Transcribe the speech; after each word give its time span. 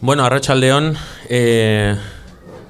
Bueno, 0.00 0.24
Arrachaldeón, 0.24 0.94
eh, 1.28 1.96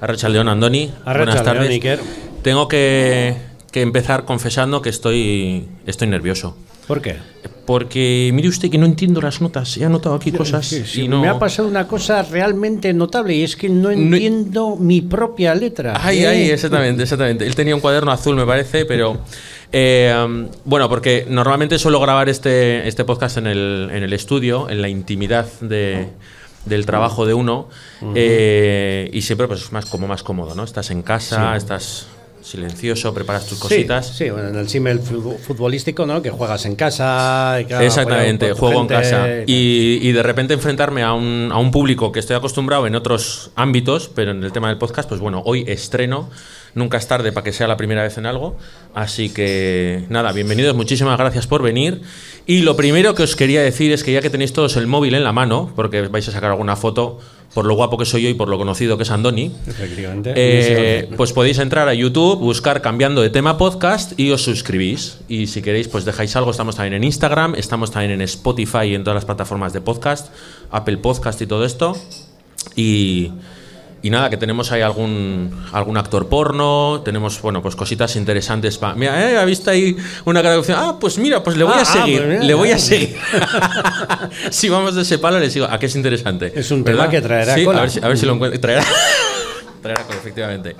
Arrachaldeón 0.01 0.47
Andoni, 0.47 0.91
buenas 1.05 1.43
tardes. 1.43 1.69
Iker. 1.69 1.99
Tengo 2.41 2.67
que, 2.67 3.35
que 3.71 3.81
empezar 3.81 4.23
confesando 4.25 4.81
que 4.81 4.89
estoy, 4.89 5.67
estoy 5.85 6.07
nervioso. 6.07 6.55
¿Por 6.87 7.01
qué? 7.01 7.17
Porque 7.65 8.31
mire 8.33 8.47
usted 8.47 8.69
que 8.69 8.77
no 8.77 8.85
entiendo 8.85 9.19
las 9.19 9.41
notas. 9.41 9.75
He 9.75 9.83
anotado 9.83 10.15
aquí 10.15 10.31
cosas 10.31 10.65
Sí, 10.65 10.83
sí, 10.85 11.01
y 11.01 11.07
no... 11.09 11.19
Me 11.21 11.27
ha 11.27 11.37
pasado 11.37 11.67
una 11.67 11.85
cosa 11.85 12.23
realmente 12.23 12.93
notable 12.93 13.35
y 13.35 13.43
es 13.43 13.57
que 13.57 13.67
no 13.67 13.91
entiendo 13.91 14.77
mi 14.77 15.01
propia 15.01 15.53
letra. 15.53 15.99
Ay, 16.01 16.19
¿eh? 16.19 16.27
ay, 16.27 16.49
exactamente, 16.49 17.03
exactamente. 17.03 17.45
Él 17.45 17.55
tenía 17.55 17.75
un 17.75 17.81
cuaderno 17.81 18.09
azul, 18.13 18.37
me 18.37 18.45
parece, 18.45 18.85
pero. 18.85 19.19
eh, 19.73 20.47
bueno, 20.63 20.87
porque 20.87 21.25
normalmente 21.27 21.77
suelo 21.77 21.99
grabar 21.99 22.29
este, 22.29 22.87
este 22.87 23.03
podcast 23.03 23.35
en 23.35 23.47
el, 23.47 23.89
en 23.91 24.03
el 24.03 24.13
estudio, 24.13 24.69
en 24.69 24.81
la 24.81 24.87
intimidad 24.87 25.45
de, 25.59 26.07
del 26.67 26.85
trabajo 26.85 27.25
de 27.25 27.33
uno, 27.33 27.67
eh, 28.15 29.09
y 29.13 29.21
siempre 29.21 29.47
pues, 29.47 29.61
es 29.63 29.71
más, 29.71 29.85
como 29.85 30.07
más 30.07 30.23
cómodo, 30.23 30.55
¿no? 30.55 30.63
Estás 30.63 30.91
en 30.91 31.01
casa, 31.01 31.55
estás 31.55 32.07
silencioso, 32.41 33.13
preparas 33.13 33.45
tus 33.45 33.59
cositas. 33.59 34.07
Sí, 34.07 34.29
bueno, 34.29 34.47
en 34.49 34.55
el 34.55 34.69
símil 34.69 34.99
fu- 34.99 35.37
futbolístico, 35.37 36.05
¿no? 36.05 36.21
Que 36.21 36.29
juegas 36.29 36.65
en 36.65 36.75
casa. 36.75 37.57
y 37.61 37.65
claro, 37.65 37.83
Exactamente, 37.85 38.53
juego 38.53 38.81
en 38.81 38.87
casa. 38.87 39.27
Y, 39.45 39.99
y 40.01 40.11
de 40.13 40.23
repente 40.23 40.53
enfrentarme 40.53 41.03
a 41.03 41.11
un, 41.13 41.49
a 41.51 41.57
un 41.57 41.71
público 41.71 42.11
que 42.11 42.19
estoy 42.19 42.35
acostumbrado 42.37 42.87
en 42.87 42.95
otros 42.95 43.51
ámbitos, 43.55 44.09
pero 44.13 44.31
en 44.31 44.43
el 44.43 44.51
tema 44.53 44.69
del 44.69 44.77
podcast, 44.77 45.09
pues 45.09 45.19
bueno, 45.19 45.41
hoy 45.45 45.65
estreno. 45.67 46.29
Nunca 46.77 46.97
es 46.97 47.07
tarde 47.07 47.31
para 47.31 47.43
que 47.43 47.53
sea 47.53 47.67
la 47.67 47.75
primera 47.75 48.03
vez 48.03 48.19
en 48.19 48.27
algo. 48.27 48.55
Así 48.93 49.29
que 49.31 50.05
nada, 50.09 50.31
bienvenidos, 50.31 50.75
muchísimas 50.75 51.17
gracias 51.17 51.47
por 51.47 51.63
venir. 51.63 52.03
Y 52.45 52.61
lo 52.61 52.75
primero 52.75 53.15
que 53.15 53.23
os 53.23 53.35
quería 53.35 53.63
decir 53.63 53.91
es 53.91 54.03
que 54.03 54.11
ya 54.11 54.21
que 54.21 54.29
tenéis 54.29 54.53
todos 54.53 54.77
el 54.77 54.85
móvil 54.85 55.15
en 55.15 55.23
la 55.23 55.33
mano, 55.33 55.73
porque 55.75 56.03
vais 56.03 56.29
a 56.29 56.31
sacar 56.31 56.51
alguna 56.51 56.75
foto 56.75 57.17
por 57.55 57.65
lo 57.65 57.73
guapo 57.73 57.97
que 57.97 58.05
soy 58.05 58.21
yo 58.21 58.29
y 58.29 58.35
por 58.35 58.47
lo 58.47 58.59
conocido 58.59 58.95
que 58.95 59.03
es 59.03 59.09
Andoni, 59.09 59.51
eh, 60.35 61.09
pues 61.17 61.33
podéis 61.33 61.57
entrar 61.57 61.87
a 61.87 61.95
YouTube, 61.95 62.37
buscar 62.37 62.83
cambiando 62.83 63.23
de 63.23 63.31
tema 63.31 63.57
podcast 63.57 64.13
y 64.19 64.29
os 64.29 64.43
suscribís. 64.43 65.17
Y 65.27 65.47
si 65.47 65.63
queréis, 65.63 65.87
pues 65.87 66.05
dejáis 66.05 66.35
algo. 66.35 66.51
Estamos 66.51 66.75
también 66.75 66.93
en 66.93 67.03
Instagram, 67.05 67.55
estamos 67.55 67.89
también 67.89 68.11
en 68.11 68.21
Spotify 68.21 68.89
y 68.89 68.93
en 68.93 69.03
todas 69.03 69.15
las 69.15 69.25
plataformas 69.25 69.73
de 69.73 69.81
podcast, 69.81 70.31
Apple 70.69 70.97
Podcast 70.97 71.41
y 71.41 71.47
todo 71.47 71.65
esto. 71.65 71.97
Y, 72.75 73.31
y 74.01 74.09
nada, 74.09 74.29
que 74.29 74.37
tenemos 74.37 74.71
ahí 74.71 74.81
algún, 74.81 75.51
algún 75.71 75.97
actor 75.97 76.29
porno, 76.29 77.01
tenemos, 77.03 77.41
bueno, 77.41 77.61
pues 77.61 77.75
cositas 77.75 78.15
interesantes 78.15 78.77
para... 78.77 78.93
Mira, 78.95 79.31
eh, 79.31 79.37
¿ha 79.37 79.45
visto 79.45 79.71
ahí 79.71 79.97
una 80.25 80.39
opción? 80.57 80.77
Ah, 80.79 80.97
pues 80.99 81.17
mira, 81.17 81.43
pues 81.43 81.57
le 81.57 81.63
voy 81.63 81.73
Ah, 81.75 81.79
a 81.79 81.81
ah, 81.81 81.85
seguir, 81.85 82.17
pues 82.19 82.29
mira, 82.29 82.43
le 82.43 82.53
voy 82.53 82.71
a 82.71 82.75
ah. 82.75 82.79
seguir. 82.79 83.15
si 84.51 84.69
vamos 84.69 84.95
de 84.95 85.01
ese 85.01 85.17
palo, 85.17 85.39
le 85.39 85.49
sigo. 85.49 85.65
¿A 85.65 85.79
qué 85.79 85.87
es 85.87 85.95
interesante? 85.95 86.51
Es 86.55 86.69
un 86.71 86.83
tema 86.83 87.09
que 87.09 87.21
traerá 87.21 87.55
Sí, 87.55 87.65
cola. 87.65 87.79
A 87.79 87.81
ver 87.81 87.89
si, 87.89 87.99
a 88.03 88.07
ver 88.07 88.17
si 88.17 88.25
lo 88.25 88.33
encuentro. 88.33 88.59
Traerá, 88.59 88.83
traerá 89.81 90.03
cola, 90.03 90.17
efectivamente. 90.19 90.75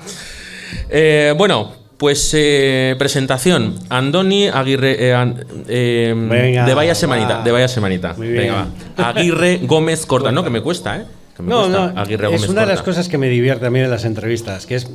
Eh, 0.90 1.34
bueno, 1.38 1.74
pues 1.98 2.32
eh, 2.36 2.96
presentación. 3.00 3.80
Andoni 3.90 4.48
Aguirre. 4.48 4.96
eh, 5.00 5.34
eh, 5.68 6.14
Venga, 6.16 6.66
de 6.66 6.74
vaya 6.76 6.94
semanita. 6.94 7.38
va. 7.40 7.44
de 7.44 7.52
vaya 7.52 7.68
semanita. 7.68 8.14
Muy 8.16 8.28
bien. 8.28 8.44
Venga, 8.44 8.68
va. 8.98 9.10
Aguirre 9.10 9.60
Gómez 9.64 10.06
Corta. 10.06 10.32
No, 10.32 10.44
que 10.44 10.50
me 10.52 10.62
cuesta, 10.62 10.98
¿eh? 10.98 11.06
Que 11.38 11.44
me 11.44 11.50
No, 11.50 11.70
no, 11.70 11.94
Aguirre 12.00 12.26
es 12.26 12.32
Gómez 12.42 12.50
una 12.50 12.62
de 12.62 12.68
las 12.68 12.82
cosas 12.82 13.08
que 13.08 13.18
me 13.18 13.30
divierte 13.30 13.68
a 13.68 13.70
mí 13.70 13.80
en 13.80 13.90
las 13.90 14.04
entrevistas, 14.06 14.66
que 14.66 14.76
es... 14.76 14.88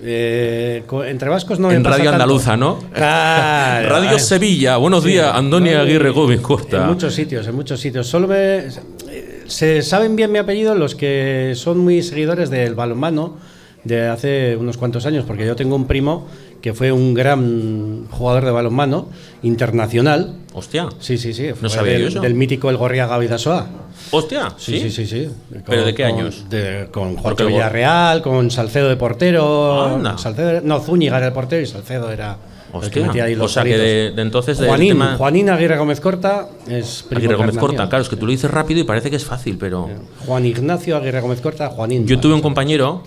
eh, 0.00 0.82
co- 0.86 1.04
entre 1.04 1.28
vascos 1.28 1.58
no 1.58 1.68
me 1.68 1.74
En 1.74 1.82
pasa 1.82 1.96
Radio 1.98 2.10
tanto. 2.10 2.22
Andaluza, 2.22 2.56
¿no? 2.56 2.78
Claro. 2.94 3.88
Radio 3.90 4.16
eh. 4.16 4.20
Sevilla. 4.20 4.76
Buenos 4.78 5.02
Sí. 5.04 5.10
días, 5.10 5.32
Andoni 5.34 5.70
No, 5.70 5.80
Aguirre 5.80 6.10
Gómez 6.10 6.40
Corta. 6.40 6.78
En 6.82 6.86
muchos 6.88 7.14
sitios, 7.14 7.46
en 7.46 7.54
muchos 7.54 7.80
sitios. 7.80 8.06
Solo 8.06 8.28
me, 8.28 8.58
eh, 8.58 9.42
se 9.46 9.82
saben 9.82 10.16
bien 10.16 10.30
mi 10.32 10.38
apellido 10.38 10.74
los 10.74 10.94
que 10.94 11.52
son 11.56 11.78
muy 11.78 12.02
seguidores 12.02 12.48
del 12.48 12.74
balonmano 12.74 13.36
de 13.84 14.06
hace 14.06 14.56
unos 14.56 14.76
cuantos 14.76 15.06
años, 15.06 15.24
porque 15.26 15.44
yo 15.44 15.56
tengo 15.56 15.74
un 15.74 15.86
primo 15.88 16.26
que 16.60 16.72
fue 16.72 16.92
un 16.92 17.12
gran 17.14 18.06
jugador 18.08 18.44
de 18.44 18.52
balonmano 18.52 19.08
internacional. 19.42 20.34
Hostia. 20.54 20.88
Sí, 21.00 21.18
sí, 21.18 21.32
sí. 21.32 21.50
fue 21.52 21.68
sabía 21.68 21.94
del, 21.94 22.02
yo 22.02 22.08
eso. 22.08 22.20
del 22.20 22.34
mítico 22.34 22.70
El 22.70 22.76
Gorriaga 22.76 23.18
Vidasoa. 23.18 23.66
Hostia. 24.10 24.52
Sí, 24.58 24.78
sí, 24.80 24.90
sí, 24.90 25.06
sí. 25.06 25.28
¿Pero 25.66 25.84
de 25.84 25.94
qué 25.94 26.02
Con- 26.08 26.12
años? 26.18 26.44
de- 26.50 26.88
con 26.92 27.16
Gor- 27.16 27.46
Villarreal, 27.46 28.22
con 28.22 28.50
Salcedo 28.50 28.88
de 28.88 28.96
portero. 28.96 29.82
Anda. 29.94 30.18
Salcedo, 30.18 30.60
no, 30.62 30.80
Zúñiga 30.80 31.16
era 31.18 31.28
el 31.28 31.32
portero 31.32 31.62
y 31.62 31.66
Salcedo 31.66 32.10
era 32.10 32.32
el 32.74 32.80
que 32.80 32.86
Hostia. 32.86 33.06
metía 33.06 33.24
ahí 33.24 33.34
los 33.34 33.50
O 33.50 33.54
sea 33.54 33.64
que 33.64 33.76
de, 33.78 34.10
de 34.12 34.22
entonces 34.22 34.58
Juanín, 34.58 34.88
tema- 34.94 35.16
Juanín 35.16 35.50
Aguirre 35.50 35.76
Gómez 35.78 36.00
Corta 36.00 36.48
es 36.68 37.04
Aguirre 37.14 37.34
Gómez 37.36 37.56
Corta, 37.58 37.88
claro, 37.88 38.02
es 38.02 38.08
que 38.08 38.16
tú 38.16 38.26
lo 38.26 38.32
dices 38.32 38.50
rápido 38.50 38.80
y 38.80 38.84
parece 38.84 39.10
que 39.10 39.16
es 39.16 39.24
fácil, 39.24 39.56
pero. 39.58 39.88
Juan 40.26 40.44
Ignacio 40.46 40.96
Aguirre 40.96 41.20
Gómez 41.20 41.40
Corta, 41.40 41.68
Juanín. 41.68 42.06
Yo 42.06 42.18
tuve 42.18 42.34
un 42.34 42.40
compañero, 42.42 43.02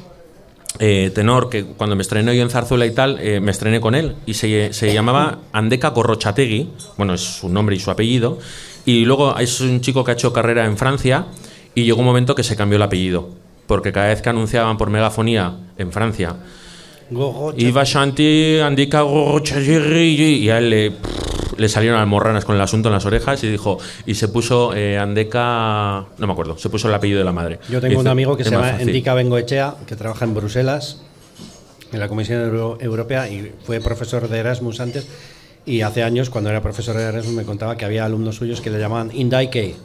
eh, 0.80 1.10
tenor, 1.16 1.50
que 1.50 1.64
cuando 1.66 1.96
me 1.96 2.02
estrené 2.02 2.36
yo 2.36 2.44
en 2.44 2.50
Zarzuela 2.50 2.86
y 2.86 2.92
tal, 2.92 3.18
eh, 3.22 3.40
me 3.40 3.52
estrené 3.52 3.80
con 3.80 3.96
él 3.96 4.16
y 4.26 4.34
se, 4.34 4.74
se 4.74 4.94
llamaba 4.94 5.40
Andeca 5.54 5.94
Corrochategui, 5.94 6.70
bueno, 6.98 7.14
es 7.14 7.22
su 7.22 7.48
nombre 7.50 7.76
y 7.76 7.80
su 7.80 7.90
apellido, 7.92 8.38
y 8.86 9.06
luego 9.06 9.38
es 9.38 9.62
un 9.62 9.82
chico 9.82 10.04
que 10.04 10.12
ha 10.12 10.14
hecho 10.14 10.32
carrera 10.34 10.66
en 10.66 10.78
Francia 10.78 11.26
y 11.74 11.84
llegó 11.84 12.00
un 12.00 12.06
momento 12.06 12.36
que 12.36 12.44
se 12.44 12.56
cambió 12.56 12.76
el 12.78 12.84
apellido, 12.84 13.30
porque 13.68 13.92
cada 13.92 14.08
vez 14.08 14.22
que 14.22 14.30
anunciaban 14.30 14.78
por 14.78 14.90
megafonía 14.90 15.56
en 15.78 15.92
Francia. 15.92 16.36
Iba 17.58 17.84
Shanti, 17.84 18.60
Corrochategui, 18.90 20.36
y 20.44 20.50
a 20.50 20.58
él 20.58 20.70
le, 20.70 20.92
le 21.58 21.70
salieron 21.70 22.00
almorranas 22.00 22.46
con 22.46 22.56
el 22.56 22.62
asunto 22.62 22.90
en 22.90 22.94
las 22.94 23.06
orejas 23.06 23.44
y 23.44 23.50
dijo, 23.50 23.78
y 24.06 24.16
se 24.16 24.28
puso 24.28 24.74
eh, 24.76 24.98
Andeca, 24.98 26.06
no 26.18 26.28
me 26.28 26.34
acuerdo, 26.34 26.58
se 26.58 26.70
puso 26.70 26.88
el 26.88 26.94
apellido 26.94 27.20
de 27.20 27.26
la 27.26 27.32
madre. 27.32 27.60
Yo 27.70 27.80
tengo 27.82 28.00
un 28.00 28.08
amigo 28.08 28.36
que 28.36 28.44
"Es 28.44 28.50
se 28.50 28.56
llama 28.56 28.72
fácil". 28.72 28.88
Endica 28.90 29.14
Bengoechea, 29.14 29.76
que 29.86 29.96
trabaja 29.96 30.26
en 30.26 30.34
Bruselas, 30.34 31.02
en 31.92 32.00
la 32.00 32.08
Comisión 32.08 32.42
Euro- 32.42 32.78
Europea, 32.82 33.30
y 33.30 33.52
fue 33.66 33.80
profesor 33.82 34.28
de 34.28 34.40
Erasmus 34.40 34.80
antes. 34.80 35.08
Y 35.66 35.82
hace 35.82 36.04
años, 36.04 36.30
cuando 36.30 36.50
era 36.50 36.62
profesor 36.62 36.96
de 36.96 37.04
Erasmus, 37.04 37.36
me 37.36 37.44
contaba 37.44 37.76
que 37.76 37.86
había 37.86 38.06
alumnos 38.06 38.36
suyos 38.36 38.62
que 38.62 38.70
le 38.70 38.80
llamaban 38.80 39.12
Indaike. 39.14 39.76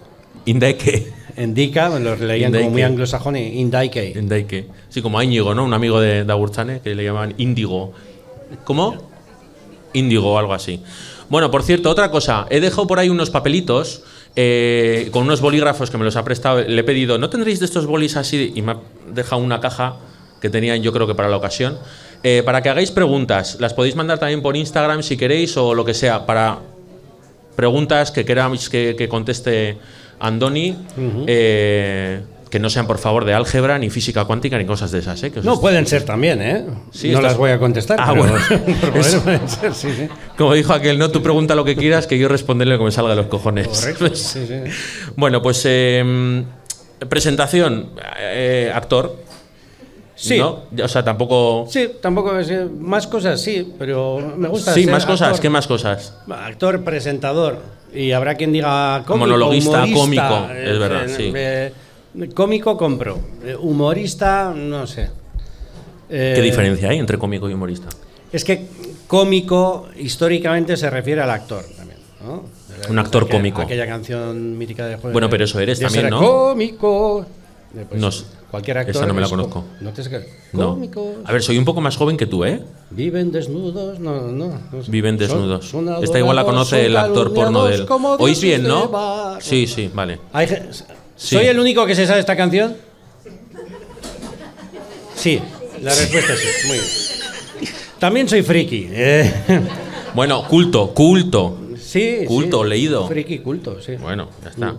Indaike. 0.45 1.13
Endica, 1.37 1.89
los 1.99 2.21
leían 2.21 2.53
como 2.53 2.71
muy 2.71 2.83
anglosajón, 2.83 3.37
Indaike. 3.37 4.13
Indaike. 4.17 4.67
Sí, 4.89 5.01
como 5.01 5.19
a 5.19 5.25
Íñigo, 5.25 5.55
¿no? 5.55 5.65
Un 5.65 5.73
amigo 5.73 6.01
de, 6.01 6.25
de 6.25 6.33
Agurchane 6.33 6.81
que 6.81 6.95
le 6.95 7.05
llamaban 7.05 7.35
Índigo. 7.39 7.93
¿Cómo? 8.65 9.09
Índigo 9.93 10.33
o 10.33 10.39
algo 10.39 10.53
así. 10.53 10.83
Bueno, 11.31 11.51
por 11.51 11.63
cierto, 11.63 11.89
otra 11.89 12.11
cosa. 12.11 12.47
He 12.51 12.61
dejado 12.61 12.87
por 12.87 12.99
ahí 12.99 13.09
unos 13.09 13.31
papelitos 13.31 14.03
eh, 14.37 15.09
con 15.13 15.23
unos 15.23 15.41
bolígrafos 15.41 15.91
que 15.91 15.97
me 15.97 16.05
los 16.05 16.17
ha 16.17 16.25
prestado. 16.25 16.63
Le 16.63 16.81
he 16.81 16.85
pedido, 16.85 17.19
¿no 17.19 17.31
tendréis 17.31 17.61
de 17.61 17.67
estos 17.67 17.87
bolis 17.87 18.17
así? 18.17 18.53
Y 18.55 18.63
me 18.63 18.73
ha 18.73 18.79
dejado 19.13 19.41
una 19.41 19.61
caja 19.61 19.97
que 20.41 20.51
tenían 20.51 20.83
yo 20.83 20.93
creo 20.93 21.07
que 21.07 21.15
para 21.15 21.29
la 21.29 21.37
ocasión. 21.37 21.79
Eh, 22.23 22.43
para 22.45 22.61
que 22.63 22.69
hagáis 22.69 22.91
preguntas. 22.91 23.57
Las 23.61 23.73
podéis 23.75 23.97
mandar 23.97 24.19
también 24.19 24.43
por 24.43 24.57
Instagram 24.57 25.03
si 25.03 25.17
queréis 25.17 25.57
o 25.57 25.75
lo 25.75 25.85
que 25.85 25.95
sea. 25.95 26.27
Para 26.27 26.59
preguntas 27.57 28.11
que 28.11 28.25
queráis 28.25 28.69
que, 28.69 28.95
que 28.97 29.09
conteste 29.09 29.79
Andoni, 30.19 30.77
eh, 31.27 32.21
que 32.51 32.59
no 32.59 32.69
sean 32.69 32.87
por 32.87 32.99
favor 32.99 33.25
de 33.25 33.33
álgebra, 33.33 33.79
ni 33.79 33.89
física 33.91 34.25
cuántica, 34.25 34.59
ni 34.59 34.67
cosas 34.67 34.91
de 34.91 34.99
esas. 34.99 35.23
¿eh? 35.23 35.31
Que 35.31 35.41
No, 35.41 35.61
pueden 35.61 35.87
ser 35.87 36.05
también, 36.05 36.43
¿eh? 36.43 36.65
Sí, 36.91 37.09
no 37.09 37.15
estas- 37.19 37.23
las 37.33 37.37
voy 37.39 37.51
a 37.53 37.59
contestar. 37.59 37.99
Ah, 38.01 38.09
pero- 38.13 38.25
bueno. 38.25 38.39
pero 38.81 38.93
pueden- 38.93 39.49
ser, 39.49 39.75
sí, 39.75 39.89
sí. 39.97 40.09
Como 40.37 40.53
dijo 40.55 40.73
aquel, 40.75 40.99
no, 40.99 41.11
tú 41.11 41.23
pregunta 41.23 41.55
lo 41.55 41.65
que 41.65 41.77
quieras, 41.77 42.07
que 42.07 42.19
yo 42.19 42.29
responderle 42.29 42.75
lo 42.75 42.81
que 42.81 42.85
me 42.87 42.93
salga 42.93 43.11
de 43.11 43.17
los 43.17 43.27
cojones. 43.27 43.69
Correcto. 43.69 44.09
Sí, 44.15 44.45
sí. 44.47 44.55
Bueno, 45.17 45.41
pues 45.41 45.63
eh, 45.65 46.45
presentación, 47.09 47.91
eh, 48.19 48.71
actor. 48.75 49.17
Sí. 50.21 50.39
¿no? 50.39 50.65
O 50.85 50.89
sea, 50.89 51.03
tampoco... 51.03 51.67
Sí, 51.71 51.93
tampoco 52.01 52.33
más 52.79 53.07
cosas, 53.07 53.41
sí, 53.41 53.73
pero 53.79 54.19
me 54.37 54.49
gusta. 54.49 54.75
Sí, 54.75 54.85
ser 54.85 54.93
más 54.93 55.07
cosas, 55.07 55.29
actor. 55.29 55.41
¿qué 55.41 55.49
más 55.49 55.67
cosas? 55.67 56.15
Actor, 56.29 56.85
presentador. 56.85 57.59
Y 57.95 58.13
habrá 58.13 58.35
quien 58.35 58.53
diga 58.53 59.03
cómico, 59.07 59.27
Monologuista, 59.27 59.85
humorista, 59.85 60.29
cómico, 60.29 60.53
eh, 60.53 60.73
es 60.73 60.79
verdad, 60.79 61.05
eh, 61.07 61.15
sí. 61.17 61.33
eh, 61.35 61.73
cómico 62.35 62.77
compro. 62.77 63.19
Eh, 63.43 63.57
humorista, 63.59 64.53
no 64.55 64.87
sé. 64.87 65.09
Eh, 66.11 66.33
¿Qué 66.37 66.43
diferencia 66.43 66.91
hay 66.91 66.99
entre 66.99 67.17
cómico 67.17 67.49
y 67.49 67.55
humorista? 67.55 67.89
Es 68.31 68.45
que 68.45 68.67
cómico 69.07 69.89
históricamente 69.99 70.77
se 70.77 70.91
refiere 70.91 71.23
al 71.23 71.31
actor 71.31 71.65
también. 71.77 71.99
¿no? 72.23 72.45
Un 72.91 72.99
actor 72.99 73.23
Aquella- 73.25 73.39
cómico. 73.39 73.63
Aquella 73.63 73.87
canción 73.87 74.59
mítica 74.59 74.87
de. 74.87 74.97
Bueno, 74.97 75.31
pero 75.31 75.45
eso 75.45 75.59
eres 75.61 75.81
también, 75.81 76.11
¿no? 76.11 76.21
Cómico. 76.21 77.25
Pues, 77.89 78.01
No 78.01 78.13
sé. 78.13 78.25
Cualquier 78.51 78.79
actor. 78.79 78.97
Esa 78.97 79.07
no 79.07 79.15
me 79.15 79.21
la 79.21 79.29
conozco. 79.29 79.65
No 79.81 79.91
te 79.93 80.03
No. 80.53 80.79
A 81.25 81.33
ver, 81.33 81.43
soy 81.43 81.59
un 81.59 81.65
poco 81.65 81.81
más 81.81 81.97
joven 81.97 82.17
que 82.17 82.27
tú, 82.27 82.45
¿eh? 82.45 82.63
Viven 82.91 83.31
desnudos, 83.33 83.99
no, 84.01 84.29
no. 84.33 84.59
no 84.73 84.83
sé. 84.83 84.91
Viven 84.91 85.19
Son- 85.19 85.29
desnudos. 85.29 85.69
son 85.69 86.03
Esta 86.03 86.19
igual 86.19 86.37
la 86.37 86.45
conoce 86.45 86.87
el 86.87 86.97
actor 86.97 87.33
porno 87.33 87.65
del... 87.67 87.87
¿Oís 88.19 88.41
bien, 88.41 88.65
no? 88.65 89.39
Sí, 89.41 89.67
sí, 89.67 89.91
vale. 89.95 90.19
Hay 90.33 90.47
ge- 90.47 90.63
Sí. 91.17 91.37
¿Soy 91.37 91.47
el 91.47 91.61
único 91.61 91.85
que 91.85 91.95
se 91.95 92.07
sabe 92.07 92.21
esta 92.21 92.35
canción? 92.35 92.75
Sí, 95.15 95.39
la 95.83 95.95
respuesta 95.95 96.33
es 96.33 96.39
sí. 96.41 96.49
Muy 96.67 96.79
bien. 96.79 97.71
También 97.99 98.29
soy 98.29 98.43
friki. 98.43 98.89
eh. 98.91 99.31
Bueno, 100.15 100.47
culto, 100.49 100.95
culto. 100.95 101.59
Sí, 101.79 102.25
Culto, 102.27 102.63
sí. 102.63 102.69
leído. 102.71 103.07
Friki 103.07 103.41
culto, 103.41 103.81
sí. 103.83 103.97
Bueno, 103.97 104.29
ya 104.43 104.51
está. 104.51 104.75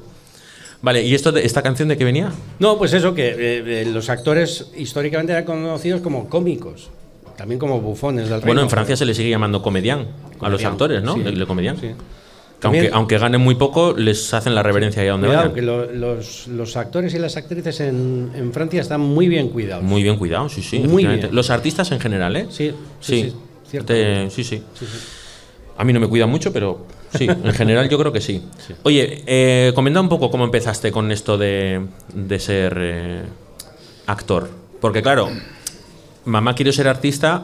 Vale, 0.81 1.03
¿y 1.03 1.13
esto 1.13 1.31
de, 1.31 1.45
esta 1.45 1.61
canción 1.61 1.87
de 1.89 1.97
qué 1.97 2.03
venía? 2.05 2.31
No, 2.59 2.77
pues 2.77 2.93
eso, 2.93 3.13
que 3.13 3.27
eh, 3.29 3.35
eh, 3.81 3.89
los 3.91 4.09
actores 4.09 4.71
históricamente 4.75 5.31
eran 5.31 5.45
conocidos 5.45 6.01
como 6.01 6.27
cómicos, 6.27 6.89
también 7.37 7.59
como 7.59 7.79
bufones 7.81 8.23
del 8.29 8.33
reino. 8.41 8.45
Bueno, 8.47 8.61
en 8.61 8.69
Francia 8.69 8.95
se 8.95 9.05
le 9.05 9.13
sigue 9.13 9.29
llamando 9.29 9.61
comedián 9.61 10.07
a 10.39 10.49
los 10.49 10.63
actores, 10.65 11.03
¿no? 11.03 11.13
sí. 11.15 11.21
De, 11.21 11.31
de 11.31 11.45
comedián. 11.45 11.77
Sí. 11.79 11.91
Que 12.59 12.67
aunque, 12.67 12.89
aunque 12.93 13.17
ganen 13.17 13.41
muy 13.41 13.55
poco, 13.55 13.95
les 13.97 14.31
hacen 14.35 14.53
la 14.53 14.61
reverencia 14.61 15.01
ahí 15.01 15.07
a 15.07 15.13
donde 15.13 15.27
Cuidado, 15.27 15.49
vayan. 15.49 15.55
que 15.55 15.61
lo- 15.63 15.91
los, 15.91 16.47
los 16.47 16.77
actores 16.77 17.11
y 17.15 17.17
las 17.17 17.35
actrices 17.35 17.79
en, 17.79 18.31
en 18.35 18.53
Francia 18.53 18.81
están 18.81 19.01
muy 19.01 19.27
bien 19.27 19.49
cuidados. 19.49 19.83
Muy 19.83 20.03
bien 20.03 20.15
cuidado, 20.17 20.47
sí, 20.47 20.61
sí. 20.61 20.77
Muy 20.79 21.03
bien. 21.05 21.29
Los 21.31 21.49
artistas 21.49 21.91
en 21.91 21.99
general, 21.99 22.35
¿eh? 22.35 22.45
Sí, 22.51 22.71
sí, 22.99 23.23
sí, 23.29 23.33
cierto. 23.67 23.87
Te- 23.93 24.29
sí, 24.29 24.43
sí. 24.43 24.61
A 25.75 25.83
mí 25.83 25.91
no 25.91 25.99
me 25.99 26.07
cuida 26.07 26.27
mucho, 26.27 26.53
pero 26.53 26.85
sí, 27.17 27.27
en 27.27 27.53
general 27.53 27.89
yo 27.89 27.97
creo 27.97 28.11
que 28.11 28.21
sí. 28.21 28.41
Oye, 28.83 29.23
eh, 29.25 29.71
comenta 29.75 29.99
un 30.01 30.09
poco 30.09 30.29
cómo 30.31 30.43
empezaste 30.45 30.91
con 30.91 31.11
esto 31.11 31.37
de, 31.37 31.81
de 32.13 32.39
ser 32.39 32.77
eh, 32.79 33.21
actor. 34.07 34.49
Porque 34.79 35.01
claro, 35.01 35.29
mamá 36.25 36.55
quiero 36.55 36.71
ser 36.71 36.87
artista, 36.87 37.43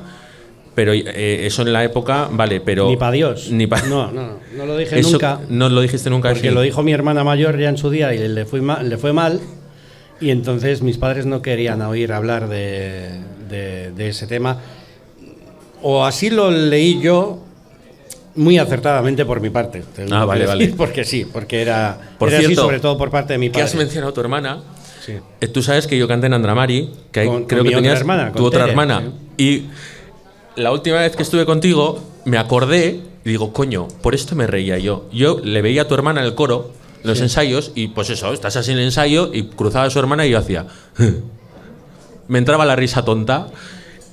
pero 0.76 0.94
eh, 0.94 1.46
eso 1.46 1.62
en 1.64 1.74
la 1.74 1.84
época, 1.84 2.30
vale, 2.32 2.62
pero... 2.62 2.88
Ni 2.90 2.98
para 2.98 3.12
Dios. 3.12 3.50
Ni 3.52 3.68
pa- 3.68 3.82
No, 3.84 4.12
no, 4.12 4.22
no, 4.24 4.32
no 4.56 4.66
lo 4.66 4.78
dije 4.78 5.00
Eso 5.00 5.12
nunca. 5.12 5.40
No 5.50 5.70
lo 5.70 5.82
dijiste 5.82 6.10
nunca. 6.10 6.30
Porque 6.30 6.50
sí. 6.50 6.54
lo 6.54 6.62
dijo 6.62 6.84
mi 6.84 6.92
hermana 6.94 7.24
mayor 7.24 7.58
ya 7.60 7.70
en 7.70 7.78
su 7.78 7.90
día 7.90 8.14
y 8.14 8.28
le 8.28 8.46
fue 8.46 8.62
mal, 8.62 8.88
le 8.90 8.98
fue 8.98 9.14
mal 9.14 9.40
y 10.20 10.30
entonces 10.32 10.82
mis 10.82 10.98
padres 10.98 11.26
no 11.28 11.42
querían 11.44 11.82
oír 11.84 12.12
hablar 12.14 12.48
de, 12.50 13.10
de- 13.50 13.92
de 13.92 14.08
ese 14.10 14.26
tema. 14.28 14.58
O 15.82 16.04
así 16.06 16.30
lo 16.32 16.50
leí 16.50 17.00
yo 17.02 17.44
muy 18.38 18.58
acertadamente 18.58 19.26
por 19.26 19.42
mi 19.42 19.50
parte. 19.50 19.84
Ah, 20.12 20.22
que 20.22 20.26
vale, 20.26 20.46
vale. 20.46 20.74
Porque 20.78 21.04
sí, 21.04 21.26
porque 21.26 21.62
era, 21.62 21.98
Por 22.18 22.30
era 22.30 22.38
así 22.38 22.48
cierto, 22.48 22.64
sobre 22.64 22.80
todo 22.80 22.98
por 22.98 23.10
parte 23.12 23.34
de 23.34 23.40
mi 23.40 23.48
Que 23.48 23.54
padre. 23.54 23.66
has 23.66 23.76
mencionado 23.76 24.12
a 24.12 24.14
tu 24.14 24.22
hermana. 24.22 24.60
Sí. 25.06 25.14
Eh, 25.42 25.48
Tú 25.48 25.62
sabes 25.64 25.88
que 25.88 25.98
yo 25.98 26.08
canté 26.08 26.28
en 26.28 26.34
Andramari, 26.34 26.90
que 27.12 27.22
hay- 27.22 27.28
Con- 27.28 27.46
creo 27.46 27.60
con 27.60 27.64
que 27.64 27.64
mi 27.64 27.70
otra 27.70 27.78
tenías 27.82 28.00
hermana, 28.00 28.32
tu 28.32 28.46
otra 28.46 28.60
Tere, 28.62 28.72
hermana. 28.72 29.04
Y 29.38 29.64
la 30.56 30.72
última 30.72 31.00
vez 31.00 31.16
que 31.16 31.24
estuve 31.24 31.46
contigo, 31.46 32.00
me 32.26 32.38
acordé 32.38 33.02
y 33.26 33.30
digo, 33.30 33.54
coño, 33.54 33.88
por 34.02 34.16
esto 34.16 34.36
me 34.36 34.48
reía 34.48 34.78
yo. 34.78 35.06
Yo 35.12 35.40
le 35.44 35.62
veía 35.62 35.84
a 35.84 35.88
tu 35.88 35.94
hermana 35.96 36.22
en 36.22 36.28
el 36.28 36.36
coro, 36.36 36.72
en 37.04 37.10
los 37.10 37.22
ensayos, 37.22 37.72
y 37.76 37.88
pues 37.90 38.10
eso, 38.10 38.34
estás 38.34 38.56
así 38.58 38.72
en 38.72 38.80
el 38.80 38.86
ensayo 38.86 39.30
y 39.34 39.44
cruzaba 39.48 39.86
a 39.86 39.90
su 39.90 40.00
hermana 40.00 40.26
y 40.26 40.32
yo 40.32 40.38
hacía. 40.40 40.66
me 42.28 42.40
entraba 42.40 42.66
la 42.66 42.76
risa 42.76 43.04
tonta. 43.06 43.48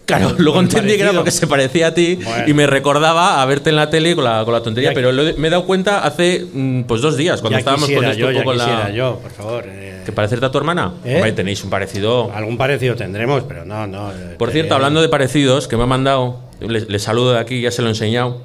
Claro, 0.06 0.34
luego 0.38 0.60
entendí 0.60 0.88
que 0.88 0.94
era 0.96 1.12
parecido. 1.12 1.20
porque 1.20 1.30
se 1.30 1.46
parecía 1.46 1.86
a 1.86 1.94
ti 1.94 2.16
Bueno. 2.22 2.44
y 2.46 2.52
me 2.52 2.66
recordaba 2.66 3.40
a 3.40 3.46
verte 3.46 3.70
en 3.70 3.76
la 3.76 3.88
tele 3.88 4.14
con 4.14 4.24
la, 4.24 4.44
con 4.44 4.52
la 4.52 4.62
tontería, 4.62 4.90
Ya 4.90 4.94
pero 4.94 5.12
lo 5.12 5.22
me 5.38 5.48
he 5.48 5.50
dado 5.50 5.64
cuenta 5.64 6.04
hace 6.04 6.44
mm, 6.52 6.82
pues 6.82 7.00
dos 7.00 7.16
días, 7.16 7.40
cuando 7.40 7.56
Ya 7.56 7.60
estábamos 7.60 7.88
con 7.90 8.04
esto 8.04 8.18
yo, 8.18 8.28
un 8.28 8.34
poco 8.34 8.52
la- 8.54 8.90
yo, 8.90 9.18
por 9.22 9.30
favor. 9.30 9.64
eh, 9.66 10.02
¿Que 10.04 10.12
parecerte 10.12 10.44
a 10.44 10.50
tu 10.50 10.58
hermana? 10.58 10.92
¿Eh? 11.06 11.14
Hombre, 11.16 11.32
tenéis 11.32 11.64
un 11.64 11.70
parecido. 11.70 12.30
algún 12.34 12.58
parecido 12.58 12.94
tendremos, 12.96 13.44
pero 13.48 13.64
no, 13.64 13.86
no. 13.86 14.12
eh, 14.12 14.34
Por 14.38 14.50
cierto, 14.50 14.74
eh, 14.74 14.76
hablando 14.76 15.00
de 15.00 15.08
parecidos, 15.08 15.68
que 15.68 15.76
me 15.78 15.84
ha 15.84 15.86
mandado, 15.86 16.40
le, 16.60 16.80
le 16.82 16.98
saludo 16.98 17.32
de 17.32 17.38
aquí, 17.38 17.62
ya 17.62 17.70
se 17.70 17.80
lo 17.80 17.88
he 17.88 17.92
enseñado, 17.92 18.42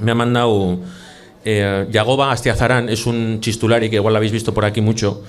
me 0.00 0.12
ha 0.12 0.14
mandado 0.14 0.78
eh, 1.44 1.86
Yagoba 1.90 2.32
Astiazarán, 2.32 2.88
es 2.88 3.04
un 3.04 3.40
chistulari 3.42 3.90
que 3.90 3.96
igual 3.96 4.14
lo 4.14 4.16
habéis 4.16 4.32
visto 4.32 4.54
por 4.54 4.64
aquí 4.64 4.80
mucho, 4.80 5.22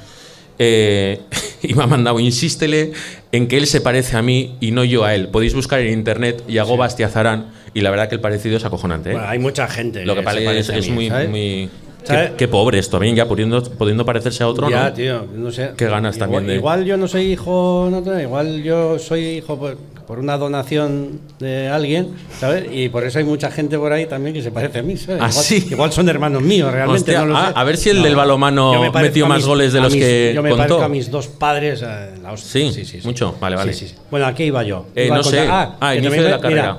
eh, 0.59 1.19
y 1.63 1.73
me 1.73 1.83
ha 1.83 1.87
mandado, 1.87 2.19
insístele 2.19 2.93
en 3.31 3.47
que 3.47 3.57
él 3.57 3.67
se 3.67 3.81
parece 3.81 4.17
a 4.17 4.21
mí 4.21 4.55
y 4.59 4.71
no 4.71 4.83
yo 4.83 5.03
a 5.03 5.15
él. 5.15 5.29
Podéis 5.29 5.53
buscar 5.53 5.79
en 5.79 5.93
internet 5.93 6.43
Yagoba 6.47 6.85
Astiazarán 6.85 7.51
y 7.73 7.81
la 7.81 7.89
verdad 7.89 8.09
que 8.09 8.15
el 8.15 8.21
parecido 8.21 8.57
es 8.57 8.65
acojonante. 8.65 9.09
¿eh? 9.09 9.13
Bueno, 9.13 9.27
hay 9.27 9.39
mucha 9.39 9.67
gente. 9.67 10.05
Lo 10.05 10.13
que 10.13 10.21
es, 10.21 10.25
parece 10.25 10.77
es 10.77 10.89
mí, 10.89 11.09
muy... 11.09 11.27
muy. 11.27 11.69
Qué, 12.07 12.31
qué 12.37 12.47
pobre 12.47 12.79
esto, 12.79 12.97
también 12.97 13.15
ya 13.15 13.27
pudiendo, 13.27 13.61
pudiendo 13.63 14.05
parecerse 14.05 14.43
a 14.43 14.47
otro, 14.47 14.69
ya, 14.69 14.85
¿no? 14.89 14.93
tío, 14.93 15.25
no 15.35 15.51
sé. 15.51 15.71
Qué 15.77 15.85
ganas 15.85 16.15
igual, 16.15 16.19
también 16.31 16.47
de- 16.47 16.55
Igual 16.55 16.85
yo 16.85 16.97
no 16.97 17.07
soy 17.07 17.31
hijo, 17.31 17.89
no, 17.91 18.19
igual 18.19 18.63
yo 18.63 18.97
soy 18.99 19.25
hijo 19.37 19.57
por, 19.57 19.77
por 20.07 20.19
una 20.19 20.37
donación 20.37 21.19
de 21.39 21.67
alguien, 21.67 22.09
¿sabes? 22.39 22.65
Y 22.71 22.89
por 22.89 23.03
eso 23.03 23.19
hay 23.19 23.25
mucha 23.25 23.51
gente 23.51 23.77
por 23.77 23.91
ahí 23.91 24.05
también 24.05 24.33
que 24.33 24.41
se 24.41 24.51
parece 24.51 24.79
a 24.79 24.83
mí, 24.83 24.95
¿sabes? 24.97 25.21
¿Ah, 25.21 25.27
igual, 25.29 25.43
sí? 25.45 25.67
igual 25.69 25.91
son 25.91 26.09
hermanos 26.09 26.41
míos, 26.41 26.71
realmente. 26.71 27.11
Hostia, 27.11 27.19
no 27.19 27.25
lo 27.27 27.37
ah, 27.37 27.47
sé. 27.47 27.53
a 27.55 27.63
ver 27.63 27.77
si 27.77 27.89
el 27.89 28.01
del 28.03 28.15
balonmano 28.15 28.73
yo 28.73 28.81
me 28.91 29.01
metió 29.01 29.25
a 29.25 29.29
más 29.29 29.45
goles 29.45 29.73
de 29.73 29.79
a 29.79 29.81
los 29.83 29.93
que 29.93 30.31
Yo 30.33 30.41
me 30.41 30.49
contó. 30.49 30.63
parezco 30.63 30.83
a 30.83 30.89
mis 30.89 31.11
dos 31.11 31.27
padres. 31.27 31.81
eh, 31.85 32.11
la 32.23 32.31
hostia. 32.31 32.71
Sí, 32.71 32.99
mucho. 33.03 33.35
Vale, 33.39 33.55
vale. 33.55 33.73
Sí, 33.73 33.87
sí, 33.87 33.93
sí. 33.93 34.01
Bueno, 34.09 34.25
aquí 34.27 34.43
iba 34.45 34.63
yo. 34.63 34.85
Eh, 34.95 35.07
Iba 35.07 35.15
a 35.15 35.17
no 35.17 35.23
sé. 35.23 35.45
Ah, 35.49 35.75
que 35.91 35.97
inicio 35.99 36.23
de 36.23 36.29
la 36.29 36.39
carrera. 36.39 36.77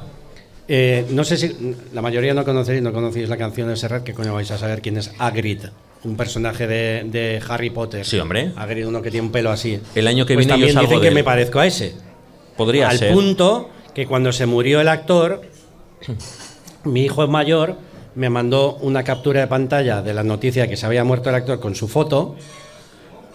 Eh, 0.68 1.06
no 1.10 1.24
sé 1.24 1.38
si 1.38 1.74
la 1.94 2.02
mayoría 2.02 2.34
no 2.34 2.44
conocéis, 2.44 2.82
no 2.82 2.92
conocéis 2.92 3.28
la 3.28 3.36
canción 3.36 3.68
de 3.68 3.76
Serrat, 3.76 4.04
que 4.04 4.12
coño 4.12 4.34
vais 4.34 4.50
a 4.50 4.58
saber 4.58 4.82
quién 4.82 4.98
es 4.98 5.12
Hagrid, 5.18 5.60
un 6.04 6.16
personaje 6.16 6.66
de, 6.66 7.04
de 7.04 7.42
Harry 7.48 7.70
Potter. 7.70 8.04
Sí, 8.04 8.18
hombre. 8.18 8.52
Hagrid, 8.54 8.86
uno 8.86 9.00
que 9.00 9.10
tiene 9.10 9.26
un 9.26 9.32
pelo 9.32 9.50
así. 9.50 9.80
El 9.94 10.06
año 10.06 10.26
que 10.26 10.34
Pues 10.34 10.46
viene 10.46 10.50
yo 10.50 10.54
también 10.54 10.74
salgo 10.74 10.88
dicen 10.90 11.02
que 11.02 11.14
me 11.14 11.24
parezco 11.24 11.58
a 11.58 11.66
ese. 11.66 11.94
Podría 12.56 12.88
al 12.88 12.98
ser. 12.98 13.12
punto 13.12 13.70
que 13.94 14.06
cuando 14.06 14.32
se 14.32 14.46
murió 14.46 14.80
el 14.80 14.88
actor, 14.88 15.42
mi 16.84 17.04
hijo 17.04 17.26
mayor 17.28 17.76
me 18.14 18.30
mandó 18.30 18.74
una 18.80 19.04
captura 19.04 19.40
de 19.40 19.46
pantalla 19.46 20.02
de 20.02 20.12
la 20.12 20.24
noticia 20.24 20.68
que 20.68 20.76
se 20.76 20.84
había 20.84 21.04
muerto 21.04 21.30
el 21.30 21.36
actor 21.36 21.60
con 21.60 21.74
su 21.74 21.88
foto. 21.88 22.36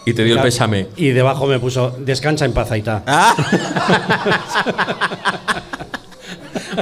Y 0.05 0.13
te 0.13 0.23
dio 0.23 0.35
el 0.35 0.41
pésame. 0.41 0.87
Y 0.97 1.09
debajo 1.09 1.47
me 1.47 1.59
puso, 1.59 1.95
descansa 1.99 2.45
en 2.45 2.53
paz, 2.53 2.71
Aitá. 2.71 3.03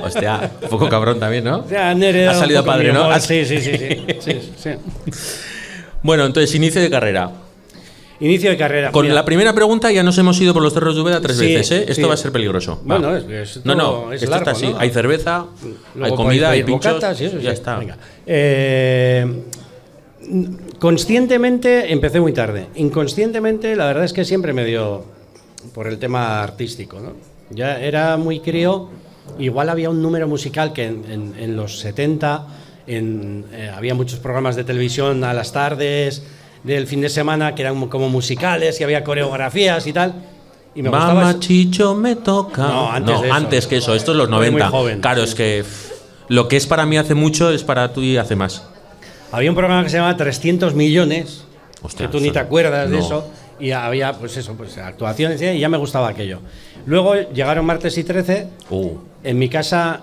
Hostia, 0.04 0.52
un 0.62 0.70
poco 0.70 0.90
cabrón 0.90 1.20
también, 1.20 1.44
¿no? 1.44 1.68
Ya 1.70 1.90
han 1.90 2.02
heredado 2.04 2.38
Ha 2.38 2.40
salido 2.40 2.64
padre, 2.66 2.94
¿no? 2.94 3.20
Sí, 3.20 3.46
sí, 3.46 3.60
sí, 3.60 3.72
sí. 4.58 4.70
Bueno, 6.04 6.26
entonces, 6.26 6.54
inicio 6.56 6.82
de 6.82 6.90
carrera. 6.90 7.32
Inicio 8.20 8.52
de 8.52 8.58
carrera. 8.58 8.92
Con 8.92 9.04
mira. 9.04 9.16
la 9.16 9.26
primera 9.26 9.52
pregunta 9.54 9.92
ya 9.92 10.04
nos 10.04 10.16
hemos 10.20 10.40
ido 10.40 10.54
por 10.54 10.62
los 10.62 10.74
cerros 10.74 10.96
de 10.96 11.02
Úbeda 11.02 11.22
tres 11.22 11.38
Sí, 11.38 11.56
veces, 11.56 11.72
¿eh? 11.72 11.82
Esto 11.88 11.96
sí. 11.96 12.04
va 12.04 12.14
a 12.14 12.18
ser 12.18 12.32
peligroso. 12.32 12.80
Va. 12.90 13.00
Bueno, 13.00 13.16
es, 13.18 13.66
no, 13.66 13.74
no, 13.74 14.14
es 14.14 14.22
esto 14.22 14.30
largo, 14.32 14.52
está 14.52 14.66
así. 14.66 14.72
¿no? 14.74 14.80
Hay 14.80 14.92
cerveza, 14.92 15.46
Luego 15.96 16.06
hay 16.16 16.24
comida, 16.24 16.50
hay 16.52 16.64
pinchos. 16.64 16.94
bocatas 16.94 17.20
y 17.20 17.26
eso, 17.26 17.38
ya 17.40 17.50
sí. 17.50 17.56
está. 17.56 17.78
Venga. 17.80 17.98
Eh, 18.28 19.26
conscientemente 20.80 21.92
empecé 21.92 22.20
muy 22.20 22.32
tarde. 22.34 22.68
Inconscientemente, 22.76 23.76
la 23.76 23.86
verdad 23.88 24.04
es 24.04 24.14
que 24.14 24.24
siempre 24.24 24.54
me 24.54 24.66
dio 24.66 25.04
por 25.74 25.88
el 25.88 25.98
tema 25.98 26.44
artístico. 26.44 27.00
¿no? 27.00 27.14
Ya 27.50 27.80
era 27.80 28.18
muy 28.18 28.40
crío. 28.40 28.90
Igual 29.40 29.70
había 29.70 29.90
un 29.90 30.02
número 30.02 30.28
musical 30.28 30.74
que 30.74 30.86
en, 30.86 31.04
en- 31.10 31.34
en 31.40 31.56
los 31.56 31.80
70 31.80 32.48
en, 32.88 33.46
eh, 33.54 33.72
había 33.76 33.94
muchos 33.94 34.20
programas 34.20 34.56
de 34.56 34.64
televisión 34.64 35.24
a 35.24 35.34
las 35.34 35.52
tardes 35.52 36.24
del 36.64 36.88
fin 36.88 37.02
de 37.02 37.10
semana 37.10 37.56
que 37.56 37.62
eran 37.64 37.88
como 37.88 38.10
musicales 38.10 38.80
y 38.80 38.84
había 38.84 39.04
coreografías 39.04 39.86
y 39.88 39.94
tal. 39.94 40.14
Y 40.76 40.82
me 40.82 40.90
eso. 40.90 41.40
Chicho 41.40 41.96
me 41.96 42.16
toca. 42.16 42.64
No, 42.64 42.92
antes 42.92 43.22
de 43.22 43.28
eso. 43.28 43.36
antes 43.36 43.68
que 43.68 43.78
eso. 43.78 43.94
Esto 43.96 44.12
es 44.12 44.18
los 44.18 44.30
Muy, 44.30 44.38
muy 44.52 44.62
90. 44.62 44.70
joven, 44.70 45.02
claro, 45.02 45.22
sí. 45.26 45.30
es 45.30 45.36
que 45.36 45.64
lo 46.30 46.48
que 46.48 46.58
es 46.58 46.66
para 46.68 46.86
mí 46.86 46.98
hace 46.98 47.14
mucho 47.14 47.52
es 47.52 47.64
para 47.64 47.92
tú 47.94 48.02
y 48.02 48.18
hace 48.18 48.36
más. 48.36 48.64
Había 49.32 49.50
un 49.50 49.56
programa 49.56 49.84
que 49.84 49.90
se 49.90 49.98
llamaba 49.98 50.16
300 50.18 50.74
millones, 50.76 51.44
Hostia, 51.82 52.06
que 52.08 52.12
tú 52.12 52.20
ni 52.20 52.32
te 52.32 52.40
acuerdas 52.40 52.90
de 52.90 53.00
eso, 53.00 53.28
y 53.62 53.72
había, 53.72 54.14
pues 54.14 54.36
eso, 54.38 54.56
pues 54.56 54.78
actuaciones 54.78 55.42
y 55.42 55.60
ya 55.60 55.70
me 55.70 55.78
gustaba 55.78 56.10
aquello. 56.10 56.40
Luego 56.86 57.16
llegaron 57.16 57.66
martes 57.66 57.98
y 57.98 58.04
13, 58.04 58.48
Uh, 58.70 58.98
en 59.24 59.38
mi 59.38 59.50
casa, 59.50 60.02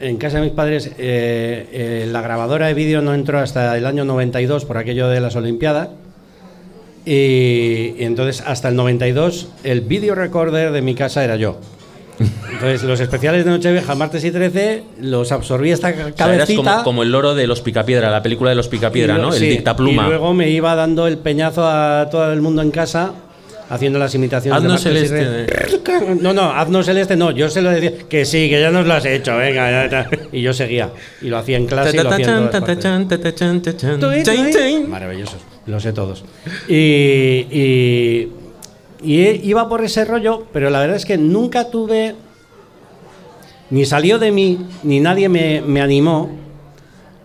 en 0.00 0.16
casa 0.16 0.38
de 0.38 0.44
mis 0.44 0.52
padres, 0.52 0.86
eh, 0.98 1.68
eh, 1.72 2.08
la 2.10 2.22
grabadora 2.22 2.68
de 2.68 2.74
vídeo 2.74 3.02
no 3.02 3.14
entró 3.14 3.38
hasta 3.38 3.76
el 3.76 3.84
año 3.84 4.04
92 4.04 4.64
por 4.64 4.78
aquello 4.78 5.08
de 5.08 5.20
las 5.20 5.36
Olimpiadas. 5.36 5.88
Y, 7.04 7.94
y 7.98 8.04
entonces 8.04 8.44
hasta 8.46 8.68
el 8.68 8.76
92 8.76 9.48
el 9.64 9.80
video 9.80 10.14
recorder 10.14 10.70
de 10.70 10.82
mi 10.82 10.94
casa 10.94 11.24
era 11.24 11.36
yo. 11.36 11.58
Entonces 12.20 12.82
los 12.82 13.00
especiales 13.00 13.44
de 13.44 13.50
Nochevieja, 13.50 13.94
martes 13.94 14.22
y 14.24 14.30
13, 14.30 14.82
los 15.00 15.32
absorbí 15.32 15.70
esta 15.70 15.88
o 15.88 15.92
sea, 15.92 16.00
eras 16.02 16.14
cabecita. 16.16 16.62
como, 16.72 16.84
como 16.84 17.02
el 17.02 17.10
loro 17.10 17.34
de 17.34 17.46
los 17.46 17.60
Picapiedra, 17.62 18.10
la 18.10 18.22
película 18.22 18.50
de 18.50 18.56
los 18.56 18.68
Picapiedra, 18.68 19.14
¿no? 19.14 19.20
luego- 19.20 19.34
El 19.34 19.40
sí, 19.40 19.48
dictapluma. 19.48 20.04
Y 20.04 20.08
luego 20.08 20.34
me 20.34 20.50
iba 20.50 20.74
dando 20.74 21.06
el 21.06 21.18
peñazo 21.18 21.66
a 21.66 22.08
todo 22.10 22.30
el 22.32 22.42
mundo 22.42 22.60
en 22.62 22.70
casa 22.70 23.12
haciendo 23.70 23.98
las 24.00 24.14
imitaciones 24.16 24.58
Haznos 24.62 24.82
de 24.84 24.90
el 24.90 24.96
Martes 24.96 25.10
y 25.12 25.14
este. 25.14 26.00
Re- 26.10 26.14
No, 26.20 26.32
no, 26.32 26.50
haznos 26.50 26.88
el 26.88 26.98
este, 26.98 27.16
no. 27.16 27.30
Yo 27.30 27.48
se 27.48 27.62
lo 27.62 27.70
decía 27.70 27.92
que 28.08 28.24
sí, 28.24 28.50
que 28.50 28.60
ya 28.60 28.70
nos 28.70 28.84
lo 28.86 28.94
has 28.94 29.04
hecho, 29.06 29.36
venga. 29.36 29.70
ya, 29.70 29.88
ya. 29.88 30.10
Y 30.32 30.42
yo 30.42 30.52
seguía. 30.52 30.90
Y 31.22 31.28
lo 31.28 31.38
hacía 31.38 31.56
en 31.56 31.66
clase 31.66 31.90
y 31.96 31.96
lo 32.02 32.10
hacía 32.10 32.24
en 32.26 32.50
todas 32.50 32.50
partes. 32.60 32.84
Tuit, 34.00 34.24
tuit. 34.52 34.88
Maravillosos, 34.88 35.36
lo 35.66 35.78
sé 35.80 35.92
todos. 35.92 36.24
Y, 36.68 36.74
y, 37.50 38.28
y 39.02 39.20
iba 39.48 39.68
por 39.68 39.82
ese 39.84 40.04
rollo, 40.04 40.46
pero 40.52 40.70
la 40.70 40.80
verdad 40.80 40.96
es 40.96 41.04
que 41.06 41.16
nunca 41.18 41.70
tuve, 41.70 42.14
ni 43.70 43.84
salió 43.84 44.18
de 44.18 44.30
mí, 44.32 44.58
ni 44.82 45.00
nadie 45.00 45.28
me, 45.28 45.60
me 45.60 45.80
animó 45.80 46.30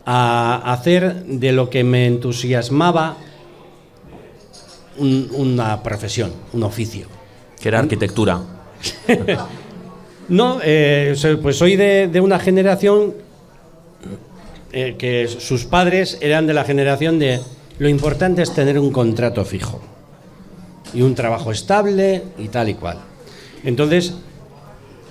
a 0.05 0.71
hacer 0.73 1.25
de 1.25 1.51
lo 1.51 1.69
que 1.69 1.83
me 1.83 2.05
entusiasmaba 2.05 3.17
un- 4.97 5.29
una 5.33 5.81
profesión, 5.83 6.31
un 6.53 6.63
oficio. 6.63 7.07
Que 7.59 7.69
era 7.69 7.79
arquitectura. 7.79 8.39
No, 10.27 10.57
eh, 10.63 11.15
pues 11.39 11.55
soy 11.55 11.75
de, 11.75 12.07
de 12.07 12.19
una 12.19 12.39
generación 12.39 13.13
eh, 14.73 14.95
que 14.97 15.27
sus 15.27 15.65
padres 15.65 16.17
eran 16.19 16.47
de 16.47 16.55
la 16.55 16.63
generación 16.63 17.19
de 17.19 17.41
lo 17.77 17.87
importante 17.89 18.41
es 18.41 18.51
tener 18.51 18.79
un 18.79 18.91
contrato 18.91 19.45
fijo. 19.45 19.81
Y 20.95 21.01
un 21.01 21.13
trabajo 21.13 21.51
estable 21.51 22.23
y 22.37 22.47
tal 22.47 22.69
y 22.69 22.73
cual. 22.73 22.97
Entonces, 23.63 24.13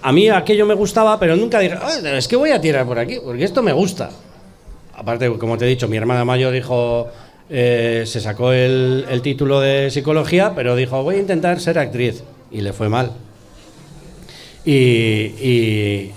a 0.03 0.13
mí 0.13 0.29
aquello 0.29 0.67
me 0.67 0.75
gustaba, 0.75 1.19
pero 1.21 1.37
nunca 1.37 1.59
dije, 1.59 1.77
"Ah, 1.81 1.99
es 2.17 2.27
que 2.27 2.37
voy 2.37 2.51
a 2.51 2.61
tirar 2.61 2.87
por 2.87 2.99
aquí, 2.99 3.19
porque 3.23 3.45
esto 3.45 3.63
me 3.63 3.73
gusta. 3.73 4.11
Aparte, 4.97 5.31
como 5.39 5.59
te 5.59 5.65
he 5.67 5.69
dicho, 5.69 5.89
mi 5.89 5.97
hermana 5.97 6.25
mayor 6.25 6.53
dijo, 6.53 7.09
eh, 7.51 8.05
se 8.07 8.21
sacó 8.21 8.53
el, 8.53 9.21
título 9.23 9.61
de 9.61 9.91
psicología, 9.91 10.53
pero 10.55 10.77
dijo, 10.77 11.03
voy 11.03 11.17
a 11.17 11.19
intentar 11.19 11.61
ser 11.61 11.79
actriz. 11.79 12.23
Y 12.51 12.61
le 12.61 12.73
fue 12.73 12.89
mal. 12.89 13.13
Y 14.65 16.11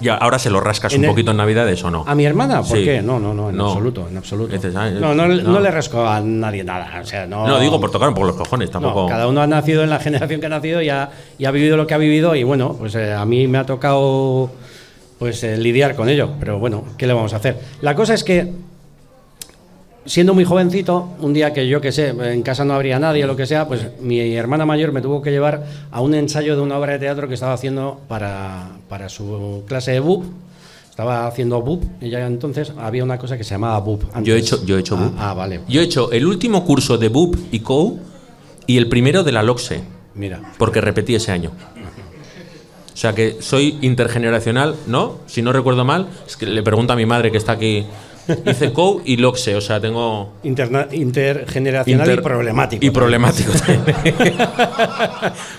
Y 0.00 0.08
ahora 0.08 0.38
se 0.38 0.50
lo 0.50 0.60
rascas 0.60 0.92
En 0.92 1.00
un 1.00 1.04
el- 1.04 1.10
poquito 1.10 1.30
en 1.30 1.36
Navidades 1.36 1.82
o 1.84 1.90
no. 1.90 2.04
a 2.06 2.14
mi 2.14 2.24
hermana, 2.24 2.62
¿por 2.62 2.76
Sí. 2.78 2.84
qué? 2.84 3.00
No, 3.00 3.18
no, 3.20 3.32
no, 3.32 3.50
en 3.50 3.56
No. 3.56 3.68
absoluto, 3.68 4.08
en 4.10 4.16
absoluto. 4.16 4.54
Ah, 4.76 4.90
no, 4.90 5.14
no, 5.14 5.28
no. 5.28 5.34
no 5.42 5.60
le 5.60 5.70
rasco 5.70 6.04
a 6.06 6.20
nadie 6.20 6.64
nada. 6.64 7.00
O 7.00 7.06
sea, 7.06 7.26
no, 7.26 7.46
No, 7.46 7.60
digo 7.60 7.80
por 7.80 7.90
tocar 7.90 8.08
un 8.08 8.14
poco 8.14 8.26
los 8.26 8.36
cojones, 8.36 8.70
tampoco. 8.70 9.06
cada 9.06 9.28
uno 9.28 9.40
ha 9.40 9.46
nacido 9.46 9.84
en 9.84 9.90
la 9.90 9.98
generación 10.00 10.40
que 10.40 10.46
ha 10.46 10.50
nacido 10.50 10.82
y 10.82 10.88
ha, 10.88 11.10
y 11.38 11.44
ha 11.44 11.50
vivido 11.52 11.76
lo 11.76 11.86
que 11.86 11.94
ha 11.94 11.98
vivido 11.98 12.34
y 12.34 12.42
bueno, 12.42 12.74
pues 12.78 12.94
eh, 12.96 13.12
a 13.12 13.24
mí 13.24 13.46
me 13.46 13.58
ha 13.58 13.66
tocado 13.66 14.50
pues 15.18 15.42
eh, 15.44 15.56
lidiar 15.56 15.94
con 15.94 16.08
ello, 16.08 16.30
pero 16.40 16.58
bueno, 16.58 16.84
¿qué 16.98 17.06
le 17.06 17.12
vamos 17.14 17.32
a 17.32 17.36
hacer? 17.36 17.56
La 17.80 17.94
cosa 17.94 18.14
es 18.14 18.24
que 18.24 18.52
siendo 20.06 20.34
muy 20.34 20.44
jovencito, 20.44 21.08
un 21.20 21.32
día 21.32 21.52
que 21.52 21.66
yo 21.68 21.80
que 21.80 21.92
sé, 21.92 22.08
en 22.08 22.42
casa 22.42 22.64
no 22.64 22.74
habría 22.74 22.98
nadie 22.98 23.24
o 23.24 23.26
lo 23.26 23.36
que 23.36 23.46
sea, 23.46 23.66
pues 23.68 23.88
mi 24.00 24.20
hermana 24.34 24.66
mayor 24.66 24.92
me 24.92 25.00
tuvo 25.00 25.22
que 25.22 25.30
llevar 25.30 25.64
a 25.90 26.00
un 26.00 26.14
ensayo 26.14 26.56
de 26.56 26.62
una 26.62 26.78
obra 26.78 26.92
de 26.92 26.98
teatro 27.00 27.28
que 27.28 27.34
estaba 27.34 27.52
haciendo 27.54 28.00
para, 28.08 28.68
para 28.88 29.08
su 29.08 29.62
clase 29.66 29.92
de 29.92 30.00
BUP. 30.00 30.24
Estaba 30.90 31.26
haciendo 31.26 31.60
BUP 31.60 31.82
y 32.00 32.08
ya 32.10 32.24
entonces 32.26 32.72
había 32.78 33.02
una 33.02 33.18
cosa 33.18 33.36
que 33.36 33.42
se 33.44 33.50
llamaba 33.50 33.78
BUP. 33.80 34.04
antes. 34.14 34.24
Yo 34.28 34.34
he 34.36 34.38
hecho, 34.38 34.64
yo 34.64 34.76
he 34.76 34.80
hecho 34.80 34.96
Ah, 34.96 35.00
BUP. 35.02 35.14
Ah, 35.18 35.34
vale. 35.34 35.60
Yo 35.68 35.80
he 35.80 35.84
hecho 35.84 36.12
el 36.12 36.24
último 36.26 36.64
curso 36.64 36.98
de 36.98 37.08
BUP 37.08 37.36
y 37.50 37.60
COU 37.60 37.98
y 38.66 38.76
el 38.76 38.88
primero 38.88 39.24
de 39.24 39.32
la 39.32 39.42
LOXE, 39.42 39.80
Mira. 40.14 40.40
porque 40.58 40.80
repetí 40.80 41.14
ese 41.16 41.32
año. 41.32 41.50
O 42.92 42.96
sea 42.96 43.12
que 43.12 43.38
soy 43.40 43.78
intergeneracional, 43.82 44.76
¿no? 44.86 45.18
Si 45.26 45.42
no 45.42 45.52
recuerdo 45.52 45.84
mal, 45.84 46.06
es 46.28 46.36
que 46.36 46.46
le 46.46 46.62
pregunto 46.62 46.92
a 46.92 46.96
mi 46.96 47.06
madre 47.06 47.32
que 47.32 47.38
está 47.38 47.52
aquí. 47.52 47.84
Hice 48.46 48.72
COU 48.72 49.02
y 49.04 49.16
LOXE, 49.18 49.54
o 49.56 49.60
sea, 49.60 49.80
tengo. 49.80 50.32
Interna- 50.44 50.88
intergeneracional 50.92 52.06
inter- 52.08 52.18
y 52.18 52.22
problemático. 52.22 52.84
Y 52.86 52.90
problemático 52.90 53.52
también. 53.52 53.82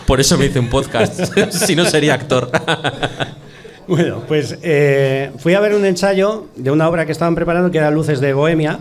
Por 0.08 0.20
eso 0.20 0.38
me 0.38 0.46
hice 0.48 0.60
un 0.60 0.70
podcast. 0.70 1.20
si 1.52 1.76
no 1.76 1.86
sería 1.86 2.14
actor. 2.14 2.50
Bueno, 3.88 4.24
pues 4.28 4.58
eh, 4.64 5.30
fui 5.38 5.54
a 5.54 5.60
ver 5.60 5.76
un 5.76 5.86
ensayo 5.86 6.48
de 6.56 6.72
una 6.72 6.90
obra 6.90 7.06
que 7.06 7.12
estaban 7.12 7.36
preparando 7.36 7.70
que 7.70 7.78
era 7.78 7.92
Luces 7.92 8.20
de 8.20 8.34
Bohemia 8.34 8.80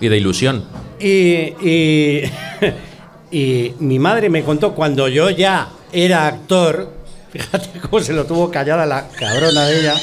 y 0.00 0.08
de 0.08 0.16
ilusión. 0.16 0.64
y, 0.98 1.52
y, 1.62 2.22
y 3.30 3.74
mi 3.78 3.98
madre 3.98 4.30
me 4.30 4.42
contó 4.42 4.72
cuando 4.74 5.06
yo 5.08 5.28
ya 5.28 5.68
era 5.92 6.26
actor, 6.26 6.94
fíjate 7.30 7.78
cómo 7.80 8.02
se 8.02 8.14
lo 8.14 8.24
tuvo 8.24 8.50
callada 8.50 8.86
la 8.86 9.06
cabrona 9.18 9.66
de 9.66 9.80
ella, 9.80 9.94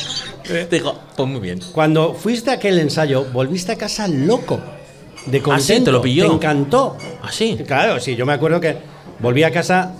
Digo, 0.69 0.99
pues 1.15 1.29
muy 1.29 1.39
bien. 1.39 1.59
cuando 1.71 2.13
fuiste 2.13 2.51
a 2.51 2.53
aquel 2.55 2.79
ensayo 2.79 3.25
volviste 3.31 3.71
a 3.71 3.77
casa 3.77 4.07
loco, 4.07 4.59
de 5.25 5.41
contento, 5.41 5.51
¿Ah, 5.53 5.59
sí? 5.59 5.83
¿Te 5.83 5.91
lo 5.91 6.01
pilló? 6.01 6.27
te 6.27 6.33
encantó. 6.35 6.97
¿Ah, 7.21 7.31
sí? 7.31 7.57
Claro, 7.65 7.99
sí, 7.99 8.15
yo 8.15 8.25
me 8.25 8.33
acuerdo 8.33 8.59
que 8.59 8.75
volví 9.19 9.43
a 9.43 9.51
casa 9.51 9.93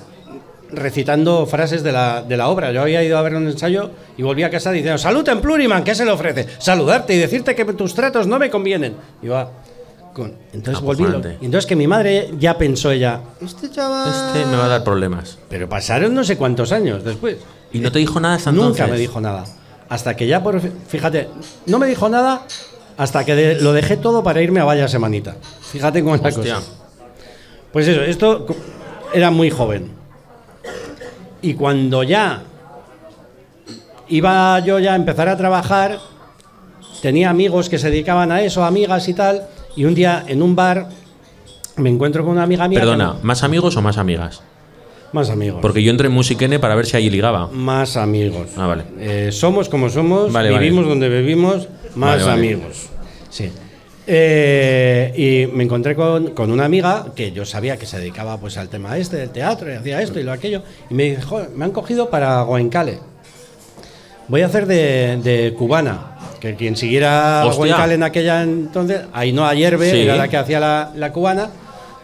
recitando 0.69 1.45
frases 1.45 1.83
de 1.83 1.91
la, 1.91 2.23
de 2.23 2.35
la 2.35 2.49
obra. 2.49 2.71
Yo 2.71 2.81
había 2.81 3.03
ido 3.03 3.17
a 3.17 3.21
ver 3.21 3.35
un 3.35 3.47
ensayo 3.47 3.91
y 4.17 4.23
volví 4.23 4.43
a 4.43 4.49
casa 4.49 4.71
diciendo, 4.71 4.97
salud 4.97 5.27
en 5.29 5.39
pluriman, 5.39 5.83
¿qué 5.83 5.95
se 5.95 6.03
le 6.03 6.11
ofrece? 6.11 6.47
Saludarte 6.57 7.13
y 7.13 7.19
decirte 7.19 7.55
que 7.55 7.63
tus 7.65 7.93
tratos 7.93 8.27
no 8.27 8.39
me 8.39 8.49
convienen. 8.49 8.95
Y 9.21 9.27
va 9.27 9.49
con... 10.13 10.33
Entonces 10.51 10.83
volví... 10.83 11.03
y 11.41 11.45
entonces 11.45 11.65
que 11.65 11.75
mi 11.75 11.87
madre 11.87 12.31
ya 12.37 12.57
pensó 12.57 12.91
ella, 12.91 13.19
este 13.41 13.69
chaval... 13.71 14.09
Este 14.09 14.45
me 14.45 14.57
va 14.57 14.65
a 14.65 14.69
dar 14.69 14.83
problemas. 14.83 15.37
Pero 15.49 15.69
pasaron 15.69 16.13
no 16.13 16.23
sé 16.23 16.37
cuántos 16.37 16.71
años 16.71 17.03
después. 17.03 17.37
¿Y 17.71 17.79
no 17.79 17.91
te 17.91 17.99
dijo 17.99 18.19
nada 18.19 18.35
hasta 18.35 18.51
Nunca 18.51 18.67
entonces? 18.67 18.91
me 18.91 18.97
dijo 18.99 19.21
nada. 19.21 19.45
Hasta 19.93 20.15
que 20.15 20.25
ya 20.25 20.41
por... 20.41 20.59
Fíjate, 20.87 21.29
no 21.67 21.77
me 21.77 21.85
dijo 21.85 22.09
nada 22.09 22.41
hasta 22.97 23.23
que 23.23 23.35
de- 23.35 23.61
lo 23.61 23.73
dejé 23.73 23.95
todo 23.97 24.23
para 24.23 24.41
irme 24.41 24.59
a 24.59 24.63
Vaya 24.65 24.87
Semanita. 24.87 25.35
Fíjate 25.71 26.01
cómo 26.01 26.15
es 26.15 26.21
la 26.23 26.31
cosa. 26.31 26.61
Pues 27.71 27.87
eso, 27.87 28.01
esto 28.01 28.47
era 29.13 29.29
muy 29.29 29.51
joven. 29.51 29.91
Y 31.43 31.53
cuando 31.53 32.01
ya 32.01 32.41
iba 34.07 34.59
yo 34.61 34.79
ya 34.79 34.93
a 34.93 34.95
empezar 34.95 35.29
a 35.29 35.37
trabajar, 35.37 35.99
tenía 37.03 37.29
amigos 37.29 37.69
que 37.69 37.77
se 37.77 37.91
dedicaban 37.91 38.31
a 38.31 38.41
eso, 38.41 38.63
amigas 38.63 39.07
y 39.07 39.13
tal, 39.13 39.45
y 39.75 39.85
un 39.85 39.93
día 39.93 40.23
en 40.27 40.41
un 40.41 40.55
bar 40.55 40.89
me 41.77 41.89
encuentro 41.91 42.23
con 42.23 42.33
una 42.33 42.43
amiga 42.43 42.67
mía. 42.67 42.79
Perdona, 42.79 43.15
¿más 43.21 43.43
amigos 43.43 43.75
o 43.77 43.81
más 43.83 43.97
amigas? 43.99 44.41
Más 45.13 45.29
amigos. 45.29 45.59
Porque 45.61 45.81
yo 45.81 45.91
entré 45.91 46.07
en 46.07 46.13
Musiquene 46.13 46.59
para 46.59 46.75
ver 46.75 46.85
si 46.85 46.97
ahí 46.97 47.09
ligaba. 47.09 47.47
Más 47.51 47.95
amigos. 47.97 48.49
Ah, 48.57 48.67
vale. 48.67 48.83
Eh, 48.99 49.29
somos 49.31 49.69
como 49.69 49.89
somos, 49.89 50.31
Vale, 50.31 50.49
vivimos 50.49 50.85
vale. 50.85 50.89
donde 50.89 51.09
vivimos, 51.09 51.67
más 51.95 52.25
Vale, 52.25 52.31
amigos. 52.39 52.89
Sí. 53.29 53.49
Eh, 54.05 55.13
y 55.49 55.55
me 55.55 55.63
encontré 55.63 55.95
con, 55.95 56.31
con 56.31 56.51
una 56.51 56.65
amiga 56.65 57.05
que 57.15 57.31
yo 57.31 57.45
sabía 57.45 57.77
que 57.77 57.85
se 57.85 57.99
dedicaba 57.99 58.37
pues 58.37 58.57
al 58.57 58.67
tema 58.67 58.97
este 58.97 59.15
del 59.15 59.29
teatro 59.29 59.71
y 59.71 59.75
hacía 59.75 60.01
esto 60.01 60.19
y 60.19 60.23
lo 60.23 60.33
aquello. 60.33 60.61
Y 60.89 60.93
me 60.93 61.03
dijo, 61.03 61.21
"Joder, 61.29 61.49
me 61.55 61.63
han 61.65 61.71
cogido 61.71 62.09
para 62.09 62.41
Goencale. 62.41 62.99
Voy 64.27 64.41
a 64.41 64.47
hacer 64.47 64.65
de, 64.65 65.17
de 65.23 65.53
cubana. 65.53 66.09
Que 66.41 66.55
quien 66.55 66.75
siguiera 66.75 67.45
Hostia. 67.45 67.57
Goencale 67.57 67.93
en 67.93 68.03
aquella 68.03 68.43
entonces, 68.43 69.01
Ainhoa 69.13 69.53
Hierve 69.53 69.89
Sí. 69.91 70.01
era 70.01 70.17
la 70.17 70.27
que 70.27 70.35
hacía 70.37 70.59
la, 70.59 70.91
la 70.95 71.13
cubana. 71.13 71.49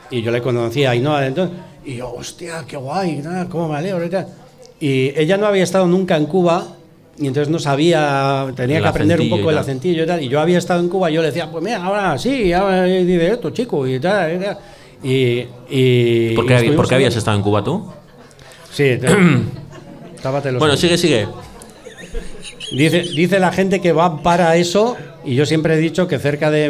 Y 0.10 0.22
yo 0.22 0.32
le 0.32 0.42
conocía 0.42 0.90
a 0.90 0.92
Ainhoa 0.94 1.26
entonces. 1.28 1.58
Y 1.86 1.96
yo, 1.96 2.12
hostia, 2.14 2.64
qué 2.68 2.78
guay, 2.78 3.22
cómo 3.50 3.70
me 3.70 3.78
alegro 3.78 4.06
y 4.06 4.10
tal. 4.10 4.28
Y 4.80 5.12
ella 5.20 5.38
no 5.38 5.46
había 5.48 5.64
estado 5.64 5.88
nunca 5.88 6.16
en 6.18 6.26
Cuba. 6.26 6.68
Y 7.18 7.28
entonces 7.28 7.50
no 7.52 7.60
sabía, 7.60 8.48
tenía 8.56 8.78
El 8.78 8.84
que 8.84 8.90
aprender 8.90 9.20
un 9.20 9.30
poco 9.30 9.50
el 9.50 9.58
acentillo 9.58 10.04
y 10.04 10.08
tal. 10.08 10.24
Y 10.24 10.30
yo 10.30 10.40
había 10.40 10.58
estado 10.58 10.80
en 10.80 10.88
Cuba 10.88 11.12
y 11.12 11.16
yo 11.16 11.22
le 11.22 11.28
decía, 11.28 11.52
pues 11.52 11.62
mira, 11.64 11.84
ahora 11.84 12.18
sí, 12.18 12.54
ahora 12.54 12.84
dice 12.86 13.28
esto, 13.32 13.50
chico, 13.50 13.86
y 13.86 14.00
tal. 14.00 14.36
Y, 14.36 14.40
tal. 14.40 14.58
y, 15.04 15.46
y- 15.70 16.34
¿Por 16.36 16.46
qué, 16.46 16.54
estuvimos 16.56 16.78
por 16.78 16.88
qué 16.88 16.96
habías 16.96 17.16
estado 17.18 17.36
en 17.36 17.44
Cuba 17.44 17.62
tú? 17.64 17.86
Sí, 18.72 18.98
te- 19.02 20.52
los 20.52 20.60
Bueno, 20.60 20.78
sigue, 20.78 20.98
sigue. 20.98 21.28
Dice, 22.72 23.02
dice 23.02 23.40
la 23.40 23.52
gente 23.52 23.82
que 23.82 23.92
va 23.92 24.22
para 24.22 24.56
eso, 24.56 24.96
y 25.26 25.36
yo 25.36 25.46
siempre 25.46 25.74
he 25.74 25.78
dicho 25.78 26.08
que 26.08 26.20
cerca 26.20 26.52
de 26.52 26.70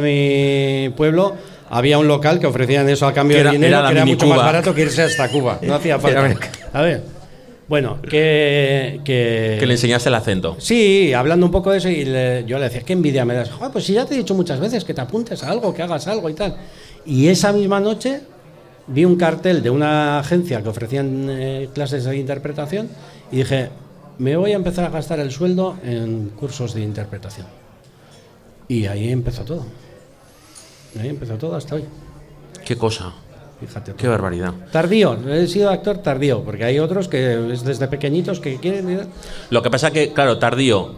mi 0.88 0.96
pueblo 0.96 1.36
había 1.70 1.98
un 1.98 2.08
local 2.08 2.40
que 2.40 2.48
ofrecían 2.48 2.88
eso 2.90 3.06
a 3.08 3.14
cambio 3.14 3.38
de 3.44 3.52
dinero, 3.52 3.80
era 3.80 3.88
que 3.88 3.94
era 3.96 4.06
mucho 4.06 4.26
Cuba. 4.26 4.36
más 4.38 4.46
barato 4.46 4.74
que 4.74 4.82
irse 4.82 5.04
hasta 5.04 5.30
Cuba. 5.30 5.60
No 5.62 5.76
hacía 5.76 6.00
falta. 6.00 6.30
A 6.74 6.82
ver, 6.82 7.04
bueno, 7.68 8.02
que... 8.02 9.00
que 9.06 9.58
Que 9.60 9.66
le 9.68 9.74
enseñaste 9.74 10.10
el 10.10 10.16
acento. 10.16 10.56
Sí, 10.60 11.14
hablando 11.14 11.46
un 11.46 11.52
poco 11.52 11.72
de 11.72 11.78
eso, 11.78 11.90
y 11.90 12.04
le- 12.06 12.44
yo 12.46 12.58
le 12.58 12.66
decía, 12.66 12.82
qué 12.82 12.94
envidia 12.94 13.26
me 13.26 13.36
das. 13.36 13.52
"Joder, 13.52 13.72
pues 13.72 13.86
si 13.86 13.94
ya 13.94 14.06
te 14.06 14.16
he 14.16 14.18
dicho 14.18 14.34
muchas 14.34 14.60
veces 14.60 14.84
que 14.84 14.94
te 14.96 15.02
apuntes 15.02 15.44
a 15.44 15.52
algo, 15.52 15.74
que 15.74 15.84
hagas 15.84 16.08
algo 16.08 16.30
y 16.30 16.34
tal. 16.34 16.56
Y 17.06 17.28
esa 17.28 17.54
misma 17.54 17.80
noche 17.80 18.22
vi 18.88 19.06
un 19.06 19.16
cartel 19.18 19.62
de 19.62 19.70
una 19.70 20.18
agencia 20.20 20.64
que 20.64 20.70
ofrecían 20.70 21.28
eh, 21.30 21.70
clases 21.76 22.06
de 22.06 22.18
interpretación 22.18 22.90
y 23.32 23.38
dije, 23.38 23.70
me 24.18 24.36
voy 24.36 24.54
a 24.54 24.56
empezar 24.56 24.86
a 24.86 24.90
gastar 24.90 25.20
el 25.20 25.30
sueldo 25.32 25.78
en 25.86 26.30
cursos 26.30 26.74
de 26.74 26.82
interpretación. 26.82 27.46
Y 28.68 28.88
ahí 28.88 29.12
empezó 29.12 29.44
todo. 29.46 29.66
Ahí 31.00 31.10
empezó 31.10 31.36
todo 31.36 31.56
hasta 31.56 31.76
hoy. 31.76 31.84
Qué 32.66 32.76
cosa. 32.76 33.14
Fíjate. 33.60 33.94
Qué 33.98 34.08
barbaridad. 34.08 34.54
Tardío, 34.72 35.18
he 35.30 35.46
sido 35.48 35.70
actor 35.70 35.98
tardío, 35.98 36.44
porque 36.44 36.64
hay 36.64 36.80
otros 36.80 37.08
que 37.10 37.52
es 37.54 37.64
desde 37.66 37.88
pequeñitos 37.88 38.40
que 38.40 38.56
quieren... 38.58 38.88
ir- 38.90 39.06
Lo 39.50 39.62
que 39.62 39.70
pasa 39.70 39.92
que, 39.92 40.14
claro, 40.14 40.38
tardío. 40.40 40.96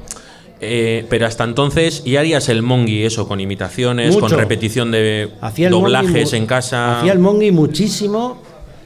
eh, 0.60 1.08
pero 1.10 1.26
hasta 1.26 1.44
entonces 1.44 2.04
ya 2.04 2.20
harías 2.20 2.48
el 2.50 2.62
mongi, 2.62 3.04
eso, 3.04 3.28
con 3.28 3.40
imitaciones, 3.40 4.14
con 4.14 4.26
Mucho. 4.26 4.36
repetición 4.38 4.92
de 4.92 5.32
doblajes 5.72 6.12
mongi 6.26 6.36
en 6.38 6.46
casa. 6.46 7.00
Hacía 7.00 7.14
el 7.14 7.20
mongi 7.20 7.52
muchísimo 7.52 8.38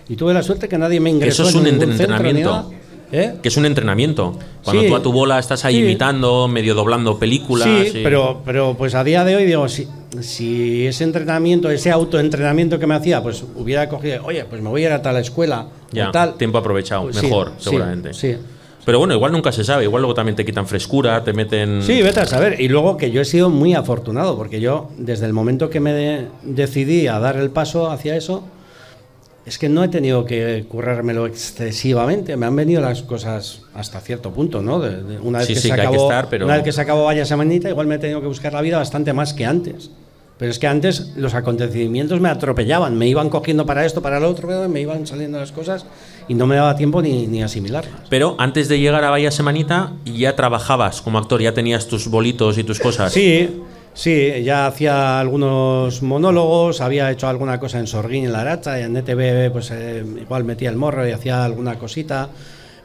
y 0.08 0.16
tuve 0.16 0.34
la 0.34 0.42
suerte 0.42 0.70
que 0.70 0.78
nadie 0.78 1.02
me 1.02 1.10
ingresó. 1.10 1.44
Eso 1.44 1.50
es 1.50 1.56
en 1.66 1.74
un 1.74 1.80
centro 1.82 1.92
entrenamiento. 1.92 2.50
nada. 2.52 2.66
¿Eh? 3.12 3.36
Que 3.42 3.50
es 3.50 3.58
un 3.58 3.66
entrenamiento. 3.66 4.38
Cuando 4.64 4.82
Sí. 4.82 4.88
tú 4.90 4.96
a 4.96 5.02
tu 5.02 5.12
bola 5.12 5.38
estás 5.40 5.64
ahí 5.64 5.76
Sí. 5.76 5.82
imitando, 5.84 6.48
medio 6.48 6.74
doblando 6.74 7.18
películas. 7.20 7.68
Sí, 7.92 8.00
y- 8.00 8.04
pero, 8.04 8.42
pero 8.44 8.76
pues 8.78 8.96
a 8.96 9.04
día 9.04 9.24
de 9.24 9.36
hoy 9.36 9.46
digo, 9.46 9.70
si, 9.70 9.88
si 10.22 10.88
ese 10.88 11.04
entrenamiento, 11.04 11.70
ese 11.70 11.92
autoentrenamiento 11.92 12.80
que 12.80 12.88
me 12.88 12.96
hacía, 12.96 13.22
pues 13.22 13.44
hubiera 13.56 13.88
cogido, 13.90 14.26
oye, 14.26 14.44
pues 14.46 14.62
me 14.62 14.70
voy 14.70 14.84
a 14.84 14.88
ir 14.88 14.92
a 14.94 15.02
tal 15.02 15.18
escuela 15.18 15.68
Ya, 15.92 16.10
o 16.10 16.12
tal. 16.12 16.36
tiempo 16.36 16.58
aprovechado, 16.58 17.04
Pues 17.04 17.22
mejor, 17.22 17.52
seguramente. 17.60 18.14
Sí. 18.14 18.36
Pero 18.86 19.00
bueno, 19.00 19.16
igual 19.16 19.32
nunca 19.32 19.52
se 19.52 19.64
sabe. 19.64 19.84
Igual 19.86 20.02
luego 20.04 20.14
también 20.14 20.36
te 20.36 20.46
quitan 20.46 20.68
frescura, 20.68 21.24
te 21.24 21.34
meten. 21.34 21.82
Sí, 21.82 22.04
vete 22.04 22.20
a 22.20 22.26
saber. 22.28 22.62
Y 22.62 22.68
luego 22.68 22.98
que 22.98 23.10
yo 23.10 23.20
he 23.22 23.26
sido 23.26 23.50
muy 23.50 23.74
afortunado, 23.74 24.38
porque 24.38 24.60
yo, 24.60 24.90
desde 24.98 25.26
el 25.26 25.34
momento 25.34 25.72
que 25.72 25.80
me 25.80 25.92
de- 25.92 26.28
decidí 26.44 27.08
a 27.08 27.18
dar 27.20 27.36
el 27.38 27.50
paso 27.50 27.90
hacia 27.90 28.16
eso, 28.16 28.44
es 29.46 29.58
que 29.60 29.70
no 29.70 29.84
he 29.84 29.88
tenido 29.90 30.26
que 30.26 30.66
currármelo 30.68 31.26
excesivamente. 31.28 32.36
Me 32.38 32.46
han 32.46 32.56
venido 32.56 32.82
las 32.82 33.02
cosas 33.04 33.62
hasta 33.74 34.00
cierto 34.02 34.32
punto, 34.32 34.62
¿no? 34.62 34.80
De- 34.80 35.04
de- 35.04 35.20
una 35.20 35.40
vez 35.40 35.48
Sí, 35.48 35.54
que 35.54 35.60
sí, 35.60 35.70
se 35.70 35.76
que 35.76 35.82
acabó, 35.82 36.04
estar, 36.04 36.30
pero- 36.30 36.46
una 36.46 36.56
vez 36.56 36.64
que 36.64 36.72
se 36.72 36.82
acabó 36.82 37.06
vaya 37.06 37.26
semanita, 37.26 37.70
igual 37.70 37.88
me 37.88 37.96
he 37.96 38.00
tenido 38.00 38.22
que 38.22 38.28
buscar 38.28 38.54
la 38.54 38.62
vida 38.62 38.78
bastante 38.78 39.14
más 39.14 39.34
que 39.34 39.46
antes. 39.46 39.92
Pero 40.38 40.52
es 40.52 40.60
que 40.60 40.68
antes 40.68 41.14
los 41.16 41.34
acontecimientos 41.34 42.20
me 42.20 42.28
atropellaban, 42.28 42.98
me 42.98 43.08
iban 43.08 43.30
cogiendo 43.30 43.66
para 43.66 43.86
esto, 43.86 44.02
para 44.02 44.20
lo 44.20 44.30
otro, 44.30 44.68
me 44.68 44.82
iban 44.82 45.08
saliendo 45.08 45.40
las 45.40 45.54
cosas 45.54 45.86
y 46.28 46.34
no 46.34 46.46
me 46.46 46.56
daba 46.58 46.76
tiempo 46.76 47.02
ni, 47.02 47.26
ni 47.26 47.42
asimilarlas. 47.42 48.02
Pero 48.10 48.36
antes 48.38 48.68
de 48.68 48.78
llegar 48.80 49.02
a 49.06 49.10
Vaya 49.12 49.32
Semanita 49.32 49.94
ya 50.04 50.36
trabajabas 50.36 51.02
como 51.02 51.20
actor, 51.20 51.42
ya 51.42 51.54
tenías 51.54 51.88
tus 51.88 52.10
bolitos 52.10 52.58
y 52.58 52.66
tus 52.66 52.82
cosas. 52.82 53.14
Sí, 53.14 53.50
sí, 53.96 54.44
ya 54.44 54.68
hacía 54.68 55.20
algunos 55.20 56.04
monólogos, 56.04 56.82
había 56.82 57.10
hecho 57.10 57.28
alguna 57.28 57.60
cosa 57.60 57.80
en 57.80 57.88
Sorguín, 57.88 58.26
en 58.26 58.34
La 58.34 58.42
Aracha, 58.42 58.80
y 58.80 58.84
en 58.84 58.96
NTV 58.96 59.52
pues 59.52 59.72
eh, 59.72 60.06
igual 60.22 60.44
metía 60.44 60.70
el 60.70 60.76
morro 60.76 61.08
y 61.08 61.12
hacía 61.12 61.44
alguna 61.44 61.80
cosita. 61.80 62.30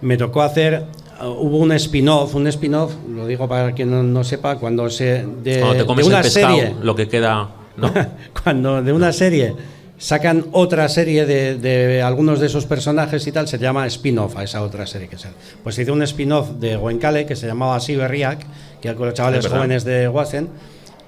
Me 0.00 0.16
tocó 0.16 0.40
hacer 0.40 0.86
uh, 1.20 1.26
hubo 1.26 1.58
un 1.58 1.72
spin-off, 1.72 2.34
un 2.34 2.46
spin-off, 2.46 2.94
lo 3.10 3.26
digo 3.26 3.46
para 3.46 3.72
quien 3.72 3.90
no, 3.90 4.02
no 4.02 4.24
sepa, 4.24 4.56
cuando 4.56 4.88
se 4.88 5.26
de, 5.42 5.60
Cuando 5.60 5.76
te 5.76 5.86
comes 5.86 6.06
de 6.06 6.08
una 6.08 6.18
el 6.18 6.24
pescado, 6.24 6.56
serie, 6.56 6.76
lo 6.80 6.94
que 6.94 7.08
queda. 7.08 7.50
¿no? 7.76 7.92
cuando 8.42 8.82
de 8.82 8.92
una 8.92 9.12
serie 9.12 9.54
sacan 10.00 10.46
otra 10.52 10.88
serie 10.88 11.26
de, 11.26 11.58
de 11.58 12.00
algunos 12.00 12.40
de 12.40 12.46
esos 12.46 12.64
personajes 12.64 13.26
y 13.26 13.32
tal, 13.32 13.46
se 13.46 13.58
llama 13.58 13.86
spin-off 13.86 14.36
a 14.38 14.44
esa 14.44 14.62
otra 14.62 14.86
serie 14.86 15.08
que 15.08 15.18
se 15.18 15.28
Pues 15.62 15.78
hice 15.78 15.90
un 15.90 16.02
spin-off 16.02 16.52
de 16.52 16.76
Goenkale 16.76 17.26
que 17.26 17.36
se 17.36 17.46
llamaba 17.46 17.78
Siberriak, 17.80 18.46
que 18.80 18.88
era 18.88 18.96
con 18.96 19.06
los 19.06 19.14
chavales 19.14 19.46
jóvenes 19.46 19.84
de 19.84 20.08
Wassen, 20.08 20.48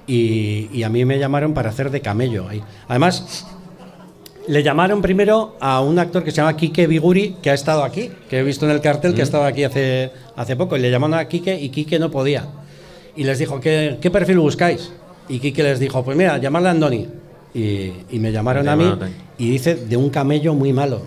y, 0.07 0.69
y 0.73 0.83
a 0.83 0.89
mí 0.89 1.05
me 1.05 1.19
llamaron 1.19 1.53
para 1.53 1.69
hacer 1.69 1.89
de 1.91 2.01
camello 2.01 2.47
ahí. 2.47 2.61
Además, 2.87 3.45
le 4.47 4.61
llamaron 4.61 5.01
primero 5.01 5.55
a 5.59 5.81
un 5.81 5.99
actor 5.99 6.23
que 6.23 6.31
se 6.31 6.37
llama 6.37 6.57
Quique 6.57 6.87
Biguri, 6.87 7.37
que 7.41 7.49
ha 7.49 7.53
estado 7.53 7.83
aquí, 7.83 8.11
que 8.29 8.39
he 8.39 8.43
visto 8.43 8.65
en 8.65 8.71
el 8.71 8.81
cartel 8.81 9.13
que 9.13 9.21
ha 9.21 9.23
estado 9.23 9.45
aquí 9.45 9.63
hace, 9.63 10.11
hace 10.35 10.55
poco, 10.55 10.75
y 10.75 10.81
le 10.81 10.91
llamaron 10.91 11.17
a 11.17 11.27
Quique 11.27 11.59
y 11.59 11.69
Quique 11.69 11.99
no 11.99 12.11
podía. 12.11 12.47
Y 13.15 13.23
les 13.23 13.39
dijo, 13.39 13.59
¿qué, 13.59 13.97
qué 14.01 14.11
perfil 14.11 14.39
buscáis? 14.39 14.91
Y 15.29 15.39
Quique 15.39 15.63
les 15.63 15.79
dijo, 15.79 16.03
pues 16.03 16.17
mira, 16.17 16.37
llamadle 16.37 16.69
a 16.69 16.71
Andoni. 16.71 17.07
Y, 17.53 17.93
y 18.09 18.19
me 18.19 18.31
llamaron 18.31 18.67
a 18.67 18.75
mí 18.75 18.83
llamaron 18.83 19.11
y 19.37 19.51
dice, 19.51 19.75
de 19.75 19.95
un 19.95 20.09
camello 20.09 20.55
muy 20.55 20.73
malo. 20.73 21.01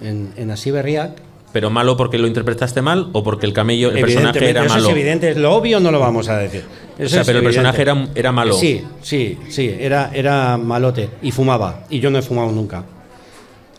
En, 0.00 0.32
en 0.36 0.50
Asiberriac. 0.50 1.25
Pero 1.56 1.70
malo 1.70 1.96
porque 1.96 2.18
lo 2.18 2.26
interpretaste 2.26 2.82
mal 2.82 3.08
o 3.14 3.22
porque 3.22 3.46
el 3.46 3.54
camello, 3.54 3.90
el 3.90 3.98
personaje 4.02 4.50
era 4.50 4.66
eso 4.66 4.74
malo. 4.74 4.88
es 4.88 4.92
evidente, 4.92 5.34
lo 5.36 5.54
obvio 5.54 5.80
no 5.80 5.90
lo 5.90 5.98
vamos 5.98 6.28
a 6.28 6.36
decir. 6.36 6.62
O 7.02 7.08
sea, 7.08 7.22
es 7.22 7.26
pero 7.26 7.38
el 7.38 7.44
personaje 7.44 7.80
era, 7.80 8.08
era 8.14 8.30
malo. 8.30 8.52
Sí, 8.52 8.84
sí, 9.00 9.38
sí, 9.48 9.74
era, 9.80 10.10
era 10.12 10.58
malote 10.58 11.08
y 11.22 11.30
fumaba. 11.32 11.84
Y 11.88 11.98
yo 11.98 12.10
no 12.10 12.18
he 12.18 12.22
fumado 12.22 12.52
nunca. 12.52 12.84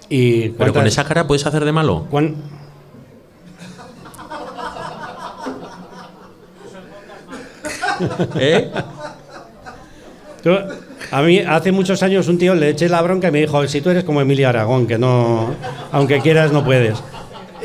Y 0.10 0.50
Pero 0.50 0.74
con 0.74 0.88
esa 0.88 1.04
cara 1.04 1.28
puedes 1.28 1.46
hacer 1.46 1.64
de 1.66 1.72
malo. 1.72 2.08
cuán- 2.10 2.38
¿Eh? 8.40 8.72
Tú- 10.44 10.58
a 11.12 11.22
mí 11.22 11.40
hace 11.40 11.72
muchos 11.72 12.02
años 12.04 12.28
un 12.28 12.38
tío 12.38 12.54
le 12.56 12.70
eché 12.70 12.90
la 12.90 13.02
bronca 13.02 13.28
y 13.28 13.32
me 13.32 13.40
dijo, 13.42 13.66
si 13.68 13.82
tú 13.82 13.90
eres 13.92 14.04
como 14.04 14.20
Emilia 14.20 14.50
Aragón, 14.50 14.88
que 14.88 14.98
no, 14.98 15.54
aunque 15.92 16.20
quieras 16.22 16.52
no 16.52 16.66
puedes. 16.66 16.98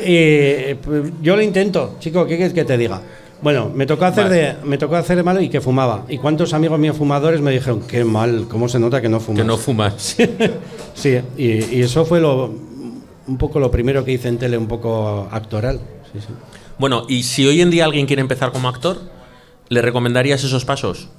Y 0.05 0.73
pues, 0.75 1.11
yo 1.21 1.35
lo 1.35 1.41
intento, 1.41 1.95
chico, 1.99 2.25
¿qué 2.25 2.35
quieres 2.35 2.53
que 2.53 2.65
te 2.65 2.77
diga? 2.77 3.01
Bueno, 3.41 3.69
me 3.73 3.85
tocó 3.85 4.05
hacer 4.05 4.23
Vale. 4.25 4.35
de 4.35 4.55
me 4.63 4.77
tocó 4.77 4.95
hacer 4.95 5.17
de 5.17 5.23
malo 5.23 5.41
y 5.41 5.49
que 5.49 5.59
fumaba. 5.59 6.05
Y 6.07 6.17
cuántos 6.17 6.53
amigos 6.53 6.79
míos 6.79 6.95
fumadores 6.95 7.41
me 7.41 7.51
dijeron, 7.51 7.81
qué 7.87 8.05
mal, 8.05 8.45
cómo 8.49 8.69
se 8.69 8.79
nota 8.79 9.01
que 9.01 9.09
no 9.09 9.19
fumas. 9.19 9.41
Que 9.41 9.45
no 9.47 9.57
fumas. 9.57 10.15
Sí, 10.95 11.19
y, 11.37 11.75
y 11.75 11.81
eso 11.81 12.05
fue 12.05 12.21
lo 12.21 12.51
un 13.27 13.37
poco 13.37 13.59
lo 13.59 13.71
primero 13.71 14.05
que 14.05 14.11
hice 14.11 14.27
en 14.27 14.37
tele, 14.37 14.57
un 14.57 14.67
poco 14.67 15.27
actoral. 15.31 15.79
Sí, 16.11 16.19
sí. 16.21 16.27
Bueno, 16.77 17.05
y 17.09 17.23
si 17.23 17.45
hoy 17.45 17.61
en 17.61 17.69
día 17.69 17.85
alguien 17.85 18.05
quiere 18.05 18.21
empezar 18.21 18.51
como 18.51 18.67
actor, 18.69 18.97
¿le 19.69 19.81
recomendarías 19.81 20.43
esos 20.43 20.65
pasos? 20.65 21.09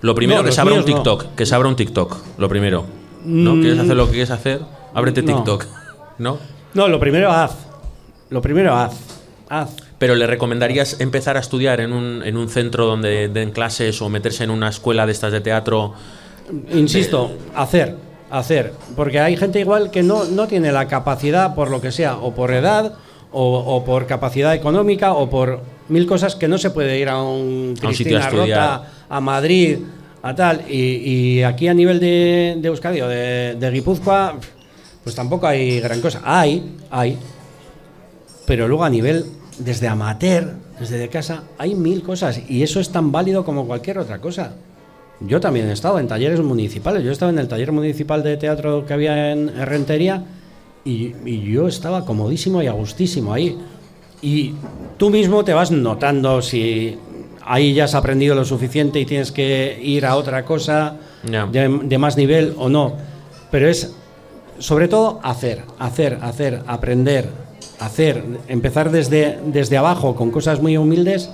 Lo 0.00 0.14
primero 0.14 0.40
No, 0.40 0.46
que 0.46 0.52
se 0.52 0.60
abra 0.60 0.74
un 0.74 0.80
no. 0.80 0.84
TikTok, 0.86 1.34
que 1.34 1.46
se 1.46 1.54
abra 1.54 1.68
un 1.68 1.76
TikTok, 1.76 2.16
lo 2.38 2.48
primero. 2.48 2.84
¿No? 3.24 3.54
¿Quieres 3.54 3.78
hacer 3.78 3.96
lo 3.96 4.06
que 4.06 4.12
quieres 4.12 4.30
hacer? 4.30 4.60
Ábrete 4.94 5.22
no. 5.22 5.36
TikTok. 5.36 5.66
¿No? 6.18 6.38
No, 6.78 6.86
lo 6.86 7.00
primero 7.00 7.32
haz. 7.32 7.56
Lo 8.30 8.40
primero 8.40 8.72
haz. 8.72 8.94
Haz. 9.48 9.74
Pero 9.98 10.14
le 10.14 10.28
recomendarías 10.28 11.00
empezar 11.00 11.36
a 11.36 11.40
estudiar 11.40 11.80
en 11.80 11.92
un, 11.92 12.22
en 12.22 12.36
un 12.36 12.48
centro 12.48 12.86
donde 12.86 13.26
den 13.26 13.50
clases 13.50 14.00
o 14.00 14.08
meterse 14.08 14.44
en 14.44 14.50
una 14.50 14.68
escuela 14.68 15.04
de 15.04 15.10
estas 15.10 15.32
de 15.32 15.40
teatro. 15.40 15.94
Insisto, 16.72 17.32
hacer, 17.56 17.96
hacer. 18.30 18.74
Porque 18.94 19.18
hay 19.18 19.36
gente 19.36 19.58
igual 19.58 19.90
que 19.90 20.04
no, 20.04 20.26
no 20.26 20.46
tiene 20.46 20.70
la 20.70 20.86
capacidad, 20.86 21.56
por 21.56 21.68
lo 21.68 21.80
que 21.80 21.90
sea, 21.90 22.16
o 22.16 22.32
por 22.32 22.52
edad, 22.52 22.94
o, 23.32 23.58
o 23.58 23.84
por 23.84 24.06
capacidad 24.06 24.54
económica, 24.54 25.14
o 25.14 25.28
por 25.28 25.62
mil 25.88 26.06
cosas 26.06 26.36
que 26.36 26.46
no 26.46 26.58
se 26.58 26.70
puede 26.70 26.96
ir 26.96 27.08
a 27.08 27.20
un 27.20 27.74
A 27.82 27.88
un 27.88 27.94
sitio 27.94 28.18
a. 28.18 28.30
Rota, 28.30 28.84
a 29.08 29.20
Madrid, 29.20 29.78
a 30.22 30.32
tal. 30.32 30.62
Y, 30.70 31.38
y 31.38 31.42
aquí 31.42 31.66
a 31.66 31.74
nivel 31.74 31.98
de, 31.98 32.54
de 32.60 32.68
Euskadi 32.68 33.00
o 33.00 33.08
de, 33.08 33.56
de 33.58 33.70
Guipúzcoa, 33.72 34.36
pues 35.08 35.16
tampoco 35.16 35.46
hay 35.46 35.80
gran 35.80 36.02
cosa. 36.02 36.20
Hay, 36.22 36.76
hay. 36.90 37.16
Pero 38.44 38.68
luego 38.68 38.84
a 38.84 38.90
nivel, 38.90 39.24
desde 39.58 39.88
amateur, 39.88 40.52
desde 40.78 40.98
de 40.98 41.08
casa, 41.08 41.44
hay 41.56 41.74
mil 41.74 42.02
cosas. 42.02 42.42
Y 42.46 42.62
eso 42.62 42.78
es 42.78 42.90
tan 42.90 43.10
válido 43.10 43.42
como 43.42 43.66
cualquier 43.66 44.00
otra 44.00 44.18
cosa. 44.18 44.52
Yo 45.20 45.40
también 45.40 45.66
he 45.70 45.72
estado 45.72 45.98
en 45.98 46.08
talleres 46.08 46.40
municipales. 46.40 47.02
Yo 47.02 47.10
estaba 47.10 47.32
en 47.32 47.38
el 47.38 47.48
taller 47.48 47.72
municipal 47.72 48.22
de 48.22 48.36
teatro 48.36 48.84
que 48.84 48.92
había 48.92 49.32
en 49.32 49.48
Rentería 49.64 50.24
y, 50.84 51.14
y 51.24 51.40
yo 51.50 51.68
estaba 51.68 52.04
comodísimo 52.04 52.62
y 52.62 52.66
a 52.66 52.72
gustísimo 52.72 53.32
ahí. 53.32 53.56
Y 54.20 54.56
tú 54.98 55.08
mismo 55.08 55.42
te 55.42 55.54
vas 55.54 55.70
notando 55.70 56.42
si 56.42 56.98
ahí 57.46 57.72
ya 57.72 57.84
has 57.84 57.94
aprendido 57.94 58.34
lo 58.34 58.44
suficiente 58.44 59.00
y 59.00 59.06
tienes 59.06 59.32
que 59.32 59.80
ir 59.82 60.04
a 60.04 60.16
otra 60.16 60.44
cosa 60.44 60.96
de 61.22 61.98
más 61.98 62.18
nivel 62.18 62.52
o 62.58 62.68
no. 62.68 62.92
Pero 63.50 63.70
es 63.70 63.94
sobre 64.58 64.88
todo 64.88 65.20
hacer, 65.22 65.62
hacer, 65.78 66.18
hacer, 66.22 66.62
aprender, 66.66 67.28
hacer, 67.80 68.24
empezar 68.48 68.90
desde, 68.90 69.38
desde 69.44 69.76
abajo 69.76 70.14
con 70.14 70.30
cosas 70.30 70.60
muy 70.60 70.76
humildes. 70.76 71.30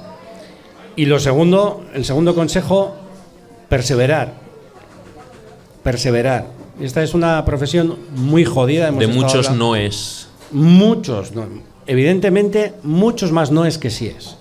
Y 0.96 1.06
lo 1.06 1.18
segundo, 1.18 1.84
el 1.94 2.04
segundo 2.04 2.34
consejo, 2.34 2.94
perseverar. 3.68 4.34
Perseverar. 5.82 6.46
Esta 6.80 7.02
es 7.02 7.14
una 7.14 7.44
profesión 7.44 7.96
muy 8.16 8.44
jodida. 8.44 8.88
hemos 8.88 9.00
De 9.00 9.06
muchos 9.06 9.46
hablando- 9.48 9.66
no 9.66 9.76
es. 9.76 10.28
Muchos, 10.50 11.32
no. 11.32 11.46
evidentemente, 11.86 12.74
muchos 12.82 13.32
más 13.32 13.50
no 13.50 13.64
es 13.66 13.76
que 13.78 13.90
sí 13.90 14.06
es. 14.06 14.36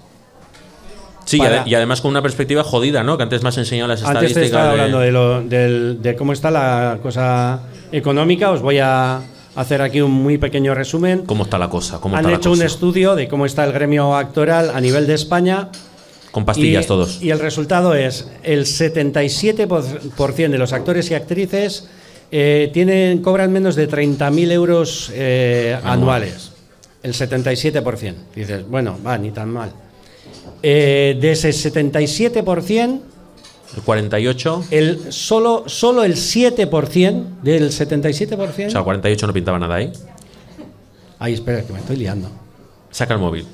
Sí, 1.34 1.38
y 1.38 1.40
Para- 1.40 1.64
ade- 1.64 1.70
y 1.70 1.76
además 1.76 2.00
con 2.02 2.12
una 2.12 2.22
perspectiva 2.22 2.64
jodida, 2.64 3.04
¿no? 3.04 3.18
Que 3.18 3.24
antes 3.24 3.42
me 3.44 3.50
has 3.50 3.58
enseñado 3.58 3.88
las 3.88 4.04
Antes 4.04 4.32
estadísticas. 4.32 4.42
te 4.42 4.46
estaba 4.46 4.66
de- 4.66 4.72
hablando 4.72 5.00
de, 5.00 5.12
lo- 5.12 5.42
del- 5.42 6.02
de 6.02 6.16
cómo 6.16 6.32
está 6.34 6.52
la 6.52 7.00
cosa 7.02 7.60
económica. 7.92 8.52
Os 8.52 8.62
voy 8.62 8.80
a 8.80 9.22
hacer 9.56 9.82
aquí 9.82 10.02
un 10.02 10.12
muy 10.12 10.38
pequeño 10.38 10.74
resumen. 10.74 11.24
¿Cómo 11.26 11.44
está 11.44 11.58
la 11.58 11.70
cosa? 11.70 12.00
¿Cómo 12.00 12.16
Han 12.16 12.22
está 12.22 12.32
la 12.32 12.38
hecho 12.38 12.52
un 12.52 12.62
estudio 12.62 13.16
de 13.16 13.28
cómo 13.28 13.46
está 13.46 13.64
el 13.66 13.72
gremio 13.72 14.16
actoral 14.16 14.72
a 14.74 14.80
nivel 14.82 15.06
de 15.08 15.14
España. 15.16 15.70
Con 16.32 16.46
pastillas 16.46 16.86
y, 16.86 16.88
todos. 16.88 17.22
Y 17.22 17.30
el 17.30 17.40
resultado 17.40 17.94
es 17.94 18.28
el 18.44 18.66
77% 18.66 20.52
de 20.52 20.58
los 20.58 20.74
actores 20.74 21.10
y 21.12 21.14
actrices 21.14 21.88
eh, 22.32 22.72
tienen, 22.74 23.22
cobran 23.22 23.52
menos 23.52 23.76
de 23.76 23.88
30.000 23.88 24.52
euros 24.52 25.12
eh, 25.14 25.78
anuales. 25.84 26.52
El 27.04 27.14
77%. 27.14 28.16
Dices, 28.36 28.68
bueno, 28.68 28.98
va, 29.06 29.18
ni 29.18 29.30
tan 29.32 29.50
mal. 29.50 29.72
Eh, 30.66 31.18
de 31.20 31.32
ese 31.34 31.50
77%, 31.50 33.00
El 33.76 33.82
48. 33.84 34.66
el, 34.72 35.12
solo, 35.12 35.64
solo 35.68 36.04
el 36.04 36.16
7% 36.16 37.24
del 37.42 37.70
77%. 37.72 38.68
O 38.68 38.70
sea, 38.72 38.80
el 38.80 38.84
48 38.86 39.28
no 39.28 39.34
pintaba 39.34 39.60
nada 39.60 39.76
ahí. 39.76 39.92
Ay, 41.20 41.34
espera, 41.34 41.62
que 41.64 41.74
me 41.74 41.80
estoy 41.80 41.98
liando. 41.98 42.30
Saca 42.92 43.14
el 43.16 43.20
móvil. 43.20 43.46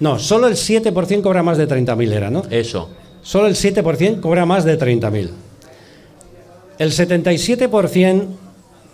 No, 0.00 0.18
solo 0.18 0.46
el 0.46 0.54
7% 0.56 1.22
cobra 1.22 1.42
más 1.42 1.56
de 1.56 1.66
30.000 1.66 2.12
era, 2.12 2.30
¿no? 2.30 2.42
Eso. 2.50 2.90
Solo 3.22 3.46
el 3.48 3.54
7% 3.54 4.20
cobra 4.20 4.44
más 4.44 4.64
de 4.64 4.78
30.000. 4.78 5.30
El 6.78 6.92
77% 6.92 8.26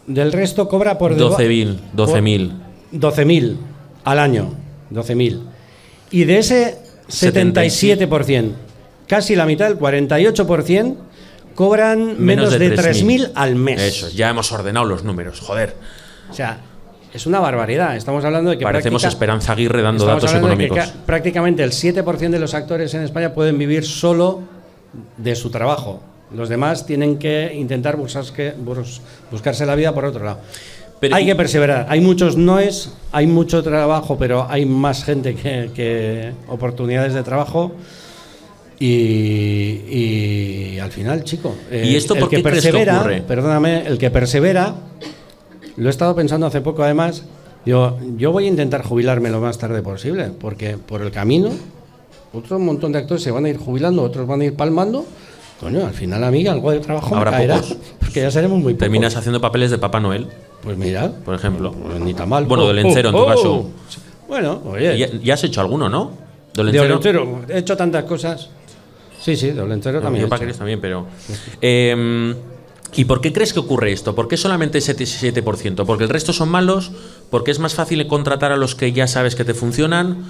del 0.07 0.33
resto 0.33 0.69
cobra 0.69 0.97
por 0.99 1.17
deba- 1.17 1.37
12.000. 1.37 1.77
12.000. 1.97 2.51
por 2.93 3.01
12.000 3.01 3.57
al 4.05 4.19
año. 4.21 4.55
12.000. 4.91 5.41
Y 6.13 6.25
de 6.25 6.39
ese 6.39 6.79
77%, 7.09 8.53
casi 9.07 9.37
la 9.37 9.47
mitad, 9.47 9.69
el 9.71 9.79
48%, 9.79 10.97
cobran 11.55 12.23
menos, 12.23 12.51
de 12.59 12.75
3.000 12.75 13.33
al 13.35 13.57
mes. 13.57 13.81
Eso, 13.81 14.09
ya 14.09 14.31
hemos 14.31 14.51
ordenado 14.53 14.87
los 14.87 15.05
números, 15.05 15.41
joder. 15.41 15.75
O 16.31 16.35
sea, 16.35 16.59
es 17.13 17.27
una 17.27 17.41
barbaridad. 17.41 17.95
Estamos 17.97 18.25
hablando 18.25 18.51
de 18.51 18.59
que 18.59 18.65
Parecemos 18.65 19.05
Esperanza 19.05 19.53
Aguirre 19.53 19.83
dando 19.83 20.07
datos 20.07 20.31
hablando 20.31 20.49
de 20.49 20.57
que 20.57 20.65
económicos. 20.65 20.93
ca- 20.95 21.05
prácticamente 21.07 21.63
el 21.63 21.73
7% 21.73 22.31
de 22.31 22.39
los 22.39 22.55
actores 22.55 22.95
en 22.95 23.03
España 23.03 23.35
pueden 23.35 23.59
vivir 23.59 23.85
solo 23.85 24.41
de 25.19 25.35
su 25.37 25.51
trabajo. 25.51 26.03
Los 26.35 26.49
demás 26.49 26.87
tienen 26.87 27.19
que 27.19 27.53
intentar 27.55 27.97
buscarse, 27.97 28.55
bus- 28.57 29.03
buscarse 29.31 29.67
la 29.67 29.75
vida 29.75 29.93
por 29.93 30.07
otro 30.07 30.25
lado. 30.25 30.41
Pero- 31.03 31.17
hay 31.17 31.27
que 31.27 31.35
perseverar. 31.35 31.87
Hay 31.89 32.01
muchos 32.01 32.37
noes, 32.37 32.93
hay 33.11 33.27
mucho 33.27 33.61
trabajo, 33.61 34.17
pero 34.17 34.47
hay 34.49 34.65
más 34.65 35.03
gente 35.05 35.35
que, 35.35 35.71
que 35.75 36.31
oportunidades 36.47 37.13
de 37.13 37.25
trabajo. 37.25 37.73
Y, 38.79 39.81
y 40.77 40.79
al 40.79 40.93
final, 40.93 41.25
chico. 41.25 41.55
eh, 41.73 41.83
¿Y 41.87 41.97
esto 41.97 42.15
el 42.15 42.21
crees 42.29 42.43
que 42.45 42.51
persevera, 42.51 43.01
ocurre? 43.01 43.23
Perdóname, 43.23 43.85
el 43.85 43.99
que 43.99 44.11
persevera, 44.13 44.75
lo 45.77 45.89
he 45.89 45.91
estado 45.91 46.15
pensando 46.15 46.47
hace 46.47 46.61
poco 46.61 46.85
además. 46.85 47.25
Digo, 47.65 47.99
yo 48.17 48.31
voy 48.31 48.45
a 48.45 48.49
intentar 48.49 48.85
jubilarme 48.85 49.29
lo 49.31 49.41
más 49.41 49.59
tarde 49.59 49.83
posible, 49.83 50.31
porque 50.39 50.77
por 50.79 51.03
el 51.03 51.11
camino, 51.11 51.51
otro 52.33 52.61
montón 52.61 52.93
de 52.93 52.99
actores 52.99 53.25
se 53.25 53.33
van 53.33 53.45
a 53.45 53.49
ir 53.49 53.57
jubilando, 53.57 54.03
otros 54.03 54.27
van 54.27 54.41
a 54.41 54.45
ir 54.45 54.55
palmando. 54.55 55.05
Coño, 55.63 55.87
al 55.87 55.95
final, 55.95 56.25
amiga, 56.25 56.53
algo 56.53 56.73
de 56.73 56.81
trabajo 56.81 57.15
Habrá 57.17 57.31
me 57.31 57.37
caerá, 57.39 57.61
pocos. 57.61 57.77
porque 58.01 58.21
ya 58.21 58.31
seremos 58.31 58.59
muy 58.59 58.73
pocos. 58.75 58.81
Terminas 58.81 59.17
haciendo 59.17 59.41
papeles 59.41 59.71
de 59.71 59.79
Papá 59.79 60.01
Noel, 60.01 60.27
Pues 60.63 60.77
mira, 60.77 61.11
por 61.25 61.35
ejemplo. 61.35 61.73
pues 61.73 62.01
ni 62.01 62.13
tan 62.15 62.29
mal. 62.29 62.45
Bueno, 62.47 62.67
de 62.67 62.75
lencero, 62.75 63.11
en 63.11 63.15
tu 63.15 63.27
caso. 63.27 63.71
Bueno, 64.29 64.61
oye. 64.67 64.99
Ya, 64.99 65.09
ya 65.23 65.35
has 65.35 65.45
hecho 65.45 65.61
alguno, 65.61 65.89
¿no? 65.89 66.11
De 66.55 66.63
he 67.49 67.59
hecho 67.59 67.77
tantas 67.77 68.05
cosas. 68.05 68.51
Sí, 69.21 69.37
sí, 69.37 69.53
de 69.53 69.61
Olentero 69.63 69.99
No, 70.01 70.05
también. 70.05 70.29
yo 70.29 70.35
he 70.37 70.49
hecho. 70.49 70.59
También, 70.59 70.81
pero. 70.81 71.07
Eh, 71.61 72.35
¿Y 72.95 73.05
por 73.07 73.21
qué 73.23 73.33
crees 73.33 73.53
que 73.55 73.61
ocurre 73.61 73.93
esto? 73.93 74.15
¿Por 74.15 74.29
qué 74.29 74.37
solamente 74.37 74.79
ese 74.79 74.95
7%? 74.97 75.87
¿Porque 75.87 76.05
el 76.05 76.11
resto 76.11 76.33
son 76.33 76.51
malos? 76.51 76.91
¿Porque 77.31 77.51
es 77.51 77.59
más 77.59 77.75
fácil 77.75 78.07
contratar 78.07 78.53
a 78.53 78.57
los 78.57 78.75
que 78.75 78.93
ya 78.93 79.07
sabes 79.07 79.35
que 79.35 79.45
te 79.45 79.55
funcionan? 79.55 80.25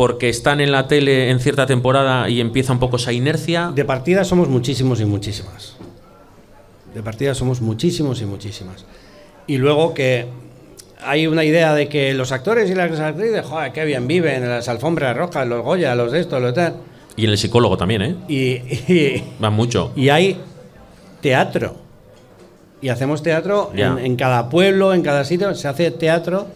¿Porque 0.00 0.30
están 0.30 0.62
en 0.62 0.72
la 0.72 0.88
tele 0.88 1.28
en 1.28 1.40
cierta 1.40 1.66
temporada 1.66 2.26
y 2.30 2.40
empieza 2.40 2.72
un 2.72 2.78
poco 2.78 2.96
esa 2.96 3.12
inercia? 3.12 3.70
De 3.74 3.84
partida 3.84 4.24
somos 4.24 4.48
muchísimos 4.48 4.98
y 5.02 5.04
muchísimas. 5.04 5.76
De 6.94 7.02
partida 7.02 7.34
somos 7.34 7.60
muchísimos 7.60 8.22
y 8.22 8.24
muchísimas. 8.24 8.86
Y 9.46 9.58
luego 9.58 9.92
que 9.92 10.24
hay 11.04 11.26
una 11.26 11.44
idea 11.44 11.74
de 11.74 11.90
que 11.90 12.14
los 12.14 12.32
actores 12.32 12.70
y 12.70 12.74
las 12.74 12.98
actrices, 12.98 13.44
joder, 13.44 13.72
qué 13.72 13.84
bien 13.84 14.06
viven 14.08 14.42
en 14.42 14.48
las 14.48 14.70
alfombras 14.70 15.14
rojas, 15.14 15.46
los 15.46 15.62
Goya, 15.62 15.94
los 15.94 16.12
de 16.12 16.20
esto, 16.20 16.40
los 16.40 16.54
tal. 16.54 16.76
Y 17.16 17.24
en 17.26 17.32
el 17.32 17.36
psicólogo 17.36 17.76
también, 17.76 18.00
¿eh? 18.00 18.16
Y, 18.26 18.40
y, 18.90 19.22
Va 19.44 19.50
mucho. 19.50 19.92
y 19.96 20.08
hay 20.08 20.40
teatro. 21.20 21.74
Y 22.80 22.88
hacemos 22.88 23.22
teatro 23.22 23.70
Ya. 23.76 23.88
en, 23.88 23.98
en 23.98 24.16
cada 24.16 24.48
pueblo, 24.48 24.94
en 24.94 25.02
cada 25.02 25.26
sitio, 25.26 25.54
se 25.54 25.68
hace 25.68 25.90
teatro 25.90 26.46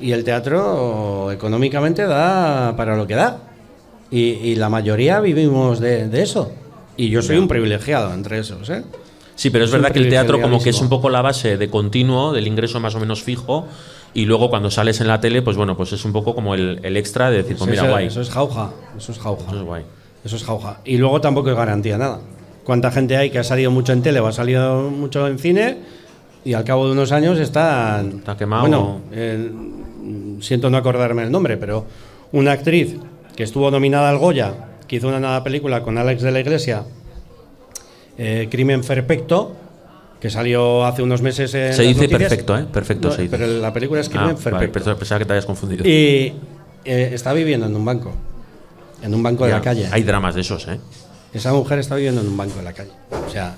y 0.00 0.12
el 0.12 0.24
teatro 0.24 1.30
económicamente 1.30 2.06
da 2.06 2.74
para 2.76 2.96
lo 2.96 3.06
que 3.06 3.14
da. 3.14 3.38
Y, 4.10 4.18
y 4.20 4.56
la 4.56 4.68
mayoría 4.68 5.20
vivimos 5.20 5.78
de, 5.78 6.08
de 6.08 6.22
eso. 6.22 6.52
Y 6.96 7.10
yo 7.10 7.22
soy 7.22 7.38
un 7.38 7.48
privilegiado 7.48 8.12
entre 8.12 8.38
esos, 8.38 8.68
¿eh? 8.70 8.82
Sí, 9.36 9.48
pero 9.48 9.64
es 9.64 9.70
verdad 9.70 9.90
que 9.90 10.00
el 10.00 10.10
teatro 10.10 10.40
como 10.40 10.62
que 10.62 10.68
es 10.70 10.80
un 10.82 10.90
poco 10.90 11.08
la 11.08 11.22
base 11.22 11.56
de 11.56 11.70
continuo, 11.70 12.32
del 12.32 12.46
ingreso 12.46 12.78
más 12.78 12.94
o 12.94 13.00
menos 13.00 13.22
fijo, 13.22 13.66
y 14.12 14.26
luego 14.26 14.50
cuando 14.50 14.70
sales 14.70 15.00
en 15.00 15.06
la 15.06 15.20
tele, 15.20 15.40
pues 15.40 15.56
bueno, 15.56 15.76
pues 15.76 15.92
es 15.92 16.04
un 16.04 16.12
poco 16.12 16.34
como 16.34 16.54
el, 16.54 16.80
el 16.82 16.96
extra 16.98 17.30
de 17.30 17.38
decir, 17.38 17.56
pues 17.56 17.70
mira, 17.70 17.84
eso, 17.84 17.90
guay. 17.90 18.06
eso 18.08 18.20
es 18.20 18.28
jauja, 18.28 18.70
eso 18.98 19.12
es 19.12 19.18
jauja. 19.18 19.44
Eso 19.46 19.56
es 19.56 19.62
guay. 19.62 19.84
Eso 20.24 20.36
es 20.36 20.44
jauja. 20.44 20.80
Y 20.84 20.98
luego 20.98 21.22
tampoco 21.22 21.48
es 21.48 21.56
garantía 21.56 21.96
nada. 21.96 22.20
¿Cuánta 22.64 22.90
gente 22.90 23.16
hay 23.16 23.30
que 23.30 23.38
ha 23.38 23.44
salido 23.44 23.70
mucho 23.70 23.94
en 23.94 24.02
tele 24.02 24.20
o 24.20 24.26
ha 24.26 24.32
salido 24.32 24.90
mucho 24.90 25.26
en 25.26 25.38
cine 25.38 25.78
y 26.44 26.52
al 26.52 26.64
cabo 26.64 26.86
de 26.86 26.92
unos 26.92 27.10
años 27.10 27.38
están... 27.38 28.18
Está 28.18 28.36
quemado. 28.36 28.60
Bueno, 28.60 29.00
siento 30.40 30.70
no 30.70 30.76
acordarme 30.76 31.22
el 31.22 31.30
nombre, 31.30 31.56
pero 31.56 31.86
una 32.32 32.52
actriz 32.52 32.96
que 33.36 33.42
estuvo 33.44 33.70
nominada 33.70 34.10
al 34.10 34.18
Goya, 34.18 34.54
que 34.86 34.96
hizo 34.96 35.08
una 35.08 35.42
película 35.44 35.82
con 35.82 35.98
Alex 35.98 36.22
de 36.22 36.30
la 36.32 36.40
Iglesia, 36.40 36.84
eh, 38.18 38.48
Crimen 38.50 38.82
Perfecto, 38.82 39.56
que 40.20 40.28
salió 40.30 40.84
hace 40.84 41.02
unos 41.02 41.22
meses 41.22 41.54
en 41.54 41.72
Se 41.72 41.82
dice 41.82 42.02
noticias. 42.02 42.18
perfecto, 42.28 42.58
¿eh? 42.58 42.66
Perfecto 42.70 43.08
No, 43.08 43.14
se 43.14 43.22
dice. 43.22 43.36
Pero 43.38 43.58
la 43.58 43.72
película 43.72 44.00
es 44.00 44.08
Ah, 44.08 44.10
Crimen 44.10 44.26
vale, 44.34 44.42
Perfecto. 44.42 44.72
pensaba- 44.72 44.96
pensaba 44.98 45.18
que 45.18 45.24
te 45.24 45.32
habías 45.32 45.46
confundido. 45.46 45.86
Y 45.86 46.34
eh, 46.84 47.10
está 47.12 47.32
viviendo 47.32 47.66
en 47.66 47.74
un 47.74 47.84
banco. 47.84 48.12
En 49.02 49.14
un 49.14 49.22
banco 49.22 49.46
de 49.46 49.52
la 49.52 49.62
calle. 49.62 49.88
Hay 49.90 50.02
dramas 50.02 50.34
de 50.34 50.42
esos, 50.42 50.68
¿eh? 50.68 50.78
Esa 51.32 51.52
mujer 51.54 51.78
está 51.78 51.94
viviendo 51.94 52.20
en 52.20 52.26
un 52.28 52.36
banco 52.36 52.56
de 52.58 52.62
la 52.64 52.72
calle. 52.74 52.90
O 53.26 53.30
sea, 53.30 53.54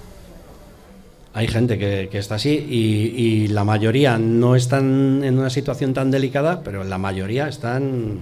hay 1.34 1.48
gente 1.48 1.78
que, 1.78 2.08
que 2.10 2.18
está 2.18 2.34
así 2.34 2.50
y, 2.68 3.22
y 3.22 3.48
la 3.48 3.64
mayoría 3.64 4.18
no 4.18 4.54
están 4.54 5.22
en 5.24 5.38
una 5.38 5.50
situación 5.50 5.94
tan 5.94 6.10
delicada, 6.10 6.62
pero 6.62 6.84
la 6.84 6.98
mayoría 6.98 7.48
están 7.48 8.18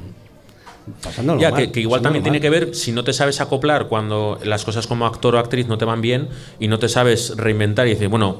pasándolo 1.02 1.40
Ya, 1.40 1.50
mal, 1.50 1.60
que, 1.60 1.72
que 1.72 1.80
igual 1.80 2.02
también 2.02 2.22
tiene 2.22 2.40
que 2.40 2.50
ver 2.50 2.74
si 2.74 2.92
no 2.92 3.02
te 3.02 3.12
sabes 3.12 3.40
acoplar 3.40 3.88
cuando 3.88 4.38
las 4.44 4.64
cosas 4.64 4.86
como 4.86 5.06
actor 5.06 5.34
o 5.34 5.38
actriz 5.38 5.66
no 5.66 5.76
te 5.76 5.84
van 5.84 6.00
bien 6.00 6.28
y 6.58 6.68
no 6.68 6.78
te 6.78 6.88
sabes 6.88 7.36
reinventar 7.36 7.86
y 7.88 7.90
decir, 7.90 8.08
bueno, 8.08 8.38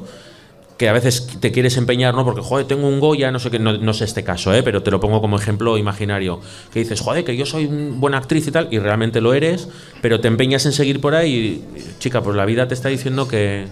que 0.81 0.89
a 0.89 0.95
veces 0.95 1.27
te 1.41 1.53
quieres 1.53 1.77
empeñar, 1.77 2.15
¿no? 2.15 2.25
Porque, 2.25 2.41
joder, 2.41 2.67
tengo 2.67 2.89
un 2.89 3.01
Goya, 3.01 3.31
no 3.31 3.39
sé 3.39 3.51
qué, 3.51 3.59
no, 3.59 3.77
no 3.77 3.93
sé 3.93 4.05
este 4.05 4.25
caso, 4.25 4.55
¿eh? 4.55 4.63
Pero 4.63 4.83
te 4.83 4.91
lo 4.91 4.99
pongo 4.99 5.21
como 5.21 5.37
ejemplo 5.37 5.77
imaginario. 5.77 6.41
Que 6.73 6.79
dices, 6.79 7.03
joder, 7.03 7.23
que 7.23 7.37
yo 7.37 7.45
soy 7.45 7.67
una 7.67 7.99
buena 7.99 8.17
actriz 8.17 8.47
y 8.47 8.51
tal, 8.51 8.69
y 8.71 8.79
realmente 8.79 9.21
lo 9.21 9.35
eres, 9.35 9.69
pero 10.01 10.21
te 10.21 10.29
empeñas 10.29 10.65
en 10.65 10.73
seguir 10.73 11.03
por 11.03 11.15
ahí 11.15 11.63
y, 11.77 11.99
chica, 11.99 12.23
pues 12.23 12.35
la 12.35 12.47
vida 12.47 12.67
te 12.67 12.73
está 12.73 12.89
diciendo 12.89 13.29
que, 13.29 13.67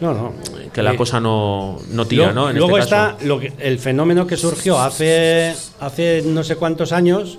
No, 0.00 0.14
no. 0.14 0.32
que 0.72 0.82
la 0.82 0.92
Eh, 0.92 0.96
cosa 0.96 1.20
no, 1.20 1.78
no 1.90 2.06
tira, 2.06 2.26
Luego- 2.32 2.40
¿no? 2.40 2.50
En 2.50 2.56
luego 2.56 2.78
este 2.78 2.90
caso. 2.90 3.10
está 3.16 3.26
lo 3.26 3.38
que- 3.40 3.52
el 3.58 3.78
fenómeno 3.78 4.26
que 4.26 4.36
surgió 4.36 4.80
hace, 4.80 5.54
hace 5.80 6.22
no 6.24 6.42
sé 6.44 6.56
cuántos 6.56 6.92
años, 6.92 7.38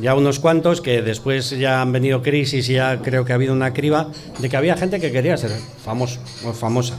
ya 0.00 0.14
unos 0.14 0.38
cuantos, 0.38 0.80
que 0.80 1.02
después 1.02 1.50
ya 1.50 1.80
han 1.82 1.92
venido 1.92 2.22
crisis 2.22 2.68
y 2.68 2.74
ya 2.74 3.00
creo 3.02 3.24
que 3.24 3.32
ha 3.32 3.34
habido 3.36 3.52
una 3.52 3.72
criba, 3.74 4.08
de 4.38 4.48
que 4.48 4.56
había 4.56 4.76
gente 4.76 4.98
que 5.00 5.12
quería 5.12 5.36
ser 5.36 5.50
famoso 5.84 6.20
o 6.44 6.52
famosa. 6.52 6.96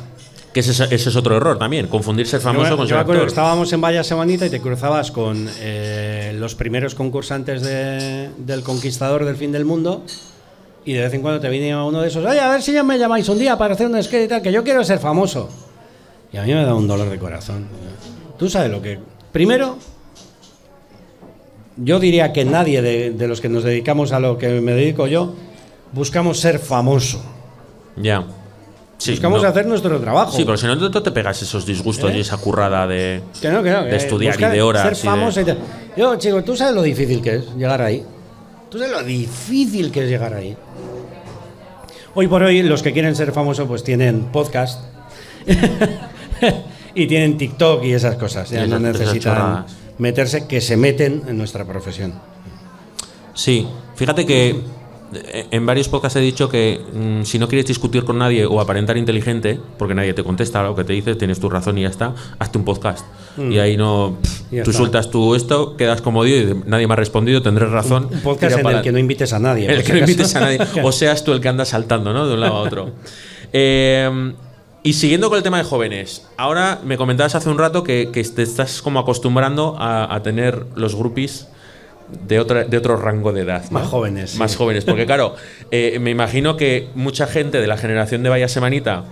Que 0.53 0.61
ese, 0.61 0.71
es- 0.71 0.79
ese 0.79 1.09
es 1.09 1.15
otro 1.15 1.35
error 1.37 1.59
también, 1.59 1.87
confundir 1.87 2.25
ser 2.27 2.39
famoso 2.41 2.71
Yo 2.71 2.77
con 2.77 2.85
yo 2.85 2.89
ser 2.89 2.97
me 2.97 3.01
acuerdo 3.01 3.21
actor. 3.21 3.27
estábamos 3.29 3.71
en 3.73 3.81
Vaya 3.81 4.03
Semanita 4.03 4.45
y 4.45 4.49
te 4.49 4.59
cruzabas 4.61 5.11
con 5.11 5.47
eh, 5.59 6.35
los 6.39 6.55
primeros 6.55 6.95
concursantes 6.95 7.61
de- 7.61 8.29
del 8.37 8.63
Conquistador 8.63 9.25
del 9.25 9.35
Fin 9.35 9.51
del 9.51 9.65
Mundo 9.65 10.03
y 10.85 10.93
de 10.93 11.01
vez 11.01 11.13
en 11.13 11.21
cuando 11.21 11.39
te 11.39 11.49
venía 11.49 11.83
uno 11.83 12.01
de 12.01 12.07
esos, 12.07 12.25
oye, 12.25 12.39
a 12.39 12.49
ver 12.49 12.61
si 12.61 12.73
ya 12.73 12.83
me 12.83 12.97
llamáis 12.97 13.27
un 13.29 13.37
día 13.37 13.57
para 13.57 13.73
hacer 13.73 13.87
un 13.87 14.01
skate 14.01 14.25
y 14.25 14.27
tal, 14.27 14.41
que 14.41 14.51
yo 14.51 14.63
quiero 14.63 14.83
ser 14.83 14.99
famoso. 14.99 15.49
Y 16.31 16.37
a 16.37 16.43
mí 16.43 16.53
me 16.53 16.63
da 16.63 16.73
un 16.75 16.87
dolor 16.87 17.09
de 17.09 17.17
corazón. 17.17 17.67
Tú 18.37 18.49
sabes 18.49 18.71
lo 18.71 18.81
que... 18.81 18.99
Primero, 19.31 19.77
yo 21.77 21.99
diría 21.99 22.33
que 22.33 22.45
nadie 22.45 22.81
de, 22.81 23.11
de 23.11 23.27
los 23.27 23.41
que 23.41 23.49
nos 23.49 23.63
dedicamos 23.63 24.11
a 24.11 24.19
lo 24.19 24.37
que 24.37 24.61
me 24.61 24.73
dedico 24.73 25.07
yo 25.07 25.33
buscamos 25.91 26.39
ser 26.39 26.59
famoso. 26.59 27.21
Ya. 27.95 28.23
Sí, 28.97 29.11
buscamos 29.11 29.41
no. 29.41 29.47
hacer 29.49 29.65
nuestro 29.65 29.99
trabajo. 29.99 30.35
Sí, 30.35 30.43
pero 30.43 30.57
si 30.57 30.67
no 30.67 30.77
tú 30.77 31.01
te 31.01 31.11
pegas 31.11 31.41
esos 31.41 31.65
disgustos 31.65 32.11
¿Eh? 32.11 32.17
y 32.17 32.19
esa 32.19 32.37
currada 32.37 32.85
de, 32.85 33.21
Que 33.41 33.49
no, 33.49 33.63
que 33.63 33.71
no, 33.71 33.83
de 33.83 33.89
que 33.91 33.95
estudiar 33.95 34.33
buscar 34.33 34.51
y 34.53 34.57
de 34.57 34.61
horas. 34.61 34.83
Ser 34.83 34.93
y 34.93 34.95
de- 34.97 35.03
famoso 35.03 35.41
y 35.41 35.45
tal. 35.45 35.57
Yo, 35.95 36.15
chico, 36.17 36.43
tú 36.43 36.55
sabes 36.55 36.75
lo 36.75 36.81
difícil 36.81 37.21
que 37.21 37.35
es 37.35 37.55
llegar 37.55 37.81
ahí. 37.81 38.03
Tú 38.69 38.77
sabes 38.77 38.91
lo 38.93 39.01
difícil 39.03 39.89
que 39.91 40.03
es 40.03 40.09
llegar 40.09 40.33
ahí. 40.33 40.55
Hoy 42.15 42.27
por 42.27 42.43
hoy, 42.43 42.63
los 42.63 42.81
que 42.81 42.91
quieren 42.91 43.15
ser 43.15 43.31
famosos, 43.31 43.67
pues 43.67 43.83
tienen 43.83 44.25
podcast. 44.31 44.83
y 46.95 47.07
tienen 47.07 47.37
TikTok 47.37 47.83
y 47.83 47.93
esas 47.93 48.15
cosas. 48.15 48.49
Ya 48.49 48.65
no 48.67 48.79
necesitan 48.79 49.65
meterse, 49.97 50.47
que 50.47 50.61
se 50.61 50.75
meten 50.75 51.23
en 51.27 51.37
nuestra 51.37 51.65
profesión. 51.65 52.13
Sí, 53.33 53.67
fíjate 53.95 54.25
que 54.25 54.59
en 55.11 55.65
varios 55.65 55.87
podcasts 55.89 56.15
he 56.17 56.21
dicho 56.21 56.49
que 56.49 56.79
mm, 56.93 57.23
si 57.23 57.39
no 57.39 57.47
quieres 57.47 57.65
discutir 57.65 58.03
con 58.03 58.17
nadie 58.17 58.45
o 58.45 58.59
aparentar 58.61 58.97
inteligente, 58.97 59.59
porque 59.77 59.95
nadie 59.95 60.13
te 60.13 60.23
contesta 60.23 60.61
lo 60.63 60.75
que 60.75 60.83
te 60.83 60.93
dices, 60.93 61.17
tienes 61.17 61.39
tu 61.39 61.49
razón 61.49 61.77
y 61.77 61.81
ya 61.81 61.87
está, 61.89 62.13
hazte 62.37 62.57
un 62.57 62.65
podcast. 62.65 63.05
Y 63.37 63.57
ahí 63.59 63.77
no. 63.77 64.17
pff, 64.21 64.39
Mm. 64.49 64.63
Tú 64.63 64.71
está. 64.71 64.73
sueltas 64.73 65.11
tú 65.11 65.35
esto, 65.35 65.77
quedas 65.77 66.01
como 66.01 66.23
Dios 66.23 66.55
y 66.65 66.69
nadie 66.69 66.87
me 66.87 66.93
ha 66.93 66.95
respondido, 66.95 67.41
tendré 67.43 67.67
razón. 67.67 68.07
Un 68.11 68.21
podcast 68.21 68.57
en 68.57 68.65
el 68.65 68.81
que 68.81 68.91
no 68.91 68.97
invites 68.97 69.31
a 69.31 69.39
nadie. 69.39 69.71
El 69.71 69.83
que 69.83 69.93
no 69.93 69.99
invites 69.99 70.35
a 70.35 70.39
nadie. 70.39 70.59
O 70.83 70.91
seas 70.91 71.23
tú 71.23 71.33
el 71.33 71.39
que 71.39 71.47
anda 71.49 71.65
saltando, 71.65 72.13
¿no? 72.13 72.27
De 72.27 72.33
un 72.33 72.39
lado 72.39 72.55
a 72.55 72.61
otro. 72.61 72.91
Eh, 73.51 74.33
y 74.83 74.93
siguiendo 74.93 75.29
con 75.29 75.37
el 75.37 75.43
tema 75.43 75.57
de 75.57 75.63
jóvenes, 75.63 76.27
ahora 76.37 76.79
me 76.85 76.97
comentabas 76.97 77.33
hace 77.33 77.49
un 77.49 77.57
rato 77.57 77.83
que, 77.83 78.09
que 78.13 78.23
te 78.23 78.43
estás 78.43 78.81
como 78.83 78.99
acostumbrando 78.99 79.75
a, 79.79 80.13
a 80.13 80.21
tener 80.21 80.65
los 80.75 80.93
groupies 80.95 81.47
de, 82.27 82.39
otra, 82.39 82.63
de 82.63 82.77
otro 82.77 82.95
rango 82.97 83.31
de 83.33 83.41
edad. 83.41 83.63
¿no? 83.65 83.79
Más 83.79 83.87
jóvenes, 83.87 84.35
Más 84.37 84.51
sí. 84.51 84.57
jóvenes. 84.57 84.85
Porque 84.85 85.05
claro, 85.05 85.35
eh, 85.71 85.97
me 85.99 86.09
imagino 86.11 86.57
que 86.57 86.87
mucha 86.95 87.27
gente 87.27 87.59
de 87.61 87.67
la 87.67 87.77
generación 87.77 88.23
de 88.23 88.29
Vaya 88.29 88.47
Semanita 88.47 89.05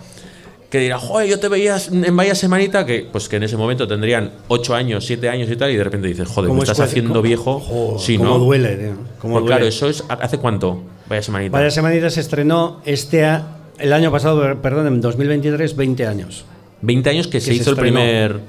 que 0.70 0.80
dirá, 0.80 1.00
joder, 1.00 1.30
yo 1.30 1.40
te 1.40 1.48
veías 1.48 1.88
en 1.90 2.14
Vaya 2.18 2.36
Semanita, 2.36 2.86
que 2.86 3.08
pues 3.10 3.30
que 3.30 3.38
en 3.38 3.44
ese 3.44 3.56
momento 3.56 3.88
tendrían 3.88 4.32
8 4.50 4.76
años, 4.76 5.06
7 5.06 5.30
años 5.30 5.50
y 5.50 5.56
tal, 5.56 5.72
y 5.72 5.78
de 5.78 5.84
repente 5.86 6.10
dices, 6.10 6.28
joder, 6.28 6.44
me 6.44 6.48
¿Cómo 6.50 6.64
estás 6.64 6.82
haciendo 6.82 7.14
cómo- 7.14 7.22
viejo. 7.22 7.60
Joder, 7.62 8.00
sí, 8.02 8.18
cómo 8.18 8.32
¿no? 8.32 8.40
duele, 8.40 8.76
tío. 8.76 8.94
Cómo 9.20 9.36
Pues 9.36 9.46
claro, 9.46 9.66
eso 9.66 9.88
es. 9.88 10.04
¿Hace 10.10 10.40
cuánto? 10.40 10.84
Vaya 11.08 11.22
semanita. 11.22 11.58
Vaya 11.58 11.72
Semanita 11.72 12.10
se 12.10 12.20
estrenó 12.20 12.82
este 12.84 13.26
el 13.80 13.94
año 13.94 14.12
pasado, 14.12 14.42
per- 14.42 14.58
perdón, 14.58 14.88
en 14.88 15.00
2023, 15.00 15.74
20 15.74 16.06
años. 16.06 16.44
20 16.82 17.10
años 17.12 17.28
que, 17.28 17.40
se 17.40 17.48
se 17.48 17.54
hizo 17.54 17.70
el 17.70 17.78
primer. 17.78 18.40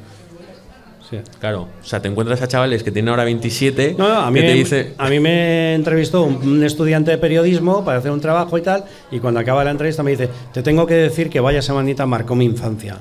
Sí. 1.08 1.18
Claro, 1.40 1.68
o 1.80 1.84
sea, 1.84 2.00
te 2.02 2.08
encuentras 2.08 2.42
a 2.42 2.48
chavales 2.48 2.82
que 2.82 2.90
tienen 2.90 3.08
ahora 3.08 3.24
27 3.24 3.94
No, 3.96 4.08
no, 4.08 4.20
a 4.20 4.30
mí, 4.30 4.40
que 4.40 4.46
te 4.46 4.52
me, 4.52 4.58
dice. 4.58 4.94
a 4.98 5.08
mí 5.08 5.20
me 5.20 5.74
entrevistó 5.74 6.24
un, 6.24 6.62
estudiante 6.62 7.10
de 7.10 7.18
periodismo 7.18 7.82
para 7.84 7.98
hacer 7.98 8.10
un 8.10 8.20
trabajo 8.20 8.58
y 8.58 8.62
tal, 8.62 8.84
y 9.10 9.18
cuando 9.18 9.40
acaba 9.40 9.64
la 9.64 9.70
entrevista 9.70 10.02
me 10.02 10.10
dice, 10.10 10.28
te 10.52 10.62
tengo 10.62 10.86
que 10.86 10.94
decir 10.94 11.30
que 11.30 11.40
vaya 11.40 11.62
semanita 11.62 12.04
marcó 12.04 12.34
mi 12.34 12.44
infancia. 12.44 12.98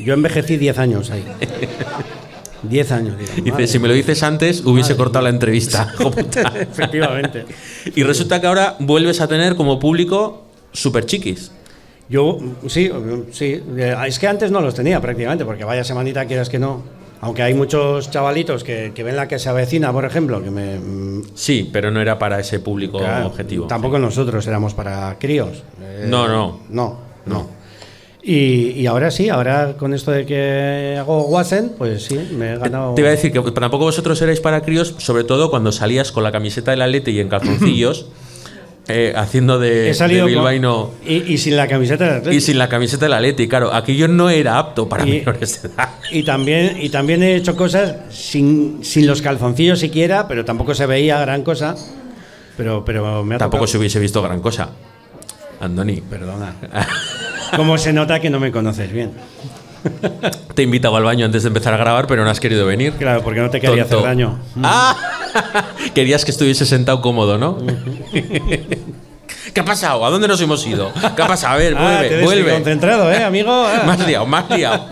Yo 0.00 0.14
envejecí 0.14 0.56
10 0.56 0.78
años 0.78 1.10
ahí. 1.10 1.24
10 2.68 2.92
años. 2.92 3.16
Dice, 3.42 3.66
si 3.66 3.78
me 3.78 3.88
lo 3.88 3.94
dices 3.94 4.22
antes, 4.22 4.64
hubiese 4.64 4.96
cortado 4.96 5.24
la 5.24 5.30
entrevista. 5.30 5.94
Efectivamente. 6.60 7.44
y 7.94 8.02
resulta 8.02 8.40
que 8.40 8.46
ahora 8.46 8.76
vuelves 8.80 9.20
a 9.20 9.28
tener 9.28 9.54
como 9.54 9.78
público 9.78 10.46
super 10.72 11.06
chiquis. 11.06 11.52
Yo, 12.08 12.38
sí, 12.66 12.90
sí. 13.30 13.62
Eh, 13.76 13.94
Es 14.06 14.18
que 14.18 14.26
antes 14.26 14.50
no 14.50 14.60
los 14.60 14.74
tenía 14.74 15.00
prácticamente, 15.00 15.44
porque 15.44 15.64
vaya 15.64 15.84
semanita 15.84 16.26
quieras 16.26 16.48
que 16.48 16.58
no. 16.58 16.82
Aunque 17.24 17.42
hay 17.42 17.54
muchos 17.54 18.10
chavalitos 18.10 18.62
que, 18.64 18.92
que 18.94 19.02
ven 19.02 19.16
la 19.16 19.26
que 19.26 19.38
se 19.38 19.48
avecina, 19.48 19.90
por 19.92 20.04
ejemplo, 20.04 20.42
que 20.42 20.50
me. 20.50 20.78
mm, 20.78 21.22
Sí, 21.34 21.70
pero 21.72 21.90
no 21.90 21.98
era 22.00 22.18
para 22.18 22.38
ese 22.38 22.60
público 22.60 22.98
claro, 22.98 23.28
objetivo. 23.28 23.66
Tampoco 23.66 23.98
nosotros 23.98 24.46
éramos 24.46 24.74
para 24.74 25.16
críos. 25.18 25.62
Eh, 25.80 26.04
No, 26.06 26.28
no. 26.28 26.60
No, 26.68 26.98
no. 27.24 27.48
Y, 28.22 28.70
y 28.80 28.86
ahora 28.86 29.10
sí, 29.10 29.28
ahora 29.30 29.74
con 29.78 29.94
esto 29.94 30.10
de 30.10 30.24
que 30.26 30.96
hago 30.98 31.22
Wasen, 31.28 31.72
pues 31.78 32.04
sí, 32.04 32.18
me 32.36 32.52
he 32.54 32.58
ganado. 32.58 32.94
Te 32.94 33.00
iba 33.00 33.08
a 33.08 33.12
decir 33.12 33.32
que 33.32 33.40
tampoco 33.52 33.84
vosotros 33.84 34.20
erais 34.22 34.40
para 34.40 34.60
críos, 34.62 34.94
sobre 34.98 35.24
todo 35.24 35.50
cuando 35.50 35.72
salías 35.72 36.12
con 36.12 36.24
la 36.24 36.32
camiseta 36.32 36.70
del 36.72 36.82
Atleti 36.82 37.10
y 37.12 37.20
en 37.20 37.28
calzoncillos, 37.28 38.06
eh, 38.88 39.12
haciendo 39.16 39.58
de, 39.58 39.90
He 39.90 39.94
salido 39.94 40.26
de 40.26 40.32
con- 40.34 40.42
bilbaíno 40.42 40.90
y, 41.06 41.32
y 41.32 41.38
sin 41.38 41.56
la 41.56 41.66
camiseta 41.66 42.04
del 42.04 42.14
Atleti. 42.18 42.36
y 42.36 42.40
sin 42.40 42.58
la 42.58 42.68
camiseta 42.68 43.06
del 43.06 43.14
Atleti. 43.14 43.48
Claro, 43.48 43.72
aquello 43.72 44.08
no 44.08 44.28
era 44.30 44.58
apto 44.58 44.88
para 44.88 45.06
Y- 45.06 45.20
menores 45.20 45.62
de 45.62 45.68
edad. 45.68 45.88
Y 46.10 46.22
también, 46.22 46.76
y 46.80 46.88
también 46.90 47.22
he 47.22 47.34
hecho 47.36 47.56
cosas 47.56 47.94
sin, 48.10 48.84
sin 48.84 49.06
los 49.06 49.22
calzoncillos 49.22 49.78
siquiera, 49.80 50.28
pero 50.28 50.44
tampoco 50.44 50.74
se 50.74 50.86
veía 50.86 51.18
gran 51.20 51.42
cosa. 51.42 51.74
Pero, 52.56 52.84
pero 52.84 53.24
me 53.24 53.34
ha 53.34 53.38
Tampoco 53.38 53.66
se 53.66 53.72
tocado. 53.72 53.80
hubiese 53.80 53.98
visto 54.00 54.22
gran 54.22 54.40
cosa. 54.40 54.68
Andoni, 55.60 56.00
Perdona. 56.02 56.54
¿Cómo 57.56 57.78
se 57.78 57.92
nota 57.92 58.20
que 58.20 58.28
no 58.30 58.38
me 58.38 58.52
conoces 58.52 58.92
bien? 58.92 59.12
te 60.54 60.62
he 60.62 60.64
invitado 60.64 60.96
al 60.96 61.04
baño 61.04 61.26
antes 61.26 61.42
de 61.42 61.48
empezar 61.48 61.74
a 61.74 61.76
grabar, 61.76 62.06
pero 62.06 62.24
no 62.24 62.30
has 62.30 62.40
querido 62.40 62.64
venir. 62.66 62.92
Claro, 62.94 63.22
porque 63.22 63.40
no 63.40 63.50
te 63.50 63.60
quería 63.60 63.82
Tonto. 63.84 63.98
hacer 63.98 64.08
daño. 64.08 64.38
Ah, 64.62 64.96
querías 65.94 66.24
que 66.24 66.30
estuviese 66.30 66.66
sentado 66.66 67.00
cómodo, 67.00 67.38
¿no? 67.38 67.58
¿Qué 69.52 69.60
ha 69.60 69.64
pasado? 69.64 70.04
¿A 70.04 70.10
dónde 70.10 70.26
nos 70.26 70.40
hemos 70.40 70.66
ido? 70.66 70.90
¿Qué 71.14 71.22
ha 71.22 71.26
pasado? 71.28 71.54
A 71.54 71.56
ver, 71.58 71.74
Ah, 71.78 71.98
te 72.00 72.08
vuelve, 72.08 72.16
ves 72.16 72.24
vuelve. 72.24 72.52
concentrado, 72.52 73.12
¿eh, 73.12 73.22
amigo? 73.22 73.50
Ah. 73.66 73.82
Más 73.86 74.04
liado, 74.06 74.26
más 74.26 74.50
liado. 74.50 74.86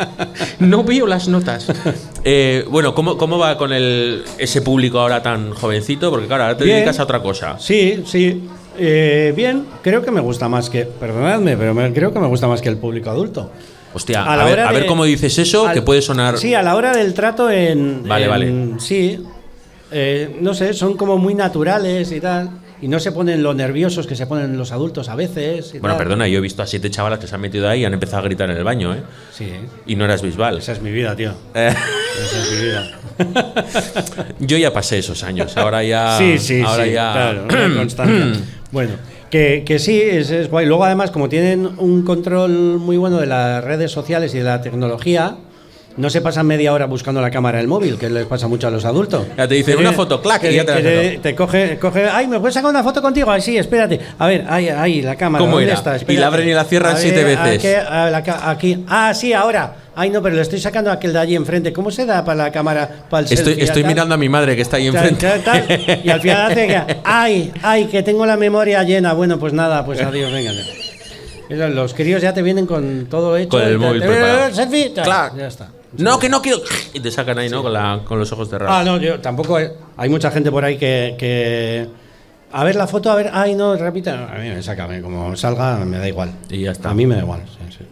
No 0.61 0.85
veo 0.85 1.07
las 1.07 1.27
notas. 1.29 1.67
Eh, 2.25 2.65
bueno, 2.69 2.95
¿cómo, 2.95 3.17
¿cómo 3.19 3.39
va 3.39 3.57
con 3.59 3.73
el, 3.73 4.23
ese 4.39 4.63
público 4.63 5.01
ahora 5.01 5.23
tan 5.23 5.53
jovencito? 5.53 6.11
Porque 6.11 6.27
claro, 6.27 6.45
ahora 6.45 6.57
te 6.57 6.65
Bien. 6.65 6.77
dedicas 6.77 7.01
a 7.01 7.05
otra 7.05 7.21
cosa. 7.23 7.59
Sí, 7.59 8.03
sí. 8.07 8.45
Eh, 8.79 9.33
bien, 9.37 9.65
creo 9.83 10.03
que 10.05 10.11
me 10.11 10.21
gusta 10.21 10.49
más 10.49 10.71
que. 10.71 10.85
Perdonadme, 10.85 11.57
pero 11.57 11.75
me- 11.75 11.93
creo 11.93 12.13
que 12.13 12.21
me 12.21 12.27
gusta 12.29 12.47
más 12.47 12.61
que 12.63 12.69
el 12.69 12.77
público 12.77 13.11
adulto. 13.11 13.51
Hostia, 13.95 14.23
A 14.25 14.45
ver, 14.45 14.61
a 14.61 14.73
ver 14.73 14.87
cómo 14.87 15.05
dices 15.05 15.37
eso, 15.39 15.67
Al- 15.67 15.75
que 15.75 15.83
puede 15.83 16.01
sonar. 16.01 16.39
Sí, 16.39 16.55
a 16.55 16.63
la 16.63 16.77
hora 16.77 16.93
del 16.97 17.13
trato 17.15 17.51
en. 17.51 18.07
Vale, 18.09 18.25
en- 18.25 18.31
vale. 18.31 18.81
Sí. 18.81 19.23
Eh, 19.93 20.37
no 20.41 20.55
sé, 20.55 20.73
son 20.75 20.97
como 20.97 21.19
muy 21.19 21.35
naturales 21.35 22.11
y 22.13 22.21
tal. 22.21 22.51
Y 22.81 22.89
no 22.89 22.99
se 22.99 23.13
ponen 23.13 23.45
lo 23.45 23.55
nerviosos 23.55 24.09
que 24.09 24.17
se 24.17 24.27
ponen 24.27 24.59
los 24.59 24.73
adultos 24.73 25.09
a 25.09 25.15
veces. 25.15 25.73
y 25.75 25.79
Bueno, 25.79 25.95
tal. 25.97 26.05
perdona, 26.05 26.27
yo 26.27 26.39
he 26.39 26.41
visto 26.41 26.63
a 26.63 26.67
siete 26.67 26.91
chavalas 26.91 27.21
que 27.21 27.29
se 27.29 27.35
han 27.37 27.41
metido 27.41 27.69
ahí 27.69 27.83
y 27.83 27.85
han 27.85 27.95
empezado 27.95 28.23
a 28.23 28.25
gritar 28.25 28.51
en 28.51 28.57
el 28.57 28.65
baño, 28.65 28.93
¿eh? 28.93 29.03
Sí, 29.33 29.49
Y 29.87 29.95
no 29.95 30.05
eras 30.05 30.21
Bisbal. 30.23 30.59
esa 30.59 30.73
es 30.73 30.83
mi 30.83 30.91
vida, 30.91 31.15
tío. 31.15 31.33
Eh, 31.55 31.73
Esa 32.25 32.39
es 32.39 32.51
mi 32.53 32.67
vida. 32.67 32.91
yo 34.41 34.57
ya 34.59 34.73
pasé 34.73 34.99
esos 34.99 35.23
años, 35.23 35.57
ahora 35.57 35.83
ya. 35.85 36.17
sí, 36.19 36.39
sí, 36.39 36.61
ahora 36.61 36.85
sí. 36.85 36.91
ya. 36.93 37.13
Claro, 37.13 37.45
una 37.45 37.75
constancia. 37.81 38.41
bueno, 38.73 38.93
que, 39.31 39.63
que 39.65 39.79
sí, 39.79 40.01
es, 40.03 40.31
es 40.31 40.51
guay. 40.51 40.67
Luego, 40.67 40.85
además, 40.85 41.11
como 41.11 41.29
tienen 41.29 41.67
un 41.79 42.03
control 42.03 42.51
muy 42.79 42.97
bueno 42.97 43.19
de 43.19 43.27
las 43.27 43.63
redes 43.65 43.91
sociales 43.93 44.35
y 44.35 44.39
de 44.39 44.45
la 44.45 44.61
tecnología. 44.61 45.37
No 45.97 46.09
se 46.09 46.21
pasan 46.23 46.47
media 46.47 46.73
hora 46.73 46.87
buscando 46.87 47.21
la 47.21 47.31
cámara 47.31 47.59
del 47.59 47.69
móvil, 47.69 47.99
que 47.99 48.09
les 48.09 48.25
pasa 48.27 48.49
mucho 48.49 48.67
a 48.67 48.71
los 48.71 48.85
adultos. 48.85 49.27
Ya 49.37 49.47
te 49.47 49.55
dicen, 49.55 49.79
"Una 49.79 49.93
foto, 49.93 50.23
clac", 50.23 50.43
y 50.45 50.55
ya 50.55 50.65
te 50.65 50.83
te, 50.83 51.19
te 51.23 51.35
coge, 51.35 51.79
coge, 51.79 52.09
ay, 52.09 52.27
¿me 52.29 52.41
puedes 52.41 52.55
sacar 52.55 52.71
una 52.71 52.83
foto 52.83 53.03
contigo? 53.03 53.31
Ay, 53.31 53.43
sí, 53.43 53.59
espérate. 53.59 54.01
A 54.19 54.27
ver, 54.27 54.47
ahí, 54.49 54.69
ahí, 54.71 55.03
la 55.03 55.17
cámara. 55.17 55.41
¿Cómo 55.45 55.57
¿dónde 55.57 55.67
era? 55.71 55.75
está? 55.75 55.97
Y 56.11 56.17
la 56.17 56.29
abren 56.29 56.49
y 56.49 56.53
la 56.53 56.65
cierran 56.65 56.97
siete 56.97 57.23
veces. 57.25 57.59
Aquí, 57.59 57.87
a 57.89 58.11
la 58.11 58.51
aquí. 58.51 58.85
Ah, 58.89 59.13
sí, 59.15 59.33
ahora. 59.33 59.75
Ay, 59.95 60.09
no, 60.09 60.23
pero 60.23 60.35
le 60.35 60.41
estoy 60.41 60.59
sacando 60.59 60.89
a 60.91 60.95
aquel 60.95 61.13
de 61.13 61.19
allí 61.19 61.37
enfrente. 61.37 61.71
¿Cómo 61.75 61.91
se 61.91 62.07
da 62.07 62.25
para 62.25 62.45
la 62.45 62.51
cámara, 62.51 62.89
para 63.11 63.27
el 63.27 63.33
Estoy, 63.33 63.45
selfie? 63.53 63.65
estoy 63.65 63.83
Tal, 63.83 63.91
mirando 63.91 64.15
a 64.15 64.19
mi 64.19 64.31
madre 64.31 64.57
que 64.57 64.63
está 64.63 64.79
ahí 64.79 64.91
tal, 64.91 65.09
enfrente. 65.09 65.41
tal, 65.45 65.67
tal, 65.67 66.01
y 66.03 66.09
al 66.09 66.21
final 66.23 66.51
hace 66.51 66.67
que, 66.67 66.83
ay, 67.05 67.53
ay, 67.63 67.85
que 67.85 68.03
tengo 68.03 68.25
la 68.25 68.39
memoria 68.39 68.83
llena. 68.85 69.13
Bueno, 69.13 69.39
pues 69.39 69.53
nada, 69.53 69.85
pues 69.85 70.01
adiós, 70.01 70.33
venga. 70.33 70.53
Los 71.69 71.93
críos 71.93 72.23
ya 72.23 72.33
te 72.33 72.41
vienen 72.41 72.65
con 72.67 73.07
todo 73.11 73.37
hecho. 73.37 73.51
Con 73.51 73.61
el 73.63 73.69
tal. 73.73 73.79
móvil 73.79 74.03
Eh, 74.03 74.07
preparado. 74.07 74.55
selfie, 74.55 74.91
tal, 74.95 75.05
Clac. 75.05 75.37
Ya 75.37 75.47
está. 75.49 75.69
No, 75.99 76.19
que 76.19 76.29
no 76.29 76.41
quiero. 76.41 76.59
Y 76.95 77.01
te 77.01 77.11
sacan 77.11 77.39
ahí, 77.39 77.49
¿no? 77.49 77.63
Con, 77.63 77.73
la- 77.73 78.01
con 78.05 78.19
los 78.19 78.31
ojos 78.33 78.49
cerrados. 78.49 78.75
Ah, 78.77 78.83
no, 78.85 78.99
yo 78.99 79.21
tampoco. 79.21 79.59
eh, 79.59 79.73
Hay 79.97 80.09
mucha 80.09 80.31
gente 80.31 80.51
por 80.51 80.65
ahí 80.65 80.79
que, 80.79 81.17
que- 81.19 81.89
A 82.53 82.65
ver 82.65 82.77
la 82.77 82.87
foto, 82.87 83.11
a 83.11 83.15
ver. 83.15 83.31
Ay, 83.33 83.55
no, 83.55 83.77
repita. 83.77 84.29
A 84.33 84.39
mí 84.39 84.49
me 84.49 84.63
saca, 84.63 84.89
como 85.03 85.35
salga, 85.37 85.79
me 85.85 85.99
da 85.99 86.09
igual. 86.09 86.33
Y 86.49 86.63
ya 86.63 86.73
está. 86.73 86.91
A 86.91 86.95
mí 86.95 87.07
me 87.07 87.15
da 87.17 87.23
igual. 87.23 87.43
sí, 87.47 87.77
sí. 87.79 87.85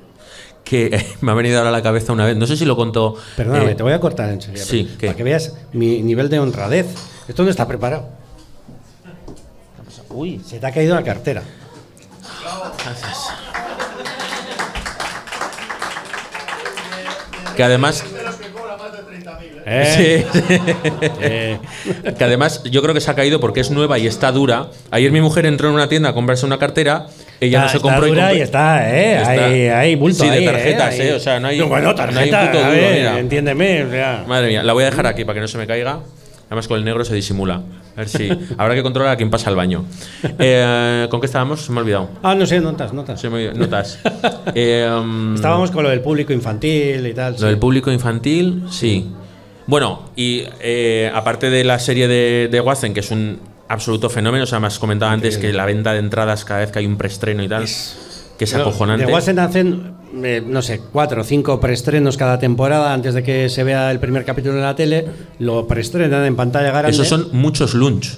Que 0.64 0.86
eh, 0.86 1.06
me 1.20 1.32
ha 1.32 1.34
venido 1.34 1.58
ahora 1.58 1.70
a 1.70 1.72
la 1.72 1.82
cabeza 1.82 2.12
una 2.12 2.24
vez. 2.26 2.36
No 2.36 2.46
sé 2.46 2.56
si 2.56 2.64
lo 2.64 2.76
contó. 2.76 3.16
Perdóname, 3.36 3.72
eh, 3.72 3.74
te 3.74 3.82
voy 3.82 3.92
a 3.92 4.00
cortar 4.00 4.30
en 4.30 4.40
serio. 4.40 4.64
sí. 4.64 4.84
Para 5.00 5.14
que 5.14 5.22
veas 5.24 5.54
mi 5.72 6.02
nivel 6.02 6.28
de 6.30 6.38
honradez. 6.38 6.86
Esto 7.28 7.42
no 7.44 7.50
está 7.50 7.66
preparado. 7.68 8.08
Uy, 10.10 10.40
se 10.44 10.58
te 10.58 10.66
ha 10.66 10.72
caído 10.72 10.94
la 10.94 11.02
cartera. 11.04 11.42
Que 17.61 17.64
además. 17.64 18.03
Eh, 19.66 20.25
Sí. 20.33 20.40
eh, 21.20 21.59
que 22.16 22.25
además 22.25 22.62
yo 22.64 22.81
creo 22.81 22.94
que 22.94 23.03
se 23.03 23.11
ha 23.11 23.14
caído 23.14 23.38
porque 23.38 23.61
es 23.61 23.70
nueva 23.70 23.99
y 23.99 24.07
está 24.07 24.33
dura. 24.33 24.68
Ayer 24.90 25.12
mi 25.12 25.20
mujer 25.20 25.44
entró 25.44 25.68
en 25.68 25.75
una 25.75 25.87
tienda 25.87 26.09
a 26.09 26.12
comprarse 26.14 26.46
una 26.46 26.59
cartera. 26.59 27.09
Ella 27.38 27.61
no 27.61 27.66
está- 27.66 27.77
se 27.79 27.83
compró 27.83 28.07
está 28.07 28.09
dura 28.09 28.23
compró- 28.29 28.38
y 28.38 28.40
está, 28.40 28.90
eh. 28.96 29.16
Está- 29.18 29.44
Hay, 29.44 29.68
hay 29.68 29.94
bulto 29.96 30.25
Sí, 30.25 30.31
de 30.31 30.37
ahí, 30.38 30.44
tarjetas, 30.46 30.94
ahí. 30.94 31.01
eh, 31.03 31.12
o 31.12 31.20
sea, 31.20 31.38
no 31.38 31.49
hay- 31.49 31.61
bueno, 31.61 31.92
no 31.92 32.03
hay 32.03 32.31
tarjeta, 32.31 32.46
puto 32.46 32.59
duro, 32.61 32.70
ver, 32.70 33.18
entiéndeme. 33.18 33.85
o 33.85 33.90
sea. 33.90 34.25
Madre 34.27 34.49
mía, 34.49 34.62
la 34.62 34.73
voy 34.73 34.85
a 34.85 34.87
dejar 34.87 35.07
aquí 35.07 35.27
para 35.27 35.35
que 35.35 35.40
no 35.42 35.49
se 35.49 35.59
me 35.59 35.66
caiga. 35.66 35.99
Además 36.46 36.66
con 36.66 36.79
el 36.79 36.85
negro 36.87 37.05
se 37.05 37.14
disimula. 37.14 37.61
A 37.96 38.00
ver 38.00 38.09
si. 38.09 38.29
Habrá 38.57 38.74
que 38.74 38.83
controlar 38.83 39.12
a 39.12 39.16
quién 39.16 39.31
pasa 39.31 39.50
al 39.50 39.57
baño. 39.57 39.85
Eh, 40.38 41.07
¿Con 41.11 41.20
qué 41.20 41.26
estábamos? 41.26 41.62
Se 41.62 41.72
me 41.72 41.79
ha 41.79 41.83
olvidado. 41.83 42.11
Ah, 42.22 42.35
no 42.35 42.46
sé, 42.46 42.61
notas, 42.61 42.92
notas. 42.92 43.24
Ha 43.24 43.29
olvidado. 43.29 43.59
Notas. 43.59 43.98
Eh, 44.55 44.88
um, 44.90 45.35
Estábamos 45.35 45.70
con 45.70 45.85
lo 45.85 45.90
del 45.90 46.00
público 46.00 46.33
infantil 46.33 47.07
y 47.07 47.14
tal. 47.14 47.35
Lo 47.35 47.38
sí. 47.38 47.44
del 47.46 47.59
público 47.59 47.92
infantil, 47.92 48.64
sí. 48.70 49.11
Bueno, 49.66 50.11
y 50.16 50.44
eh, 50.61 51.11
aparte 51.14 51.50
de 51.50 51.62
la 51.62 51.79
serie 51.79 52.09
de, 52.09 52.48
de 52.50 52.61
Watson, 52.61 52.92
que 52.92 53.00
es 53.00 53.11
un 53.11 53.38
absoluto 53.68 54.11
fenómeno, 54.11 54.44
o 54.44 54.46
sea, 54.46 54.59
me 54.59 54.66
has 54.66 54.79
comentado 54.79 55.12
antes 55.12 55.38
que 55.38 55.53
la 55.53 55.64
venta 55.64 55.92
de 55.92 56.00
entradas 56.00 56.44
cada 56.44 56.61
vez 56.61 56.72
que 56.72 56.81
hay 56.81 56.87
un 56.87 56.96
preestreno 56.96 57.42
y 57.44 57.48
tal, 57.48 57.66
que 58.40 58.44
es 58.44 58.55
acojonante. 58.55 59.05
De 59.05 59.12
hacen, 59.42 59.92
eh, 60.24 60.42
no 60.42 60.62
sé, 60.62 60.81
cuatro 60.90 61.20
o 61.20 61.24
cinco 61.24 61.61
preestrenos 61.61 62.16
cada 62.16 62.38
temporada 62.38 62.94
antes 62.94 63.12
de 63.12 63.22
que 63.22 63.50
se 63.50 63.64
vea 63.64 63.90
el 63.90 64.00
primer 64.00 64.24
capítulo 64.24 64.55
en 64.55 64.62
la 64.62 64.74
tele. 64.74 65.05
Lo 65.40 65.66
preestrenan 65.66 66.24
en 66.24 66.37
pantalla 66.37 66.70
grande. 66.70 66.92
Esos 66.92 67.07
son 67.07 67.29
muchos 67.33 67.74
lunch. 67.74 68.16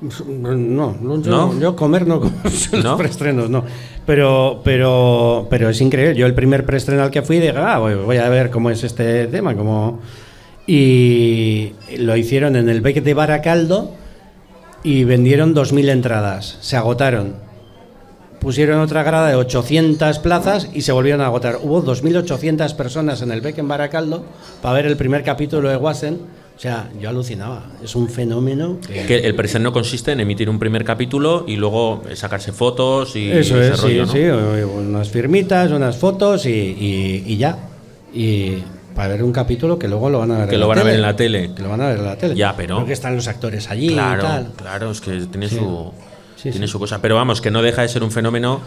No, 0.00 0.54
no, 1.00 1.20
yo, 1.20 1.30
¿No? 1.32 1.58
yo 1.58 1.74
comer 1.74 2.06
no 2.06 2.20
como 2.20 2.32
los 2.44 2.84
¿No? 2.84 2.96
preestrenos, 2.96 3.50
no. 3.50 3.64
Pero, 4.06 4.60
pero, 4.62 5.48
pero 5.50 5.68
es 5.68 5.80
increíble. 5.80 6.14
Yo 6.14 6.24
el 6.24 6.34
primer 6.34 6.64
preestreno 6.64 7.02
al 7.02 7.10
que 7.10 7.22
fui 7.22 7.40
dije, 7.40 7.54
ah, 7.56 7.78
voy, 7.78 7.94
voy 7.96 8.18
a 8.18 8.28
ver 8.28 8.50
cómo 8.50 8.70
es 8.70 8.84
este 8.84 9.26
tema, 9.26 9.56
cómo... 9.56 10.00
Y 10.64 11.72
lo 11.96 12.16
hicieron 12.16 12.54
en 12.54 12.68
el 12.68 12.82
Beck 12.82 13.02
de 13.02 13.14
Baracaldo 13.14 13.96
y 14.84 15.02
vendieron 15.02 15.56
2.000 15.56 15.88
entradas. 15.88 16.58
Se 16.60 16.76
agotaron. 16.76 17.47
Pusieron 18.40 18.80
otra 18.80 19.02
grada 19.02 19.28
de 19.28 19.34
800 19.34 20.20
plazas 20.20 20.68
y 20.72 20.82
se 20.82 20.92
volvieron 20.92 21.20
a 21.22 21.26
agotar. 21.26 21.58
Hubo 21.62 21.82
2.800 21.84 22.74
personas 22.76 23.20
en 23.22 23.32
el 23.32 23.40
Beck 23.40 23.58
en 23.58 23.66
Baracaldo 23.68 24.24
para 24.62 24.74
ver 24.74 24.86
el 24.86 24.96
primer 24.96 25.24
capítulo 25.24 25.68
de 25.68 25.76
Wassen. 25.76 26.18
O 26.56 26.60
sea, 26.60 26.88
yo 27.00 27.08
alucinaba. 27.08 27.66
Es 27.84 27.94
un 27.96 28.08
fenómeno 28.08 28.78
que... 28.86 29.04
Que 29.06 29.18
el 29.18 29.34
preestreno 29.34 29.72
consiste 29.72 30.12
en 30.12 30.20
emitir 30.20 30.48
un 30.50 30.58
primer 30.58 30.84
capítulo 30.84 31.44
y 31.46 31.56
luego 31.56 32.02
sacarse 32.14 32.52
fotos 32.52 33.14
y 33.16 33.30
Eso 33.30 33.60
ese 33.60 33.74
es, 33.74 33.80
rollo, 33.82 34.06
¿no? 34.06 34.12
sí, 34.12 34.18
sí, 34.18 34.26
o 34.28 34.68
unas 34.80 35.08
firmitas, 35.08 35.70
unas 35.70 35.96
fotos 35.96 36.46
y, 36.46 36.50
y- 36.50 37.24
y 37.26 37.36
ya. 37.36 37.58
Y 38.12 38.56
para 38.94 39.08
ver 39.08 39.22
un 39.22 39.30
capítulo 39.32 39.78
que 39.78 39.86
luego 39.86 40.10
lo 40.10 40.18
van 40.20 40.32
a 40.32 40.38
ver 40.38 40.48
Que 40.48 40.54
en 40.56 40.60
lo 40.60 40.66
la 40.66 40.74
van 40.74 40.78
a 40.78 40.82
tele. 40.82 40.90
ver 40.90 40.96
en 40.96 41.02
la 41.02 41.16
tele. 41.16 41.50
Que 41.54 41.62
lo 41.62 41.68
van 41.68 41.80
a 41.80 41.88
ver 41.88 41.98
en 41.98 42.04
la 42.04 42.16
tele. 42.16 42.34
Ya, 42.34 42.54
pero- 42.56 42.78
Porque 42.78 42.92
están 42.92 43.14
los 43.14 43.28
actores 43.28 43.70
allí 43.70 43.88
Claro, 43.88 44.22
y 44.22 44.26
tal. 44.26 44.52
claro, 44.56 44.90
es 44.90 45.00
que 45.00 45.12
tiene 45.26 45.48
su 45.48 45.92
Sí, 46.42 46.50
tiene 46.50 46.66
sí. 46.66 46.72
su 46.72 46.78
cosa, 46.78 47.00
pero 47.02 47.14
vamos, 47.16 47.40
que 47.40 47.50
no 47.50 47.62
deja 47.62 47.82
de 47.82 47.88
ser 47.88 48.02
un 48.02 48.10
fenómeno 48.12 48.60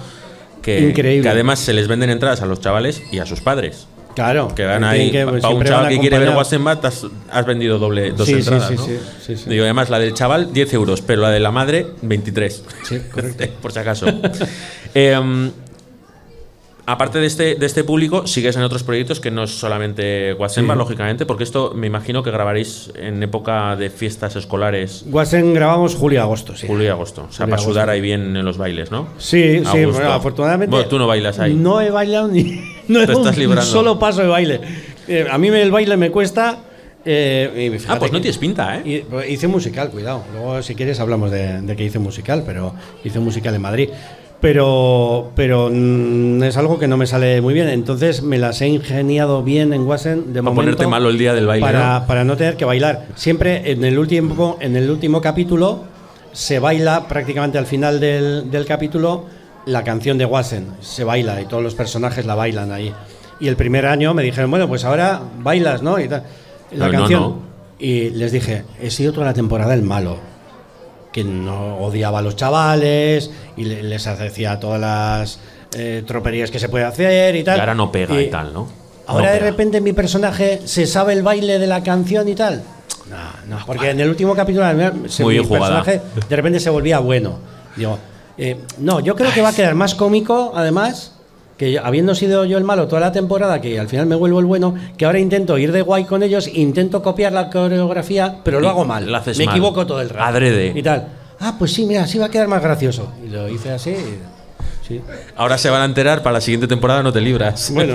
que, 0.62 0.80
Increíble. 0.82 1.24
que 1.24 1.30
además 1.30 1.60
se 1.60 1.74
les 1.74 1.88
venden 1.88 2.10
entradas 2.10 2.42
a 2.42 2.46
los 2.46 2.60
chavales 2.60 3.02
y 3.12 3.20
a 3.20 3.26
sus 3.26 3.42
padres. 3.42 3.88
Claro. 4.14 4.54
Que 4.54 4.66
van 4.66 4.84
ahí, 4.84 5.10
que- 5.10 5.24
para 5.24 5.38
un 5.38 5.42
siempre 5.42 5.70
chaval 5.70 5.88
que 5.90 6.00
quiere 6.00 6.20
ver. 6.20 6.30
Wassenbat, 6.36 6.84
has, 6.84 7.06
has 7.32 7.46
vendido 7.46 7.80
doble, 7.80 8.12
dos 8.12 8.28
Sí, 8.28 8.34
entradas, 8.34 8.68
sí, 8.68 8.76
¿no? 8.76 8.86
sí, 8.86 9.00
sí, 9.26 9.38
sí. 9.38 9.50
Digo, 9.50 9.64
además, 9.64 9.90
la 9.90 10.00
del 10.00 10.14
chaval, 10.14 10.52
10 10.52 10.74
euros, 10.74 11.02
pero 11.02 11.22
la 11.22 11.30
de 11.32 11.40
la 11.40 11.52
madre, 11.52 11.88
23. 12.02 12.64
Sí, 12.84 13.00
correcto. 13.10 13.46
Por 13.62 13.72
si 13.72 13.80
acaso. 13.80 14.06
Em, 14.94 15.50
aparte 16.86 17.20
de 17.20 17.28
este, 17.28 17.56
de 17.56 17.66
este 17.66 17.84
público, 17.84 18.28
sigues 18.28 18.56
en 18.56 18.64
otros 18.64 18.84
proyectos 18.84 19.20
que 19.20 19.32
no 19.32 19.44
es 19.44 19.52
solamente 19.52 20.34
Guasemba, 20.34 20.74
Sí. 20.74 20.78
lógicamente, 20.80 21.26
porque 21.26 21.44
esto 21.44 21.74
me 21.76 21.88
imagino 21.88 22.24
que 22.24 22.32
grabaréis 22.32 22.92
en 22.96 23.22
época 23.24 23.76
de 23.76 23.90
fiestas 23.90 24.36
escolares, 24.36 25.04
Guasen 25.08 25.54
grabamos 25.54 25.96
julio-agosto, 25.96 26.56
sí. 26.56 26.68
julio 26.68 26.86
y 26.86 26.90
agosto. 26.90 27.22
O 27.30 27.32
sea, 27.32 27.46
Julio 27.46 27.48
y 27.48 27.52
para 27.52 27.62
sudar 27.62 27.84
agosto. 27.84 27.92
ahí 27.94 28.02
bien 28.02 28.36
en 28.36 28.46
los 28.46 28.58
bailes, 28.58 28.92
¿no? 28.92 29.08
Sí, 29.18 29.62
sí, 29.72 29.86
bueno, 29.86 30.12
afortunadamente. 30.12 30.72
Bueno, 30.76 30.88
tú 30.90 30.98
no 31.00 31.08
bailas 31.08 31.40
ahí. 31.40 31.54
No 31.54 31.82
he 31.82 31.90
bailado 31.92 32.28
ni. 32.28 32.62
No 32.88 33.00
he 33.02 33.06
Te 33.08 33.14
estás 33.14 33.38
librando. 33.38 33.64
solo 33.64 33.98
paso 34.00 34.22
de 34.22 34.28
baile. 34.28 34.60
Eh, 35.08 35.26
a 35.32 35.38
mí 35.38 35.48
el 35.48 35.72
baile 35.72 35.96
me 35.98 36.10
cuesta. 36.12 36.60
eh, 37.06 37.72
y 37.72 37.90
Ah, 37.90 37.98
pues 37.98 38.12
no 38.12 38.20
tienes 38.22 38.38
pinta, 38.38 38.78
¿eh? 38.78 38.82
y- 38.86 39.00
pues 39.00 39.30
hice 39.30 39.48
musical, 39.48 39.90
cuidado. 39.90 40.24
Luego, 40.34 40.62
si 40.62 40.76
quieres, 40.76 41.00
hablamos 41.00 41.32
de, 41.32 41.62
de 41.62 41.76
que 41.76 41.84
hice 41.86 42.00
musical, 42.00 42.44
pero 42.46 42.74
hice 43.04 43.20
musical 43.20 43.56
en 43.56 43.62
Madrid. 43.62 43.90
Pero, 44.42 45.32
pero 45.36 45.70
mm, 45.72 46.42
es 46.44 46.58
algo 46.58 46.80
que 46.80 46.88
no 46.88 46.98
me 46.98 47.06
sale 47.06 47.40
muy 47.42 47.54
bien. 47.54 47.70
Entonces 47.70 48.24
me 48.24 48.38
las 48.40 48.60
he 48.62 48.68
ingeniado 48.68 49.44
bien 49.44 49.72
en 49.72 49.84
Wasen 49.88 50.34
de 50.34 50.42
Para 50.42 50.42
momento. 50.42 50.56
ponerte 50.62 50.88
malo 50.88 51.10
el 51.10 51.18
día 51.18 51.34
del 51.34 51.46
baile, 51.46 51.66
Para, 51.66 52.00
¿no? 52.00 52.08
para 52.08 52.24
no 52.24 52.36
tener 52.36 52.58
que 52.58 52.66
bailar. 52.66 53.06
Siempre 53.16 53.72
en 53.72 53.86
el 53.86 54.00
último, 54.00 54.58
en 54.60 54.76
el 54.76 54.90
último 54.90 55.22
capítulo 55.22 55.84
se 56.34 56.60
baila 56.60 57.08
prácticamente 57.08 57.58
al 57.60 57.66
final 57.68 58.00
del, 58.00 58.50
del 58.50 58.66
capítulo 58.66 59.26
la 59.68 59.84
canción 59.84 60.18
de 60.18 60.26
Wasen. 60.26 60.68
Se 60.82 61.04
baila 61.04 61.40
y 61.40 61.46
todos 61.46 61.62
los 61.62 61.76
personajes 61.76 62.26
la 62.26 62.34
bailan 62.34 62.72
ahí. 62.72 62.92
Y 63.40 63.48
el 63.48 63.56
primer 63.56 63.86
año 63.86 64.14
me 64.16 64.24
dijeron, 64.24 64.50
bueno, 64.50 64.68
pues 64.68 64.86
ahora 64.86 65.22
bailas, 65.40 65.84
¿no? 65.84 66.00
Y 66.00 66.08
tal. 66.08 66.24
La 66.72 66.88
no, 66.88 66.92
canción. 66.92 67.22
no. 67.22 67.40
Y 67.78 68.10
les 68.12 68.32
dije, 68.32 68.64
he 68.80 68.90
sido 68.90 69.14
toda 69.14 69.26
la 69.28 69.34
temporada 69.34 69.74
el 69.76 69.82
malo. 69.84 70.18
Que 71.12 71.24
no 71.24 71.78
odiaba 71.78 72.20
a 72.20 72.22
los 72.22 72.36
chavales 72.36 73.32
y 73.58 73.66
le- 73.66 73.84
les 73.84 74.08
hacía 74.08 74.60
todas 74.60 74.80
las 74.80 75.40
eh, 75.78 76.04
troperías 76.06 76.52
que 76.52 76.60
se 76.60 76.70
puede 76.70 76.86
hacer 76.86 77.36
y 77.36 77.44
tal. 77.44 77.58
Y 77.58 77.60
ahora 77.60 77.76
no 77.76 77.92
pega 77.92 78.22
y, 78.22 78.30
tal, 78.30 78.54
¿no? 78.54 78.68
Ahora 79.08 79.26
No 79.28 79.32
de 79.34 79.38
pega. 79.40 79.52
repente 79.52 79.82
mi 79.82 79.94
personaje 79.94 80.62
se 80.66 80.86
sabe 80.88 81.14
el 81.14 81.24
baile 81.24 81.60
de 81.60 81.68
la 81.68 81.82
canción 81.84 82.28
y 82.30 82.36
tal. 82.36 82.64
No, 83.10 83.56
no, 83.58 83.66
porque 83.66 83.90
en 83.90 84.00
el 84.00 84.10
último 84.10 84.36
capítulo 84.36 84.66
se, 85.10 85.26
mi 85.26 85.38
jugada. 85.40 85.82
personaje 85.84 86.02
de 86.30 86.36
repente 86.36 86.60
se 86.62 86.70
volvía 86.70 87.00
bueno. 87.00 87.40
Digo, 87.76 87.98
eh, 88.38 88.58
no, 88.78 89.00
yo 89.02 89.16
creo 89.16 89.34
que 89.34 89.42
va 89.42 89.50
a 89.50 89.54
quedar 89.54 89.76
más 89.76 89.96
cómico, 89.96 90.54
además, 90.56 91.14
que 91.62 91.78
habiendo 91.78 92.16
sido 92.16 92.44
yo 92.44 92.58
el 92.58 92.64
malo 92.64 92.88
toda 92.88 93.02
la 93.02 93.12
temporada, 93.12 93.62
que 93.62 93.80
al 93.80 93.88
final 93.88 94.08
me 94.08 94.16
vuelvo 94.16 94.40
el 94.40 94.48
bueno, 94.48 94.74
que 94.98 95.06
ahora 95.06 95.20
intento 95.20 95.60
ir 95.60 95.72
de 95.72 95.84
guay 95.84 96.06
con 96.06 96.24
ellos, 96.24 96.48
intento 96.52 97.04
copiar 97.04 97.34
la 97.34 97.52
coreografía, 97.52 98.38
pero 98.44 98.60
lo 98.60 98.66
Y 98.66 98.70
hago 98.72 98.84
mal. 98.84 99.06
lo 99.12 99.16
haces 99.16 99.38
me 99.38 99.46
mal. 99.46 99.54
equivoco 99.54 99.86
todo 99.86 100.02
el 100.02 100.10
rato. 100.10 100.24
Adrede. 100.26 100.74
Y 100.76 100.82
tal. 100.82 101.10
Ah, 101.40 101.58
pues 101.60 101.72
sí, 101.72 101.86
mira, 101.86 102.02
así 102.06 102.18
va 102.18 102.26
a 102.26 102.30
quedar 102.32 102.48
más 102.48 102.64
gracioso. 102.64 103.12
Y 103.24 103.30
lo 103.30 103.48
hice 103.48 103.70
así. 103.70 103.92
y- 103.92 104.88
sí. 104.88 105.02
Ahora 105.36 105.60
se 105.60 105.70
van 105.70 105.84
a 105.84 105.86
enterar, 105.86 106.24
para 106.24 106.34
la 106.34 106.42
siguiente 106.42 106.66
temporada 106.68 107.04
no 107.04 107.14
te 107.14 107.22
libras. 107.22 107.70
Bueno, 107.72 107.94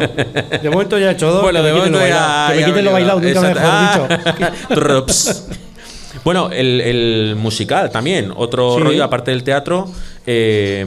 de 0.62 0.70
momento 0.70 0.96
ya 0.96 1.11
he 1.11 1.12
hecho 1.14 1.33
dos. 1.33 1.42
Bueno, 1.42 1.61
de 1.61 1.72
momento 1.72 1.98
lo 1.98 2.07
ya. 2.07 2.14
bailado. 2.14 2.48
Que 2.50 2.55
me 2.55 2.61
ya 2.61 2.66
quiten 2.68 2.85
lo 2.85 2.92
bailado, 2.92 3.20
nunca 3.20 3.40
mejor 3.40 4.09
dicho. 4.70 5.35
Bueno, 6.24 6.50
el, 6.50 6.81
el 6.81 7.37
musical 7.37 7.90
también, 7.90 8.33
otro 8.35 8.76
Sí. 8.76 8.83
rollo 8.83 9.05
aparte 9.05 9.31
del 9.33 9.42
teatro. 9.44 9.88
eh, 10.24 10.85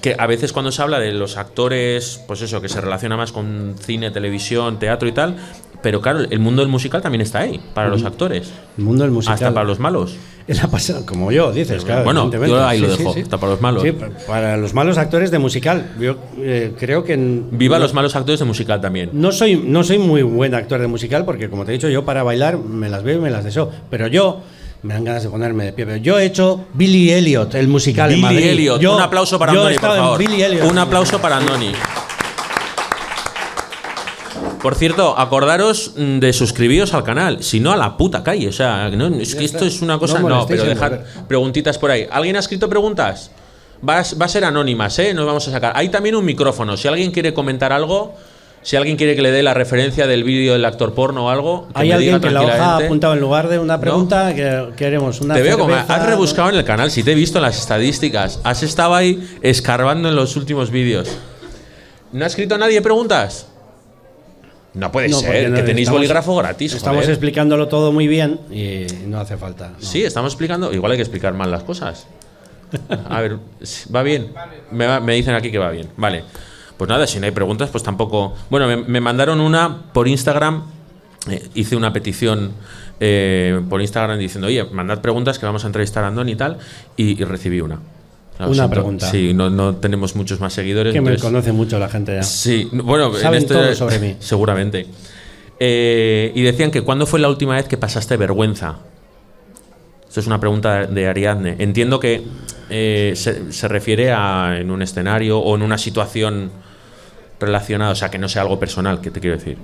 que 0.00 0.14
a 0.18 0.26
veces 0.26 0.52
cuando 0.52 0.70
se 0.72 0.80
habla 0.82 0.98
de 1.00 1.12
los 1.12 1.36
actores, 1.36 2.20
pues 2.26 2.42
eso, 2.42 2.60
que 2.60 2.68
se 2.68 2.80
relaciona 2.80 3.16
más 3.16 3.32
con 3.32 3.74
cine, 3.80 4.10
televisión, 4.10 4.78
teatro 4.78 5.08
y 5.08 5.12
tal, 5.12 5.36
pero 5.82 6.00
claro, 6.00 6.20
el 6.20 6.38
mundo 6.40 6.62
del 6.62 6.70
musical 6.70 7.02
también 7.02 7.20
está 7.22 7.40
ahí, 7.40 7.60
para 7.74 7.88
los 7.88 8.04
actores, 8.04 8.50
El 8.76 8.84
mundo 8.84 9.04
del 9.04 9.12
musical. 9.12 9.34
hasta 9.34 9.52
para 9.54 9.66
los 9.66 9.78
malos. 9.78 10.16
Es 10.48 10.62
la 10.62 10.68
pasada, 10.68 11.04
como 11.04 11.30
yo, 11.30 11.52
dices, 11.52 11.84
claro. 11.84 12.04
Bueno, 12.04 12.30
yo 12.32 12.66
ahí 12.66 12.80
lo 12.80 12.88
dejo, 12.88 13.14
está 13.14 13.36
para 13.36 13.52
los 13.52 13.60
malos. 13.60 13.82
Sí, 13.82 13.92
pa- 13.92 14.08
para 14.26 14.56
los 14.56 14.72
malos 14.72 14.96
actores 14.96 15.30
de 15.30 15.38
musical. 15.38 15.90
Yo 16.00 16.16
eh, 16.38 16.72
creo 16.78 17.04
que. 17.04 17.18
Viva 17.50 17.76
no, 17.76 17.82
los 17.82 17.92
malos 17.92 18.16
actores 18.16 18.40
de 18.40 18.46
musical 18.46 18.80
también. 18.80 19.10
No 19.12 19.30
soy, 19.30 19.56
no 19.56 19.84
soy 19.84 19.98
muy 19.98 20.22
buen 20.22 20.54
actor 20.54 20.80
de 20.80 20.86
musical 20.86 21.26
porque, 21.26 21.50
como 21.50 21.66
te 21.66 21.72
he 21.72 21.74
dicho, 21.74 21.90
yo 21.90 22.06
para 22.06 22.22
bailar 22.22 22.56
me 22.56 22.88
las 22.88 23.02
veo 23.02 23.18
y 23.18 23.20
me 23.20 23.28
las 23.30 23.44
deseo. 23.44 23.70
Pero 23.90 24.06
yo. 24.06 24.40
Me 24.82 24.94
dan 24.94 25.04
ganas 25.04 25.22
de 25.24 25.28
ponerme 25.28 25.64
de 25.64 25.72
pie. 25.72 25.86
Pero 25.86 25.96
yo 25.98 26.18
he 26.18 26.24
hecho 26.24 26.66
Billy 26.74 27.10
Elliot, 27.10 27.54
el 27.56 27.66
musical 27.68 28.10
en 28.10 28.16
Billy 28.16 28.22
Madrid. 28.22 28.44
Elliot, 28.50 28.80
Yo- 28.80 28.94
un 28.96 29.02
aplauso 29.02 29.38
para 29.38 29.52
Andoni, 29.52 29.78
por 29.78 29.90
en 29.90 29.96
favor. 29.96 30.18
Billy 30.18 30.42
Elliot. 30.42 30.70
Un 30.70 30.78
aplauso 30.78 31.20
para 31.20 31.36
Andoni. 31.38 31.72
Por 34.62 34.74
cierto, 34.74 35.16
acordaros 35.18 35.92
mm, 35.96 36.18
de 36.18 36.32
suscribiros 36.32 36.92
al 36.94 37.04
canal, 37.04 37.42
si 37.42 37.60
no 37.60 37.72
a 37.72 37.76
la 37.76 37.96
puta 37.96 38.22
calle. 38.24 38.48
O 38.48 38.52
sea, 38.52 38.88
no, 38.90 39.06
es 39.08 39.34
que 39.34 39.44
esto 39.44 39.64
es 39.64 39.82
una 39.82 39.98
cosa. 39.98 40.18
No 40.18 40.46
pero 40.46 40.62
en 40.64 40.68
dejad 40.70 40.92
preguntitas 41.28 41.78
por 41.78 41.90
ahí. 41.90 42.06
¿Alguien 42.10 42.36
ha 42.36 42.40
escrito 42.40 42.68
preguntas? 42.68 43.30
Va 43.88 44.00
a, 44.00 44.04
va 44.20 44.26
a 44.26 44.28
ser 44.28 44.44
anónimas, 44.44 44.98
¿eh? 44.98 45.14
Nos 45.14 45.26
vamos 45.26 45.46
a 45.46 45.52
sacar. 45.52 45.72
Hay 45.76 45.88
también 45.90 46.16
un 46.16 46.24
micrófono. 46.24 46.76
Si 46.76 46.88
alguien 46.88 47.12
quiere 47.12 47.32
comentar 47.32 47.72
algo, 47.72 48.16
si 48.62 48.76
alguien 48.76 48.96
quiere 48.96 49.16
que 49.16 49.22
le 49.22 49.30
dé 49.30 49.42
la 49.42 49.54
referencia 49.54 50.06
del 50.06 50.24
vídeo 50.24 50.52
del 50.52 50.64
actor 50.64 50.94
porno 50.94 51.26
o 51.26 51.30
algo, 51.30 51.68
que 51.68 51.72
Hay 51.80 51.88
me 51.88 51.94
alguien 51.94 52.14
diga 52.16 52.28
que 52.28 52.34
la 52.34 52.42
hoja 52.42 52.64
ha 52.64 52.76
apuntado 52.78 53.14
en 53.14 53.20
lugar 53.20 53.48
de 53.48 53.58
una 53.58 53.80
pregunta 53.80 54.34
que 54.34 54.70
queremos 54.76 55.20
una 55.20 55.34
Te 55.34 55.42
veo 55.42 55.58
como 55.58 55.74
cerveza, 55.74 55.94
has 55.96 56.06
rebuscado 56.06 56.50
en 56.50 56.56
el 56.56 56.64
canal, 56.64 56.90
si 56.90 57.02
te 57.02 57.12
he 57.12 57.14
visto 57.14 57.38
en 57.38 57.42
las 57.42 57.58
estadísticas. 57.58 58.40
Has 58.44 58.62
estado 58.62 58.94
ahí 58.94 59.26
escarbando 59.42 60.08
en 60.08 60.16
los 60.16 60.36
últimos 60.36 60.70
vídeos. 60.70 61.08
¿No 62.12 62.24
ha 62.24 62.26
escrito 62.26 62.56
nadie 62.58 62.80
preguntas? 62.82 63.46
No 64.74 64.92
puede 64.92 65.08
No, 65.08 65.18
ser, 65.20 65.50
no- 65.50 65.56
que 65.56 65.62
tenéis 65.62 65.84
estamos- 65.86 65.98
bolígrafo 66.00 66.36
gratis. 66.36 66.74
Estamos 66.74 66.98
joder. 67.00 67.10
explicándolo 67.10 67.68
todo 67.68 67.90
muy 67.92 68.06
bien 68.06 68.38
y 68.50 68.86
no 69.06 69.18
hace 69.18 69.36
falta. 69.36 69.70
no. 69.70 69.74
Sí, 69.84 70.04
estamos 70.04 70.32
explicando. 70.32 70.72
Igual 70.72 70.92
hay 70.92 70.98
que 70.98 71.02
explicar 71.02 71.32
mal 71.34 71.50
las 71.50 71.62
cosas. 71.64 72.06
A 73.08 73.20
ver, 73.22 73.38
¿va 73.94 74.02
bien? 74.02 74.32
Me, 74.70 74.86
va- 74.86 75.00
me 75.00 75.14
dicen 75.14 75.34
aquí 75.34 75.50
que 75.50 75.58
va 75.58 75.70
bien. 75.70 75.88
Vale. 75.96 76.22
Pues 76.78 76.88
nada, 76.88 77.06
si 77.06 77.18
no 77.20 77.26
hay 77.26 77.32
preguntas, 77.32 77.68
pues 77.70 77.82
tampoco. 77.84 78.34
Bueno, 78.50 78.66
me, 78.68 78.76
me 78.76 79.00
mandaron 79.00 79.40
una 79.40 79.82
por 79.92 80.08
Instagram. 80.08 80.62
eh, 81.30 81.46
hice 81.54 81.76
una 81.76 81.92
petición 81.92 82.52
eh, 83.00 83.60
por 83.68 83.80
Instagram 83.82 84.18
diciendo, 84.18 84.46
oye, 84.46 84.64
mandad 84.64 85.00
preguntas 85.00 85.38
que 85.38 85.44
vamos 85.46 85.64
a 85.64 85.66
entrevistar 85.66 86.04
a 86.04 86.08
Andoni 86.08 86.32
y 86.32 86.36
tal. 86.36 86.58
Y, 86.96 87.20
y 87.20 87.24
recibí 87.24 87.60
una. 87.60 87.78
Una 88.40 88.70
pregunta. 88.70 89.10
Sí, 89.10 89.34
no, 89.34 89.50
no 89.50 89.74
tenemos 89.76 90.14
muchos 90.14 90.38
más 90.38 90.52
seguidores. 90.52 90.92
Que 90.92 91.00
me 91.00 91.16
conoce 91.18 91.50
mucho 91.50 91.76
la 91.80 91.88
gente 91.88 92.14
ya. 92.14 92.22
Sí, 92.22 92.68
bueno, 92.72 93.08
en 93.14 93.20
Saben 93.20 93.38
este- 93.42 93.54
todo 93.54 93.74
sobre 93.74 93.98
mí. 93.98 94.14
Seguramente. 94.20 94.86
Eh, 95.58 96.30
y 96.36 96.42
decían 96.42 96.70
que 96.70 96.82
¿cuándo 96.82 97.04
fue 97.06 97.18
la 97.18 97.28
última 97.28 97.56
vez 97.56 97.66
que 97.66 97.76
pasaste 97.76 98.16
vergüenza? 98.16 98.76
Esto 100.06 100.20
es 100.20 100.26
una 100.28 100.38
pregunta 100.38 100.86
de 100.86 101.08
Ariadne. 101.08 101.56
Entiendo 101.58 101.98
que 101.98 102.22
eh, 102.70 103.12
se, 103.16 103.52
se 103.52 103.66
refiere 103.68 104.12
a 104.12 104.56
en 104.60 104.70
un 104.70 104.82
escenario 104.82 105.40
o 105.40 105.56
en 105.56 105.62
una 105.62 105.76
situación 105.76 106.52
relacionada, 107.40 107.92
o 107.92 107.94
sea, 107.94 108.10
que 108.10 108.18
no 108.18 108.28
sea 108.28 108.42
algo 108.42 108.58
personal, 108.58 109.00
que 109.00 109.10
te 109.10 109.20
quiero 109.20 109.36
decir. 109.36 109.58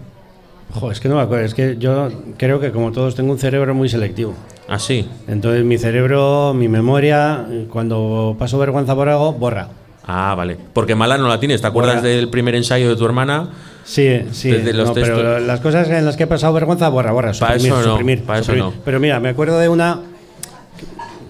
Ojo, 0.76 0.90
es 0.90 0.98
que 1.00 1.08
no 1.08 1.16
me 1.16 1.22
acuerdo. 1.22 1.44
Es 1.44 1.54
que 1.54 1.76
yo 1.78 2.10
creo 2.36 2.58
que 2.60 2.72
como 2.72 2.90
todos 2.90 3.14
tengo 3.14 3.32
un 3.32 3.38
cerebro 3.38 3.74
muy 3.74 3.88
selectivo. 3.88 4.34
Así. 4.68 5.08
Entonces 5.28 5.64
mi 5.64 5.78
cerebro, 5.78 6.52
mi 6.54 6.68
memoria, 6.68 7.46
cuando 7.70 8.34
paso 8.38 8.58
vergüenza 8.58 8.94
por 8.94 9.08
algo, 9.08 9.32
borra. 9.34 9.68
Ah, 10.06 10.34
vale. 10.36 10.56
Porque 10.72 10.94
mala 10.94 11.16
no 11.16 11.28
la 11.28 11.38
tienes. 11.38 11.60
¿Te 11.60 11.66
acuerdas 11.66 12.00
Bueno. 12.02 12.08
del 12.16 12.28
primer 12.28 12.54
ensayo 12.54 12.88
de 12.88 12.96
tu 12.96 13.04
hermana? 13.04 13.50
Sí, 13.84 14.22
sí. 14.32 14.50
Desde 14.50 14.72
los 14.72 14.88
no, 14.88 14.94
pero 14.94 15.38
las 15.38 15.60
cosas 15.60 15.88
en 15.90 16.04
las 16.04 16.16
que 16.16 16.24
he 16.24 16.26
pasado 16.26 16.52
vergüenza, 16.54 16.88
borra, 16.88 17.12
borra. 17.12 17.32
Pa' 17.32 17.58
Suprimir, 17.58 17.66
eso 17.72 17.76
no, 17.76 17.90
suprimir, 17.92 18.22
pa' 18.24 18.34
eso 18.38 18.44
suprimir. 18.52 18.64
no. 18.74 18.82
Pero 18.84 19.00
mira, 19.00 19.20
me 19.20 19.28
acuerdo 19.30 19.58
de 19.58 19.68
una. 19.68 20.00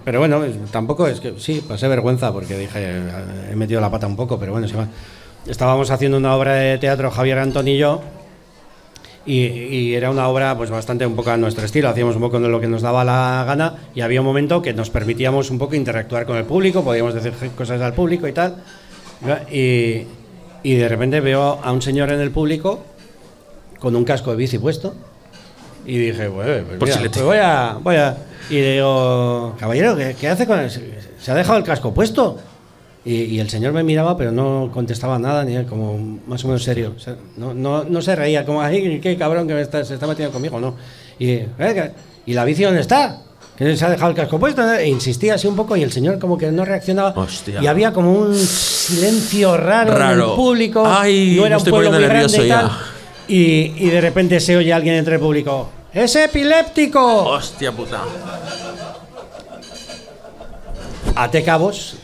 Pero 0.03 0.19
bueno, 0.19 0.41
tampoco 0.71 1.07
es 1.07 1.19
que. 1.19 1.35
Sí, 1.39 1.63
pasé 1.67 1.87
vergüenza 1.87 2.31
porque 2.31 2.57
dije, 2.57 2.79
eh, 2.81 3.01
he 3.51 3.55
metido 3.55 3.81
la 3.81 3.89
pata 3.91 4.07
un 4.07 4.15
poco, 4.15 4.39
pero 4.39 4.51
bueno, 4.53 4.67
se 4.67 4.75
va. 4.75 4.87
Estábamos 5.47 5.91
haciendo 5.91 6.17
una 6.17 6.35
obra 6.35 6.53
de 6.55 6.77
teatro, 6.79 7.11
Javier 7.11 7.37
Antón 7.39 7.67
y 7.67 7.77
yo, 7.77 8.01
y, 9.27 9.41
y 9.45 9.95
era 9.95 10.09
una 10.09 10.27
obra 10.27 10.55
pues 10.57 10.69
bastante 10.69 11.05
un 11.05 11.15
poco 11.15 11.31
a 11.31 11.37
nuestro 11.37 11.65
estilo, 11.65 11.89
hacíamos 11.89 12.15
un 12.15 12.21
poco 12.21 12.39
lo 12.39 12.59
que 12.59 12.67
nos 12.67 12.81
daba 12.81 13.03
la 13.03 13.43
gana 13.47 13.75
y 13.93 14.01
había 14.01 14.21
un 14.21 14.25
momento 14.27 14.61
que 14.61 14.73
nos 14.73 14.89
permitíamos 14.89 15.49
un 15.51 15.57
poco 15.59 15.75
interactuar 15.75 16.25
con 16.25 16.37
el 16.37 16.45
público, 16.45 16.83
podíamos 16.83 17.13
decir 17.13 17.33
cosas 17.55 17.81
al 17.81 17.93
público 17.93 18.27
y 18.27 18.33
tal. 18.33 18.55
Y, 19.51 20.03
y 20.63 20.73
de 20.75 20.89
repente 20.89 21.19
veo 21.21 21.59
a 21.63 21.71
un 21.71 21.81
señor 21.81 22.11
en 22.11 22.19
el 22.19 22.31
público 22.31 22.83
con 23.79 23.95
un 23.95 24.03
casco 24.03 24.31
de 24.31 24.37
bici 24.37 24.57
puesto 24.59 24.95
y 25.85 25.97
dije, 25.97 26.27
pues, 26.29 26.63
pues 26.65 26.77
Por 26.79 26.87
mira, 26.87 26.97
si 26.97 27.03
le- 27.03 27.09
pues 27.11 27.23
voy 27.23 27.37
a, 27.37 27.77
voy 27.81 27.95
a... 27.97 28.17
Y 28.49 28.55
le 28.55 28.73
digo, 28.73 29.55
caballero, 29.59 29.95
¿qué, 29.95 30.15
qué 30.19 30.27
hace 30.27 30.45
con 30.47 30.59
el- 30.59 30.71
¿Se 30.71 31.31
ha 31.31 31.35
dejado 31.35 31.57
el 31.59 31.63
casco 31.63 31.93
puesto? 31.93 32.37
Y, 33.05 33.13
y 33.35 33.39
el 33.39 33.49
señor 33.51 33.71
me 33.71 33.83
miraba, 33.83 34.17
pero 34.17 34.31
no 34.31 34.71
contestaba 34.73 35.19
nada, 35.19 35.43
ni 35.45 35.63
como 35.65 36.19
más 36.27 36.43
o 36.43 36.47
menos 36.47 36.63
serio. 36.63 36.93
O 36.97 36.99
sea, 36.99 37.15
no, 37.37 37.53
no, 37.53 37.83
no 37.83 38.01
se 38.01 38.15
reía, 38.15 38.43
como, 38.45 38.61
ay, 38.61 38.99
qué 38.99 39.15
cabrón 39.15 39.47
que 39.47 39.53
me 39.53 39.61
está- 39.61 39.85
se 39.85 39.93
está 39.93 40.07
metiendo 40.07 40.33
conmigo, 40.33 40.59
no. 40.59 40.75
Y, 41.19 41.29
"Eh, 41.29 41.91
¿y 42.25 42.33
la 42.33 42.43
bici 42.45 42.63
dónde 42.63 42.81
está? 42.81 43.21
Que 43.55 43.77
se 43.77 43.85
ha 43.85 43.89
dejado 43.89 44.09
el 44.09 44.17
casco 44.17 44.37
puesto. 44.39 44.69
E 44.73 44.89
insistía 44.89 45.35
así 45.35 45.47
un 45.47 45.55
poco 45.55 45.77
y 45.77 45.83
el 45.83 45.91
señor 45.91 46.19
como 46.19 46.37
que 46.37 46.51
no 46.51 46.65
reaccionaba. 46.65 47.13
Hostia. 47.15 47.61
Y 47.61 47.67
había 47.67 47.93
como 47.93 48.11
un 48.11 48.35
silencio 48.35 49.55
raro, 49.55 49.91
en 49.93 49.97
Raro. 49.97 50.29
el 50.31 50.35
público. 50.35 50.83
Ay, 50.85 51.35
no 51.35 51.41
me 51.43 51.47
era 51.47 51.55
un 51.57 51.59
estoy 51.59 51.71
pueblo 51.71 51.91
muy 51.91 52.03
grande 52.03 52.45
y 52.45 52.49
tal. 52.49 52.71
Y, 53.27 53.35
y 53.77 53.89
de 53.91 54.01
repente 54.01 54.39
se 54.39 54.57
oye 54.57 54.73
alguien 54.73 54.95
entre 54.95 55.13
el 55.15 55.21
público. 55.21 55.69
¡Es 55.93 56.15
epiléptico! 56.17 57.27
Hostia 57.29 57.71
puta. 57.71 58.01
Ate 61.15 61.43
cabos. 61.43 61.97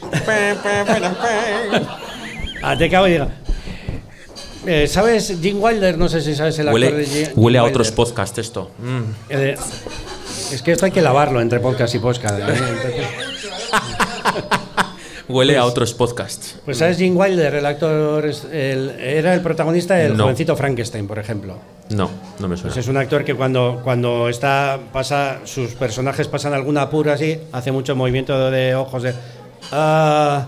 Ate 2.64 2.90
cabos 2.90 3.10
y 3.10 3.12
diga. 3.14 3.28
Eh, 4.66 4.88
¿Sabes 4.88 5.38
Jim 5.42 5.58
Wilder? 5.62 5.98
No 5.98 6.08
sé 6.08 6.22
si 6.22 6.36
sabes 6.36 6.58
el 6.60 6.68
actor 6.68 6.82
Huele, 6.82 6.98
de 6.98 7.06
Jim- 7.06 7.28
huele 7.36 7.58
a 7.58 7.64
otros 7.64 7.92
podcasts 7.92 8.38
esto. 8.38 8.72
Mm. 8.80 9.02
Eh, 9.30 9.56
es 10.52 10.62
que 10.62 10.72
esto 10.74 10.86
hay 10.86 10.92
que 10.92 11.02
lavarlo 11.02 11.42
entre 11.42 11.60
podcast 11.60 11.96
y 11.96 12.00
podcast. 12.00 12.40
¿eh? 12.40 12.44
Entonces- 12.48 13.06
Huele 15.28 15.58
a 15.58 15.66
otros 15.66 15.94
podcasts. 15.94 16.56
Pues 16.66 16.78
sabes 16.78 16.98
Jim 16.98 17.18
Wilder, 17.18 17.56
el 17.56 17.66
actor, 17.66 18.26
es- 18.28 18.46
el- 18.52 18.92
era 19.00 19.34
el 19.34 19.42
protagonista 19.42 19.96
del 19.96 20.16
No. 20.16 20.24
jovencito 20.26 20.56
Frankenstein, 20.56 21.08
por 21.08 21.18
ejemplo. 21.20 21.58
No, 21.92 22.10
no 22.40 22.48
me 22.48 22.56
suena. 22.58 22.74
Pues 22.74 22.78
es 22.86 22.88
un 22.90 22.98
actor 22.98 23.24
que 23.24 23.36
cuando, 23.36 23.82
cuando 23.84 24.30
está, 24.30 24.80
pasa, 24.92 25.40
sus 25.46 25.72
personajes 25.76 26.28
pasan 26.28 26.54
algún 26.54 26.78
apuro 26.78 27.12
así, 27.12 27.38
hace 27.52 27.72
mucho 27.72 27.96
movimiento 27.96 28.50
de 28.52 28.76
ojos 28.76 29.04
de. 29.04 29.14
ah, 29.72 30.46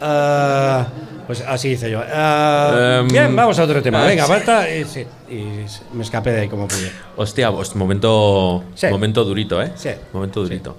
ah, 0.00 0.86
pues 1.26 1.40
así 1.42 1.70
hice 1.70 1.90
yo. 1.90 2.00
Ah, 2.12 2.98
Em, 3.00 3.08
bien, 3.08 3.36
vamos 3.36 3.58
a 3.58 3.64
otro 3.64 3.82
tema. 3.82 4.04
Venga, 4.04 4.26
falta. 4.26 4.68
Y, 4.68 4.84
sí, 4.84 5.06
y 5.30 5.64
me 5.94 6.02
escapé 6.02 6.32
de 6.32 6.40
ahí 6.42 6.48
como 6.48 6.66
pude. 6.68 6.90
Hostia, 7.16 7.50
pues 7.52 7.74
momento, 7.76 8.64
Sí. 8.74 8.88
momento 8.88 9.24
durito, 9.24 9.62
¿eh? 9.62 9.72
Sí. 9.76 9.90
Momento 10.12 10.42
durito. 10.42 10.76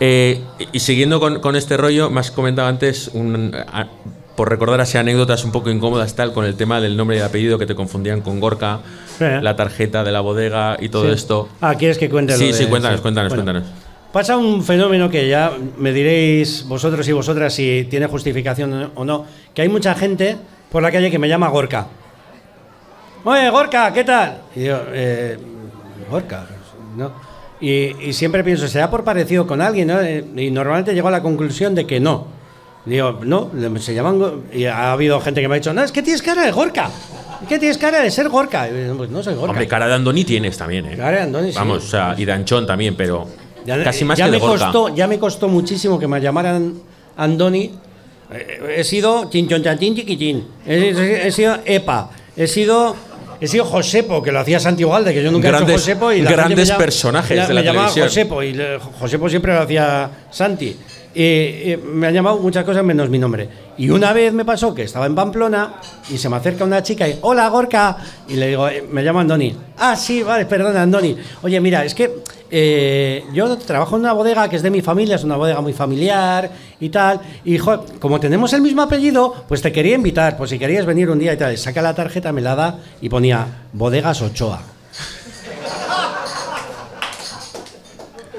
Eh, 0.00 0.40
y 0.58 0.68
y 0.76 0.80
siguiendo 0.80 1.20
con, 1.20 1.40
con 1.40 1.56
este 1.56 1.76
rollo, 1.76 2.10
me 2.10 2.20
has 2.20 2.30
comentado 2.30 2.68
antes, 2.68 3.08
un- 3.08 3.54
a- 3.54 3.88
por 4.36 4.48
recordar 4.48 4.80
así 4.80 4.96
anécdotas 4.98 5.44
un 5.44 5.52
poco 5.52 5.70
incómodas, 5.70 6.14
tal, 6.14 6.32
con 6.32 6.44
el 6.44 6.54
tema 6.54 6.80
del 6.80 6.96
nombre 6.96 7.16
y 7.16 7.20
el 7.20 7.24
apellido 7.26 7.58
que 7.58 7.66
te 7.66 7.74
confundían 7.74 8.20
con 8.22 8.40
Gorka, 8.40 8.80
la 9.20 9.54
tarjeta 9.56 10.02
de 10.04 10.10
la 10.12 10.20
bodega 10.20 10.76
y 10.80 10.88
todo 10.88 11.04
Sí. 11.06 11.10
esto. 11.12 11.48
Ah, 11.60 11.74
¿quieres 11.74 11.98
que 11.98 12.08
cuente 12.10 12.34
Sí, 12.36 12.46
de- 12.48 12.52
sí, 12.54 12.66
cuéntanos, 12.66 13.00
cuéntanos, 13.00 13.30
Bueno, 13.30 13.44
cuéntanos. 13.44 13.72
Pasa 14.12 14.36
un 14.36 14.62
fenómeno 14.62 15.08
que 15.08 15.26
ya 15.28 15.52
me 15.78 15.92
diréis 15.92 16.66
vosotros 16.68 17.06
y 17.08 17.12
vosotras 17.12 17.54
si 17.54 17.86
tiene 17.88 18.06
justificación 18.06 18.90
o 18.94 19.04
no, 19.04 19.24
que 19.54 19.62
hay 19.62 19.68
mucha 19.68 19.94
gente 19.94 20.36
por 20.70 20.82
la 20.82 20.90
calle 20.90 21.10
que 21.10 21.18
me 21.18 21.28
llama 21.28 21.48
Gorka. 21.48 21.86
Oye, 23.24 23.48
Gorka, 23.50 23.92
¿qué 23.92 24.04
tal? 24.04 24.38
Y 24.56 24.64
yo, 24.64 24.80
eh, 24.92 25.38
Gorka, 26.10 26.44
¿no? 26.96 27.12
Y, 27.60 28.08
y 28.08 28.12
siempre 28.12 28.42
pienso, 28.42 28.66
¿será 28.66 28.90
por 28.90 29.04
parecido 29.04 29.46
con 29.46 29.60
alguien? 29.62 29.86
no? 29.88 29.98
Y 30.40 30.50
normalmente 30.50 30.92
llego 30.94 31.08
a 31.08 31.12
la 31.12 31.22
conclusión 31.22 31.74
de 31.74 31.86
que 31.86 32.00
no. 32.00 32.26
Digo, 32.84 33.20
no, 33.24 33.50
se 33.78 33.94
llaman. 33.94 34.42
Y 34.52 34.64
ha 34.64 34.92
habido 34.92 35.20
gente 35.20 35.40
que 35.40 35.48
me 35.48 35.54
ha 35.54 35.58
dicho, 35.58 35.72
no, 35.72 35.82
es 35.84 35.92
que 35.92 36.02
tienes 36.02 36.20
cara 36.22 36.44
de 36.44 36.50
Gorka. 36.50 36.90
Es 37.42 37.48
que 37.48 37.58
tienes 37.58 37.78
cara 37.78 38.00
de 38.00 38.10
ser 38.10 38.28
Gorka. 38.28 38.68
Yo, 38.68 38.96
pues 38.96 39.10
no 39.10 39.22
soy 39.22 39.34
Gorka. 39.34 39.50
Hombre, 39.50 39.68
cara 39.68 39.86
de 39.86 39.94
Andoni 39.94 40.24
tienes 40.24 40.56
también, 40.58 40.86
¿eh? 40.86 40.96
Cara 40.96 41.18
de 41.18 41.22
Andoni, 41.22 41.52
sí. 41.52 41.58
Vamos, 41.58 41.84
o 41.84 41.88
sea, 41.88 42.14
y 42.18 42.24
de 42.24 42.32
Anchón 42.32 42.66
también, 42.66 42.94
pero 42.96 43.26
Ya, 43.64 43.82
casi 43.84 44.04
más 44.04 44.18
ya 44.18 44.24
que 44.26 44.32
de 44.32 44.36
me 44.38 44.46
Gorka. 44.46 44.64
costó, 44.66 44.94
ya 44.94 45.06
me 45.06 45.18
costó 45.18 45.48
muchísimo 45.48 45.98
que 45.98 46.08
me 46.08 46.20
llamaran 46.20 46.74
Andoni. 47.16 47.70
Eh, 48.32 48.76
He 48.78 48.84
sido 48.84 49.28
chinchonchatín 49.30 49.94
chiquitín. 49.94 50.46
He, 50.66 50.90
he- 50.90 51.26
he 51.28 51.30
sido 51.32 51.58
Epa. 51.64 52.10
He 52.36 52.46
sido. 52.46 52.96
He 53.40 53.48
sido 53.48 53.64
Josepo, 53.64 54.22
que 54.22 54.30
lo 54.30 54.38
hacía 54.38 54.60
Santi 54.60 54.84
Ugalde, 54.84 55.12
que 55.12 55.20
yo 55.20 55.32
nunca 55.32 55.48
he 55.48 55.50
hecho 55.56 55.66
Josepo. 55.66 56.12
Y 56.12 56.22
la 56.22 56.30
grandes 56.30 56.70
me 56.70 56.76
personajes 56.76 57.48
de 57.48 57.54
la 57.54 57.60
Me 57.60 57.66
llamaba. 57.66 57.88
Josepo 57.88 58.40
y 58.40 58.56
Josepo 59.00 59.28
siempre 59.28 59.52
lo 59.52 59.62
hacía 59.62 60.08
Santi. 60.30 60.76
Y, 61.14 61.22
y 61.72 61.78
me 61.92 62.06
han 62.06 62.14
llamado 62.14 62.38
muchas 62.38 62.64
cosas 62.64 62.82
menos 62.84 63.08
mi 63.10 63.18
nombre. 63.18 63.48
Y 63.78 63.90
una 63.90 64.12
vez 64.12 64.32
me 64.32 64.44
pasó 64.44 64.74
que 64.74 64.82
estaba 64.82 65.06
en 65.06 65.14
Pamplona 65.14 65.74
y 66.10 66.16
se 66.18 66.28
me 66.28 66.36
acerca 66.36 66.64
una 66.64 66.82
chica 66.82 67.08
y, 67.08 67.18
hola 67.22 67.48
Gorka. 67.48 67.96
Y 68.28 68.34
le 68.34 68.48
digo, 68.48 68.68
"Eh, 68.68 68.84
me 68.90 69.02
llamo 69.02 69.20
Andoni. 69.20 69.54
Ah, 69.78 69.96
sí, 69.96 70.22
vale, 70.22 70.46
perdona, 70.46 70.82
Andoni. 70.82 71.16
Oye, 71.42 71.60
mira, 71.60 71.84
es 71.84 71.94
que 71.94 72.22
eh, 72.50 73.24
yo 73.32 73.56
trabajo 73.56 73.96
en 73.96 74.02
una 74.02 74.12
bodega 74.12 74.48
que 74.48 74.56
es 74.56 74.62
de 74.62 74.70
mi 74.70 74.82
familia, 74.82 75.16
es 75.16 75.24
una 75.24 75.36
bodega 75.36 75.60
muy 75.60 75.72
familiar 75.72 76.50
y 76.80 76.88
tal. 76.90 77.20
Y 77.44 77.58
como 77.58 78.20
tenemos 78.20 78.52
el 78.52 78.60
mismo 78.62 78.82
apellido, 78.82 79.44
pues 79.48 79.62
te 79.62 79.72
quería 79.72 79.94
invitar, 79.94 80.36
pues 80.36 80.50
si 80.50 80.58
querías 80.58 80.84
venir 80.86 81.08
un 81.10 81.18
día 81.18 81.32
y 81.32 81.36
tal. 81.36 81.56
Saca 81.58 81.80
la 81.82 81.94
tarjeta, 81.94 82.32
me 82.32 82.40
la 82.42 82.54
da 82.54 82.78
y 83.00 83.08
ponía 83.08 83.46
Bodegas 83.72 84.20
Ochoa. 84.22 84.62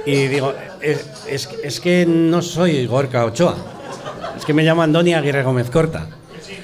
Y 0.05 0.27
digo, 0.27 0.53
es, 0.81 1.05
es- 1.27 1.49
es 1.63 1.79
que 1.79 2.05
no 2.05 2.41
soy 2.41 2.85
Gorka 2.87 3.25
Ochoa. 3.25 3.55
Es 4.37 4.45
que 4.45 4.53
me 4.53 4.63
llamo 4.63 4.81
Andoni 4.81 5.13
Aguirre 5.13 5.43
Gómez 5.43 5.69
Corta. 5.69 6.07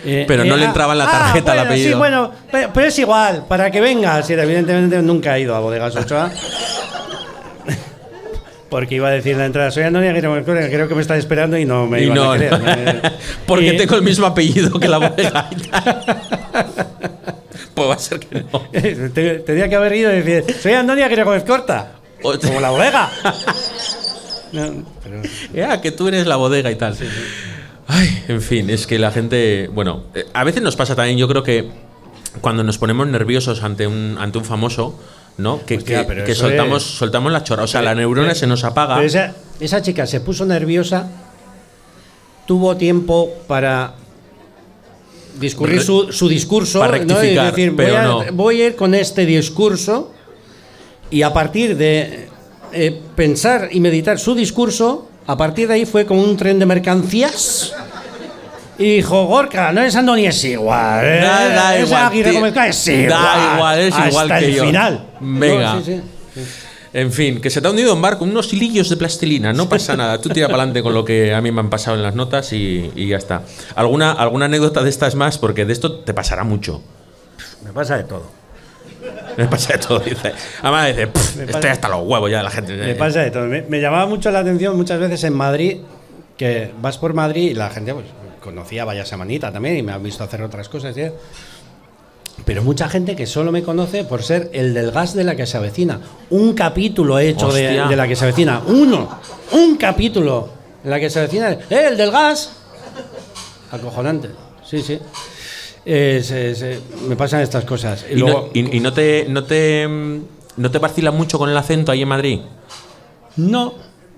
Eh, 0.06 0.26
Pero 0.28 0.44
no 0.46 0.56
le 0.58 0.64
ah, 0.64 0.68
entraba 0.68 0.94
en 0.94 1.00
la 1.00 1.06
ah, 1.06 1.12
tarjeta 1.12 1.52
el 1.54 1.58
bueno, 1.60 1.70
apellido. 1.70 1.92
Sí, 1.92 1.98
bueno, 1.98 2.32
pero, 2.52 2.70
pero 2.74 2.88
es 2.88 3.00
igual, 3.00 3.46
para 3.48 3.70
que 3.70 3.82
vengas. 3.82 4.30
Y 4.30 4.34
evidentemente 4.34 5.02
nunca 5.02 5.38
he 5.38 5.42
ido 5.42 5.56
a 5.56 5.60
Bodegas 5.60 5.96
Ochoa. 5.96 6.32
Porque 8.70 8.96
iba 8.96 9.08
a 9.08 9.12
decir 9.12 9.36
la 9.36 9.46
entrada, 9.46 9.72
soy 9.72 9.84
Andoni 9.84 10.08
Aguirre 10.08 10.28
Gómez 10.28 10.46
Corta, 10.46 10.68
creo 10.70 10.88
que 10.88 10.94
me 10.96 11.02
está 11.02 11.18
esperando 11.18 11.58
y 11.58 11.66
no 11.66 11.88
me 11.88 12.02
Y 12.02 12.04
iban 12.06 12.16
no, 12.16 12.32
a 12.34 12.38
creer. 12.38 13.02
porque 13.48 13.74
Y- 13.74 13.78
tengo 13.78 13.96
el 13.96 14.04
mismo 14.04 14.26
apellido 14.28 14.80
que 14.80 14.88
la 14.88 15.00
bodega. 15.00 15.50
pues 17.74 17.90
va 17.90 17.94
a 17.96 18.00
ser 18.00 18.20
que 18.20 18.44
no. 18.44 18.60
Te- 19.12 19.40
Tenía 19.40 19.68
que 19.70 19.76
haber 19.76 19.96
ido 19.96 20.14
y 20.14 20.22
decir, 20.22 20.56
soy 20.56 20.74
Andoni 20.74 21.02
Aguirre 21.02 21.24
Gómez 21.24 21.44
Corta. 21.46 21.94
Como 22.22 22.59
la 22.59 22.70
bodega. 22.72 23.09
No, 24.51 24.84
pero- 25.03 25.22
Ya, 25.53 25.80
que 25.80 25.91
tú 25.91 26.07
eres 26.07 26.26
la 26.26 26.36
bodega 26.36 26.72
y 26.72 26.76
tal. 26.76 26.97
Ay, 27.88 28.24
en 28.28 28.41
fin, 28.41 28.70
es 28.72 28.88
que 28.88 28.97
la 28.97 29.11
gente. 29.11 29.70
Bueno, 29.72 30.05
eh, 30.15 30.26
a 30.34 30.43
veces 30.43 30.63
nos 30.63 30.76
pasa 30.76 30.95
también, 30.95 31.20
yo 31.20 31.28
creo 31.28 31.43
que 31.43 31.70
cuando 32.41 32.63
nos 32.63 32.80
ponemos 32.80 33.07
nerviosos 33.07 33.61
ante 33.61 33.86
un, 33.86 34.17
ante 34.20 34.39
un 34.39 34.45
famoso, 34.45 34.99
¿no? 35.38 35.63
Que, 35.67 35.78
Hostia, 35.78 35.99
que- 36.07 36.13
pero 36.24 36.36
soltamos, 36.36 36.84
es- 36.84 36.97
soltamos 36.97 37.32
la 37.32 37.43
chorra. 37.43 37.63
O 37.63 37.67
sea, 37.67 37.84
la 37.84 37.93
neurona 37.93 38.34
se 38.34 38.47
nos 38.47 38.63
apaga. 38.63 38.95
Pero 38.95 39.05
esa, 39.07 39.36
esa 39.59 39.84
chica 39.84 40.07
se 40.07 40.20
puso 40.20 40.47
nerviosa, 40.47 41.07
tuvo 42.47 42.76
tiempo 42.76 43.30
para 43.47 43.93
discurrir 45.39 45.82
su, 45.84 46.11
su 46.11 46.28
discurso, 46.28 46.80
para 46.80 46.93
rectificar, 46.93 47.51
decir, 47.53 47.70
voy 47.70 47.86
pero 47.86 47.97
a, 47.99 48.03
no. 48.03 48.24
voy 48.34 48.61
a 48.63 48.67
ir 48.67 48.76
con 48.76 48.95
este 48.95 49.28
discurso 49.28 50.11
y 51.12 51.22
a 51.24 51.34
partir 51.34 51.76
de 51.78 52.28
eh, 52.72 53.01
pensar 53.16 53.70
y 53.72 53.80
meditar 53.80 54.20
su 54.20 54.36
discurso, 54.36 55.10
a 55.28 55.38
partir 55.38 55.68
de 55.68 55.76
ahí 55.76 55.86
fue 55.86 56.05
como 56.05 56.24
un 56.24 56.38
tren 56.38 56.60
de 56.60 56.66
mercancías. 56.66 57.74
Y 58.78 58.95
dijo, 58.97 59.26
Gorka, 59.26 59.74
no 59.74 59.82
es 59.82 59.93
Andoni, 59.95 60.26
es 60.26 60.41
igual. 60.45 61.03
¿eh? 61.05 61.20
Da- 61.22 61.49
da 61.49 61.76
Es 61.78 61.88
igual, 61.88 62.03
Aguirre 62.05 62.30
es 62.30 62.86
Da 62.86 62.93
igual. 62.93 63.55
igual, 63.55 63.80
es 63.80 63.93
igual 64.07 64.32
hasta 64.32 64.39
que 64.39 64.45
el 64.45 64.53
yo. 64.55 64.64
final. 64.66 65.05
Venga. 65.20 65.74
No, 65.76 65.82
sí, 65.84 66.01
sí. 66.34 66.41
En 66.93 67.12
fin, 67.12 67.39
que 67.41 67.49
se 67.51 67.62
te 67.62 67.68
ha 67.68 67.70
hundido 67.72 67.93
en 67.93 68.01
barco 68.01 68.24
unos 68.24 68.51
hilillos 68.53 68.89
de 68.89 68.97
plastilina, 68.97 69.51
no 69.53 69.70
pasa 69.70 69.95
nada. 69.97 70.20
Tú 70.20 70.30
tira 70.30 70.47
para 70.47 70.64
adelante 70.64 70.82
con 70.82 70.93
lo 70.93 71.03
que 71.05 71.36
a 71.36 71.41
mí 71.41 71.51
me 71.51 71.60
han 71.60 71.70
pasado 71.70 71.97
en 71.97 72.03
las 72.03 72.16
notas 72.16 72.51
y, 72.53 72.89
y 72.95 73.10
ya 73.10 73.18
está. 73.18 73.43
¿Alguna, 73.76 74.12
¿Alguna 74.14 74.45
anécdota 74.45 74.82
de 74.82 74.89
estas 74.89 75.14
más? 75.14 75.38
Porque 75.38 75.66
de 75.66 75.74
esto 75.74 75.99
te 75.99 76.14
pasará 76.16 76.43
mucho. 76.45 76.82
Me 77.66 77.74
pasa 77.74 77.95
de 77.97 78.05
todo. 78.05 78.32
Me 79.44 79.48
pasa 79.48 79.74
de 79.74 79.80
todo, 79.80 80.00
dice. 80.00 80.32
Además 80.62 80.88
dice, 80.88 81.08
"Pff, 81.08 81.36
Me 81.38 81.44
estoy 81.46 81.70
hasta 81.70 81.88
los 81.90 82.02
huevos 82.06 82.30
ya 82.30 82.38
de 82.38 82.44
la 82.44 82.52
gente. 82.52 82.74
Me 82.76 82.96
pasa 82.96 83.22
de 83.22 83.32
todo. 83.32 83.46
Me, 83.46 83.62
me 83.64 83.80
llamaba 83.82 84.06
mucho 84.06 84.30
la 84.32 84.40
atención 84.40 84.76
muchas 84.76 85.00
veces 85.00 85.24
en 85.24 85.34
Madrid, 85.34 85.78
que 86.38 86.72
vas 86.82 86.98
por 86.98 87.14
Madrid 87.14 87.52
y 87.52 87.54
la 87.54 87.70
gente 87.70 87.94
pues, 87.94 88.06
conocía 88.42 88.86
Vaya 88.86 89.06
Semanita 89.06 89.52
también 89.52 89.78
y 89.78 89.84
me 89.84 89.92
han 89.94 90.04
visto 90.04 90.24
hacer 90.24 90.42
otras 90.42 90.70
cosas. 90.70 90.96
¿sí? 90.96 91.04
Pero 92.46 92.64
mucha 92.64 92.88
gente 92.90 93.16
que 93.16 93.26
solo 93.26 93.52
me 93.52 93.64
conoce 93.64 94.04
por 94.06 94.24
ser 94.24 94.50
el 94.54 94.74
del 94.74 94.92
gas 94.92 95.14
de 95.14 95.24
la 95.24 95.36
que 95.36 95.46
se 95.46 95.58
avecina. 95.58 96.00
Un 96.30 96.54
capítulo 96.54 97.20
he 97.20 97.30
hecho 97.30 97.52
de, 97.52 97.84
de 97.88 97.96
la 97.96 98.08
que 98.08 98.16
se 98.16 98.24
avecina. 98.26 98.62
Uno. 98.68 99.20
Un 99.52 99.76
capítulo 99.78 100.50
de 100.84 100.90
la 100.90 101.00
que 101.00 101.10
se 101.10 101.20
avecina. 101.20 101.52
¡Eh, 101.52 101.60
el 101.90 101.98
del 101.98 102.12
gas! 102.12 102.54
Acojonante. 103.72 104.30
Sí, 104.66 104.82
sí. 104.82 105.00
Eh, 105.86 106.21
se- 106.23 106.55
se- 106.55 106.80
me 107.07 107.15
pasan 107.15 107.41
estas 107.41 107.65
cosas. 107.65 108.05
Y, 108.09 108.13
¿Y, 108.13 108.17
luego, 108.17 108.49
no, 108.53 108.61
y- 108.61 108.77
y 108.77 108.80
no 108.80 108.93
te, 108.93 109.25
no, 109.30 109.43
te, 109.43 109.88
mm, 109.88 110.19
no 110.57 110.71
te 110.71 110.80
mucho 111.11 111.38
con 111.39 111.49
el 111.49 111.57
acento 111.57 111.91
ahí 111.91 112.01
en 112.01 112.07
Madrid? 112.07 112.39
no, 113.38 113.73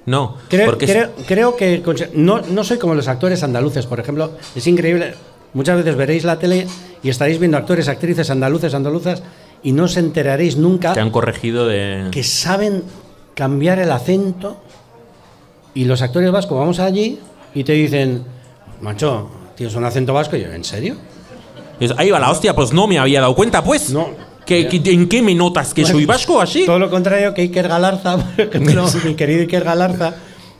No. 0.06 0.38
Creo, 0.50 0.66
porque 0.66 0.88
creo, 0.88 1.12
creo 1.28 1.56
que 1.56 1.84
no, 2.14 2.42
no 2.42 2.64
soy 2.64 2.80
como 2.80 2.96
los 2.96 3.08
actores 3.08 3.44
andaluces, 3.44 3.86
por 3.86 4.00
ejemplo. 4.00 4.32
Es 4.56 4.66
increíble. 4.66 5.14
Muchas 5.54 5.78
veces 5.78 5.96
veréis 5.96 6.24
la 6.24 6.40
tele 6.40 6.66
y 7.04 7.10
estaréis 7.10 7.38
viendo 7.40 7.58
actores, 7.58 7.88
actrices 7.88 8.30
andaluces, 8.32 8.74
andaluzas 8.74 9.22
y 9.62 9.74
no 9.74 9.84
os 9.84 9.98
enteraréis 9.98 10.58
nunca 10.58 10.94
te 10.94 11.00
han 11.02 11.12
corregido 11.12 11.68
de. 11.68 12.08
que 12.10 12.24
saben 12.24 12.84
cambiar 13.36 13.78
el 13.80 13.92
acento. 13.92 14.58
Y 15.74 15.86
los 15.86 16.02
actores 16.02 16.32
vascos, 16.32 16.58
vamos 16.58 16.80
allí 16.80 17.20
y 17.54 17.64
te 17.64 17.74
dicen, 17.74 18.24
macho, 18.82 19.30
tienes 19.56 19.76
un 19.76 19.86
acento 19.86 20.14
vasco. 20.14 20.36
Y 20.36 20.42
yo, 20.42 20.52
¿en 20.52 20.64
serio? 20.64 20.96
Es- 21.82 21.94
Ahí 21.98 22.10
va 22.12 22.20
la 22.20 22.32
hostia, 22.32 22.56
pues 22.56 22.72
no 22.72 22.88
me 22.88 22.98
había 22.98 23.20
dado 23.20 23.36
cuenta, 23.36 23.62
pues. 23.64 23.90
No. 23.90 24.10
¿Qué- 24.46 24.68
qué- 24.68 24.92
¿En 24.92 25.08
qué 25.10 25.22
me 25.22 25.36
notas 25.36 25.74
que 25.74 25.86
soy 25.86 26.06
vasco 26.06 26.40
así? 26.42 26.66
Todo 26.66 26.80
lo 26.80 26.90
contrario 26.90 27.34
que 27.34 27.42
Iker 27.42 27.68
Galarza, 27.68 28.18
ejemplo, 28.38 28.86
mi 29.04 29.16
querido 29.16 29.42
Iker 29.42 29.64
Galarza, 29.64 30.14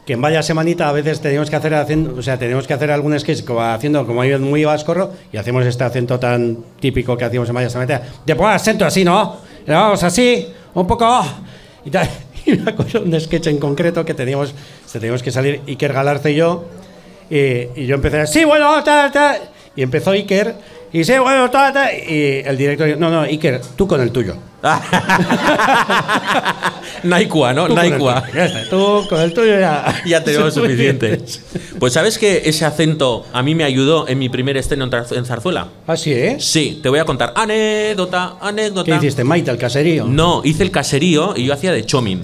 que 0.06 0.14
en 0.14 0.22
vaya 0.22 0.42
semanita 0.44 0.88
a 0.90 0.92
veces 0.92 1.20
tenemos 1.22 1.50
que 1.50 1.56
hacer 1.56 1.74
acento, 1.74 2.16
o 2.18 2.22
sea, 2.22 2.38
tenemos 2.38 2.68
que 2.68 2.74
hacer 2.74 2.92
algún 2.92 3.18
sketch 3.20 3.44
como 3.44 3.62
haciendo 3.62 4.06
como 4.06 4.24
es 4.24 4.40
muy 4.40 4.64
vascorro 4.66 5.12
y 5.32 5.38
hacemos 5.38 5.66
este 5.66 5.84
acento 5.84 6.20
tan 6.20 6.58
típico 6.80 7.16
que 7.18 7.26
hacíamos 7.26 7.50
en 7.50 7.56
vaya 7.56 7.70
semanita. 7.70 8.02
Te 8.26 8.36
pongo 8.36 8.50
acento 8.50 8.86
así, 8.86 9.04
¿no? 9.04 9.38
Le 9.66 9.74
vamos 9.74 10.02
así, 10.04 10.48
un 10.74 10.88
poco 10.88 11.24
y 11.86 11.90
tal. 11.92 12.10
Y 12.44 12.54
me 12.54 12.72
acuerdo 12.72 13.04
un 13.04 13.22
sketch 13.22 13.46
en 13.48 13.60
concreto 13.60 14.04
que 14.04 14.16
teníamos, 14.16 14.52
teníamos 14.92 15.22
que 15.22 15.30
salir 15.32 15.62
Iker 15.68 15.94
Galarza 15.94 16.28
y 16.32 16.36
yo 16.36 16.64
y, 17.30 17.36
y 17.82 17.86
yo 17.86 17.94
empecé, 17.94 18.26
sí, 18.26 18.44
bueno, 18.46 18.84
tal, 18.84 19.12
tal. 19.12 19.38
Y 19.76 19.84
empezó 19.84 20.10
Iker 20.10 20.56
y 20.94 21.00
dice, 21.00 21.20
bueno, 21.20 21.50
ta, 21.50 21.72
ta", 21.72 21.94
y 21.94 22.44
el 22.46 22.58
director, 22.58 22.98
no, 22.98 23.10
no, 23.10 23.22
Iker, 23.22 23.62
tú 23.76 23.88
con 23.88 24.02
el 24.02 24.12
tuyo. 24.12 24.36
Naikua, 27.04 27.54
¿no? 27.54 27.68
Tú 27.68 27.76
Naikua. 27.76 28.24
Ya 28.34 28.46
está, 28.46 28.70
tú 28.70 29.06
con 29.10 29.22
el 29.22 29.34
tuyo 29.34 29.60
ya. 29.60 30.02
Ya 30.06 30.24
tenemos 30.24 30.54
suficiente. 30.54 31.20
Suficiente. 31.20 31.78
Pues 31.80 31.94
sabes 31.94 32.18
que 32.18 32.44
ese 32.46 32.66
acento 32.66 33.26
a 33.34 33.42
mí 33.42 33.56
me 33.56 33.64
ayudó 33.64 34.08
en 34.08 34.20
mi 34.20 34.30
primer 34.30 34.58
estreno 34.58 34.90
en 35.12 35.26
Zarzuela. 35.26 35.68
Ah, 35.88 35.98
sí, 35.98 36.14
¿eh? 36.14 36.38
Sí, 36.40 36.80
te 36.84 36.90
voy 36.90 37.00
a 37.00 37.06
contar 37.06 37.34
anécdota, 37.36 38.36
anécdota. 38.40 38.92
¿Qué 38.92 38.98
hiciste, 38.98 39.24
Maite, 39.24 39.52
el 39.52 39.58
caserío? 39.58 40.06
No, 40.06 40.42
hice 40.44 40.64
el 40.64 40.72
caserío 40.72 41.34
y 41.36 41.46
yo 41.46 41.54
hacía 41.54 41.72
de 41.72 41.86
Chomin. 41.86 42.22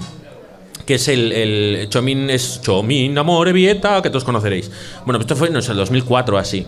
Que 0.86 0.94
es 0.94 1.08
el, 1.08 1.32
el 1.32 1.88
Chomin, 1.90 2.30
es 2.30 2.60
Chomin, 2.62 3.18
amore 3.18 3.52
vieta, 3.52 4.00
que 4.00 4.10
todos 4.10 4.24
conoceréis. 4.24 4.70
Bueno, 5.04 5.18
pues 5.18 5.22
esto 5.22 5.36
fue, 5.36 5.50
no 5.50 5.60
sé, 5.60 5.72
el 5.72 5.78
2004 5.78 6.38
así. 6.38 6.66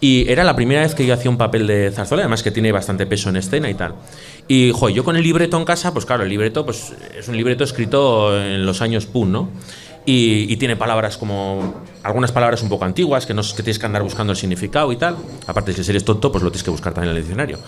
Y 0.00 0.30
era 0.30 0.44
la 0.44 0.56
primera 0.56 0.80
vez 0.80 0.94
que 0.94 1.04
yo 1.04 1.12
hacía 1.12 1.30
un 1.30 1.36
papel 1.36 1.66
de 1.66 1.90
zarzuela, 1.92 2.22
además 2.22 2.42
que 2.42 2.50
tiene 2.50 2.72
bastante 2.72 3.06
peso 3.06 3.28
en 3.28 3.36
escena 3.36 3.68
y 3.68 3.74
tal. 3.74 3.94
Y, 4.48 4.72
joder, 4.74 4.96
yo 4.96 5.04
con 5.04 5.16
el 5.16 5.22
libreto 5.22 5.58
en 5.58 5.64
casa, 5.64 5.92
pues 5.92 6.06
claro, 6.06 6.22
el 6.22 6.30
libreto 6.30 6.64
pues, 6.64 6.94
es 7.16 7.28
un 7.28 7.36
libreto 7.36 7.64
escrito 7.64 8.34
en 8.40 8.64
los 8.64 8.80
años 8.80 9.06
PUN, 9.06 9.30
¿no? 9.30 9.50
Y, 10.06 10.50
y 10.50 10.56
tiene 10.56 10.76
palabras 10.76 11.18
como. 11.18 11.82
Algunas 12.02 12.32
palabras 12.32 12.62
un 12.62 12.70
poco 12.70 12.86
antiguas 12.86 13.26
que, 13.26 13.34
no, 13.34 13.42
que 13.42 13.62
tienes 13.62 13.78
que 13.78 13.84
andar 13.84 14.02
buscando 14.02 14.32
el 14.32 14.38
significado 14.38 14.90
y 14.90 14.96
tal. 14.96 15.16
Aparte, 15.46 15.74
si 15.74 15.90
eres 15.90 16.02
tonto, 16.02 16.32
pues 16.32 16.42
lo 16.42 16.50
tienes 16.50 16.64
que 16.64 16.70
buscar 16.70 16.94
también 16.94 17.10
en 17.10 17.16
el 17.16 17.22
diccionario. 17.22 17.58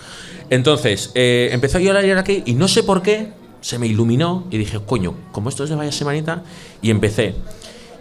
Entonces, 0.49 1.11
eh, 1.13 1.49
empezó 1.51 1.77
yo 1.77 1.91
a 1.91 2.01
leer 2.01 2.17
aquí 2.17 2.41
y 2.47 2.55
no 2.55 2.67
sé 2.67 2.81
por 2.81 3.03
qué 3.03 3.31
se 3.61 3.79
me 3.79 3.87
iluminó 3.87 4.45
y 4.51 4.57
dije, 4.57 4.79
coño, 4.85 5.13
como 5.31 5.49
esto 5.49 5.63
es 5.63 5.69
de 5.69 5.75
vaya 5.75 5.91
semanita, 5.91 6.43
y 6.81 6.89
empecé. 6.89 7.35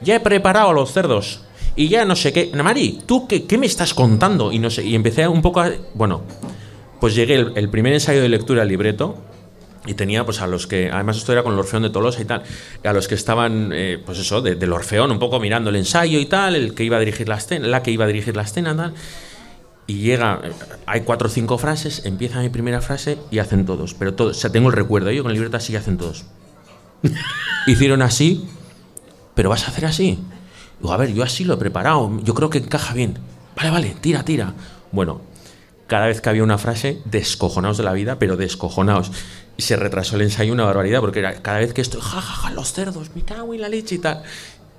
Ya 0.03 0.17
he 0.17 0.21
preparado 0.21 0.71
a 0.71 0.73
los 0.73 0.93
cerdos. 0.93 1.43
Y 1.77 1.89
ya 1.89 2.05
no 2.05 2.15
sé 2.17 2.33
qué. 2.33 2.51
Mari, 2.55 3.01
¿tú 3.07 3.27
qué, 3.27 3.45
qué 3.45 3.57
me 3.59 3.67
estás 3.67 3.95
contando? 3.95 4.53
Y 4.53 4.59
no 4.59 4.71
sé. 4.71 4.85
Y 4.85 4.95
empecé 4.95 5.27
un 5.29 5.41
poco 5.43 5.61
a. 5.61 5.71
Bueno, 5.95 6.23
pues 7.01 7.15
llegué 7.15 7.35
el, 7.37 7.53
el 7.57 7.69
primer 7.71 7.93
ensayo 7.95 8.21
de 8.21 8.29
lectura 8.29 8.63
al 8.63 8.69
libreto. 8.69 9.23
Y 9.85 9.95
tenía 9.95 10.25
pues 10.25 10.41
a 10.41 10.47
los 10.47 10.69
que, 10.69 10.91
además 10.93 11.17
esto 11.17 11.33
era 11.33 11.43
con 11.43 11.55
el 11.55 11.59
Orfeón 11.59 11.83
de 11.83 11.91
Tolosa 11.91 12.23
y 12.23 12.25
tal, 12.25 12.45
a 12.85 12.93
los 12.93 13.09
que 13.09 13.17
estaban, 13.17 13.73
eh, 13.75 13.99
pues 14.07 14.17
eso, 14.21 14.41
de- 14.41 14.55
del 14.55 14.73
Orfeón, 14.73 15.11
un 15.11 15.19
poco 15.19 15.41
mirando 15.41 15.71
el 15.71 15.77
ensayo 15.77 16.21
y 16.21 16.27
tal, 16.27 16.55
el 16.55 16.73
que 16.75 16.85
iba 16.85 16.99
a 16.99 17.01
dirigir 17.01 17.29
la 17.29 17.35
escena, 17.35 17.67
la 17.67 17.83
que 17.83 17.91
iba 17.91 18.05
a 18.05 18.07
dirigir 18.07 18.37
la 18.37 18.43
escena, 18.43 18.77
tal. 18.77 18.95
Y 19.89 19.95
llega, 19.95 20.41
eh, 20.45 20.53
hay 20.87 21.01
cuatro 21.01 21.27
o 21.27 21.31
cinco 21.33 21.59
frases, 21.59 22.03
empieza 22.05 22.39
mi 22.41 22.49
primera 22.49 22.81
frase 22.81 23.19
y 23.33 23.41
hacen 23.41 23.67
todos, 23.67 23.95
pero 23.95 24.15
todos, 24.15 24.37
o 24.37 24.41
sea, 24.41 24.53
tengo 24.53 24.69
el 24.69 24.75
recuerdo, 24.77 25.11
yo 25.11 25.25
con 25.25 25.31
el 25.33 25.35
libreto 25.35 25.57
así 25.57 25.75
hacen 25.75 25.99
todos. 25.99 26.27
Hicieron 27.67 28.03
así, 28.03 28.47
pero 29.35 29.49
vas 29.51 29.65
a 29.67 29.73
hacer 29.73 29.87
así. 29.87 30.21
Digo, 30.83 30.93
a 30.93 30.97
ver, 30.97 31.13
yo 31.15 31.23
así 31.23 31.45
lo 31.45 31.55
he 31.55 31.57
preparado, 31.57 32.11
yo 32.25 32.35
creo 32.35 32.51
que 32.51 32.59
encaja 32.59 32.93
bien. 32.93 33.17
Vale, 33.57 33.71
vale, 33.71 33.97
tira, 34.01 34.25
tira. 34.25 34.53
Bueno, 34.91 35.21
cada 35.87 36.07
vez 36.07 36.21
que 36.21 36.29
había 36.29 36.43
una 36.43 36.59
frase, 36.59 36.99
descojonados 37.05 37.77
de 37.79 37.85
la 37.85 37.93
vida, 37.93 38.19
pero 38.19 38.37
descojonados. 38.37 39.13
Y 39.57 39.63
se 39.63 39.77
retrasó 39.77 40.17
el 40.17 40.23
ensayo 40.23 40.53
una 40.53 40.65
barbaridad, 40.65 41.01
porque 41.01 41.21
era 41.21 41.35
cada 41.35 41.59
vez 41.59 41.73
que 41.73 41.83
esto, 41.83 42.01
ja, 42.01 42.21
ja, 42.21 42.35
ja, 42.35 42.51
los 42.51 42.73
cerdos, 42.73 43.11
me 43.15 43.23
cago 43.23 43.55
en 43.55 43.61
la 43.61 43.69
leche 43.69 43.95
y 43.95 43.99
tal. 43.99 44.23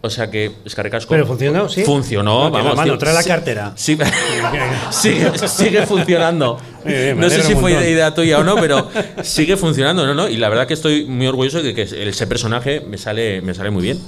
O 0.01 0.09
sea 0.09 0.29
que, 0.29 0.51
es 0.65 0.75
que 0.75 0.83
recasco- 0.83 1.07
Pero 1.11 1.25
funcionó, 1.25 1.69
¿sí? 1.69 1.83
Funcionó, 1.83 2.45
No, 2.45 2.51
vamos. 2.51 2.75
mano, 2.75 2.97
trae 2.97 3.13
la 3.13 3.23
cartera. 3.23 3.71
sí- 3.77 3.97
sigue, 4.91 5.31
sigue 5.47 5.85
funcionando. 5.85 6.57
Bien, 6.83 7.17
no 7.17 7.29
sé 7.29 7.41
si 7.43 7.55
fue 7.55 7.71
idea 7.89 8.13
tuya 8.13 8.39
o 8.39 8.43
no, 8.43 8.55
pero 8.57 8.89
sigue 9.23 9.55
funcionando, 9.55 10.05
¿no? 10.05 10.13
¿no? 10.13 10.27
Y 10.27 10.35
la 10.35 10.49
verdad 10.49 10.67
que 10.67 10.73
estoy 10.73 11.05
muy 11.05 11.27
orgulloso 11.27 11.63
de 11.63 11.73
que 11.73 11.83
ese 11.83 12.27
personaje 12.27 12.81
me 12.81 12.97
sale, 12.97 13.41
me 13.41 13.53
sale 13.53 13.69
muy 13.69 13.83
bien. 13.83 13.99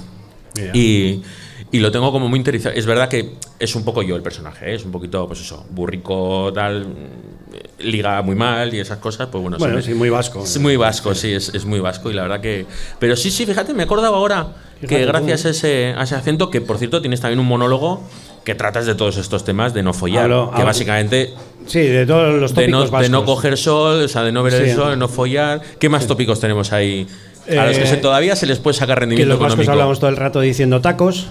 Y, 0.74 1.22
y 1.72 1.80
lo 1.80 1.90
tengo 1.90 2.12
como 2.12 2.28
muy 2.28 2.38
interesado. 2.38 2.74
Es 2.74 2.86
verdad 2.86 3.08
que 3.08 3.34
es 3.58 3.74
un 3.74 3.84
poco 3.84 4.02
yo 4.02 4.16
el 4.16 4.22
personaje, 4.22 4.70
¿eh? 4.70 4.74
es 4.76 4.84
un 4.84 4.92
poquito, 4.92 5.26
pues 5.26 5.40
eso, 5.40 5.66
burrico, 5.70 6.52
tal, 6.54 6.86
mm, 6.86 7.82
liga 7.84 8.22
muy 8.22 8.34
mal 8.36 8.72
y 8.74 8.80
esas 8.80 8.98
cosas, 8.98 9.28
pues 9.30 9.42
bueno. 9.42 9.58
Bueno, 9.58 9.82
sí, 9.82 9.94
muy 9.94 10.08
vasco. 10.10 10.42
es 10.44 10.58
muy 10.58 10.76
vasco, 10.76 11.14
sí, 11.14 11.32
es, 11.32 11.48
es 11.54 11.64
muy 11.64 11.80
vasco 11.80 12.10
y 12.10 12.14
la 12.14 12.22
verdad 12.22 12.40
que... 12.40 12.66
Pero 12.98 13.16
sí, 13.16 13.30
sí, 13.30 13.46
fíjate, 13.46 13.74
me 13.74 13.82
he 13.82 13.84
acordado 13.86 14.14
ahora 14.14 14.48
Fíjate 14.80 14.86
que 14.86 15.02
tú. 15.02 15.08
gracias 15.08 15.44
a 15.46 15.50
ese, 15.50 15.94
a 15.96 16.02
ese 16.04 16.14
acento, 16.14 16.50
que 16.50 16.60
por 16.60 16.78
cierto 16.78 17.00
tienes 17.00 17.20
también 17.20 17.40
un 17.40 17.46
monólogo 17.46 18.02
que 18.44 18.54
tratas 18.54 18.86
de 18.86 18.94
todos 18.94 19.16
estos 19.16 19.44
temas 19.44 19.74
de 19.74 19.82
no 19.82 19.92
follar, 19.92 20.24
Hablo- 20.30 20.50
que 20.50 20.56
hablo- 20.56 20.66
básicamente 20.66 21.34
Sí, 21.66 21.80
de 21.80 22.06
todos 22.06 22.40
los 22.40 22.54
de 22.54 22.68
no, 22.68 22.78
tópicos 22.82 23.00
de 23.02 23.08
no 23.08 23.24
coger 23.24 23.56
sol, 23.58 24.02
o 24.04 24.08
sea, 24.08 24.22
de 24.22 24.30
no 24.30 24.44
ver 24.44 24.54
el 24.54 24.68
Sí. 24.70 24.76
sol, 24.76 24.90
de 24.90 24.96
no 24.96 25.08
follar. 25.08 25.60
¿Qué 25.80 25.88
más 25.88 26.06
tópicos 26.06 26.38
tenemos 26.38 26.72
ahí? 26.72 27.08
A 27.50 27.66
los 27.66 27.76
que 27.76 27.84
Eh, 27.84 27.86
se, 27.88 27.96
todavía 27.96 28.36
se 28.36 28.46
les 28.46 28.58
puede 28.60 28.74
sacar 28.74 28.96
Que 28.96 29.00
rendimiento 29.00 29.30
los 29.34 29.40
vascos 29.40 29.54
económico. 29.54 29.72
hablamos 29.72 29.98
todo 29.98 30.10
el 30.10 30.16
rato 30.16 30.40
diciendo 30.40 30.80
tacos. 30.80 31.26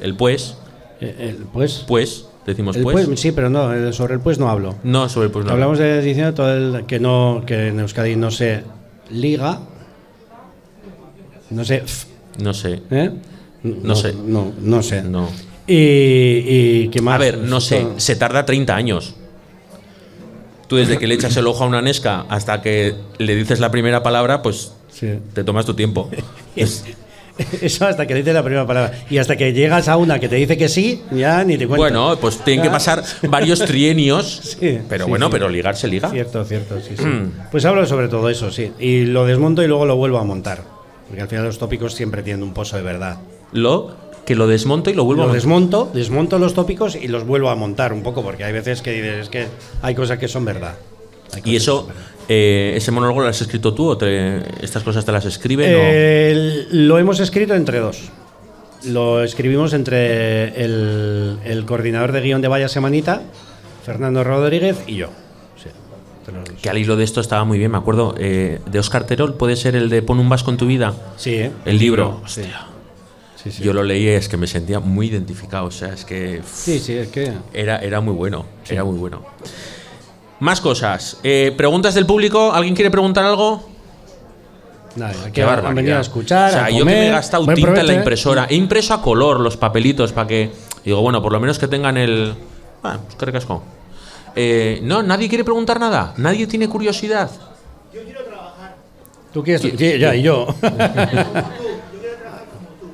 El 0.00 0.16
pues, 0.16 0.56
Eh, 1.00 1.14
el 1.30 1.36
pues. 1.52 1.84
pues, 1.86 2.26
decimos 2.46 2.76
el 2.76 2.82
pues. 2.82 3.06
pues, 3.06 3.20
sí, 3.20 3.32
pero 3.32 3.50
no, 3.50 3.72
el- 3.72 3.92
sobre 3.92 4.14
el 4.14 4.20
pues 4.20 4.38
no 4.38 4.48
hablo. 4.48 4.74
No, 4.84 5.08
sobre 5.08 5.26
el 5.26 5.32
pues 5.32 5.44
no. 5.44 5.52
Hablamos 5.52 5.78
de 5.78 6.00
diciendo 6.02 6.34
todo 6.34 6.52
el 6.54 6.86
que 6.86 6.98
no 7.00 7.42
que 7.46 7.68
en 7.68 7.80
Euskadi 7.80 8.16
no 8.16 8.30
se 8.30 8.62
liga. 9.10 9.60
No 11.50 11.64
sé. 11.64 11.82
No 12.42 12.54
sé. 12.54 12.82
¿eh? 12.90 13.10
No 13.62 13.94
sé. 13.94 14.12
No, 14.14 14.52
no 14.60 14.82
sé. 14.82 15.02
No. 15.02 15.28
Y, 15.66 15.74
y 15.74 16.88
qué 16.88 17.00
más. 17.00 17.14
A 17.14 17.18
ver, 17.18 17.38
no 17.38 17.60
sé, 17.60 17.86
se 17.96 18.16
tarda 18.16 18.44
30 18.44 18.74
años. 18.76 19.14
Tú 20.66 20.76
desde 20.76 20.98
que 20.98 21.06
le 21.06 21.14
echas 21.14 21.36
el 21.36 21.46
ojo 21.46 21.64
a 21.64 21.66
una 21.66 21.82
nesca 21.82 22.24
hasta 22.28 22.60
que 22.62 22.94
le 23.18 23.34
dices 23.36 23.60
la 23.60 23.70
primera 23.70 24.02
palabra, 24.02 24.42
pues 24.42 24.72
Sí. 24.90 25.08
te 25.32 25.44
tomas 25.44 25.66
tu 25.66 25.74
tiempo. 25.74 26.08
Es- 27.38 27.62
Eso 27.62 27.86
hasta 27.86 28.06
que 28.06 28.14
dices 28.14 28.32
la 28.34 28.42
primera 28.42 28.66
palabra. 28.66 28.92
Y 29.10 29.18
hasta 29.18 29.36
que 29.36 29.52
llegas 29.52 29.88
a 29.88 29.96
una 29.96 30.18
que 30.20 30.28
te 30.28 30.36
dice 30.36 30.56
que 30.56 30.68
sí, 30.68 31.02
ya 31.10 31.42
ni 31.44 31.56
te 31.58 31.66
cuento. 31.66 31.82
bueno, 31.82 32.16
pues 32.20 32.38
tienen 32.38 32.62
que 32.64 32.70
pasar 32.70 33.02
varios 33.28 33.58
trienios. 33.66 34.56
Sí, 34.60 34.78
pero 34.88 35.04
sí, 35.04 35.10
bueno, 35.10 35.26
sí. 35.26 35.32
pero 35.32 35.48
ligar 35.48 35.76
se 35.76 35.88
liga. 35.88 36.10
Cierto, 36.10 36.44
cierto, 36.44 36.80
sí, 36.80 36.94
sí. 36.96 37.04
Mm. 37.04 37.32
Pues 37.50 37.64
hablo 37.64 37.84
sobre 37.86 38.08
todo 38.08 38.28
eso, 38.28 38.50
sí. 38.52 38.72
Y 38.78 39.04
lo 39.06 39.26
desmonto 39.26 39.62
y 39.62 39.66
luego 39.66 39.84
lo 39.86 39.96
vuelvo 39.96 40.18
a 40.18 40.24
montar. 40.24 40.62
Porque 41.08 41.22
al 41.22 41.28
final 41.28 41.44
los 41.44 41.58
tópicos 41.58 41.94
siempre 41.94 42.22
tienen 42.22 42.42
un 42.42 42.54
pozo 42.54 42.76
de 42.76 42.82
verdad. 42.82 43.18
Lo 43.52 43.96
que 44.24 44.34
lo 44.34 44.46
desmonto 44.46 44.88
y 44.90 44.94
lo 44.94 45.04
vuelvo 45.04 45.24
Lo 45.24 45.30
a 45.30 45.34
desmonto, 45.34 45.90
desmonto 45.92 46.38
los 46.38 46.54
tópicos 46.54 46.94
y 46.96 47.08
los 47.08 47.26
vuelvo 47.26 47.50
a 47.50 47.56
montar 47.56 47.92
un 47.92 48.02
poco, 48.02 48.22
porque 48.22 48.42
hay 48.44 48.52
veces 48.54 48.80
que 48.80 48.92
dices 48.92 49.18
es 49.24 49.28
que 49.28 49.46
hay 49.82 49.94
cosas 49.94 50.18
que 50.18 50.28
son 50.28 50.44
verdad. 50.46 50.76
Y 51.44 51.56
eso, 51.56 51.80
son 51.80 51.88
verdad. 51.88 52.02
Eh, 52.28 52.72
ese 52.76 52.90
monólogo 52.90 53.22
lo 53.22 53.28
has 53.28 53.40
escrito 53.40 53.74
tú 53.74 53.88
o 53.88 53.98
te- 53.98 54.42
estas 54.64 54.82
cosas 54.82 55.04
te 55.04 55.12
las 55.12 55.24
escriben 55.26 55.74
o- 55.74 56.66
lo 56.72 56.98
hemos 56.98 57.20
escrito 57.20 57.54
entre 57.54 57.78
dos. 57.80 58.10
Lo 58.86 59.22
escribimos 59.22 59.72
entre 59.72 60.62
el, 60.62 61.38
el 61.44 61.64
coordinador 61.64 62.12
de 62.12 62.20
guion 62.20 62.42
de 62.42 62.48
Vaya 62.48 62.68
Semanita, 62.68 63.22
Fernando 63.84 64.22
Rodríguez, 64.24 64.76
y 64.86 64.96
yo. 64.96 65.08
Sí. 65.56 65.70
Que 66.60 66.68
al 66.70 66.78
hilo 66.78 66.96
de 66.96 67.04
esto 67.04 67.20
estaba 67.20 67.44
muy 67.44 67.58
bien, 67.58 67.70
me 67.70 67.78
acuerdo, 67.78 68.14
eh, 68.18 68.60
de 68.70 68.78
Oscar 68.78 69.04
Terol, 69.06 69.34
puede 69.34 69.56
ser 69.56 69.74
el 69.76 69.88
de 69.88 70.02
Pon 70.02 70.18
un 70.18 70.28
vasco 70.28 70.50
en 70.50 70.56
tu 70.58 70.66
vida. 70.66 70.92
Sí, 71.16 71.34
¿eh? 71.34 71.50
El 71.64 71.78
libro. 71.78 72.20
Sí. 72.26 72.40
Hostia. 72.42 72.66
Sí, 73.42 73.50
sí. 73.52 73.62
Yo 73.62 73.72
lo 73.74 73.82
leí, 73.82 74.06
es 74.08 74.28
que 74.28 74.36
me 74.38 74.46
sentía 74.46 74.80
muy 74.80 75.08
identificado, 75.08 75.66
o 75.66 75.70
sea, 75.70 75.92
es 75.92 76.04
que 76.06 76.40
Sí, 76.50 76.78
sí, 76.78 76.94
es 76.94 77.08
que. 77.08 77.30
era, 77.52 77.78
era 77.78 78.00
muy 78.00 78.14
bueno, 78.14 78.46
era 78.68 78.84
muy 78.84 78.98
bueno. 78.98 79.22
Más 80.44 80.60
cosas. 80.60 81.16
Eh, 81.22 81.54
preguntas 81.56 81.94
del 81.94 82.04
público, 82.04 82.52
¿alguien 82.52 82.74
quiere 82.74 82.90
preguntar 82.90 83.24
algo? 83.24 83.66
Nada, 84.94 85.14
aquí 85.22 85.32
Qué 85.32 85.40
han 85.40 85.48
barbaridad. 85.48 85.74
venido 85.74 85.96
a 85.96 86.00
escuchar. 86.02 86.50
O 86.50 86.52
sea, 86.52 86.64
a 86.66 86.70
yo 86.70 86.80
que 86.80 86.84
me 86.84 86.92
he 86.92 86.96
comer. 86.96 87.12
gastado 87.12 87.46
tinta 87.46 87.60
en 87.60 87.64
la 87.64 87.72
provecho, 87.72 87.92
¿eh? 87.92 87.96
impresora. 87.96 88.46
He 88.50 88.54
impreso 88.56 88.92
a 88.92 89.00
color 89.00 89.40
los 89.40 89.56
papelitos 89.56 90.12
para 90.12 90.28
que. 90.28 90.52
Digo, 90.84 91.00
bueno, 91.00 91.22
por 91.22 91.32
lo 91.32 91.40
menos 91.40 91.58
que 91.58 91.66
tengan 91.66 91.96
el. 91.96 92.34
Ah, 92.82 92.98
pues 93.02 93.16
qué 93.16 93.24
recasco. 93.24 93.62
Eh, 94.36 94.80
no, 94.82 95.02
nadie 95.02 95.30
quiere 95.30 95.44
preguntar 95.44 95.80
nada. 95.80 96.12
Nadie 96.18 96.46
tiene 96.46 96.68
curiosidad. 96.68 97.30
¿Tú 99.32 99.42
quieres? 99.42 99.62
Sí, 99.62 99.98
ya, 99.98 100.14
y 100.14 100.24
yo. 100.24 100.46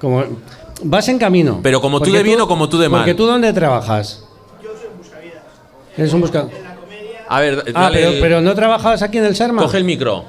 como, 0.01 0.23
vas 0.85 1.09
en 1.09 1.19
camino. 1.19 1.59
Pero 1.65 1.81
como 1.81 2.01
tú 2.01 2.13
de 2.13 2.23
bien 2.23 2.41
o 2.41 2.47
como 2.47 2.69
tú 2.69 2.79
de 2.79 2.89
mal. 2.89 3.01
Porque 3.01 3.15
tú 3.15 3.27
dónde 3.27 3.53
trabajas. 3.53 4.25
Yo 4.63 4.71
soy 4.77 4.87
en 4.87 4.99
Buscavidas. 4.99 5.43
Eres 5.97 6.13
un 6.13 6.21
busca... 6.21 6.47
A 7.33 7.41
ver, 7.41 7.63
Ah, 7.75 7.83
dale 7.85 7.97
pero, 7.99 8.11
el- 8.11 8.21
pero 8.21 8.41
no 8.41 8.55
trabajabas 8.55 9.03
aquí 9.03 9.19
en 9.19 9.25
el 9.25 9.37
Serma. 9.37 9.63
coge 9.63 9.77
el 9.79 9.85
micro. 9.85 10.25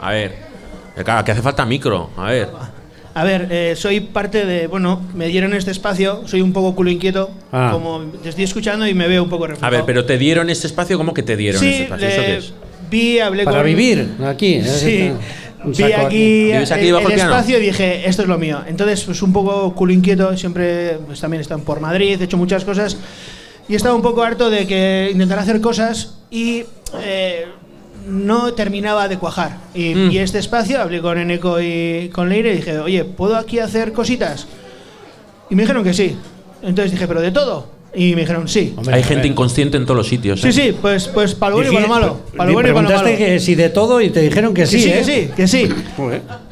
A 0.00 0.10
ver. 0.10 0.32
Eh, 0.96 1.04
Claro, 1.04 1.24
que 1.24 1.32
hace 1.32 1.42
falta 1.42 1.64
micro. 1.66 2.10
A 2.16 2.30
ver. 2.30 2.48
A 3.14 3.24
ver, 3.24 3.48
eh, 3.50 3.74
soy 3.76 4.00
parte 4.00 4.44
de. 4.46 4.66
Bueno, 4.66 5.02
me 5.14 5.26
dieron 5.28 5.52
este 5.54 5.70
espacio, 5.70 6.22
soy 6.26 6.40
un 6.40 6.52
poco 6.52 6.74
culo 6.74 6.90
inquieto. 6.90 7.30
Ah. 7.52 7.70
Como 7.72 8.00
te 8.22 8.28
estoy 8.30 8.44
escuchando 8.44 8.86
y 8.86 8.94
me 8.94 9.06
veo 9.06 9.22
un 9.22 9.28
poco 9.30 9.44
A 9.44 9.48
reflejado. 9.48 9.72
ver, 9.76 9.84
pero 9.84 10.04
te 10.04 10.18
dieron 10.18 10.50
este 10.50 10.66
espacio, 10.66 10.96
¿cómo 10.98 11.12
que 11.14 11.22
te 11.22 11.36
dieron 11.36 11.60
Sí, 11.60 11.68
este 11.68 11.82
espacio? 11.84 12.08
¿Eso 12.08 12.20
qué 12.22 12.36
es? 12.38 12.52
vi, 12.90 13.18
hablé 13.20 13.44
Para 13.44 13.58
con. 13.58 13.66
vivir 13.66 14.08
aquí. 14.24 14.62
Sí. 14.62 15.12
Vi 15.66 15.82
aquí, 15.92 16.44
¿Vives 16.52 16.70
aquí 16.72 16.88
el- 16.88 16.96
el, 16.96 17.12
espacio 17.12 17.58
y 17.58 17.62
dije, 17.66 18.06
esto 18.08 18.22
es 18.22 18.28
lo 18.28 18.36
mío. 18.38 18.60
Entonces, 18.66 19.02
pues 19.04 19.22
un 19.22 19.32
poco 19.32 19.74
culo 19.74 19.92
inquieto, 19.92 20.36
siempre 20.36 20.98
pues, 21.06 21.20
también 21.20 21.40
están 21.40 21.60
por 21.62 21.80
Madrid, 21.80 22.20
he 22.20 22.24
hecho 22.24 22.36
muchas 22.36 22.64
cosas. 22.64 22.96
Y 23.68 23.74
estaba 23.74 23.94
un 23.94 24.02
poco 24.02 24.22
harto 24.22 24.50
de 24.50 24.66
que 24.66 25.08
intentar 25.12 25.38
hacer 25.38 25.60
cosas 25.60 26.14
y 26.30 26.64
eh, 27.02 27.46
no 28.08 28.52
terminaba 28.52 29.08
de 29.08 29.18
cuajar. 29.18 29.58
Y, 29.74 29.94
Mm. 29.94 30.10
y 30.10 30.18
este 30.18 30.38
espacio, 30.38 30.80
hablé 30.80 31.00
con 31.00 31.16
Eneco 31.18 31.60
y 31.60 32.10
con 32.12 32.28
Leire 32.28 32.52
y 32.52 32.56
dije, 32.56 32.78
oye, 32.78 33.04
¿puedo 33.04 33.36
aquí 33.36 33.58
hacer 33.58 33.92
cositas? 33.92 34.46
Y 35.50 35.54
me 35.54 35.62
dijeron 35.62 35.82
que 35.84 35.94
sí. 35.94 36.16
Entonces 36.62 36.92
dije, 36.92 37.06
¿pero 37.08 37.20
de 37.20 37.30
todo? 37.30 37.72
Y 37.96 38.14
me 38.16 38.22
dijeron, 38.22 38.48
sí. 38.48 38.74
Hombre, 38.76 38.96
Hay 38.96 39.02
gente 39.04 39.28
inconsciente 39.28 39.76
en 39.76 39.84
todos 39.84 39.96
los 39.96 40.08
sitios. 40.08 40.40
Sí, 40.40 40.48
¿eh? 40.48 40.52
sí, 40.52 40.76
pues, 40.82 41.06
pues 41.08 41.34
para 41.34 41.50
lo 41.50 41.56
bueno 41.58 41.70
y 41.70 41.74
para 41.74 41.86
lo 41.86 41.94
malo. 41.94 42.20
Para 42.36 42.46
lo 42.48 42.52
bueno 42.54 42.68
y 42.68 42.72
para 42.72 42.82
lo 42.82 42.88
Preguntaste 42.88 43.12
malo. 43.24 43.32
que 43.32 43.40
si 43.40 43.54
de 43.54 43.68
todo 43.70 44.00
y 44.00 44.10
te 44.10 44.20
dijeron 44.20 44.52
que 44.52 44.62
Que 44.62 44.66
sí, 44.66 44.80
sí, 44.80 44.90
¿eh? 44.90 44.94
que 44.98 45.04
sí, 45.04 45.30
que 45.36 45.48
sí. 45.48 45.68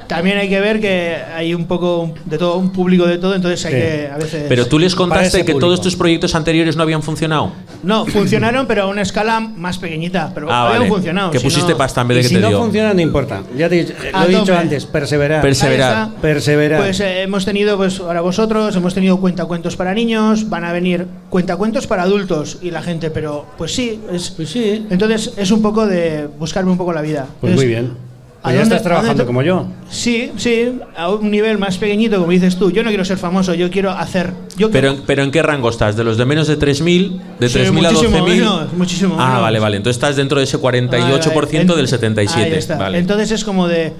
También 0.07 0.39
hay 0.39 0.49
que 0.49 0.61
ver 0.61 0.81
que 0.81 1.17
hay 1.35 1.55
un 1.55 1.67
poco 1.67 2.13
de 2.25 2.39
todo, 2.39 2.57
un 2.59 2.71
público 2.73 3.07
de 3.07 3.19
todo, 3.19 3.35
entonces 3.35 3.65
hay 3.67 3.73
Sí. 3.73 3.79
que 3.79 4.09
a 4.13 4.17
veces. 4.19 4.45
Pero 4.49 4.67
tú 4.67 4.79
les 4.79 4.95
contaste 4.95 5.39
que 5.39 5.53
público. 5.53 5.61
todos 5.61 5.81
tus 5.81 5.97
proyectos 5.97 6.35
anteriores 6.35 6.77
no 6.77 6.83
habían 6.83 7.03
funcionado. 7.03 7.53
No, 7.83 8.07
funcionaron, 8.07 8.67
pero 8.67 8.83
a 8.85 8.87
una 8.87 9.03
escala 9.03 9.41
más 9.41 9.79
pequeñita. 9.79 10.31
Pero 10.35 10.51
Ah, 10.51 10.67
habían 10.67 10.79
vale. 10.81 10.91
funcionado. 10.91 11.31
Que 11.31 11.39
si 11.39 11.45
pusiste 11.45 11.73
no- 11.73 11.79
pasta 11.79 12.01
en 12.03 12.09
vez 12.09 12.17
de 12.17 12.23
que 12.23 12.29
si 12.29 12.35
te 12.37 12.41
no 12.41 12.49
dio. 12.49 12.59
funciona, 12.61 12.95
no 12.95 13.01
importa. 13.01 13.43
Ya 13.57 13.69
te 13.69 13.81
he 13.81 13.85
dicho- 13.85 13.95
A 14.13 14.21
lo 14.21 14.27
he 14.27 14.29
dicho 14.31 14.41
tope. 14.45 14.57
antes, 14.57 14.87
perseverar. 14.87 15.43
Perseverar. 15.43 16.09
Perseverar. 16.21 16.81
Pues 16.81 17.01
eh, 17.01 17.23
hemos 17.23 17.45
tenido, 17.45 17.77
pues 17.77 17.99
ahora 18.01 18.21
vosotros, 18.21 18.75
hemos 18.77 18.95
tenido 18.95 19.19
cuentacuentos 19.21 19.77
para 19.77 19.95
niños, 19.95 20.49
van 20.49 20.65
a 20.65 20.73
venir 20.73 21.07
cuentacuentos 21.31 21.87
para 21.87 22.03
adultos 22.03 22.59
y 22.63 22.71
la 22.71 22.83
gente, 22.83 23.11
pero 23.11 23.47
pues 23.59 23.75
sí, 23.75 24.01
es, 24.13 24.31
Pues 24.31 24.49
sí. 24.51 24.87
entonces 24.91 25.33
es 25.37 25.51
un 25.51 25.63
poco 25.63 25.87
de 25.87 26.29
buscarme 26.39 26.71
un 26.71 26.79
poco 26.79 26.93
la 26.93 27.03
vida. 27.03 27.27
Pues 27.41 27.53
Entonces, 27.53 27.57
muy 27.57 27.67
bien. 27.67 28.12
¿A 28.43 28.45
Pues 28.45 28.55
ya 28.55 28.61
dónde- 28.61 28.75
estás 28.77 28.83
trabajando 28.83 29.25
dónde- 29.25 29.27
como 29.27 29.43
yo. 29.43 29.67
Sí, 29.89 30.33
sí, 30.37 30.81
a 30.97 31.09
un 31.11 31.31
nivel 31.31 31.59
más 31.59 31.79
pequeñito, 31.79 32.19
como 32.19 32.33
dices 32.33 32.57
tú. 32.57 32.73
Yo 32.73 32.83
no 32.83 32.89
quiero 32.89 33.05
ser 33.05 33.17
famoso, 33.19 33.55
yo 33.55 33.71
quiero 33.71 33.91
hacer. 33.93 34.33
Yo 34.57 34.71
Pero, 34.71 34.91
en- 34.91 35.03
pero 35.07 35.23
¿en 35.23 35.31
qué 35.31 35.43
rango 35.43 35.71
estás? 35.71 35.95
¿De 35.97 36.03
los 36.03 36.17
de 36.17 36.25
menos 36.25 36.49
de 36.49 36.57
3.000? 36.57 37.21
¿De 37.39 37.49
Sí, 37.49 37.55
3.000 37.55 37.87
a 37.87 37.91
muchísimo 37.93 38.19
12.000? 38.19 38.37
menos, 38.39 38.73
muchísimo 38.73 39.17
Ah, 39.19 39.27
menos. 39.27 39.43
vale, 39.43 39.59
vale. 39.61 39.77
Entonces 39.77 39.97
estás 39.97 40.17
dentro 40.17 40.39
de 40.39 40.45
ese 40.45 40.59
48% 40.59 41.77
del 41.77 41.87
77. 41.89 42.53
Ahí 42.53 42.59
está. 42.59 42.77
Vale. 42.79 42.99
Entonces 42.99 43.31
es 43.31 43.45
como 43.45 43.69
de, 43.69 43.93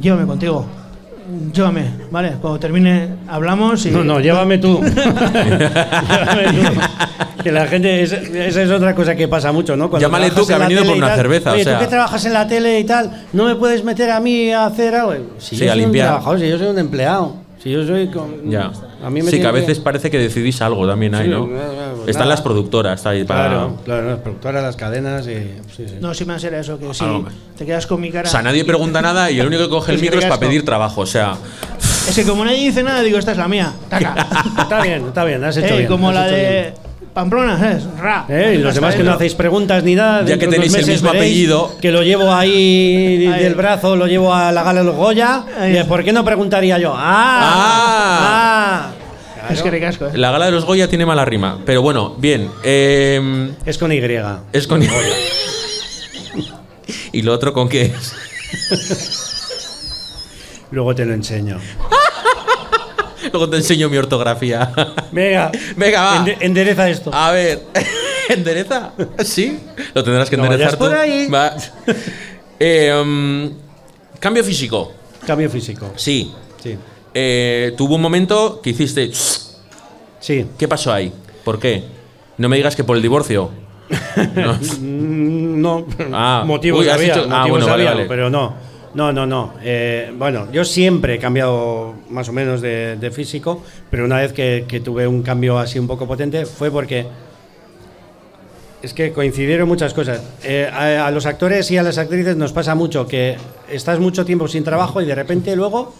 llévame 0.00 0.26
contigo. 0.26 0.66
Llévame, 1.52 1.84
¿vale? 2.10 2.32
Cuando 2.40 2.58
termine, 2.58 3.08
hablamos 3.28 3.84
y. 3.86 3.90
No, 3.90 4.04
no, 4.04 4.20
llévame 4.20 4.58
tú. 4.58 4.80
Llévame 4.82 6.44
tú. 6.52 6.80
Que 7.42 7.52
la 7.52 7.66
gente, 7.66 8.02
es- 8.02 8.12
esa 8.12 8.62
es 8.62 8.70
otra 8.70 8.94
cosa 8.94 9.14
que 9.14 9.28
pasa 9.28 9.52
mucho, 9.52 9.76
¿no? 9.76 9.88
Cuando 9.88 10.06
Llámale 10.06 10.30
tú, 10.30 10.44
trabajas 10.44 10.46
que 10.46 10.52
ha 10.52 10.56
en 10.56 10.60
la 10.60 10.66
venido 10.68 10.82
tele 10.82 10.90
por 10.90 10.96
y 10.96 10.98
una 10.98 11.06
tal, 11.08 11.16
cerveza, 11.16 11.50
o 11.50 11.54
Oye, 11.54 11.64
sea. 11.64 11.78
tú 11.78 11.84
que 11.84 11.90
trabajas 11.90 12.24
en 12.24 12.32
la 12.32 12.46
tele 12.48 12.80
y 12.80 12.84
tal, 12.84 13.26
¿no 13.32 13.44
me 13.44 13.54
puedes 13.54 13.84
meter 13.84 14.10
a 14.10 14.20
mí 14.20 14.50
a 14.50 14.66
hacer 14.66 14.94
algo? 14.94 15.14
Si 15.38 15.56
Sí, 15.56 15.64
yo 15.64 15.70
a 15.70 15.74
soy 15.74 15.82
limpiar. 15.82 16.06
un 16.06 16.10
trabajador, 16.14 16.40
si 16.40 16.48
yo 16.48 16.58
soy 16.58 16.66
un 16.68 16.78
empleado. 16.78 17.36
Si 17.62 17.70
yo 17.70 17.86
soy. 17.86 18.08
con- 18.08 18.50
Ya. 18.50 18.70
A 19.04 19.10
mí 19.10 19.22
me 19.22 19.30
sí, 19.30 19.40
que 19.40 19.46
a 19.46 19.52
veces 19.52 19.78
parece 19.78 20.10
que 20.10 20.18
decidís 20.18 20.60
algo 20.60 20.86
también 20.88 21.14
ahí, 21.14 21.26
Sí, 21.26 21.30
¿no? 21.30 21.46
nada, 21.46 21.66
nada, 21.72 21.92
Están 22.06 22.14
nada. 22.14 22.26
las 22.26 22.40
productoras 22.42 22.98
está 22.98 23.10
ahí 23.10 23.24
para. 23.24 23.48
Claro, 23.48 23.76
claro, 23.84 24.10
las 24.10 24.18
productoras, 24.18 24.62
las 24.62 24.76
cadenas 24.76 25.26
y. 25.26 25.34
sí, 25.76 25.86
sí. 25.88 25.94
No, 26.00 26.12
sí 26.14 26.24
me 26.24 26.38
será 26.40 26.58
eso, 26.60 26.78
que 26.78 26.92
si 26.92 27.04
Ah, 27.04 27.12
hombre. 27.12 27.32
te 27.56 27.64
quedas 27.64 27.86
con 27.86 28.00
mi 28.00 28.10
cara. 28.10 28.28
O 28.28 28.30
sea, 28.32 28.42
nadie 28.42 28.64
pregunta 28.64 29.00
nada 29.00 29.30
y 29.30 29.38
el 29.38 29.46
único 29.46 29.62
que 29.64 29.68
coge 29.68 29.92
el 29.92 29.98
micro 30.00 30.18
es 30.18 30.24
para 30.26 30.40
pedir 30.40 30.64
trabajo. 30.64 31.02
O 31.02 31.06
sea, 31.06 31.36
Es 32.08 32.14
que 32.16 32.24
como 32.24 32.44
nadie 32.44 32.58
dice 32.64 32.82
nada, 32.82 33.02
digo, 33.02 33.18
esta 33.18 33.32
es 33.32 33.38
la 33.38 33.46
mía. 33.48 33.72
Taca. 33.88 34.26
Está 34.62 34.82
bien, 34.82 35.04
está 35.06 35.24
bien, 35.24 35.44
has 35.44 35.56
hecho 35.56 35.74
Eh, 35.74 35.76
bien. 35.78 35.88
como 35.88 36.08
has 36.08 36.14
la 36.16 36.26
hecho 36.26 36.36
de 36.36 36.50
bien. 36.62 36.74
Pamplona, 37.18 37.72
es 37.72 37.84
ra. 37.98 38.26
Eh, 38.28 38.54
y 38.56 38.62
los 38.62 38.72
demás 38.76 38.94
que 38.94 39.02
no 39.02 39.12
hacéis 39.12 39.34
preguntas 39.34 39.82
ni 39.82 39.96
nada. 39.96 40.24
Ya 40.24 40.38
que 40.38 40.46
de 40.46 40.52
tenéis 40.52 40.72
el 40.74 40.86
mismo 40.86 41.08
apellido. 41.10 41.76
Que 41.80 41.90
lo 41.90 42.04
llevo 42.04 42.32
ahí 42.32 43.26
Ahí. 43.26 43.42
del 43.42 43.56
brazo, 43.56 43.96
lo 43.96 44.06
llevo 44.06 44.32
a 44.32 44.52
la 44.52 44.62
gala 44.62 44.78
de 44.82 44.86
los 44.86 44.94
Goya. 44.94 45.42
Y 45.68 45.82
¿Por 45.82 46.04
qué 46.04 46.12
no 46.12 46.24
preguntaría 46.24 46.78
yo? 46.78 46.94
¡Ah! 46.96 48.92
ah. 48.92 49.50
Es 49.50 49.62
que 49.62 49.70
recasco, 49.72 50.06
eh. 50.06 50.10
la 50.14 50.30
gala 50.30 50.44
de 50.44 50.52
los 50.52 50.64
Goya 50.64 50.86
tiene 50.88 51.06
mala 51.06 51.24
rima. 51.24 51.58
Pero 51.66 51.82
bueno, 51.82 52.14
bien. 52.18 52.48
eh, 52.62 53.50
Es 53.66 53.78
con 53.78 53.90
Y. 53.90 54.00
es 54.52 54.68
con. 54.68 54.80
¿Y 57.10 57.22
lo 57.22 57.32
otro 57.32 57.52
con 57.52 57.68
qué 57.68 57.82
es? 57.86 58.14
Luego 60.70 60.94
te 60.94 61.04
lo 61.04 61.14
enseño. 61.14 61.58
Luego 63.32 63.48
te 63.50 63.56
enseño 63.56 63.88
mi 63.88 63.96
ortografía. 63.96 64.72
Venga, 65.12 65.50
Venga, 65.76 66.02
va. 66.02 66.16
ende- 66.18 66.36
endereza 66.40 66.88
esto. 66.88 67.10
A 67.12 67.30
ver, 67.32 67.62
¿endereza? 68.28 68.92
¿Sí? 69.24 69.58
Lo 69.94 70.02
tendrás 70.04 70.28
que 70.30 70.36
No 70.36 70.44
enderezar 70.44 70.76
vayas 70.78 70.78
por 70.78 70.90
tú. 70.90 70.96
ahí. 71.00 71.28
Va. 71.28 71.54
Eh, 72.60 72.92
um, 73.00 73.50
cambio 74.18 74.42
físico. 74.44 74.92
Cambio 75.26 75.48
físico. 75.50 75.92
Sí. 75.96 76.32
Sí. 76.62 76.76
Eh, 77.14 77.72
tuvo 77.76 77.96
un 77.96 78.02
momento 78.02 78.60
que 78.62 78.70
hiciste. 78.70 79.10
Sí. 80.20 80.46
¿Qué 80.58 80.66
pasó 80.68 80.92
ahí? 80.92 81.12
¿Por 81.44 81.58
qué? 81.58 81.84
No 82.36 82.48
me 82.48 82.56
digas 82.56 82.74
que 82.76 82.84
por 82.84 82.96
el 82.96 83.02
divorcio. 83.02 83.50
No. 84.34 84.54
Mm, 84.54 85.60
No, 85.60 85.86
Ah, 86.12 86.42
motivos 86.46 86.80
uy, 86.82 86.88
había, 86.88 87.12
hecho- 87.14 87.24
ah, 87.30 87.38
motivos 87.38 87.50
bueno, 87.50 87.66
vale, 87.66 87.82
había, 87.88 87.94
vale. 87.94 88.06
pero 88.08 88.30
no. 88.30 88.54
No, 88.98 89.12
no, 89.12 89.26
no. 89.26 89.54
Eh, 89.62 90.12
bueno, 90.18 90.50
yo 90.50 90.64
siempre 90.64 91.14
he 91.14 91.18
cambiado 91.20 91.94
más 92.10 92.28
o 92.28 92.32
menos 92.32 92.60
de, 92.60 93.12
físico, 93.14 93.62
pero 93.92 94.04
una 94.04 94.16
vez 94.16 94.32
que, 94.32 94.82
tuve 94.84 95.06
un 95.06 95.22
cambio 95.22 95.56
así 95.56 95.78
un 95.78 95.86
poco 95.86 96.08
potente 96.08 96.44
fue 96.46 96.68
porque 96.72 97.06
es 98.82 98.92
que 98.92 99.12
coincidieron 99.12 99.68
muchas 99.68 99.94
cosas. 99.94 100.20
Eh, 100.42 100.68
a 100.68 101.08
los 101.12 101.26
actores 101.26 101.70
y 101.70 101.78
a 101.78 101.84
las 101.84 101.96
actrices 101.96 102.36
nos 102.36 102.52
pasa 102.52 102.74
mucho 102.74 103.06
que 103.06 103.36
estás 103.70 104.00
mucho 104.00 104.24
tiempo 104.24 104.48
sin 104.48 104.64
trabajo 104.64 105.00
y 105.00 105.06
de 105.06 105.14
repente 105.14 105.54
luego 105.54 105.94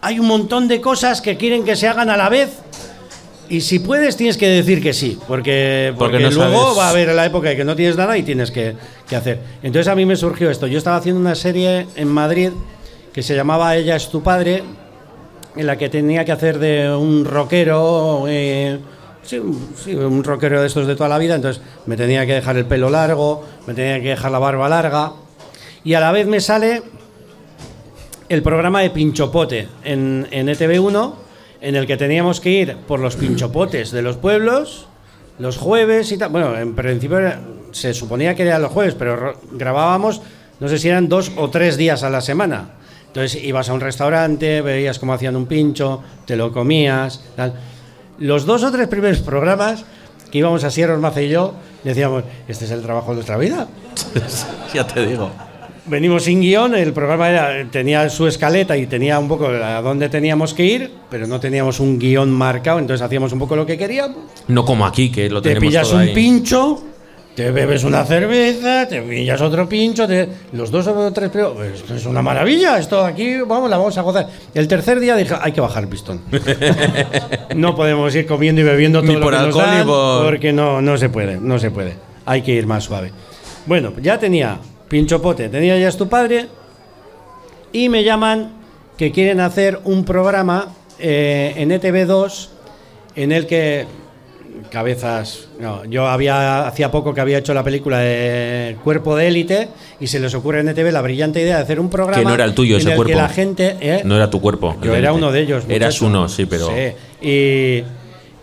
hay 0.00 0.18
un 0.18 0.26
montón 0.26 0.66
de 0.66 0.80
cosas 0.80 1.20
que 1.20 1.36
quieren 1.36 1.62
que 1.62 1.76
se 1.76 1.86
hagan 1.86 2.10
a 2.10 2.16
la 2.16 2.28
vez. 2.28 2.50
Y 3.50 3.60
si 3.62 3.80
puedes, 3.80 4.16
tienes 4.16 4.36
que 4.38 4.48
decir 4.48 4.80
que 4.82 4.92
sí, 4.94 5.18
porque, 5.26 5.92
Porque 5.98 6.18
porque 6.18 6.24
no 6.24 6.30
luego 6.30 6.62
sabes- 6.62 6.78
va 6.78 6.86
a 6.86 6.90
haber 6.90 7.08
la 7.14 7.26
época 7.26 7.50
en 7.50 7.56
que 7.56 7.64
no 7.64 7.74
tienes 7.76 7.96
nada 7.96 8.16
y 8.16 8.22
tienes 8.22 8.50
que, 8.52 8.76
que 9.08 9.16
hacer. 9.16 9.40
Entonces 9.62 9.88
a 9.88 9.94
mí 9.96 10.06
me 10.06 10.14
surgió 10.16 10.48
esto. 10.50 10.66
Yo 10.68 10.78
estaba 10.78 10.96
haciendo 10.96 11.20
una 11.20 11.34
serie 11.34 11.86
en 11.96 12.08
Madrid 12.08 12.50
que 13.12 13.22
se 13.24 13.34
llamaba 13.34 13.76
Ella 13.76 13.96
es 13.96 14.08
tu 14.08 14.22
padre, 14.22 14.62
en 15.56 15.66
la 15.66 15.76
que 15.76 15.88
tenía 15.88 16.24
que 16.24 16.30
hacer 16.30 16.60
de 16.60 16.94
un 16.94 17.24
rockero, 17.24 18.26
eh, 18.28 18.78
sí, 19.24 19.40
un- 19.40 19.68
sí, 19.76 19.94
un 19.96 20.22
rockero 20.22 20.60
de 20.60 20.68
estos 20.68 20.86
de 20.86 20.94
toda 20.94 21.08
la 21.08 21.18
vida, 21.18 21.34
entonces 21.34 21.60
me 21.86 21.96
tenía 21.96 22.24
que 22.24 22.34
dejar 22.34 22.56
el 22.56 22.66
pelo 22.66 22.88
largo, 22.88 23.44
me 23.66 23.74
tenía 23.74 24.00
que 24.00 24.10
dejar 24.10 24.30
la 24.30 24.38
barba 24.38 24.68
larga, 24.68 25.12
y 25.82 25.94
a 25.94 26.00
la 26.00 26.12
vez 26.12 26.28
me 26.28 26.38
sale 26.40 26.82
el 28.28 28.42
programa 28.44 28.80
de 28.82 28.90
Pinchopote 28.90 29.66
en, 29.82 30.28
en 30.30 30.48
ETV1, 30.48 31.14
en 31.60 31.76
el 31.76 31.86
que 31.86 31.96
teníamos 31.96 32.40
que 32.40 32.50
ir 32.50 32.76
por 32.88 33.00
los 33.00 33.16
pinchopotes 33.16 33.90
de 33.90 34.02
los 34.02 34.16
pueblos 34.16 34.86
los 35.38 35.56
jueves 35.56 36.12
y 36.12 36.18
tal. 36.18 36.28
Bueno, 36.30 36.54
en 36.58 36.74
principio 36.74 37.18
era- 37.18 37.40
se 37.72 37.94
suponía 37.94 38.34
que 38.34 38.42
eran 38.42 38.60
los 38.60 38.70
jueves, 38.72 38.94
pero 38.94 39.16
ro- 39.16 39.40
grabábamos, 39.52 40.20
no 40.60 40.68
sé 40.68 40.78
si 40.78 40.88
eran 40.88 41.08
dos 41.08 41.32
o 41.36 41.48
tres 41.48 41.78
días 41.78 42.02
a 42.02 42.10
la 42.10 42.20
semana. 42.20 42.72
Entonces 43.06 43.42
ibas 43.42 43.68
a 43.70 43.72
un 43.72 43.80
restaurante, 43.80 44.60
veías 44.60 44.98
cómo 44.98 45.14
hacían 45.14 45.36
un 45.36 45.46
pincho, 45.46 46.02
te 46.26 46.36
lo 46.36 46.52
comías, 46.52 47.24
tal. 47.36 47.54
Los 48.18 48.44
dos 48.44 48.62
o 48.64 48.70
tres 48.70 48.86
primeros 48.88 49.20
programas 49.20 49.84
que 50.30 50.38
íbamos 50.38 50.62
a 50.64 50.70
Sierra 50.70 50.96
Mace 50.98 51.24
y 51.24 51.30
yo, 51.30 51.54
decíamos, 51.84 52.24
este 52.46 52.66
es 52.66 52.70
el 52.70 52.82
trabajo 52.82 53.08
de 53.12 53.14
nuestra 53.16 53.38
vida. 53.38 53.66
ya 54.74 54.86
te 54.86 55.06
digo. 55.06 55.30
Venimos 55.86 56.24
sin 56.24 56.40
guion, 56.40 56.74
el 56.74 56.92
programa 56.92 57.30
era, 57.30 57.64
tenía 57.70 58.08
su 58.10 58.26
escaleta 58.26 58.76
y 58.76 58.86
tenía 58.86 59.18
un 59.18 59.28
poco 59.28 59.46
a 59.48 59.80
dónde 59.82 60.08
teníamos 60.08 60.52
que 60.54 60.64
ir, 60.64 60.90
pero 61.10 61.26
no 61.26 61.40
teníamos 61.40 61.80
un 61.80 61.98
guion 61.98 62.30
marcado, 62.30 62.78
entonces 62.78 63.04
hacíamos 63.04 63.32
un 63.32 63.38
poco 63.38 63.56
lo 63.56 63.64
que 63.66 63.76
queríamos. 63.78 64.18
No 64.48 64.64
como 64.64 64.84
aquí, 64.86 65.10
que 65.10 65.28
lo 65.30 65.40
Te 65.42 65.48
tenemos 65.50 65.68
pillas 65.68 65.88
todo 65.88 65.96
un 65.96 66.02
ahí. 66.02 66.14
pincho, 66.14 66.82
te 67.34 67.50
bebes 67.50 67.82
una 67.84 68.04
cerveza, 68.04 68.86
te 68.86 69.00
pillas 69.00 69.40
otro 69.40 69.68
pincho, 69.68 70.06
te- 70.06 70.28
los 70.52 70.70
dos 70.70 70.86
o 70.86 71.12
tres, 71.12 71.30
pero 71.32 71.54
pues, 71.54 71.82
es 71.90 72.04
una 72.06 72.20
maravilla, 72.22 72.78
esto 72.78 73.02
aquí, 73.04 73.38
vamos, 73.38 73.70
la 73.70 73.78
vamos 73.78 73.96
a 73.96 74.02
gozar. 74.02 74.28
El 74.54 74.68
tercer 74.68 75.00
día 75.00 75.16
dije, 75.16 75.34
hay 75.40 75.52
que 75.52 75.60
bajar 75.62 75.84
el 75.84 75.88
pistón. 75.88 76.20
no 77.56 77.74
podemos 77.74 78.14
ir 78.14 78.26
comiendo 78.26 78.60
y 78.60 78.64
bebiendo 78.64 79.00
todo 79.00 79.08
Ni 79.12 79.14
lo 79.18 79.22
por 79.22 79.32
que 79.32 79.38
nos 79.38 79.46
alcohol 79.46 79.66
ni 79.70 79.76
dan, 79.78 79.86
por- 79.86 80.24
porque 80.26 80.52
no, 80.52 80.82
no 80.82 80.96
se 80.98 81.08
puede, 81.08 81.38
no 81.40 81.58
se 81.58 81.70
puede. 81.70 81.94
Hay 82.26 82.42
que 82.42 82.52
ir 82.52 82.66
más 82.66 82.84
suave. 82.84 83.12
Bueno, 83.66 83.92
ya 84.00 84.18
tenía 84.18 84.58
pincho 84.90 85.22
pote, 85.22 85.48
tenía 85.48 85.78
ya 85.78 85.88
es 85.88 85.96
tu 85.96 86.08
padre, 86.08 86.48
y 87.72 87.88
me 87.88 88.02
llaman 88.02 88.50
que 88.98 89.12
quieren 89.12 89.38
hacer 89.40 89.80
un 89.84 90.04
programa 90.04 90.74
eh, 90.98 91.54
en 91.56 91.70
ETV2 91.70 92.48
en 93.14 93.32
el 93.32 93.46
que 93.46 93.86
cabezas 94.70 95.48
no, 95.60 95.84
yo 95.84 96.06
había 96.08 96.66
hacía 96.66 96.90
poco 96.90 97.14
que 97.14 97.20
había 97.20 97.38
hecho 97.38 97.54
la 97.54 97.62
película 97.62 97.98
de 97.98 98.76
Cuerpo 98.82 99.16
de 99.16 99.28
élite 99.28 99.68
y 100.00 100.08
se 100.08 100.18
les 100.18 100.34
ocurre 100.34 100.60
en 100.60 100.68
ETV 100.68 100.90
la 100.90 101.02
brillante 101.02 101.40
idea 101.40 101.56
de 101.56 101.62
hacer 101.62 101.78
un 101.78 101.88
programa 101.88 102.18
Que 102.18 102.24
no 102.24 102.34
era 102.34 102.44
el 102.44 102.54
tuyo 102.54 102.74
en 102.74 102.80
ese 102.80 102.90
el 102.90 102.96
cuerpo. 102.96 103.12
que 103.12 103.16
la 103.16 103.28
gente 103.28 103.76
¿eh? 103.80 104.02
No 104.04 104.16
era 104.16 104.28
tu 104.28 104.40
cuerpo. 104.40 104.76
yo 104.82 104.94
era 104.94 105.12
uno 105.12 105.30
de 105.30 105.40
ellos 105.40 105.64
Eras 105.68 105.94
muchacho. 105.94 106.06
uno, 106.06 106.28
sí, 106.28 106.46
pero. 106.46 106.68
Sí, 106.68 107.26
y 107.26 107.84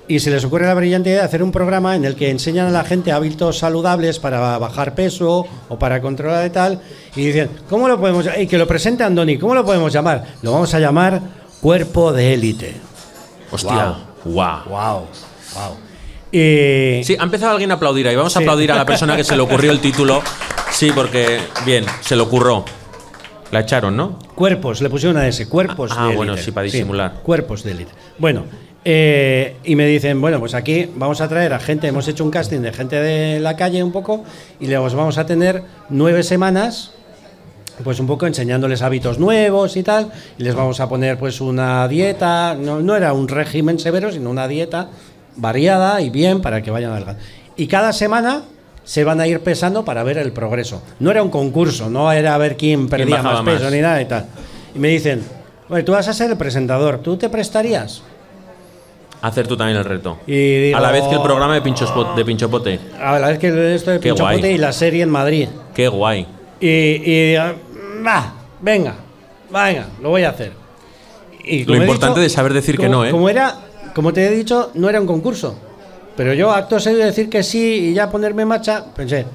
y 0.08 0.20
se 0.20 0.30
les 0.32 0.43
ocurre 0.45 0.66
la 0.66 0.74
brillante 0.74 1.10
idea 1.10 1.20
de 1.20 1.26
hacer 1.26 1.43
un 1.43 1.51
programa 1.51 1.95
en 1.95 2.05
el 2.05 2.16
que 2.16 2.30
enseñan 2.30 2.68
a 2.68 2.72
la 2.72 2.84
gente 2.84 3.12
hábitos 3.12 3.58
saludables 3.60 4.20
para 4.20 4.58
bajar 4.58 4.95
peso 4.95 5.45
o 5.70 5.78
para 5.80 6.01
controlar 6.01 6.45
y 6.45 6.49
tal. 6.49 6.82
Y 7.16 7.26
dicen, 7.26 7.49
¿cómo 7.70 7.88
lo 7.88 7.99
podemos 7.99 8.24
llamar? 8.26 8.41
Y 8.41 8.47
que 8.47 8.58
lo 8.58 8.68
presente 8.68 9.03
Andoni, 9.03 9.38
¿cómo 9.38 9.53
lo 9.55 9.66
podemos 9.66 9.91
llamar? 9.91 10.24
Lo 10.41 10.51
vamos 10.53 10.74
a 10.74 10.80
llamar 10.80 11.22
Cuerpo 11.62 12.14
de 12.14 12.34
Élite. 12.34 12.76
Hostia. 13.51 13.95
Wow, 14.26 14.64
wow. 14.70 15.08
Y 16.32 17.03
Sí, 17.03 17.16
ha 17.20 17.24
empezado 17.24 17.53
alguien 17.53 17.72
a 17.72 17.76
aplaudir 17.76 18.08
ahí. 18.08 18.16
Vamos 18.16 18.36
a 18.36 18.39
aplaudir 18.39 18.72
a 18.72 18.76
la 18.76 18.86
persona 18.86 19.16
que 19.16 19.24
se 19.24 19.36
le 19.36 19.41
ocurrió 19.41 19.72
el 19.72 19.80
título. 19.80 20.22
Sí, 20.72 20.91
porque, 20.93 21.39
bien, 21.66 21.86
se 22.01 22.16
le 22.16 22.22
ocurrió. 22.22 22.66
La 23.51 23.62
echaron, 23.62 23.95
¿no? 23.95 24.20
cuerpos, 24.36 24.82
le 24.82 24.89
pusieron 24.89 25.16
una 25.16 25.26
S, 25.28 25.47
cuerpos 25.47 25.91
Ah, 25.93 25.95
de 25.95 26.01
élite. 26.10 26.18
bueno, 26.18 26.38
sí, 26.38 26.51
para 26.51 26.66
disimular. 26.66 27.14
cuerpos 27.24 27.64
de 27.64 27.72
élite. 27.72 27.91
Bueno, 28.18 28.43
Eh, 28.86 29.57
y 29.63 29.75
me 29.75 29.86
dicen, 29.86 30.21
bueno, 30.21 30.39
pues 30.39 30.53
aquí 30.53 30.89
vamos 30.95 31.19
a 31.19 31.28
traer 31.28 31.53
a 31.53 31.59
gente, 31.59 31.88
hemos 31.88 32.07
hecho 32.07 32.23
un 32.23 32.32
casting 32.32 32.61
de 32.61 32.71
gente 32.71 32.95
de 32.95 33.39
la 33.39 33.55
calle 33.55 33.84
un 33.84 33.91
poco 33.91 34.23
y 34.59 34.67
les 34.67 34.80
vamos 34.80 35.17
a 35.17 35.25
tener 35.25 35.63
nueve 35.89 36.23
semanas, 36.23 36.91
pues 37.84 37.99
un 37.99 38.07
poco 38.07 38.28
enseñándoles 38.28 38.82
hábitos 38.82 39.19
nuevos 39.19 39.75
y 39.75 39.84
tal, 39.84 40.11
y 40.38 40.43
les 40.43 40.55
vamos 40.55 40.80
a 40.80 40.88
poner 40.88 41.17
pues 41.17 41.41
una 41.41 41.88
dieta, 41.88 42.55
no, 42.55 42.80
no 42.80 42.95
era 42.95 43.11
un 43.13 43.28
régimen 43.28 43.78
severo, 43.78 44.11
sino 44.11 44.30
una 44.30 44.47
dieta 44.47 44.89
variada 45.36 46.01
y 46.01 46.09
bien 46.09 46.41
para 46.41 46.61
que 46.61 46.71
vayan 46.71 46.91
al 46.91 47.17
Y 47.55 47.67
cada 47.67 47.93
semana 47.93 48.43
se 48.84 49.03
van 49.03 49.19
a 49.19 49.28
ir 49.28 49.41
pesando 49.41 49.84
para 49.84 50.01
ver 50.03 50.17
el 50.17 50.32
progreso. 50.32 50.82
No 50.99 51.11
era 51.11 51.21
un 51.21 51.30
concurso, 51.30 51.89
no 51.89 52.11
era 52.11 52.36
a 52.36 52.38
ver 52.38 52.55
quién 52.55 52.88
perdía 52.88 53.21
más 53.21 53.41
peso 53.41 53.65
más? 53.65 53.73
ni 53.73 53.82
nada 53.82 54.01
y 54.01 54.05
tal. 54.05 54.28
Y 54.73 54.80
me 54.80 54.88
dicen, 54.88 55.23
oye, 55.67 55.84
tú 55.84 55.91
vas 55.91 56.07
a 56.07 56.13
ser 56.13 56.32
el 56.32 56.38
presentador, 56.38 56.99
¿tú 56.99 57.17
te 57.17 57.28
prestarías? 57.28 58.01
Hacer 59.22 59.47
tú 59.47 59.57
también 59.57 59.78
el 59.78 59.86
reto. 59.86 60.20
Y 60.28 60.61
digo, 60.68 60.78
a 60.78 60.82
la 60.82 60.91
vez 60.91 61.03
que 61.05 61.15
el 61.15 61.22
programa 61.22 61.55
de, 61.55 61.63
Pinchospot- 61.63 62.15
de 62.15 62.24
Pinchopote. 62.26 62.80
A 63.01 63.18
la 63.20 63.30
vez 63.30 63.39
que 63.39 63.47
esto 63.76 63.91
de 63.91 63.99
Qué 63.99 64.09
Pinchapote 64.09 64.38
guay. 64.39 64.51
y 64.53 64.57
la 64.57 64.72
serie 64.72 65.03
en 65.03 65.09
Madrid. 65.09 65.47
Qué 65.74 65.88
guay. 65.88 66.28
Y, 66.59 66.68
y 66.68 67.36
va, 68.05 68.34
venga, 68.61 68.95
venga, 69.49 69.88
lo 70.01 70.09
voy 70.09 70.24
a 70.24 70.30
hacer. 70.30 70.51
Y 71.43 71.63
Lo 71.65 71.76
importante 71.76 72.20
de 72.20 72.30
saber 72.30 72.53
decir 72.53 72.78
que 72.78 72.89
no, 72.89 73.05
¿eh? 73.05 73.11
Como 73.11 73.30
era, 73.30 73.55
como 73.95 74.13
te 74.13 74.26
he 74.28 74.30
dicho, 74.32 74.72
no 74.76 74.89
era 74.89 74.99
un 75.01 75.07
concurso. 75.07 75.57
Pero 76.15 76.34
yo, 76.34 76.51
acto 76.51 76.78
de 76.78 76.93
decir 76.95 77.30
que 77.30 77.43
sí 77.43 77.89
y 77.89 77.93
ya 77.93 78.09
ponerme 78.09 78.41
en 78.41 78.47
marcha, 78.49 78.86
pensé, 78.95 79.26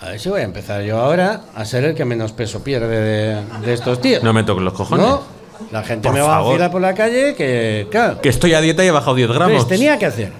a 0.00 0.10
ver 0.10 0.20
si 0.20 0.28
voy 0.28 0.40
a 0.42 0.44
empezar 0.44 0.82
yo 0.82 0.98
ahora 0.98 1.42
a 1.54 1.64
ser 1.64 1.84
el 1.84 1.94
que 1.94 2.04
menos 2.04 2.32
peso 2.32 2.62
pierde 2.62 2.88
de, 3.00 3.42
de 3.66 3.72
estos 3.74 4.00
tíos. 4.00 4.22
No 4.22 4.32
me 4.32 4.44
toques 4.44 4.62
los 4.62 4.72
cojones. 4.74 5.06
¿No? 5.06 5.39
La 5.70 5.82
gente 5.82 6.08
Por 6.08 6.14
me 6.14 6.20
va 6.20 6.38
a 6.38 6.40
vacilar 6.42 6.70
por 6.70 6.80
la 6.80 6.94
calle 6.94 7.34
que, 7.34 7.86
claro, 7.90 8.20
Que 8.20 8.28
estoy 8.28 8.54
a 8.54 8.60
dieta 8.60 8.84
y 8.84 8.88
he 8.88 8.90
bajado 8.90 9.14
10 9.16 9.28
gramos. 9.28 9.52
entonces, 9.52 9.78
tenía 9.78 9.98
que 9.98 10.06
hacer. 10.06 10.32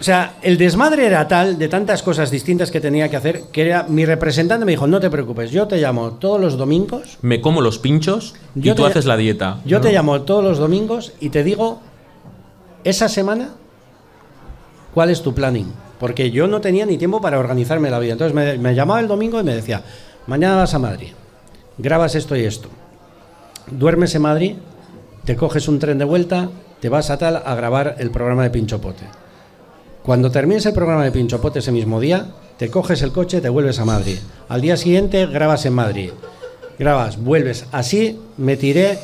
O 0.00 0.02
sea, 0.04 0.34
el 0.42 0.58
desmadre 0.58 1.06
era 1.06 1.26
tal 1.28 1.56
de 1.58 1.68
tantas 1.68 2.02
cosas 2.02 2.30
distintas 2.30 2.70
que 2.70 2.80
tenía 2.80 3.08
que 3.08 3.16
hacer 3.16 3.42
que 3.52 3.62
era 3.66 3.84
mi 3.88 4.04
representante 4.04 4.64
me 4.66 4.72
dijo, 4.72 4.86
no 4.86 5.00
te 5.00 5.08
preocupes, 5.08 5.50
yo 5.50 5.66
te 5.66 5.78
llamo 5.78 6.12
todos 6.14 6.38
los 6.40 6.58
domingos, 6.58 7.16
Me 7.22 7.40
como 7.40 7.60
los 7.62 7.78
pinchos 7.78 8.34
y 8.54 8.68
tú 8.72 8.82
te- 8.82 8.90
haces 8.90 9.06
la 9.06 9.16
dieta. 9.16 9.60
yo 9.64 9.80
te 9.80 9.92
llamo 9.92 10.20
todos 10.22 10.44
los 10.44 10.58
domingos 10.58 11.12
y 11.20 11.30
te 11.30 11.42
digo 11.42 11.80
esa 12.82 13.08
semana 13.08 13.50
cuál 14.92 15.10
es 15.10 15.22
tu 15.22 15.32
planning. 15.34 15.72
Porque 15.98 16.30
yo 16.30 16.48
no 16.48 16.60
tenía 16.60 16.84
ni 16.84 16.98
tiempo 16.98 17.20
para 17.22 17.38
organizarme 17.38 17.88
la 17.88 17.98
vida. 17.98 18.12
Entonces 18.12 18.34
me, 18.34 18.58
me 18.58 18.74
llamaba 18.74 19.00
el 19.00 19.08
domingo 19.08 19.40
y 19.40 19.44
me 19.44 19.54
decía, 19.54 19.82
mañana 20.26 20.56
vas 20.56 20.74
a 20.74 20.78
Madrid, 20.78 21.12
grabas 21.78 22.14
esto 22.14 22.36
y 22.36 22.44
esto, 22.44 22.68
duermes 23.70 24.14
en 24.14 24.22
Madrid, 24.22 24.54
te 25.24 25.36
coges 25.36 25.68
un 25.68 25.78
tren 25.78 25.98
de 25.98 26.04
vuelta, 26.04 26.50
te 26.80 26.88
vas 26.88 27.10
a 27.10 27.18
tal 27.18 27.42
a 27.44 27.54
grabar 27.54 27.96
el 27.98 28.10
programa 28.10 28.42
de 28.42 28.50
Pinchopote. 28.50 29.04
Cuando 30.02 30.30
termines 30.30 30.66
el 30.66 30.74
programa 30.74 31.04
de 31.04 31.12
Pinchopote 31.12 31.60
ese 31.60 31.72
mismo 31.72 31.98
día, 31.98 32.26
te 32.58 32.70
coges 32.70 33.02
el 33.02 33.10
coche, 33.12 33.40
te 33.40 33.48
vuelves 33.48 33.78
a 33.78 33.84
Madrid. 33.84 34.18
Al 34.48 34.60
día 34.60 34.76
siguiente 34.76 35.26
grabas 35.26 35.64
en 35.66 35.72
Madrid. 35.72 36.10
Grabas, 36.78 37.16
vuelves. 37.22 37.66
Así 37.72 38.20
me 38.36 38.56
tiré 38.56 38.98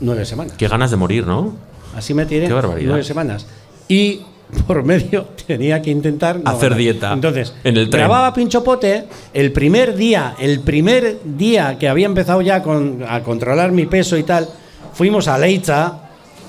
nueve 0.00 0.24
semanas. 0.26 0.54
Qué 0.58 0.68
ganas 0.68 0.90
de 0.90 0.96
morir, 0.96 1.26
¿no? 1.26 1.54
Así 1.96 2.14
me 2.14 2.26
tiré 2.26 2.46
Qué 2.46 2.52
barbaridad. 2.52 2.88
nueve 2.88 3.04
semanas. 3.04 3.46
Y 3.88 4.20
por 4.66 4.82
medio 4.84 5.28
tenía 5.46 5.80
que 5.82 5.90
intentar 5.90 6.40
no 6.40 6.50
Hacer 6.50 6.74
dieta 6.74 7.12
Entonces, 7.12 7.54
en 7.64 7.76
el 7.76 7.88
tren. 7.90 8.00
grababa 8.00 8.32
Pinchopote 8.34 9.04
el 9.32 9.52
primer 9.52 9.94
día, 9.94 10.34
el 10.38 10.60
primer 10.60 11.18
día 11.24 11.76
que 11.78 11.88
había 11.88 12.06
empezado 12.06 12.40
ya 12.42 12.62
con- 12.62 13.04
a 13.08 13.22
controlar 13.22 13.72
mi 13.72 13.86
peso 13.86 14.16
y 14.16 14.22
tal, 14.22 14.48
fuimos 14.94 15.28
a 15.28 15.38
Leitza 15.38 15.86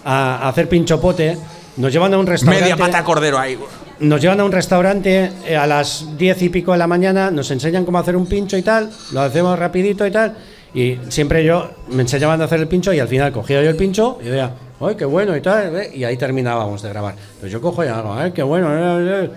a, 0.04 0.36
a 0.45 0.49
hacer 0.49 0.68
Pinchopote. 0.68 1.38
Nos 1.78 1.91
llevan 1.93 2.14
a 2.14 2.18
un 2.18 2.28
restaurante. 2.28 2.62
Media 2.64 2.76
pata 2.78 3.04
cordero 3.04 3.38
ahí. 3.39 3.58
Nos 3.99 4.20
llevan 4.20 4.39
a 4.39 4.43
un 4.45 4.52
restaurante 4.52 5.32
eh, 5.47 5.56
a 5.56 5.68
las 5.68 6.18
diez 6.18 6.41
y 6.41 6.49
pico 6.49 6.72
de 6.72 6.80
la 6.80 6.88
mañana, 6.88 7.30
nos 7.32 7.49
enseñan 7.52 7.86
cómo 7.86 7.99
hacer 7.99 8.16
un 8.16 8.26
pincho 8.26 8.58
y 8.58 8.64
tal, 8.64 8.89
lo 9.14 9.22
hacemos 9.22 9.58
rapidito 9.60 10.06
y 10.08 10.12
tal, 10.12 10.36
y 10.74 10.97
siempre 11.09 11.43
yo 11.43 11.69
me 11.89 12.01
enseñaban 12.03 12.41
a 12.41 12.45
hacer 12.45 12.59
el 12.59 12.67
pincho 12.67 12.93
y 12.93 12.99
al 12.99 13.07
final 13.07 13.32
cogía 13.32 13.61
yo 13.61 13.69
el 13.69 13.76
pincho 13.76 14.19
y 14.22 14.26
decía, 14.26 14.51
¡ay, 14.80 14.95
qué 14.95 15.05
bueno! 15.05 15.36
y 15.36 15.41
tal, 15.41 15.76
¿eh? 15.76 15.91
y 15.93 16.03
ahí 16.03 16.17
terminábamos 16.17 16.82
de 16.82 16.89
grabar. 16.89 17.15
Pues 17.39 17.51
yo 17.51 17.61
cojo 17.61 17.84
y 17.84 17.88
hago, 17.88 18.13
¡ay, 18.13 18.32
qué 18.32 18.43
bueno! 18.43 18.69
eh, 18.72 19.26
eh". 19.26 19.30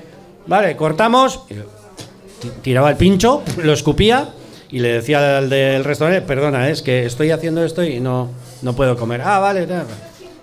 Vale, 0.47 0.77
cortamos, 0.77 1.41
tiraba 2.63 2.91
el 2.91 2.97
pincho, 2.97 3.43
lo 3.63 3.73
escupía 3.73 4.29
y 4.71 4.79
le 4.81 4.93
decía 4.93 5.39
al 5.39 5.49
del 5.49 5.85
restaurante, 5.85 6.23
perdona, 6.23 6.69
es 6.69 6.83
que 6.83 7.07
estoy 7.07 7.31
haciendo 7.31 7.65
esto 7.65 7.83
y 7.83 8.01
no, 8.01 8.29
no 8.63 8.75
puedo 8.75 8.97
comer. 8.97 9.23
Ah, 9.23 9.39
vale, 9.39 9.67
tal". 9.67 9.87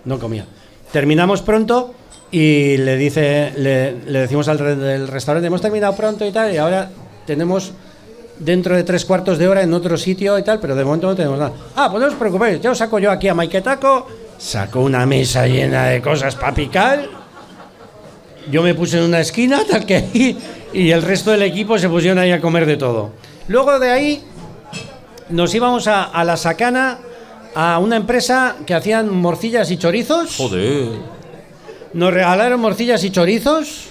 no 0.06 0.20
comía. 0.20 0.46
Terminamos 0.92 1.42
pronto 1.42 1.94
y 2.32 2.78
le 2.78 2.98
dice, 2.98 3.54
le, 3.58 3.94
le 4.06 4.20
decimos 4.20 4.48
al 4.48 4.58
del 4.58 5.08
restaurante, 5.08 5.48
hemos 5.48 5.62
terminado 5.62 5.96
pronto 5.96 6.26
y 6.26 6.32
tal, 6.32 6.54
y 6.54 6.58
ahora 6.58 6.90
tenemos 7.26 7.72
dentro 8.44 8.76
de 8.76 8.84
tres 8.84 9.06
cuartos 9.06 9.38
de 9.38 9.48
hora 9.48 9.62
en 9.62 9.74
otro 9.74 9.98
sitio 9.98 10.38
y 10.38 10.44
tal, 10.44 10.60
pero 10.60 10.76
de 10.76 10.84
momento 10.84 11.08
no 11.08 11.16
tenemos 11.16 11.40
nada. 11.40 11.54
Ah, 11.76 11.90
pues 11.90 12.02
no 12.02 12.08
os 12.10 12.16
preocupéis, 12.16 12.62
ya 12.62 12.72
os 12.72 12.78
saco 12.78 13.00
yo 13.00 13.12
aquí 13.12 13.28
a 13.28 13.34
Maiketaco, 13.34 14.08
sacó 14.38 14.82
una 14.82 15.06
mesa 15.06 15.48
llena 15.48 15.86
de 15.86 16.02
cosas 16.02 16.36
para 16.36 16.54
picar, 16.54 17.08
yo 18.50 18.64
me 18.64 18.74
puse 18.74 18.98
en 18.98 19.04
una 19.04 19.20
esquina, 19.20 19.62
tal 19.70 19.86
que 19.86 19.96
ahí, 19.96 20.38
y 20.74 20.92
el 20.92 21.02
resto 21.02 21.32
del 21.32 21.44
equipo 21.44 21.78
se 21.78 21.88
pusieron 21.88 22.18
ahí 22.18 22.32
a 22.32 22.42
comer 22.42 22.66
de 22.66 22.78
todo. 22.78 23.12
Luego 23.48 23.80
de 23.80 23.90
ahí 23.90 24.24
nos 25.30 25.54
íbamos 25.54 25.88
a, 25.88 26.04
a 26.04 26.24
la 26.24 26.38
Sacana, 26.38 27.00
a 27.54 27.80
una 27.80 27.98
empresa 27.98 28.56
que 28.66 28.74
hacían 28.74 29.14
morcillas 29.14 29.70
y 29.72 29.78
chorizos. 29.78 30.38
Joder. 30.38 30.90
Nos 31.94 32.14
regalaron 32.14 32.60
morcillas 32.60 33.04
y 33.04 33.12
chorizos. 33.12 33.91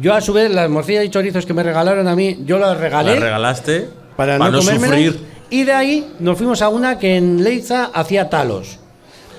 Yo 0.00 0.14
a 0.14 0.20
su 0.20 0.32
vez 0.32 0.50
las 0.50 0.70
morcillas 0.70 1.04
y 1.04 1.08
chorizos 1.08 1.44
que 1.44 1.54
me 1.54 1.62
regalaron 1.62 2.06
a 2.06 2.14
mí, 2.14 2.38
yo 2.44 2.58
las 2.58 2.78
regalé 2.78 3.14
La 3.14 3.20
regalaste 3.20 3.88
para, 4.16 4.38
no, 4.38 4.62
sufrir. 4.62 5.18
Y 5.50 5.64
de 5.64 5.72
ahí 5.72 6.14
nos 6.20 6.36
fuimos 6.36 6.62
a 6.62 6.68
una 6.68 6.98
que 6.98 7.16
en 7.16 7.42
Leiza 7.42 7.90
hacía 7.92 8.28
talos. 8.28 8.78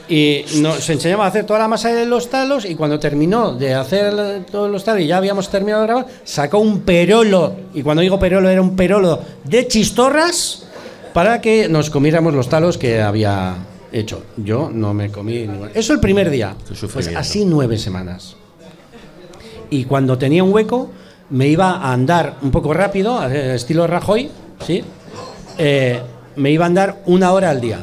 Y 0.10 0.44
nos 0.56 0.90
enseñaba 0.90 1.26
a 1.26 1.28
hacer 1.28 1.46
toda 1.46 1.60
la 1.60 1.68
masa 1.68 1.94
de 1.94 2.06
los 2.08 2.32
talos 2.32 2.66
y 2.66 2.74
cuando 2.74 3.00
terminó 3.00 3.54
de 3.54 3.76
hacer 3.76 4.44
todos 4.50 4.70
los 4.70 4.84
talos 4.84 5.02
y 5.04 5.08
ya 5.08 5.18
habíamos 5.18 5.50
terminado 5.50 5.82
de 5.82 5.88
grabar, 5.88 6.08
sacó 6.24 6.58
un 6.58 6.82
perolo, 6.82 7.56
y 7.76 7.84
cuando 7.84 8.02
digo 8.02 8.18
perolo 8.18 8.50
era 8.50 8.62
un 8.62 8.76
perolo 8.76 9.20
de 9.44 9.68
chistorras 9.68 10.66
para 11.14 11.40
que 11.42 11.70
nos 11.70 11.92
comiéramos 11.92 12.34
los 12.34 12.50
talos 12.50 12.80
que 12.80 13.02
había 13.02 13.56
hecho. 13.92 14.24
Yo 14.38 14.72
no 14.74 14.96
me 14.96 15.12
comí 15.12 15.46
ninguno. 15.46 15.70
Eso 15.76 15.94
el 15.94 16.00
primer 16.00 16.32
día. 16.32 16.56
Pues 16.92 17.16
así 17.16 17.46
nueve 17.46 17.78
semanas. 17.78 18.36
Y 19.70 19.86
cuando 19.86 20.18
tenía 20.18 20.44
un 20.44 20.54
hueco, 20.54 20.90
me 21.30 21.48
iba 21.48 21.72
a 21.72 21.94
andar 21.94 22.36
un 22.42 22.52
poco 22.52 22.74
rápido, 22.74 23.24
estilo 23.26 23.86
Rajoy, 23.88 24.30
¿sí? 24.66 24.84
Eh, 25.58 26.02
me 26.36 26.52
iba 26.52 26.66
a 26.66 26.68
andar 26.68 27.02
una 27.06 27.32
hora 27.32 27.50
al 27.50 27.62
día. 27.62 27.80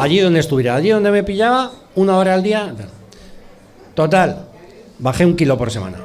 Allí 0.00 0.20
donde 0.20 0.40
estuviera, 0.40 0.76
allí 0.76 0.90
donde 0.90 1.10
me 1.10 1.22
pillaba, 1.24 1.72
una 1.96 2.16
hora 2.16 2.34
al 2.34 2.42
día. 2.42 2.72
Total, 3.94 4.46
bajé 4.98 5.26
un 5.26 5.36
kilo 5.36 5.58
por 5.58 5.70
semana. 5.70 5.98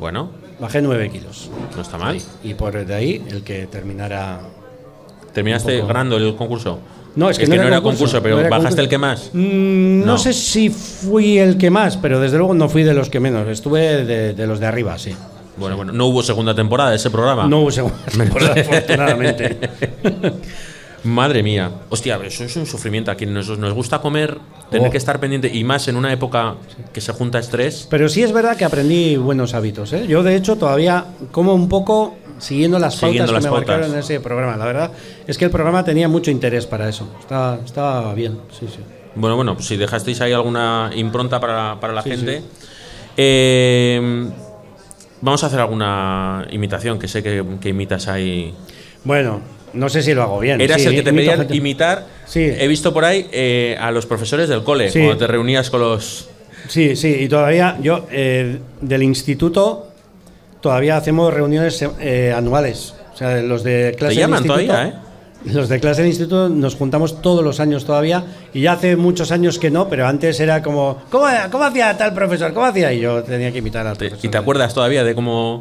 Bueno, 0.00 0.30
Bajé 0.58 0.80
nueve 0.80 1.10
kilos. 1.10 1.50
no 1.74 1.82
está 1.82 1.98
mal. 1.98 2.20
Y 2.42 2.54
por 2.54 2.84
de 2.86 2.94
ahí, 2.94 3.24
el 3.28 3.42
que 3.42 3.66
terminara. 3.66 4.40
¿Terminaste 5.32 5.80
ganando 5.82 6.16
el 6.16 6.36
concurso? 6.36 6.78
No, 7.16 7.30
es 7.30 7.38
que, 7.38 7.46
no, 7.46 7.54
era 7.54 7.80
concurso, 7.80 8.20
pero 8.22 8.34
no 8.36 8.40
era 8.40 8.50
bajaste 8.50 8.68
concurso. 8.68 8.82
el 8.82 8.88
que 8.88 8.98
más. 8.98 9.30
Mm, 9.32 10.00
no. 10.00 10.06
No. 10.06 10.18
sé 10.18 10.32
si 10.32 10.70
fui 10.70 11.38
el 11.38 11.56
que 11.58 11.70
más, 11.70 11.96
pero 11.96 12.18
desde 12.20 12.38
luego 12.38 12.54
no 12.54 12.68
fui 12.68 12.82
de 12.82 12.94
los 12.94 13.08
que 13.08 13.20
menos. 13.20 13.46
Estuve 13.48 14.04
de, 14.04 14.32
de 14.34 14.46
los 14.46 14.58
de 14.58 14.66
arriba, 14.66 14.98
sí. 14.98 15.14
Bueno, 15.56 15.76
bueno, 15.76 15.92
no 15.92 16.06
hubo 16.06 16.22
segunda 16.22 16.54
temporada 16.54 16.90
de 16.90 16.96
ese 16.96 17.10
programa. 17.10 17.46
No 17.46 17.60
hubo 17.60 17.70
segunda 17.70 17.96
temporada, 18.16 18.60
afortunadamente. 18.60 19.58
Madre 21.04 21.42
mía. 21.42 21.70
Hostia, 21.90 22.18
eso 22.24 22.44
es 22.44 22.56
un 22.56 22.66
sufrimiento. 22.66 23.10
A 23.10 23.14
quienes 23.14 23.46
nos, 23.48 23.58
nos 23.58 23.72
gusta 23.74 24.00
comer, 24.00 24.38
tener 24.70 24.88
Oh. 24.88 24.90
que 24.90 24.96
estar 24.98 25.20
pendiente, 25.20 25.50
y 25.52 25.62
más 25.64 25.86
en 25.88 25.96
una 25.96 26.12
época 26.12 26.54
que 26.92 27.00
se 27.00 27.12
junta 27.12 27.38
estrés. 27.38 27.86
Pero 27.90 28.08
sí 28.08 28.22
es 28.22 28.32
verdad 28.32 28.56
que 28.56 28.64
aprendí 28.64 29.16
buenos 29.16 29.54
hábitos. 29.54 29.92
¿eh? 29.92 30.06
Yo, 30.08 30.22
de 30.22 30.34
hecho, 30.36 30.56
todavía 30.56 31.04
como 31.30 31.54
un 31.54 31.68
poco 31.68 32.16
siguiendo 32.38 32.78
las 32.78 32.94
pautas 32.96 33.08
Siguiendo 33.10 33.28
que 33.32 33.34
las 33.34 33.44
me 33.44 33.50
pautas. 33.50 33.68
marcaron 33.68 33.92
en 33.92 33.98
ese 34.00 34.18
programa. 34.20 34.56
La 34.56 34.64
verdad 34.64 34.90
es 35.26 35.38
que 35.38 35.44
el 35.44 35.50
programa 35.50 35.84
tenía 35.84 36.08
mucho 36.08 36.30
interés 36.30 36.66
para 36.66 36.88
eso. 36.88 37.08
Estaba, 37.20 37.58
estaba 37.64 38.12
bien, 38.14 38.38
sí, 38.58 38.66
sí. 38.68 38.80
Bueno, 39.14 39.36
bueno, 39.36 39.54
pues 39.54 39.66
si 39.66 39.76
dejasteis 39.76 40.20
ahí 40.22 40.32
alguna 40.32 40.90
impronta 40.96 41.38
para, 41.38 41.78
para 41.78 41.92
la 41.92 42.02
Sí, 42.02 42.10
gente. 42.10 42.42
Eh, 43.16 44.28
vamos 45.20 45.42
a 45.44 45.46
hacer 45.46 45.60
alguna 45.60 46.46
imitación, 46.50 46.98
que 46.98 47.08
sé 47.08 47.22
que, 47.22 47.44
que 47.60 47.68
imitas 47.68 48.08
ahí. 48.08 48.54
Bueno, 49.04 49.40
no 49.74 49.88
sé 49.88 50.02
si 50.02 50.14
lo 50.14 50.22
hago 50.22 50.38
bien. 50.40 50.60
Eras 50.60 50.80
Sí, 50.80 50.88
el 50.88 50.94
que 50.94 51.02
te 51.02 51.12
pedían 51.12 51.38
gente. 51.38 51.56
imitar. 51.56 52.06
Sí. 52.26 52.40
He 52.40 52.66
visto 52.68 52.92
por 52.94 53.04
ahí 53.04 53.28
eh, 53.32 53.76
a 53.80 53.90
los 53.90 54.06
profesores 54.06 54.48
del 54.48 54.62
cole, 54.64 54.90
Sí. 54.90 55.00
cuando 55.00 55.18
te 55.18 55.26
reunías 55.26 55.70
con 55.70 55.80
los. 55.80 56.28
Sí, 56.68 56.96
sí, 56.96 57.14
y 57.20 57.28
todavía 57.28 57.76
yo 57.82 58.06
eh, 58.10 58.58
del 58.80 59.02
instituto 59.02 59.88
todavía 60.60 60.96
hacemos 60.96 61.32
reuniones 61.34 61.84
eh, 62.00 62.32
anuales. 62.34 62.94
O 63.12 63.16
sea, 63.16 63.42
los 63.42 63.62
de 63.62 63.94
clase 63.98 64.14
Te 64.14 64.20
del 64.20 64.24
llaman 64.30 64.38
instituto- 64.42 64.66
todavía, 64.66 64.88
¿eh? 64.88 64.94
los 65.52 65.68
de 65.68 65.78
clase 65.78 66.00
del 66.02 66.08
instituto 66.10 66.48
nos 66.48 66.74
juntamos 66.74 67.20
todos 67.20 67.44
los 67.44 67.60
años 67.60 67.84
todavía 67.84 68.24
y 68.54 68.62
ya 68.62 68.72
hace 68.72 68.96
muchos 68.96 69.30
años 69.30 69.58
que 69.58 69.70
no, 69.70 69.88
pero 69.90 70.06
antes 70.06 70.40
era 70.40 70.62
como, 70.62 71.02
¿cómo, 71.10 71.26
cómo 71.50 71.64
hacía 71.64 71.96
tal 71.98 72.14
profesor? 72.14 72.54
¿Cómo 72.54 72.64
hacía? 72.66 72.92
Y 72.94 73.00
yo 73.00 73.22
tenía 73.22 73.52
que 73.52 73.58
imitar 73.58 73.86
al 73.86 73.96
profesor. 73.96 74.18
¿Y 74.22 74.28
te 74.28 74.38
acuerdas 74.38 74.72
todavía 74.72 75.04
de 75.04 75.14
cómo... 75.14 75.56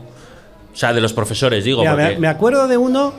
O 0.74 0.76
sea, 0.76 0.92
de 0.94 1.02
los 1.02 1.12
profesores, 1.14 1.64
digo, 1.66 1.82
Mira, 1.82 1.96
me, 1.96 2.04
porque... 2.06 2.20
me 2.20 2.28
acuerdo 2.30 2.68
de 2.68 2.78
uno, 2.78 3.14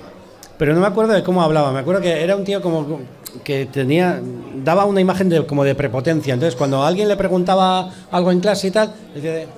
pero 0.59 0.74
no 0.74 0.80
me 0.80 0.86
acuerdo 0.86 1.12
de 1.12 1.22
cómo 1.22 1.42
hablaba. 1.42 1.72
Me 1.72 1.80
acuerdo 1.80 2.00
que 2.00 2.22
era 2.22 2.36
un 2.36 2.44
tío 2.44 2.61
como 2.62 3.00
que 3.42 3.66
tenía 3.66 4.20
daba 4.62 4.84
una 4.84 5.00
imagen 5.00 5.28
de 5.28 5.44
como 5.46 5.64
de 5.64 5.74
prepotencia. 5.74 6.34
Entonces, 6.34 6.57
cuando 6.57 6.84
alguien 6.84 7.09
le 7.09 7.16
preguntaba 7.16 7.90
algo 8.11 8.30
en 8.30 8.40
clase 8.40 8.68
y 8.68 8.70
tal, 8.70 8.94
decía 9.14 9.32
de- 9.32 9.48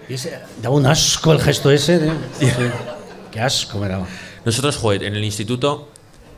Y 0.09 0.13
ese, 0.13 0.39
daba 0.61 0.75
un 0.75 0.85
asco 0.85 1.33
el 1.33 1.39
gesto 1.41 1.69
ese. 1.69 1.99
de- 1.99 2.11
sí. 2.39 2.47
Qué 3.31 3.39
asco 3.41 3.77
me 3.77 3.89
daba. 3.89 4.05
Nosotros, 4.45 4.77
joder, 4.77 5.03
en 5.03 5.15
el 5.15 5.23
instituto 5.23 5.89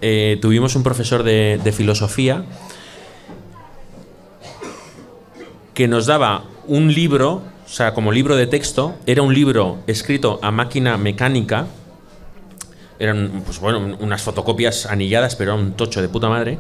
eh, 0.02 0.38
tuvimos 0.42 0.76
un 0.76 0.82
profesor 0.84 1.22
de, 1.24 1.60
de 1.64 1.72
filosofía 1.72 2.44
que 5.74 5.88
nos 5.88 6.08
daba 6.08 6.44
un 6.68 6.94
libro, 6.94 7.42
o 7.70 7.72
sea, 7.72 7.94
como 7.94 8.12
libro 8.12 8.36
de 8.36 8.48
texto, 8.48 8.96
era 9.06 9.22
un 9.22 9.34
libro 9.34 9.78
escrito 9.88 10.40
a 10.42 10.50
máquina 10.52 10.98
mecánica, 10.98 11.68
eran, 13.00 13.44
pues 13.46 13.60
bueno, 13.60 13.98
unas 14.00 14.22
fotocopias 14.22 14.86
anilladas, 14.86 15.36
pero 15.36 15.54
era 15.54 15.62
un 15.62 15.74
tocho 15.74 16.02
de 16.02 16.10
puta 16.10 16.28
madre. 16.30 16.58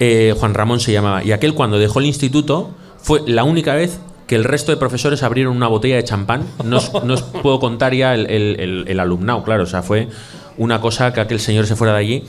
Eh, 0.00 0.34
Juan 0.38 0.54
Ramón 0.54 0.80
se 0.80 0.92
llamaba. 0.92 1.22
Y 1.22 1.32
aquel, 1.32 1.54
cuando 1.54 1.78
dejó 1.78 2.00
el 2.00 2.06
instituto, 2.06 2.70
fue 3.00 3.22
la 3.26 3.44
única 3.44 3.74
vez 3.74 4.00
que 4.26 4.34
el 4.34 4.44
resto 4.44 4.72
de 4.72 4.76
profesores 4.78 5.22
abrieron 5.22 5.56
una 5.56 5.68
botella 5.68 5.96
de 5.96 6.04
champán. 6.04 6.42
No 6.64 6.78
os, 6.78 6.92
no 7.04 7.14
puedo 7.42 7.60
contar 7.60 7.94
ya 7.94 8.14
el, 8.14 8.26
el, 8.28 8.60
el- 8.60 8.84
el 8.88 9.00
alumnado, 9.00 9.42
claro. 9.44 9.62
O 9.62 9.66
sea, 9.66 9.82
fue 9.82 10.08
una 10.56 10.80
cosa 10.80 11.12
que 11.12 11.20
aquel 11.20 11.38
señor 11.40 11.66
se 11.66 11.76
fuera 11.76 11.92
de 11.94 11.98
allí. 12.00 12.24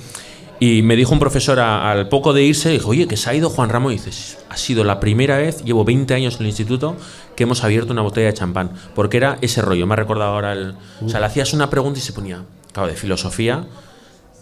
Y 0.61 0.81
me 0.81 0.95
dijo 0.97 1.13
un 1.13 1.19
profesor 1.19 1.59
a- 1.59 1.89
al 1.89 2.09
poco 2.09 2.33
de 2.33 2.43
irse, 2.43 2.69
dijo, 2.69 2.89
oye, 2.89 3.07
que 3.07 3.15
se 3.15 3.29
ha 3.29 3.33
ido 3.33 3.49
Juan 3.49 3.69
Ramón. 3.69 3.93
Y 3.93 3.95
dices, 3.95 4.37
ha 4.49 4.57
sido 4.57 4.83
la 4.83 4.99
primera 4.99 5.37
vez, 5.37 5.63
llevo 5.63 5.85
20 5.85 6.13
años 6.13 6.35
en 6.35 6.41
el 6.41 6.47
instituto, 6.47 6.97
que 7.35 7.43
hemos 7.43 7.63
abierto 7.63 7.93
una 7.93 8.01
botella 8.01 8.27
de 8.27 8.33
champán. 8.33 8.71
Porque 8.93 9.17
era 9.17 9.37
ese 9.41 9.61
rollo, 9.61 9.87
me 9.87 9.93
ha 9.93 9.97
recordado 9.97 10.31
ahora 10.33 10.51
el... 10.51 10.75
O 11.05 11.07
sea, 11.07 11.19
le 11.21 11.27
hacías 11.27 11.53
una 11.53 11.69
pregunta 11.69 11.99
y 11.99 12.01
se 12.01 12.11
ponía, 12.11 12.43
claro, 12.73 12.89
de 12.89 12.95
filosofía, 12.95 13.67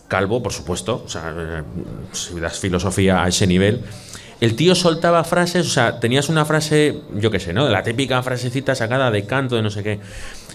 calvo, 0.07 0.41
por 0.41 0.53
supuesto, 0.53 1.03
o 1.05 1.09
sea, 1.09 1.63
si 2.13 2.39
das 2.39 2.59
filosofía 2.59 3.23
a 3.23 3.27
ese 3.27 3.45
nivel. 3.45 3.81
El 4.39 4.55
tío 4.55 4.73
soltaba 4.75 5.23
frases, 5.23 5.67
o 5.67 5.69
sea, 5.69 5.99
tenías 5.99 6.29
una 6.29 6.45
frase, 6.45 7.01
yo 7.15 7.29
qué 7.31 7.39
sé, 7.39 7.53
¿no? 7.53 7.65
De 7.65 7.71
la 7.71 7.83
típica 7.83 8.21
frasecita 8.23 8.73
sacada 8.75 9.11
de 9.11 9.25
canto, 9.25 9.55
de 9.55 9.61
no 9.63 9.69
sé 9.69 9.83
qué. 9.83 9.99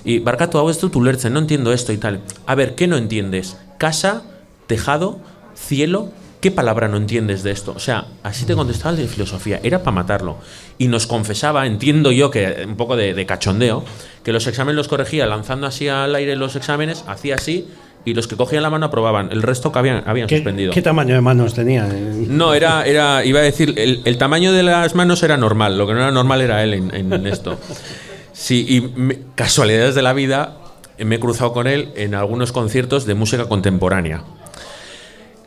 Y 0.04 0.20
Barcato, 0.20 0.58
hago 0.58 0.70
esto, 0.70 0.90
tu 0.90 1.02
lerce, 1.02 1.30
no 1.30 1.38
entiendo 1.40 1.72
esto 1.72 1.92
y 1.92 1.98
tal. 1.98 2.20
A 2.46 2.54
ver, 2.54 2.74
¿qué 2.74 2.86
no 2.86 2.96
entiendes? 2.96 3.56
Casa, 3.78 4.22
tejado, 4.68 5.18
cielo, 5.66 6.10
¿qué 6.40 6.50
palabra 6.50 6.88
no 6.88 6.96
entiendes 6.96 7.42
de 7.42 7.50
esto? 7.52 7.72
O 7.76 7.78
sea, 7.80 8.06
así 8.22 8.44
te 8.44 8.54
contestaba 8.54 8.90
el 8.90 8.96
de 8.98 9.06
filosofía, 9.08 9.60
era 9.62 9.78
para 9.80 9.92
matarlo. 9.92 10.36
Y 10.78 10.88
nos 10.88 11.06
confesaba, 11.06 11.66
entiendo 11.66 12.10
yo 12.12 12.30
que 12.30 12.64
un 12.66 12.76
poco 12.76 12.96
de, 12.96 13.14
de 13.14 13.26
cachondeo, 13.26 13.84
que 14.24 14.32
los 14.32 14.46
exámenes 14.46 14.76
los 14.76 14.88
corregía 14.88 15.26
lanzando 15.26 15.66
así 15.66 15.88
al 15.88 16.14
aire 16.14 16.36
los 16.36 16.56
exámenes, 16.56 17.04
hacía 17.06 17.36
así, 17.36 17.68
y 18.04 18.14
los 18.14 18.26
que 18.26 18.36
cogían 18.36 18.64
la 18.64 18.70
mano 18.70 18.86
aprobaban. 18.86 19.30
El 19.30 19.42
resto 19.42 19.70
que 19.70 19.78
habían, 19.78 20.02
habían 20.06 20.26
¿Qué, 20.26 20.38
suspendido. 20.38 20.72
qué 20.72 20.82
tamaño 20.82 21.14
de 21.14 21.20
manos 21.20 21.54
tenía? 21.54 21.86
No, 21.86 22.52
era, 22.52 22.84
era, 22.84 23.24
iba 23.24 23.38
a 23.38 23.42
decir, 23.44 23.74
el, 23.78 24.00
el 24.04 24.18
tamaño 24.18 24.52
de 24.52 24.64
las 24.64 24.96
manos 24.96 25.22
era 25.22 25.36
normal, 25.36 25.78
lo 25.78 25.86
que 25.86 25.92
no 25.94 26.00
era 26.00 26.10
normal 26.10 26.40
era 26.40 26.64
él 26.64 26.74
en, 26.74 26.92
en 27.12 27.26
esto. 27.28 27.56
Sí, 28.32 28.66
y 28.68 28.80
me- 28.80 29.18
casualidades 29.36 29.94
de 29.94 30.02
la 30.02 30.12
vida, 30.14 30.56
me 30.98 31.14
he 31.16 31.20
cruzado 31.20 31.52
con 31.52 31.68
él 31.68 31.90
en 31.94 32.16
algunos 32.16 32.50
conciertos 32.50 33.06
de 33.06 33.14
música 33.14 33.44
contemporánea. 33.48 34.24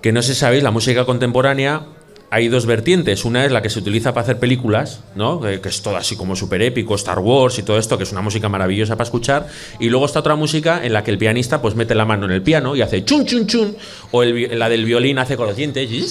Que 0.06 0.12
no 0.12 0.22
sé 0.22 0.36
sabéis, 0.36 0.62
la 0.62 0.70
música 0.70 1.04
contemporánea 1.04 1.82
hay 2.30 2.48
dos 2.48 2.68
vertientes. 2.68 3.26
Una 3.26 3.44
es 3.44 3.52
la 3.52 3.64
que 3.64 3.72
se 3.72 3.80
utiliza 3.80 4.14
para 4.14 4.22
hacer 4.22 4.38
películas, 4.38 5.00
¿no? 5.16 5.42
Que, 5.42 5.60
es 5.64 5.82
todo 5.82 5.98
así 5.98 6.16
como 6.16 6.36
súper 6.36 6.62
épico, 6.62 6.94
Star 6.94 7.18
Wars 7.18 7.58
y 7.58 7.64
todo 7.64 7.80
esto, 7.80 7.98
que 7.98 8.04
es 8.04 8.12
una 8.12 8.22
música 8.22 8.48
maravillosa 8.48 8.98
para 8.98 9.06
escuchar. 9.06 9.48
Y 9.80 9.90
luego 9.90 10.06
está 10.06 10.20
otra 10.20 10.36
música 10.36 10.86
en 10.86 10.94
la 10.94 11.04
que 11.04 11.10
el 11.10 11.18
pianista 11.18 11.60
pues 11.60 11.74
mete 11.74 11.96
la 11.96 12.06
mano 12.06 12.28
en 12.28 12.34
el 12.34 12.44
piano 12.44 12.76
y 12.76 12.84
hace 12.84 13.04
chun 13.04 13.26
chun 13.26 13.48
chun. 13.48 13.76
O 14.12 14.24
la 14.24 14.70
del 14.70 14.86
violín 14.86 15.18
hace 15.18 15.38
con 15.38 15.48
los 15.48 15.56
dientes 15.56 15.90
y, 15.90 16.06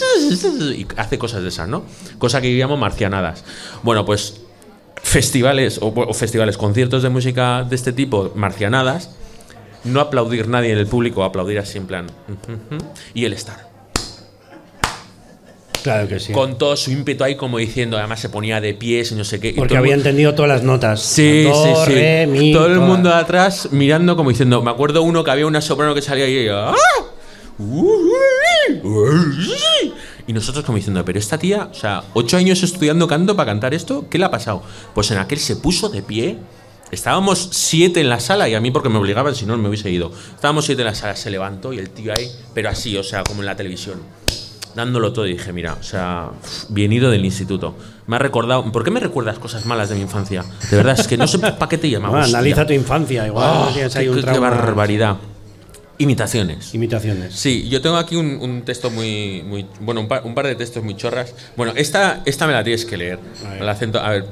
hace 0.97 1.16
cosas 1.16 1.45
de 1.45 1.51
esas, 1.51 1.68
¿no? 1.68 1.84
Cosa 2.18 2.40
que 2.40 2.51
llamo 2.51 2.76
marcianadas. 2.76 3.45
Bueno, 3.84 4.05
pues 4.05 4.40
festivales 5.05 5.78
o, 5.80 5.95
o 5.95 6.14
festivales, 6.14 6.59
conciertos 6.59 7.05
de 7.05 7.11
música 7.11 7.62
de 7.62 7.76
este 7.76 7.92
tipo, 7.92 8.32
marcianadas, 8.34 9.14
no 9.84 10.01
aplaudir 10.01 10.49
nadie 10.49 10.72
en 10.72 10.78
el 10.78 10.88
público, 10.88 11.22
aplaudir 11.22 11.61
así 11.61 11.78
en 11.78 11.86
plan. 11.86 12.07
Y 13.14 13.24
el 13.26 13.34
estar 13.34 13.64
Claro 15.85 16.09
que 16.09 16.18
sí. 16.18 16.32
con 16.32 16.57
todo 16.57 16.76
su 16.78 16.91
ímpetu 16.91 17.24
ahí 17.24 17.37
como 17.37 17.59
diciendo, 17.59 17.99
además 17.99 18.18
se 18.18 18.30
ponía 18.30 18.59
de 18.59 18.72
pies 18.72 19.12
y 19.12 19.16
no 19.16 19.22
sé 19.22 19.39
qué. 19.39 19.53
Porque 19.55 19.76
había 19.76 19.93
entendido 19.95 20.35
todas 20.35 20.49
las 20.49 20.62
notas. 20.62 21.03
Sí, 21.03 21.43
Do, 21.45 21.53
sí, 21.62 21.70
sí. 21.85 21.93
re, 21.95 22.26
mi, 22.26 22.53
todo 22.55 22.66
el 22.68 22.80
mundo 22.80 23.11
de 23.11 23.16
atrás 23.16 23.68
mirando 23.70 24.16
como 24.16 24.30
diciendo, 24.30 24.62
me 24.62 24.70
acuerdo 24.70 25.03
uno 25.03 25.22
que 25.22 25.30
había 25.30 25.47
una 25.47 25.61
soprano 25.61 25.95
que 25.95 26.01
salía 26.01 26.26
y 26.26 26.39
ella, 26.39 26.70
"Ah". 26.70 26.74
y 30.26 30.32
nosotros 30.32 30.64
como 30.64 30.76
diciendo, 30.76 31.05
pero 31.05 31.18
esta 31.18 31.37
tía, 31.37 31.68
o 31.70 31.74
sea, 31.74 32.03
ocho 32.14 32.39
años 32.39 32.62
estudiando 32.62 33.07
canto 33.07 33.37
para 33.37 33.51
cantar 33.51 33.74
esto, 33.74 34.07
¿qué 34.09 34.18
le 34.18 34.24
ha 34.24 34.30
pasado? 34.30 34.62
Pues 34.95 35.11
en 35.11 35.18
aquel 35.18 35.39
se 35.39 35.57
puso 35.57 35.91
de 35.91 36.01
pie. 36.03 36.39
Estábamos 36.91 37.49
siete 37.53 38.01
en 38.01 38.09
la 38.09 38.20
sala 38.20 38.49
y 38.49 38.55
a 38.55 38.61
mí 38.61 38.70
porque 38.70 38.89
me 38.89 38.99
obligaban, 38.99 39.35
si 39.35 39.45
no 39.47 39.57
me 39.59 39.68
hubiese 39.68 39.91
ido. 39.91 40.12
Estábamos 40.35 40.64
siete 40.64 40.80
en 40.82 40.87
la 40.87 40.95
sala, 40.95 41.14
se 41.16 41.28
levantó 41.30 41.72
y 41.74 41.78
el 41.78 41.91
tío 41.91 42.12
ahí, 42.16 42.30
pero 42.55 42.70
así, 42.70 42.97
o 42.97 43.03
sea, 43.03 43.22
como 43.24 43.41
en 43.43 43.47
la 43.47 43.57
televisión 43.57 44.01
dándolo 44.75 45.12
todo 45.12 45.27
y 45.27 45.33
dije, 45.35 45.53
mira, 45.53 45.77
o 45.79 45.83
sea, 45.83 46.31
bien 46.68 46.93
ido 46.93 47.11
del 47.11 47.25
instituto. 47.25 47.75
Me 48.07 48.16
ha 48.16 48.18
recordado, 48.18 48.70
¿por 48.70 48.85
qué 48.85 48.91
me 48.91 49.01
recuerdas 49.01 49.39
cosas 49.39 49.64
malas 49.66 49.89
de 49.89 49.95
mi 49.95 50.03
infancia? 50.03 50.45
De 50.70 50.77
verdad, 50.77 50.99
es 50.99 51.07
que 51.07 51.16
no 51.16 51.27
sé 51.27 51.39
para 51.39 51.68
qué 51.68 51.79
te 51.79 51.89
Bueno, 51.89 52.07
llamamos. 52.09 52.29
analiza 52.29 52.66
tu 52.66 52.72
infancia, 52.72 53.27
igual 53.27 53.72
tienes 53.72 53.97
ahí 53.97 54.05
qué, 54.07 54.11
un 54.11 54.41
barbaridad. 54.41 55.16
Imitaciones. 55.97 56.75
Imitaciones. 56.75 57.35
Sí, 57.35 57.68
yo 57.68 57.81
tengo 57.81 57.97
aquí 57.97 58.16
un, 58.16 58.39
un 58.41 58.62
texto 58.62 58.91
muy, 58.91 59.43
muy. 59.47 59.64
Bueno, 59.81 60.01
un 60.01 60.09
par, 60.09 60.22
un 60.25 60.35
par 60.35 60.47
de 60.47 60.57
textos 60.57 60.83
muy 60.83 60.97
chorras. 60.97 61.33
Bueno, 61.57 61.72
esta, 61.77 62.20
esta 62.27 62.47
me 62.49 62.53
la 62.53 62.64
tienes 62.64 62.85
que 62.85 62.97
leer. 62.97 63.20
A 63.47 63.51
ver. 63.51 63.62
El 63.62 63.68
acento. 63.68 64.01
A 64.01 64.11
ver, 64.11 64.27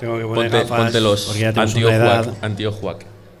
Tengo 0.00 0.16
que 0.16 0.24
poner 0.24 0.50
ponte, 0.50 0.58
gafas, 0.62 0.78
ponte 0.84 1.00
los 1.02 1.36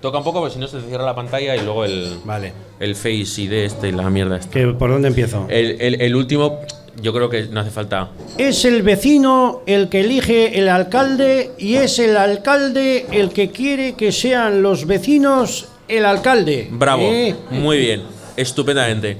Toca 0.04 0.18
un 0.18 0.24
poco 0.24 0.40
porque 0.40 0.52
si 0.52 0.60
no 0.60 0.68
se 0.68 0.76
te 0.80 0.86
cierra 0.86 1.02
la 1.06 1.14
pantalla 1.14 1.56
y 1.56 1.60
luego 1.64 1.82
el, 1.86 2.18
Vale. 2.26 2.52
el 2.78 2.94
Face 2.94 3.40
ID 3.40 3.52
este 3.54 3.88
y 3.88 3.92
la 3.92 4.10
mierda 4.10 4.36
esta. 4.36 4.50
¿Qué- 4.50 4.66
¿Por 4.66 4.90
dónde 4.90 5.08
empiezo? 5.08 5.46
El, 5.48 5.80
el- 5.80 5.98
el 5.98 6.14
último, 6.14 6.60
yo 7.00 7.14
creo 7.14 7.30
que 7.30 7.44
no 7.46 7.60
hace 7.60 7.70
falta. 7.70 8.10
Es 8.36 8.66
el 8.66 8.82
vecino 8.82 9.62
el 9.64 9.88
que 9.88 10.00
elige 10.00 10.58
el 10.58 10.68
alcalde 10.68 11.52
y 11.56 11.76
es 11.76 11.98
el 11.98 12.18
alcalde 12.18 13.06
el 13.12 13.30
que 13.30 13.50
quiere 13.50 13.94
que 13.94 14.12
sean 14.12 14.60
los 14.60 14.86
vecinos 14.86 15.68
el 15.88 16.04
alcalde. 16.04 16.68
Bravo, 16.70 17.00
¿Eh? 17.04 17.34
muy 17.50 17.78
bien, 17.78 18.02
estupendamente. 18.36 19.16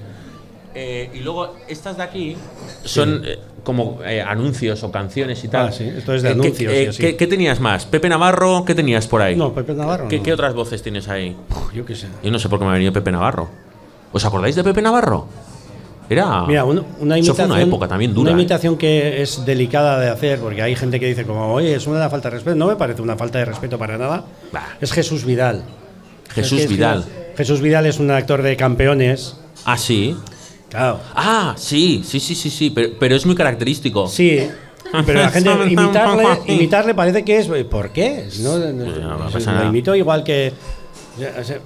Eh, 0.74 1.08
y 1.14 1.20
luego, 1.20 1.56
estas 1.66 1.96
de 1.96 2.02
aquí 2.02 2.36
son 2.84 3.22
eh, 3.24 3.38
como 3.64 3.98
eh, 4.04 4.20
anuncios 4.22 4.82
o 4.84 4.92
canciones 4.92 5.42
y 5.42 5.48
tal. 5.48 5.68
Ah, 5.68 5.72
sí, 5.72 5.84
esto 5.84 6.14
es 6.14 6.22
de 6.22 6.30
Eh, 6.30 6.32
¿qué- 6.34 6.40
anuncios 6.40 6.72
eh, 6.72 6.82
y 6.84 6.86
así. 6.86 7.00
¿qué, 7.02 7.16
qué 7.16 7.26
tenías 7.26 7.58
más? 7.60 7.86
¿Pepe 7.86 8.08
Navarro? 8.08 8.64
¿Qué 8.64 8.74
tenías 8.74 9.06
por 9.08 9.22
ahí? 9.22 9.34
No, 9.36 9.52
Pepe 9.52 9.74
Navarro. 9.74 10.06
¿Qué, 10.08 10.18
no. 10.18 10.22
qué 10.22 10.32
otras 10.32 10.54
voces 10.54 10.82
tienes 10.82 11.08
ahí? 11.08 11.36
Uf, 11.50 11.72
Yo 11.74 11.84
qué 11.84 11.96
sé. 11.96 12.06
Yo 12.22 12.30
no 12.30 12.38
sé 12.38 12.48
por 12.48 12.58
qué 12.58 12.64
me 12.64 12.70
ha 12.70 12.74
venido 12.74 12.92
Pepe 12.92 13.10
Navarro. 13.10 13.48
¿Os 14.12 14.24
acordáis 14.24 14.54
de 14.54 14.62
Pepe 14.62 14.80
Navarro? 14.82 15.26
Era. 16.08 16.42
Mira, 16.46 16.64
un- 16.64 16.84
una 17.00 17.16
Eso 17.16 17.28
imitación. 17.30 17.50
una 17.50 17.62
época 17.62 17.88
también 17.88 18.12
dura. 18.12 18.30
Una 18.30 18.38
imitación 18.38 18.76
que 18.76 19.22
es 19.22 19.44
delicada 19.46 19.98
de 19.98 20.10
hacer, 20.10 20.38
porque 20.38 20.60
hay 20.60 20.76
gente 20.76 21.00
que 21.00 21.06
dice, 21.06 21.24
como, 21.24 21.52
oye, 21.54 21.74
es 21.74 21.86
una 21.86 22.10
falta 22.10 22.28
de 22.28 22.34
respeto. 22.36 22.56
No 22.56 22.66
me 22.66 22.76
parece 22.76 23.00
una 23.00 23.16
falta 23.16 23.38
de 23.38 23.46
respeto 23.46 23.78
para 23.78 23.96
nada. 23.96 24.24
Bah. 24.52 24.76
Es 24.80 24.92
Jesús 24.92 25.24
Vidal. 25.24 25.62
Jesús 26.34 26.52
Es 26.52 26.58
que 26.58 26.64
es- 26.64 26.70
Vidal. 26.70 27.04
Jesús 27.36 27.60
Vidal 27.62 27.86
es 27.86 27.98
un 27.98 28.10
actor 28.10 28.42
de 28.42 28.54
campeones. 28.56 29.36
Ah, 29.64 29.78
sí. 29.78 30.14
Claro. 30.74 31.00
Ah, 31.14 31.54
sí, 31.56 32.02
sí, 32.04 32.18
sí, 32.20 32.34
sí, 32.34 32.50
sí. 32.50 32.70
Pero, 32.70 32.90
pero 32.98 33.14
es 33.16 33.24
muy 33.26 33.34
característico. 33.34 34.08
Sí. 34.08 34.48
Pero 35.06 35.20
la 35.20 35.30
gente 35.30 35.50
imitarle, 35.70 36.24
imitarle 36.46 36.94
parece 36.94 37.24
que 37.24 37.38
es. 37.38 37.48
¿Por 37.70 37.90
qué? 37.90 38.28
No, 38.40 38.58
no- 38.58 38.72
no 38.72 38.84
no- 39.18 39.30
pasa 39.30 39.50
lo 39.52 39.56
nada. 39.58 39.68
imito 39.68 39.94
igual 39.94 40.22
que. 40.24 40.52
o 41.40 41.44
sea, 41.44 41.58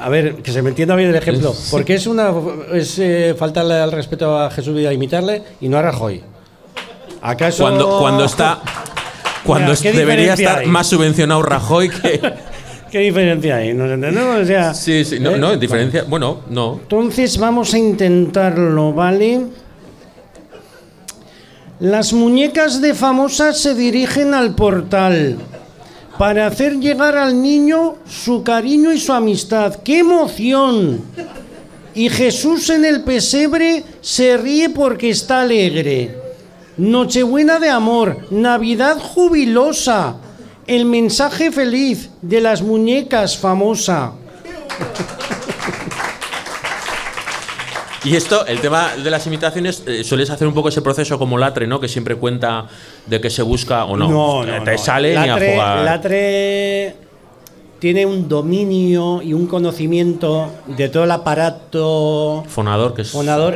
A 0.00 0.08
ver, 0.08 0.36
que 0.36 0.50
se 0.52 0.62
me 0.62 0.70
entienda 0.70 0.96
bien 0.96 1.10
el 1.10 1.16
ejemplo. 1.16 1.54
¿Por 1.70 1.84
qué 1.84 1.94
es 1.94 2.06
una 2.06 2.32
es 2.72 2.98
eh, 2.98 3.34
faltarle 3.38 3.74
al 3.74 3.92
respeto 3.92 4.38
a 4.38 4.50
Jesús 4.50 4.74
Vidal 4.74 4.92
imitarle 4.94 5.42
y 5.60 5.68
no 5.68 5.76
a 5.78 5.82
Rajoy? 5.82 6.22
¿Acaso 7.22 7.62
Cuando, 7.64 7.98
cuando 7.98 8.24
está. 8.24 8.60
Cuando 9.44 9.66
Mira, 9.66 9.72
es- 9.74 9.82
¿qué 9.82 9.92
debería 9.92 10.34
estar 10.34 10.58
hay? 10.60 10.66
más 10.66 10.86
subvencionado 10.86 11.42
Rajoy 11.42 11.90
que. 11.90 12.20
¿Qué 12.94 13.00
diferencia 13.00 13.56
hay? 13.56 13.74
¿Nos 13.74 13.90
entendemos? 13.90 14.42
O 14.42 14.44
sea, 14.44 14.72
Sí, 14.72 15.04
sí, 15.04 15.18
no, 15.18 15.32
¿eh? 15.32 15.36
no, 15.36 15.56
diferencia. 15.56 16.04
Bueno, 16.04 16.42
no. 16.48 16.78
Entonces 16.80 17.36
vamos 17.38 17.74
a 17.74 17.78
intentarlo, 17.78 18.92
¿vale? 18.92 19.46
Las 21.80 22.12
muñecas 22.12 22.80
de 22.80 22.94
famosas 22.94 23.58
se 23.58 23.74
dirigen 23.74 24.32
al 24.32 24.54
portal. 24.54 25.38
para 26.18 26.46
hacer 26.46 26.78
llegar 26.78 27.16
al 27.16 27.42
niño 27.42 27.96
su 28.08 28.44
cariño 28.44 28.92
y 28.92 29.00
su 29.00 29.12
amistad. 29.12 29.74
¡Qué 29.82 29.98
emoción! 29.98 31.00
Y 31.96 32.08
Jesús 32.10 32.70
en 32.70 32.84
el 32.84 33.02
pesebre 33.02 33.82
se 34.02 34.36
ríe 34.36 34.70
porque 34.70 35.10
está 35.10 35.40
alegre. 35.40 36.16
Nochebuena 36.76 37.58
de 37.58 37.70
amor, 37.70 38.18
Navidad 38.30 38.98
jubilosa, 39.00 40.14
el 40.66 40.84
mensaje 40.84 41.50
feliz 41.52 42.10
de 42.22 42.40
las 42.40 42.62
muñecas 42.62 43.36
famosa. 43.36 44.12
Y 48.04 48.16
esto, 48.16 48.44
el 48.46 48.60
tema 48.60 48.90
de 49.02 49.10
las 49.10 49.26
imitaciones, 49.26 49.82
eh, 49.86 50.04
sueles 50.04 50.28
hacer 50.28 50.46
un 50.46 50.52
poco 50.52 50.68
ese 50.68 50.82
proceso 50.82 51.18
como 51.18 51.38
Latre, 51.38 51.66
¿no? 51.66 51.80
Que 51.80 51.88
siempre 51.88 52.16
cuenta 52.16 52.66
de 53.06 53.18
que 53.18 53.30
se 53.30 53.40
busca 53.40 53.86
o 53.86 53.96
no. 53.96 54.44
Eh, 54.44 54.60
te 54.62 54.76
sale 54.76 55.10
ni 55.18 55.28
a 55.28 55.36
Latre- 55.38 55.52
jugar. 55.52 55.78
Latre 55.78 56.96
tiene 57.84 58.06
un 58.06 58.30
dominio 58.30 59.20
y 59.20 59.34
un 59.34 59.46
conocimiento 59.46 60.48
de 60.74 60.88
todo 60.88 61.04
el 61.04 61.10
aparato 61.10 62.42
Fonador, 62.48 62.94
que 62.94 63.02
es 63.02 63.10
fonador 63.10 63.52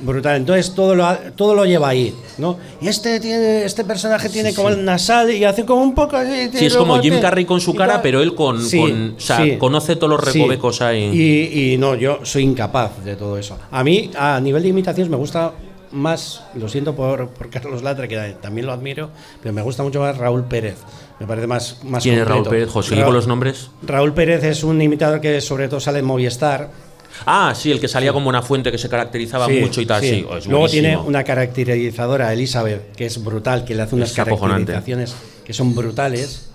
brutal. 0.00 0.36
Entonces 0.36 0.72
todo 0.76 0.94
lo, 0.94 1.04
todo 1.34 1.56
lo 1.56 1.64
lleva 1.64 1.88
ahí, 1.88 2.14
¿no? 2.38 2.56
Y 2.80 2.86
este 2.86 3.18
tiene, 3.18 3.64
este 3.64 3.82
personaje 3.84 4.28
tiene 4.28 4.54
como 4.54 4.68
el 4.68 4.84
nasal 4.84 5.32
y 5.32 5.42
hace 5.44 5.64
como 5.64 5.82
un 5.82 5.92
poco 5.92 6.16
así. 6.16 6.50
Sí, 6.54 6.66
es 6.66 6.76
como 6.76 7.00
Jim 7.00 7.14
Carrey 7.20 7.44
con 7.44 7.60
su 7.60 7.74
cara, 7.74 8.00
pero 8.00 8.22
él 8.22 8.36
con- 8.36 8.58
con- 8.70 9.14
o 9.16 9.20
sea, 9.20 9.58
conoce 9.58 9.96
todos 9.96 10.10
los 10.10 10.20
recovecos 10.34 10.80
ahí. 10.80 11.10
Y, 11.12 11.72
y 11.72 11.76
no, 11.76 11.96
yo 11.96 12.20
soy 12.22 12.44
incapaz 12.44 13.04
de 13.04 13.16
todo 13.16 13.36
eso. 13.38 13.58
A 13.72 13.82
mí, 13.82 14.08
a 14.16 14.38
nivel 14.40 14.62
de 14.62 14.68
imitaciones, 14.68 15.10
me 15.10 15.16
gusta 15.16 15.50
más, 15.94 16.42
lo 16.54 16.68
siento 16.68 16.94
por, 16.94 17.28
por 17.28 17.48
Carlos 17.50 17.82
Latre, 17.82 18.08
que 18.08 18.36
también 18.42 18.66
lo 18.66 18.72
admiro, 18.72 19.10
pero 19.42 19.52
me 19.54 19.62
gusta 19.62 19.82
mucho 19.82 20.00
más 20.00 20.18
Raúl 20.18 20.44
Pérez. 20.44 20.76
Me 21.20 21.26
parece 21.26 21.46
más, 21.46 21.78
más 21.84 22.02
¿Quién 22.02 22.18
es 22.18 22.26
Raúl. 22.26 22.46
Pérez? 22.48 22.68
José, 22.68 22.96
Ra- 22.96 23.04
con 23.04 23.14
los 23.14 23.26
nombres. 23.26 23.70
Raúl 23.82 24.12
Pérez 24.12 24.42
es 24.44 24.64
un 24.64 24.82
imitador 24.82 25.20
que 25.20 25.40
sobre 25.40 25.68
todo 25.68 25.80
sale 25.80 26.00
en 26.00 26.04
Movistar. 26.04 26.70
Ah, 27.26 27.52
sí, 27.54 27.70
el 27.70 27.78
que 27.78 27.86
salía 27.86 28.12
como 28.12 28.28
una 28.28 28.42
fuente 28.42 28.72
que 28.72 28.78
se 28.78 28.88
caracterizaba 28.88 29.46
Sí, 29.46 29.60
mucho 29.60 29.80
y 29.80 29.86
tal, 29.86 30.02
sí. 30.02 30.26
Oh, 30.28 30.36
Luego 30.48 30.68
tiene 30.68 30.96
una 30.96 31.22
caracterizadora, 31.22 32.32
Elizabeth, 32.32 32.92
que 32.96 33.06
es 33.06 33.22
brutal, 33.22 33.64
que 33.64 33.74
le 33.76 33.82
hace 33.82 33.94
unas 33.94 34.10
Es 34.10 34.18
acojonante. 34.18 34.72
caracterizaciones 34.72 35.14
que 35.44 35.52
son 35.52 35.74
brutales 35.76 36.48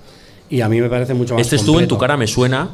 y 0.50 0.60
a 0.62 0.68
mí 0.68 0.82
me 0.82 0.90
parece 0.90 1.14
mucho 1.14 1.36
más 1.36 1.42
Este 1.42 1.56
estuvo 1.56 1.80
en 1.80 1.88
tu 1.88 1.98
cara, 1.98 2.18
me 2.18 2.28
suena. 2.28 2.70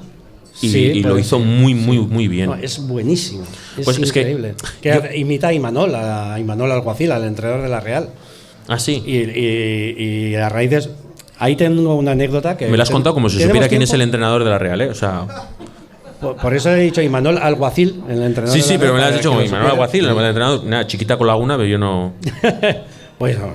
Y, 0.62 0.70
Sí, 0.70 0.80
y 0.80 1.04
lo 1.04 1.20
hizo 1.20 1.38
muy, 1.40 1.74
muy, 1.74 1.98
muy 2.00 2.28
bien. 2.28 2.46
No, 2.48 2.56
es 2.56 2.80
buenísimo. 2.88 3.44
Es 3.78 3.84
Pues 3.86 4.00
es 4.00 4.12
que 4.12 4.20
increíble. 4.22 4.56
Que, 4.82 4.90
yo- 4.90 5.16
imita 5.18 5.50
a 5.50 5.54
Imanol, 5.54 5.94
a 5.96 6.40
Imanol 6.40 6.72
Alguacil, 6.72 7.12
al 7.12 7.26
entrenador 7.26 7.62
de 7.62 7.70
la 7.70 7.80
Real. 7.82 8.10
Ah, 8.68 8.80
sí. 8.80 9.04
Y, 9.06 9.18
y- 9.18 10.30
y 10.32 10.36
a 10.36 10.48
raíz 10.50 10.70
de 10.70 10.78
eso- 10.78 10.96
Ahí 11.38 11.58
tengo 11.58 11.96
una 11.96 12.12
anécdota 12.12 12.56
que. 12.56 12.68
me 12.68 12.78
lo 12.78 12.84
has 12.84 12.90
contado 12.90 13.14
como 13.14 13.28
si 13.30 13.36
¿Tenemos 13.36 13.52
supiera 13.56 13.68
quién 13.68 13.82
es 13.82 13.92
el 13.92 14.02
entrenador 14.02 14.46
de 14.46 14.50
la 14.50 14.58
Real, 14.58 14.80
¿eh? 14.82 14.90
O 14.90 14.96
sea. 14.96 15.28
Por, 16.22 16.38
por 16.38 16.54
eso 16.56 16.70
he 16.72 16.80
dicho 16.80 17.02
Imanol 17.02 17.38
Alguacil, 17.38 18.02
el 18.10 18.24
entrenador. 18.24 18.54
Sí, 18.54 18.60
de 18.60 18.64
sí, 18.64 18.74
la 18.76 18.80
pero 18.80 18.94
me 18.94 19.00
lo 19.02 19.06
has 19.08 19.14
dicho 19.16 19.30
como 19.32 19.42
que 19.44 19.50
Aguacil, 19.54 20.02
supiera. 20.06 20.22
el 20.22 20.28
entrenador. 20.30 20.64
Nada, 20.64 20.88
chiquita 20.88 21.18
con 21.18 21.28
laguna, 21.28 21.58
pero 21.58 21.68
yo 21.68 21.78
no. 21.78 22.14
Pues 23.18 23.38
no, 23.38 23.48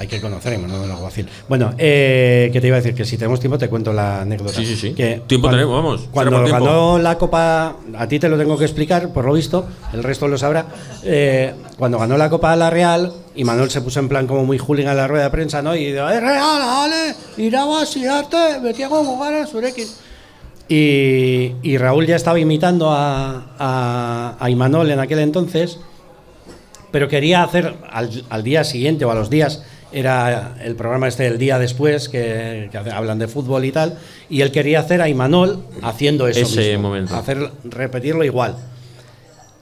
hay 0.00 0.06
que 0.08 0.18
conocer 0.18 0.52
a 0.52 0.54
Imanol 0.56 0.90
Alguacil. 0.90 1.28
Bueno, 1.46 1.74
eh, 1.76 2.48
¿qué 2.54 2.60
te 2.62 2.68
iba 2.68 2.76
a 2.76 2.80
decir? 2.80 2.94
Que 2.94 3.04
si 3.04 3.18
tenemos 3.18 3.38
tiempo 3.38 3.58
te 3.58 3.68
cuento 3.68 3.92
la 3.92 4.22
anécdota. 4.22 4.54
Sí, 4.54 4.64
sí, 4.64 4.74
sí. 4.74 4.94
Que 4.94 5.20
Tiempo 5.26 5.48
cuando- 5.48 5.58
tenemos, 5.58 5.74
vamos, 5.76 6.00
Cuando 6.10 6.30
tenemos 6.30 6.50
tiempo. 6.50 6.64
ganó 6.64 6.98
la 6.98 7.18
Copa, 7.18 7.76
a 7.98 8.08
ti 8.08 8.18
te 8.18 8.30
lo 8.30 8.38
tengo 8.38 8.56
que 8.56 8.64
explicar, 8.64 9.12
por 9.12 9.26
lo 9.26 9.34
visto, 9.34 9.66
el 9.92 10.02
resto 10.02 10.26
lo 10.26 10.38
sabrá. 10.38 10.64
eh, 11.04 11.52
cuando 11.76 11.98
ganó 11.98 12.16
la 12.16 12.30
Copa 12.30 12.50
de 12.52 12.56
la 12.56 12.70
Real, 12.70 13.12
Imanol 13.34 13.70
se 13.70 13.82
puso 13.82 14.00
en 14.00 14.08
plan 14.08 14.26
como 14.26 14.44
muy 14.46 14.56
hooligan 14.58 14.92
en 14.92 14.96
la 14.96 15.06
rueda 15.06 15.24
de 15.24 15.30
prensa, 15.30 15.60
¿no? 15.60 15.76
Y 15.76 15.92
dijo, 15.92 16.08
¡eh, 16.08 16.18
Real, 16.18 16.58
dale! 16.60 17.14
¡Irá 17.36 17.62
a 17.62 17.66
vaciarte! 17.66 18.58
¡Metía 18.62 18.88
como 18.88 19.22
X. 19.22 19.96
Y, 20.68 21.56
y 21.62 21.78
Raúl 21.78 22.06
ya 22.06 22.16
estaba 22.16 22.38
imitando 22.38 22.90
a, 22.90 23.48
a, 23.58 24.36
a 24.38 24.50
Imanol 24.50 24.90
en 24.90 25.00
aquel 25.00 25.18
entonces, 25.18 25.78
pero 26.92 27.08
quería 27.08 27.42
hacer 27.42 27.74
al, 27.90 28.24
al 28.30 28.42
día 28.44 28.62
siguiente 28.64 29.04
o 29.04 29.10
a 29.10 29.14
los 29.14 29.30
días, 29.30 29.62
era 29.92 30.56
el 30.62 30.76
programa 30.76 31.08
este 31.08 31.26
el 31.26 31.38
día 31.38 31.58
después, 31.58 32.08
que, 32.08 32.68
que 32.70 32.78
hablan 32.78 33.18
de 33.18 33.28
fútbol 33.28 33.64
y 33.64 33.72
tal, 33.72 33.98
y 34.28 34.40
él 34.40 34.50
quería 34.52 34.80
hacer 34.80 35.02
a 35.02 35.08
Imanol 35.08 35.62
haciendo 35.82 36.28
eso. 36.28 36.40
Ese 36.40 36.72
mismo, 36.72 36.88
momento. 36.88 37.16
Hacer, 37.16 37.50
repetirlo 37.64 38.24
igual. 38.24 38.56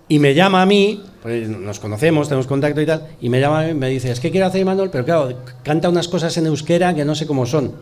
Y 0.09 0.19
me 0.19 0.35
llama 0.35 0.63
a 0.63 0.67
mí, 0.67 1.03
pues 1.23 1.49
nos 1.49 1.81
conocemos, 1.81 2.29
tenemos 2.29 2.47
contacto 2.47 2.81
y 2.81 2.87
tal, 2.87 3.09
y 3.21 3.29
me 3.29 3.41
llama 3.41 3.61
a 3.61 3.65
mí 3.65 3.71
y 3.71 3.75
me 3.75 3.89
dice, 3.89 4.11
es 4.11 4.21
que 4.21 4.31
quiero 4.31 4.47
hacer 4.47 4.61
Imanol, 4.63 4.91
pero 4.91 5.05
claro, 5.05 5.39
canta 5.63 5.89
unas 5.89 6.09
cosas 6.09 6.37
en 6.37 6.47
euskera 6.47 6.95
que 6.95 7.05
no 7.05 7.15
sé 7.15 7.27
cómo 7.27 7.47
son. 7.47 7.75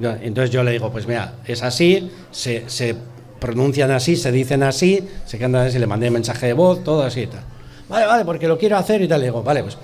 Entonces 0.00 0.50
yo 0.50 0.62
le 0.62 0.70
digo, 0.70 0.92
pues 0.92 1.08
mira, 1.08 1.34
es 1.44 1.62
así, 1.62 2.10
se, 2.30 2.68
se 2.68 2.94
pronuncian 3.40 3.90
así, 3.90 4.16
se 4.16 4.30
dicen 4.30 4.62
así, 4.62 5.06
se 5.26 5.38
cantan 5.38 5.66
así, 5.66 5.78
le 5.78 5.86
mandé 5.86 6.10
mensaje 6.10 6.46
de 6.46 6.52
voz, 6.52 6.84
todo 6.84 7.02
así 7.02 7.22
y 7.22 7.26
tal. 7.26 7.42
Vale, 7.88 8.06
vale, 8.06 8.24
porque 8.24 8.46
lo 8.46 8.58
quiero 8.58 8.76
hacer 8.76 9.02
y 9.02 9.08
tal. 9.08 9.20
Le 9.20 9.26
digo, 9.26 9.42
vale, 9.42 9.62
pues 9.62 9.76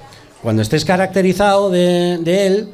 cuando 0.44 0.62
estés 0.62 0.84
caracterizado 0.84 1.70
de, 1.70 2.18
de 2.20 2.46
él, 2.46 2.68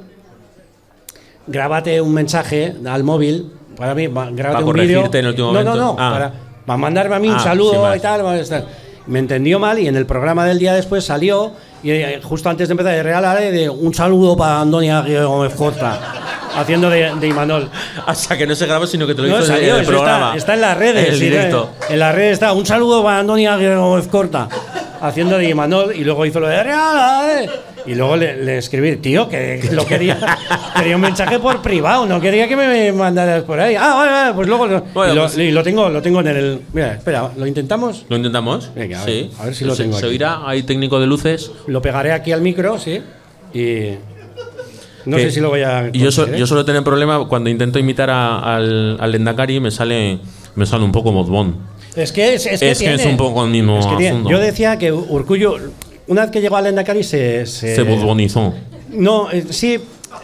grábate 1.47 2.01
un 2.01 2.13
mensaje 2.13 2.75
al 2.87 3.03
móvil, 3.05 3.51
para 3.77 3.95
mí, 3.95 4.09
grábate 4.33 4.65
un 4.65 4.73
vídeo. 4.75 5.05
en 5.07 5.15
el 5.17 5.27
último 5.29 5.53
no, 5.53 5.63
no, 5.65 5.75
no, 5.75 5.97
Ah. 5.99 6.11
para, 6.13 6.33
para 6.67 6.77
mandarme 6.77 7.17
a 7.17 7.19
mí 7.19 7.29
un 7.29 7.35
Ah, 7.37 7.39
sin 7.39 7.49
saludo 7.49 7.97
y 7.97 8.01
tal. 8.01 8.67
Me 9.07 9.19
entendió 9.19 9.59
mal 9.59 9.79
y 9.79 9.89
en 9.89 9.97
el 9.97 10.05
programa 10.07 10.45
del 10.45 10.59
día 10.59 10.75
después 10.75 11.05
salió, 11.05 11.53
y 11.83 11.91
eh, 11.91 12.21
justo 12.23 12.49
antes 12.51 12.69
de 12.69 12.73
empezar, 12.73 12.93
de 12.93 13.03
Real 13.03 13.25
Ale, 13.25 13.51
de 13.51 13.69
un 13.71 13.95
saludo 13.95 14.37
para 14.37 14.61
Antonia 14.61 15.01
Gómez 15.25 15.55
Costa, 15.55 15.99
haciendo 16.55 16.91
de, 16.91 17.11
de 17.19 17.27
Imanol. 17.27 17.71
Hasta 18.07 18.37
que 18.37 18.47
no 18.47 18.55
se 18.55 18.67
grabó, 18.67 18.87
sino 18.87 19.07
que 19.07 19.15
te 19.15 19.23
lo 19.23 19.29
No, 19.29 19.35
hizo 19.37 19.47
en 19.47 19.59
salió, 19.59 19.77
el 19.77 19.83
eso 19.83 19.91
programa. 19.91 20.27
Está, 20.37 20.37
está 20.37 20.55
en 20.55 20.61
las 20.61 20.77
redes. 20.77 21.07
En 21.09 21.15
el 21.15 21.21
directo. 21.21 21.71
En 21.89 21.99
las 21.99 22.15
redes 22.15 22.33
está. 22.35 22.53
Un 22.53 22.67
saludo 22.67 23.03
para 23.03 23.21
Antonia 23.21 23.57
Gómez 23.57 24.07
Corta, 24.09 24.49
haciendo 25.01 25.39
de 25.39 25.49
Imanol, 25.49 25.95
y 25.95 26.05
luego 26.05 26.25
hizo 26.27 26.41
lo 26.41 26.49
de 26.49 26.63
Real. 26.63 27.51
Y 27.87 27.95
luego 27.95 28.17
le, 28.17 28.37
le 28.45 28.59
escribí, 28.59 28.97
tío, 28.97 29.29
que 29.29 29.61
lo 29.73 29.87
quería. 29.87 30.19
quería 30.77 30.97
un 30.97 31.03
mensaje 31.03 31.39
por 31.39 31.63
privado, 31.63 32.05
no 32.07 32.21
quería 32.21 32.47
que 32.47 32.55
me 32.57 32.93
mandaras 32.93 33.43
por 33.45 33.59
ahí. 33.59 33.75
Ah, 33.75 33.95
vale, 33.95 34.11
vale, 34.13 34.35
pues 34.35 34.49
luego. 34.49 34.67
lo- 34.67 34.83
Bueno, 34.93 35.13
y, 35.13 35.17
lo, 35.17 35.23
pues- 35.23 35.39
y 35.39 35.51
lo 35.51 35.63
tengo, 35.63 35.89
lo 35.89 36.03
tengo 36.03 36.21
en 36.21 36.27
el. 36.29 36.61
Mira, 36.75 36.95
espera, 36.95 37.31
¿lo 37.37 37.47
intentamos? 37.47 38.05
¿Lo 38.09 38.17
intentamos? 38.17 38.71
Venga, 38.75 39.01
a 39.01 39.05
sí. 39.07 39.31
ver, 39.33 39.41
a 39.41 39.45
ver 39.47 39.55
si 39.55 39.65
lo 39.65 39.75
se, 39.75 39.85
tengo 39.85 39.97
se 39.99 40.05
aquí. 40.07 40.13
oirá, 40.13 40.41
hay 40.47 40.63
técnico 40.65 41.01
de 41.01 41.07
luces. 41.07 41.51
Lo 41.67 41.81
pegaré 41.81 42.13
aquí 42.13 42.33
al 42.33 42.43
micro, 42.43 42.79
sí. 42.79 43.01
Y. 43.55 43.95
No 45.07 45.17
sé 45.17 45.31
si 45.31 45.41
lo 45.41 45.49
voy 45.49 45.63
a. 45.63 45.89
Yo, 45.91 46.13
so- 46.13 46.27
¿eh? 46.27 46.39
yo 46.39 46.47
suelo 46.47 46.67
tener 46.67 46.85
problema 46.85 47.27
cuando 47.27 47.49
intento 47.49 47.79
imitar 47.79 48.11
a- 48.11 48.57
al, 48.57 48.99
al 49.01 49.11
Lendakari 49.13 49.59
me 49.59 49.71
sale, 49.71 50.19
me 50.55 50.67
sale 50.67 50.85
un 50.85 50.93
poco 50.93 51.11
modbón. 51.13 51.70
Es 51.97 52.13
que 52.13 52.35
es, 52.35 52.47
es 52.47 52.61
que, 52.61 52.71
Es 52.71 52.79
que 52.79 52.85
tiene- 52.87 53.03
es 53.03 53.07
un 53.07 53.17
poco 53.17 53.45
el 53.45 53.51
mismo 53.51 53.79
es 53.79 53.87
que 53.87 53.97
tiene- 53.97 54.11
asunto. 54.11 54.31
Yo 54.31 54.39
decía 54.39 54.79
que 54.79 54.93
Urcullo, 54.93 55.57
una 56.07 56.23
vez 56.23 56.31
que 56.31 56.41
llegó 56.41 56.57
al 56.57 56.67
Endacari, 56.67 57.03
se. 57.03 57.47
se 57.47 57.75
Se 57.75 57.85
modbonizó. 57.85 58.55
No, 58.91 59.31
eh, 59.31 59.45
sí. 59.51 59.79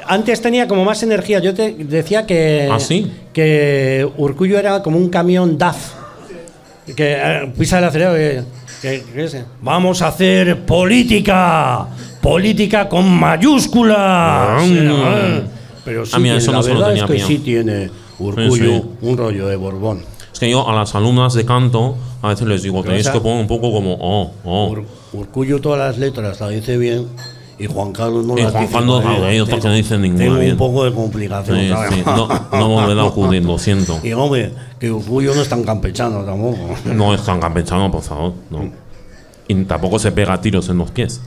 Antes 0.08 0.40
tenía 0.40 0.66
como 0.68 0.84
más 0.84 1.02
energía. 1.02 1.38
Yo 1.40 1.54
te 1.54 1.72
decía 1.72 2.26
que. 2.26 2.68
¿Ah, 2.70 2.78
sí? 2.80 3.10
Que 3.32 4.08
Urcullo 4.16 4.58
era 4.58 4.82
como 4.82 4.96
un 4.98 5.08
camión 5.08 5.58
DAF. 5.58 5.92
Que 6.94 7.14
eh, 7.20 7.52
pisa 7.58 7.78
el 7.78 7.84
acelerador. 7.84 8.18
Que, 8.80 9.02
que- 9.14 9.28
que 9.28 9.42
Vamos 9.60 10.02
a 10.02 10.08
hacer 10.08 10.64
política. 10.64 11.86
Política 12.20 12.88
con 12.88 13.08
mayúsculas. 13.08 14.62
Mm. 14.68 15.40
Pero 15.84 16.04
sí, 16.06 16.12
Ah, 16.14 16.18
mira, 16.18 16.34
que 16.34 16.38
eso 16.38 16.52
la 16.52 16.58
no 16.58 16.64
verdad 16.64 16.96
es 16.96 17.02
que 17.04 17.18
sí 17.20 17.38
tiene 17.38 17.90
Urcullo 18.18 18.50
Sí, 18.54 18.60
sí. 18.82 18.82
un 19.02 19.16
rollo 19.16 19.46
de 19.46 19.56
Borbón. 19.56 20.02
Es 20.36 20.40
que 20.40 20.50
yo 20.50 20.68
a 20.68 20.74
las 20.74 20.94
alumnas 20.94 21.32
de 21.32 21.46
canto 21.46 21.96
a 22.20 22.28
veces 22.28 22.46
les 22.46 22.62
digo, 22.62 22.82
tenéis 22.82 23.08
que 23.08 23.18
poner 23.20 23.40
un 23.40 23.46
poco 23.46 23.72
como, 23.72 23.96
oh, 23.98 24.30
oh. 24.44 24.68
Ur- 24.70 24.84
Urcullo 25.14 25.62
todas 25.62 25.78
las 25.78 25.96
letras 25.96 26.38
las 26.38 26.50
dice 26.50 26.76
bien 26.76 27.06
y 27.58 27.64
Juan 27.64 27.90
Carlos 27.92 28.26
no 28.26 28.36
Y 28.36 28.42
las 28.42 28.52
Juan 28.52 28.66
Carlos, 28.66 29.02
no, 29.02 29.46
porque 29.48 29.66
no 29.68 29.72
dicen 29.72 30.02
ninguna 30.02 30.24
Tengo 30.24 30.38
bien. 30.38 30.52
un 30.52 30.58
poco 30.58 30.84
de 30.84 30.92
complicación. 30.92 31.58
Sí, 31.58 31.68
¿sabes? 31.70 31.94
sí, 31.94 32.02
No, 32.04 32.28
no 32.52 32.68
me 32.68 32.74
volverá 32.74 33.00
a 33.00 33.04
ocurrir, 33.06 33.42
lo 33.46 33.58
siento. 33.58 33.98
y 34.04 34.12
hombre, 34.12 34.52
que 34.78 34.92
Urcullo 34.92 35.34
no 35.34 35.40
es 35.40 35.48
tan 35.48 35.64
campechano 35.64 36.22
tampoco. 36.22 36.58
No 36.84 37.14
es 37.14 37.22
tan 37.24 37.40
campechano, 37.40 37.90
por 37.90 38.02
favor. 38.02 38.34
No. 38.50 38.70
Y 39.48 39.54
tampoco 39.64 39.98
se 39.98 40.12
pega 40.12 40.38
tiros 40.38 40.68
en 40.68 40.76
los 40.76 40.90
pies. 40.90 41.22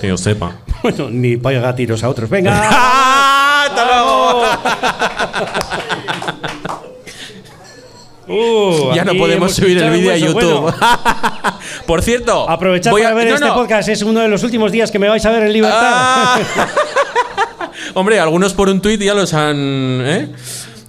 Que 0.00 0.08
yo 0.08 0.16
sepa. 0.16 0.52
bueno, 0.82 1.10
ni 1.10 1.36
pega 1.36 1.76
tiros 1.76 2.02
a 2.02 2.08
otros. 2.08 2.30
Venga. 2.30 2.62
¡Hasta 3.66 3.84
luego! 3.84 4.42
Uh, 8.28 8.92
Ya 8.94 9.04
no 9.04 9.14
podemos 9.14 9.54
subir 9.54 9.78
el 9.78 9.90
vídeo 9.90 10.12
a. 10.12 10.16
YouTube. 10.16 10.60
Bueno, 10.60 10.76
Por 11.86 12.02
cierto, 12.02 12.48
aprovechad 12.48 12.90
voy 12.90 13.02
para 13.02 13.14
a- 13.14 13.16
ver 13.18 13.28
no, 13.28 13.34
este 13.34 13.46
no. 13.46 13.54
podcast. 13.54 13.88
Es 13.88 14.02
uno 14.02 14.20
de 14.20 14.28
los 14.28 14.42
últimos 14.42 14.70
días 14.70 14.90
que 14.90 14.98
me 14.98 15.08
vais 15.08 15.24
a 15.24 15.30
ver 15.30 15.44
en 15.44 15.52
libertad. 15.52 15.80
Ah. 15.82 16.40
Hombre, 17.94 18.20
algunos 18.20 18.52
por 18.54 18.68
un 18.68 18.80
tuit 18.80 19.00
ya 19.00 19.14
los 19.14 19.32
han. 19.34 19.56
¿eh? 20.04 20.28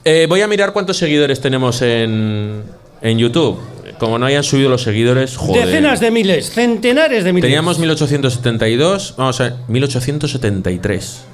Eh, 0.04 0.26
voy 0.28 0.42
a 0.42 0.48
mirar 0.48 0.74
cuántos 0.74 0.98
seguidores 0.98 1.40
tenemos 1.42 1.82
en, 1.82 2.64
en 3.02 3.18
YouTube. 3.18 3.60
Como 4.00 4.18
no 4.18 4.26
hayan 4.26 4.44
subido 4.44 4.70
los 4.70 4.84
seguidores, 4.84 5.36
joder. 5.36 5.66
Decenas 5.66 6.00
de 6.00 6.10
miles, 6.12 6.52
centenares 6.52 7.24
de 7.26 7.34
miles. 7.34 7.46
Teníamos 7.48 7.80
1872, 7.80 9.16
vamos 9.18 9.40
a 9.42 9.44
ver, 9.44 9.54
1873. 9.68 11.26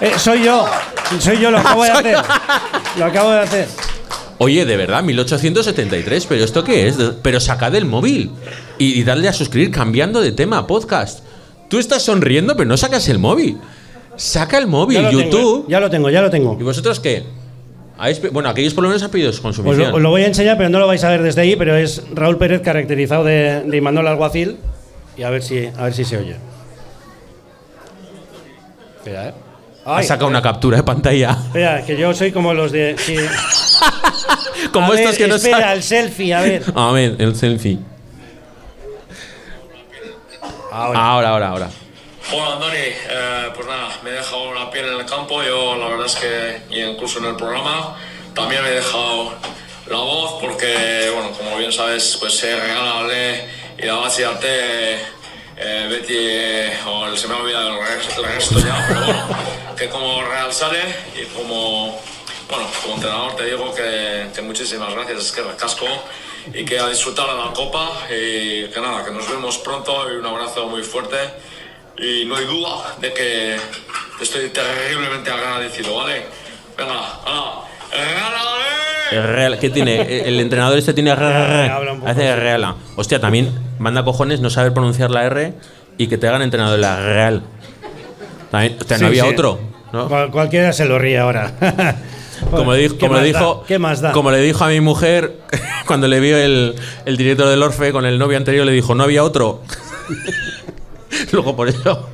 Eh, 0.00 0.12
soy 0.18 0.42
yo. 0.44 0.66
Soy 1.20 1.38
yo, 1.38 1.50
lo 1.50 1.58
acabo 1.58 1.84
de 1.84 1.90
hacer. 1.92 2.16
Lo 2.98 3.04
acabo 3.04 3.30
de 3.30 3.40
hacer. 3.40 3.68
Oye, 4.38 4.64
de 4.64 4.76
verdad, 4.76 5.02
1873, 5.02 6.26
pero 6.26 6.44
¿esto 6.44 6.64
qué 6.64 6.88
es? 6.88 6.96
Pero 7.22 7.38
saca 7.40 7.70
del 7.70 7.84
móvil 7.84 8.30
y, 8.78 8.98
y 9.00 9.04
darle 9.04 9.28
a 9.28 9.32
suscribir 9.32 9.70
cambiando 9.70 10.20
de 10.20 10.32
tema, 10.32 10.66
podcast. 10.66 11.20
Tú 11.68 11.78
estás 11.78 12.02
sonriendo, 12.02 12.56
pero 12.56 12.68
no 12.68 12.76
sacas 12.76 13.08
el 13.08 13.18
móvil. 13.18 13.58
Saca 14.16 14.58
el 14.58 14.66
móvil, 14.66 14.96
Ya 14.98 15.02
lo 15.02 15.08
tengo, 15.10 15.22
YouTube. 15.22 15.60
eh. 15.62 15.70
ya 15.70 15.80
lo 15.80 15.90
tengo, 15.90 16.10
ya 16.10 16.20
lo 16.22 16.30
tengo. 16.30 16.56
¿Y 16.60 16.62
vosotros 16.64 17.00
qué? 17.00 17.24
¿Habéis 17.96 18.18
pe- 18.18 18.28
bueno, 18.30 18.48
aquellos 18.48 18.74
por 18.74 18.82
lo 18.82 18.88
menos 18.88 19.02
han 19.04 19.10
pedido 19.10 19.30
con 19.40 19.50
Os 19.50 19.56
sumisión. 19.56 19.90
lo, 19.90 19.96
os 19.96 20.02
lo 20.02 20.10
voy 20.10 20.22
a 20.22 20.26
enseñar, 20.26 20.56
pero 20.56 20.68
no 20.68 20.80
lo 20.80 20.86
vais 20.88 21.02
a 21.04 21.08
ver 21.10 21.22
desde 21.22 21.40
ahí, 21.40 21.54
pero 21.56 21.76
es 21.76 22.02
Raúl 22.12 22.36
Pérez 22.36 22.60
caracterizado 22.60 23.22
de, 23.24 23.62
de 23.64 23.76
Imanol 23.76 24.08
Alguacil. 24.08 24.56
Y 25.16 25.22
a 25.22 25.30
ver 25.30 25.42
si, 25.44 25.66
a 25.78 25.84
ver 25.84 25.94
si 25.94 26.04
se 26.04 26.16
oye. 26.18 26.36
Espera, 28.98 29.28
¿eh? 29.28 29.34
Ha 29.86 30.02
sacado 30.02 30.28
una 30.28 30.40
captura 30.42 30.78
de 30.78 30.82
pantalla. 30.82 31.30
Espera, 31.46 31.84
que 31.84 31.96
yo 31.96 32.14
soy 32.14 32.32
como 32.32 32.54
los 32.54 32.72
de... 32.72 32.96
Como 34.72 34.92
A 34.92 34.94
estos 34.96 35.10
ver, 35.12 35.18
que 35.18 35.28
no 35.28 35.34
Espera, 35.36 35.58
saben. 35.58 35.72
el 35.76 35.82
selfie, 35.82 36.34
a 36.34 36.40
ver. 36.40 36.62
A 36.74 36.90
ver, 36.92 37.16
el 37.18 37.36
selfie. 37.36 37.78
Ahora. 40.72 40.98
Ahora, 41.00 41.28
ahora, 41.30 41.48
ahora. 41.48 41.70
Bueno, 42.30 42.52
Andoni, 42.54 42.76
eh, 42.76 43.48
pues 43.54 43.66
nada, 43.68 43.88
me 44.02 44.10
he 44.10 44.12
dejado 44.14 44.54
la 44.54 44.70
piel 44.70 44.86
en 44.86 45.00
el 45.00 45.06
campo. 45.06 45.42
Yo, 45.42 45.76
la 45.76 45.88
verdad 45.88 46.06
es 46.06 46.16
que, 46.16 46.62
y 46.70 46.80
incluso 46.82 47.18
en 47.20 47.26
el 47.26 47.36
programa, 47.36 47.96
también 48.34 48.62
me 48.62 48.68
he 48.70 48.74
dejado 48.76 49.34
la 49.88 49.96
voz 49.98 50.40
porque, 50.40 51.10
bueno, 51.14 51.30
como 51.36 51.56
bien 51.58 51.70
sabes, 51.72 52.16
pues 52.18 52.34
se 52.34 52.56
regalable 52.58 53.44
y 53.78 53.82
la 53.86 53.94
base 53.96 54.22
de 54.22 54.28
arte, 54.28 54.98
eh, 55.56 55.86
Betty, 55.90 56.14
eh, 56.16 56.78
o 56.86 57.06
el- 57.06 57.18
se 57.18 57.28
me 57.28 57.34
ha 57.34 57.38
olvidado 57.38 57.70
el 57.78 58.24
resto, 58.24 58.58
ya, 58.60 58.84
pero 58.88 59.00
bueno, 59.04 59.26
que 59.76 59.88
como 59.88 60.22
Real 60.24 60.52
sale 60.52 60.80
y 61.20 61.24
como, 61.26 62.00
bueno, 62.48 62.66
como 62.82 62.94
entrenador 62.96 63.36
te 63.36 63.44
digo 63.46 63.74
que, 63.74 64.40
muchísimas 64.42 64.92
gracias, 64.94 65.20
es 65.26 65.32
que 65.32 65.42
recasco 65.42 65.86
y 66.52 66.64
que 66.64 66.78
a 66.78 66.88
disfrutar 66.88 67.26
de 67.28 67.36
la 67.44 67.52
copa 67.52 67.90
y 68.10 68.68
que 68.68 68.80
nada, 68.80 69.04
que 69.04 69.10
nos 69.10 69.28
vemos 69.28 69.58
pronto 69.58 70.12
y 70.12 70.16
un 70.16 70.26
abrazo 70.26 70.66
muy 70.68 70.82
fuerte. 70.82 71.16
Y 71.96 72.24
no 72.24 72.34
hay 72.36 72.44
duda 72.44 72.96
de 72.98 73.12
que 73.14 73.56
estoy 74.20 74.48
terriblemente 74.50 75.30
agradecido, 75.30 75.94
¿vale? 75.94 76.26
Venga, 76.76 77.20
¡hala! 77.24 77.62
Real, 79.10 79.58
¿Qué 79.60 79.70
tiene? 79.70 80.26
El 80.26 80.40
entrenador 80.40 80.76
este 80.78 80.92
tiene 80.92 81.12
hace 81.12 82.20
sí. 82.20 82.34
reala. 82.34 82.74
Hostia, 82.96 83.20
también 83.20 83.50
manda 83.78 84.04
cojones 84.04 84.40
no 84.40 84.50
saber 84.50 84.72
pronunciar 84.72 85.10
la 85.10 85.24
R 85.24 85.54
y 85.98 86.08
que 86.08 86.18
te 86.18 86.26
hagan 86.26 86.42
entrenador 86.42 86.74
de 86.76 86.80
la 86.82 87.00
Real. 87.00 87.42
También, 88.50 88.76
hostia, 88.80 88.96
Sí, 88.96 89.02
no 89.02 89.08
había 89.08 89.22
sí. 89.24 89.28
otro, 89.30 89.60
¿no? 89.92 90.08
Cual- 90.08 90.30
cualquiera 90.30 90.72
se 90.72 90.84
lo 90.84 90.98
ríe 90.98 91.18
ahora. 91.18 91.52
Como 92.50 92.72
le 92.72 92.78
dijo, 92.80 92.94
¿Qué 92.98 93.06
como 93.06 93.20
le 93.20 93.26
dijo, 93.26 93.64
¿Qué 93.66 93.78
más 93.78 94.00
da? 94.00 94.10
como 94.12 94.30
le 94.32 94.38
dijo 94.38 94.64
a 94.64 94.68
mi 94.68 94.80
mujer 94.80 95.38
cuando 95.86 96.08
le 96.08 96.18
vio 96.18 96.36
el, 96.36 96.74
el 97.06 97.16
director 97.16 97.48
del 97.48 97.62
Orfe 97.62 97.92
con 97.92 98.04
el 98.04 98.18
novio 98.18 98.36
anterior, 98.36 98.66
le 98.66 98.72
dijo, 98.72 98.94
no 98.96 99.04
había 99.04 99.22
otro. 99.22 99.62
Luego 101.32 101.54
por 101.54 101.68
eso. 101.68 102.10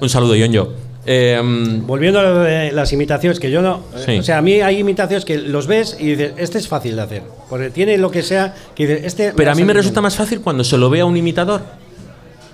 Un 0.00 0.08
saludo, 0.10 0.34
Yonjo. 0.36 0.74
Eh, 1.10 1.40
Volviendo 1.86 2.20
a 2.20 2.22
lo 2.22 2.38
de 2.40 2.70
las 2.72 2.92
imitaciones, 2.92 3.40
que 3.40 3.50
yo 3.50 3.62
no. 3.62 3.80
Sí. 4.04 4.18
O 4.18 4.22
sea, 4.22 4.38
a 4.38 4.42
mí 4.42 4.60
hay 4.60 4.78
imitaciones 4.78 5.24
que 5.24 5.38
los 5.38 5.66
ves 5.66 5.96
y 5.98 6.06
dices, 6.08 6.32
este 6.36 6.58
es 6.58 6.68
fácil 6.68 6.96
de 6.96 7.02
hacer. 7.02 7.22
Porque 7.48 7.70
tiene 7.70 7.96
lo 7.96 8.10
que 8.10 8.22
sea 8.22 8.54
que 8.74 8.86
dices, 8.86 9.04
este. 9.06 9.32
pero 9.34 9.50
a 9.52 9.54
mí 9.54 9.64
me 9.64 9.72
resulta 9.72 10.00
bien". 10.00 10.04
más 10.04 10.16
fácil 10.16 10.40
cuando 10.42 10.64
se 10.64 10.76
lo 10.76 10.90
ve 10.90 11.00
a 11.00 11.06
un 11.06 11.16
imitador. 11.16 11.62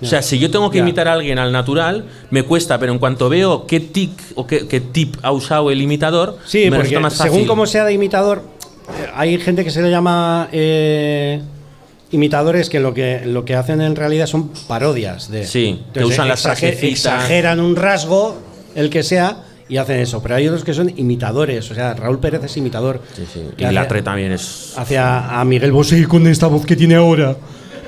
O 0.01 0.05
sea, 0.05 0.21
si 0.21 0.39
yo 0.39 0.51
tengo 0.51 0.69
que 0.69 0.77
imitar 0.79 1.07
a 1.07 1.13
alguien 1.13 1.39
al 1.39 1.51
natural, 1.51 2.05
me 2.29 2.43
cuesta, 2.43 2.77
pero 2.79 2.91
en 2.91 2.99
cuanto 2.99 3.27
veo 3.29 3.65
qué 3.65 3.79
tic 3.79 4.11
o 4.35 4.45
qué, 4.45 4.67
qué 4.67 4.79
tip 4.81 5.15
ha 5.21 5.31
usado 5.31 5.71
el 5.71 5.81
imitador, 5.81 6.37
Sí, 6.45 6.69
me 6.69 6.77
resulta 6.77 6.99
más 6.99 7.15
fácil. 7.15 7.31
según 7.31 7.47
cómo 7.47 7.65
sea 7.65 7.85
de 7.85 7.93
imitador, 7.93 8.41
eh, 8.89 9.07
hay 9.15 9.37
gente 9.39 9.63
que 9.63 9.71
se 9.71 9.81
le 9.81 9.89
llama 9.89 10.49
eh, 10.51 11.41
imitadores 12.11 12.69
que 12.69 12.79
lo 12.79 12.93
que 12.93 13.21
lo 13.25 13.45
que 13.45 13.55
hacen 13.55 13.81
en 13.81 13.95
realidad 13.95 14.27
son 14.27 14.49
parodias 14.67 15.31
de. 15.31 15.45
Sí, 15.45 15.81
que 15.93 16.03
usan 16.03 16.27
las 16.27 16.45
exager- 16.45 16.77
exageran 16.83 17.59
un 17.59 17.75
rasgo, 17.75 18.37
el 18.75 18.89
que 18.89 19.01
sea, 19.03 19.43
y 19.67 19.77
hacen 19.77 19.99
eso. 19.99 20.21
Pero 20.21 20.35
hay 20.35 20.47
otros 20.47 20.63
que 20.63 20.73
son 20.73 20.91
imitadores. 20.97 21.69
O 21.71 21.75
sea, 21.75 21.93
Raúl 21.95 22.19
Pérez 22.19 22.43
es 22.43 22.55
imitador. 22.57 23.01
Sí, 23.15 23.23
sí. 23.33 23.41
Y 23.57 23.63
Latre 23.63 24.01
también 24.03 24.31
es. 24.31 24.73
Hacia 24.77 25.39
a 25.39 25.43
Miguel 25.45 25.71
Bosé 25.71 26.07
con 26.07 26.27
esta 26.27 26.47
voz 26.47 26.65
que 26.65 26.75
tiene 26.75 26.95
ahora. 26.95 27.35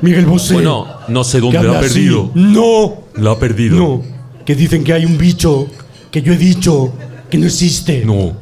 Miguel 0.01 0.25
Bosé. 0.25 0.53
Bueno, 0.55 0.87
no 1.07 1.23
sé 1.23 1.39
dónde 1.39 1.61
lo 1.61 1.73
ha 1.73 1.79
así. 1.79 1.89
perdido. 1.89 2.31
No, 2.35 3.03
Lo 3.15 3.31
ha 3.31 3.39
perdido. 3.39 3.75
no. 3.77 4.03
Que 4.45 4.55
dicen 4.55 4.83
que 4.83 4.93
hay 4.93 5.05
un 5.05 5.17
bicho 5.17 5.67
que 6.09 6.21
yo 6.21 6.33
he 6.33 6.37
dicho 6.37 6.93
que 7.29 7.37
no 7.37 7.45
existe. 7.45 8.05
No. 8.05 8.37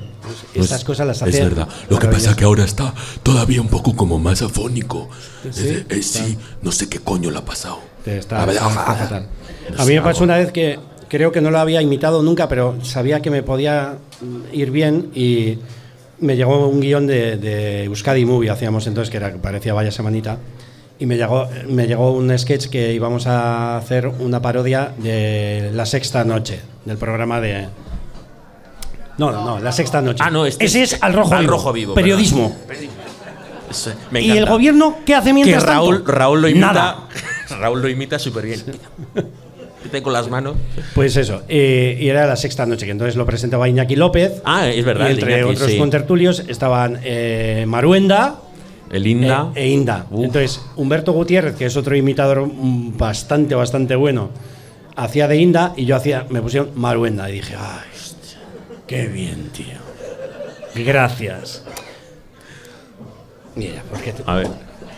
Estas 0.53 0.83
cosas 0.85 1.05
las 1.07 1.21
hace. 1.21 1.31
Es 1.31 1.43
verdad. 1.43 1.67
Lo 1.89 1.97
que 1.99 2.07
pasa 2.07 2.29
es 2.31 2.35
que 2.35 2.43
ahora 2.45 2.63
está 2.63 2.93
todavía 3.23 3.59
un 3.61 3.67
poco 3.67 3.95
como 3.95 4.17
más 4.19 4.41
afónico. 4.41 5.09
Eh, 5.57 5.85
eh, 5.89 6.01
sí, 6.01 6.37
no 6.61 6.71
sé 6.71 6.87
qué 6.87 6.99
coño 6.99 7.29
le 7.31 7.37
ha 7.39 7.45
pasado. 7.45 7.79
Está- 8.05 8.43
A 8.43 8.45
ver, 8.45 8.55
está- 8.55 8.67
está 8.69 9.17
ah, 9.17 9.23
no 9.75 9.81
A 9.81 9.85
mí 9.85 9.93
me 9.95 10.01
pasó 10.01 10.23
algo. 10.23 10.23
una 10.25 10.37
vez 10.37 10.51
que 10.51 10.79
creo 11.09 11.31
que 11.31 11.41
no 11.41 11.51
lo 11.51 11.59
había 11.59 11.81
imitado 11.81 12.21
nunca, 12.23 12.47
pero 12.47 12.75
sabía 12.83 13.21
que 13.21 13.29
me 13.29 13.43
podía 13.43 13.95
ir 14.51 14.71
bien 14.71 15.11
y 15.15 15.59
me 16.19 16.35
llegó 16.35 16.67
un 16.67 16.79
guion 16.79 17.07
de, 17.07 17.37
de 17.37 17.83
Euskadi 17.85 18.25
Movie, 18.25 18.49
hacíamos 18.49 18.87
entonces, 18.87 19.09
que 19.11 19.17
era, 19.17 19.31
que 19.31 19.37
parecía 19.37 19.73
vaya 19.73 19.91
semanita, 19.91 20.37
y 20.97 21.05
me 21.05 21.17
llegó, 21.17 21.47
me 21.67 21.87
llegó 21.87 22.11
un 22.13 22.37
sketch 22.37 22.67
que 22.67 22.93
íbamos 22.93 23.27
a 23.27 23.77
hacer 23.77 24.07
una 24.07 24.41
parodia 24.41 24.93
de 24.97 25.71
La 25.73 25.85
Sexta 25.85 26.23
Noche, 26.23 26.61
del 26.85 26.97
programa 26.97 27.41
de... 27.41 27.67
No, 29.17 29.31
no, 29.31 29.59
La 29.59 29.71
Sexta 29.71 30.01
Noche. 30.01 30.23
Ah, 30.25 30.29
no, 30.31 30.45
este 30.45 30.65
Ese 30.65 30.83
es- 30.83 30.97
Al 31.01 31.13
Rojo 31.13 31.33
Al 31.33 31.41
Vivo. 31.41 31.51
Rojo 31.51 31.73
Vivo, 31.73 31.93
Periodismo. 31.93 32.55
Es- 33.69 33.89
me 34.11 34.21
¿Y 34.21 34.31
el 34.31 34.45
gobierno 34.45 34.97
qué 35.05 35.15
hace 35.15 35.29
que 35.29 35.33
mientras 35.33 35.63
Raúl, 35.65 35.97
tanto? 35.97 36.11
Raúl 36.11 36.41
lo 36.41 36.47
imita. 36.49 36.65
Nada. 36.67 37.07
Raúl 37.59 37.81
lo 37.81 37.89
imita 37.89 38.19
súper 38.19 38.45
bien. 38.45 38.61
Con 40.03 40.13
las 40.13 40.29
manos. 40.29 40.55
Pues 40.93 41.15
eso, 41.17 41.43
eh, 41.47 41.97
y 41.99 42.07
era 42.09 42.25
la 42.27 42.35
sexta 42.35 42.65
noche, 42.65 42.85
que 42.85 42.91
entonces 42.91 43.15
lo 43.15 43.25
presentaba 43.25 43.67
Iñaki 43.69 43.95
López. 43.95 44.41
Ah, 44.43 44.67
es 44.67 44.83
verdad. 44.83 45.07
Y 45.09 45.11
entre 45.13 45.37
Iñaki, 45.39 45.53
otros 45.55 45.71
sí. 45.71 45.77
contertulios 45.77 46.43
estaban 46.47 46.99
eh, 47.03 47.65
Maruenda 47.67 48.41
El 48.91 49.07
Inda. 49.07 49.51
e, 49.55 49.63
e 49.63 49.69
Inda. 49.69 50.05
Uf. 50.11 50.25
Entonces, 50.25 50.61
Humberto 50.75 51.11
Gutiérrez, 51.13 51.55
que 51.55 51.65
es 51.65 51.75
otro 51.77 51.95
imitador 51.95 52.49
bastante, 52.53 53.55
bastante 53.55 53.95
bueno, 53.95 54.29
hacía 54.95 55.27
de 55.27 55.37
Inda 55.37 55.73
y 55.77 55.85
yo 55.85 55.95
hacía, 55.95 56.25
me 56.29 56.41
pusieron 56.41 56.71
Maruenda. 56.75 57.29
Y 57.29 57.33
dije, 57.33 57.55
ay, 57.57 57.89
hostia, 57.95 58.39
qué 58.87 59.07
bien, 59.07 59.49
tío. 59.53 59.75
Gracias. 60.85 61.63
Mira, 63.55 63.81
porque 63.89 64.11
te- 64.11 64.23
A 64.25 64.35
ver. 64.35 64.47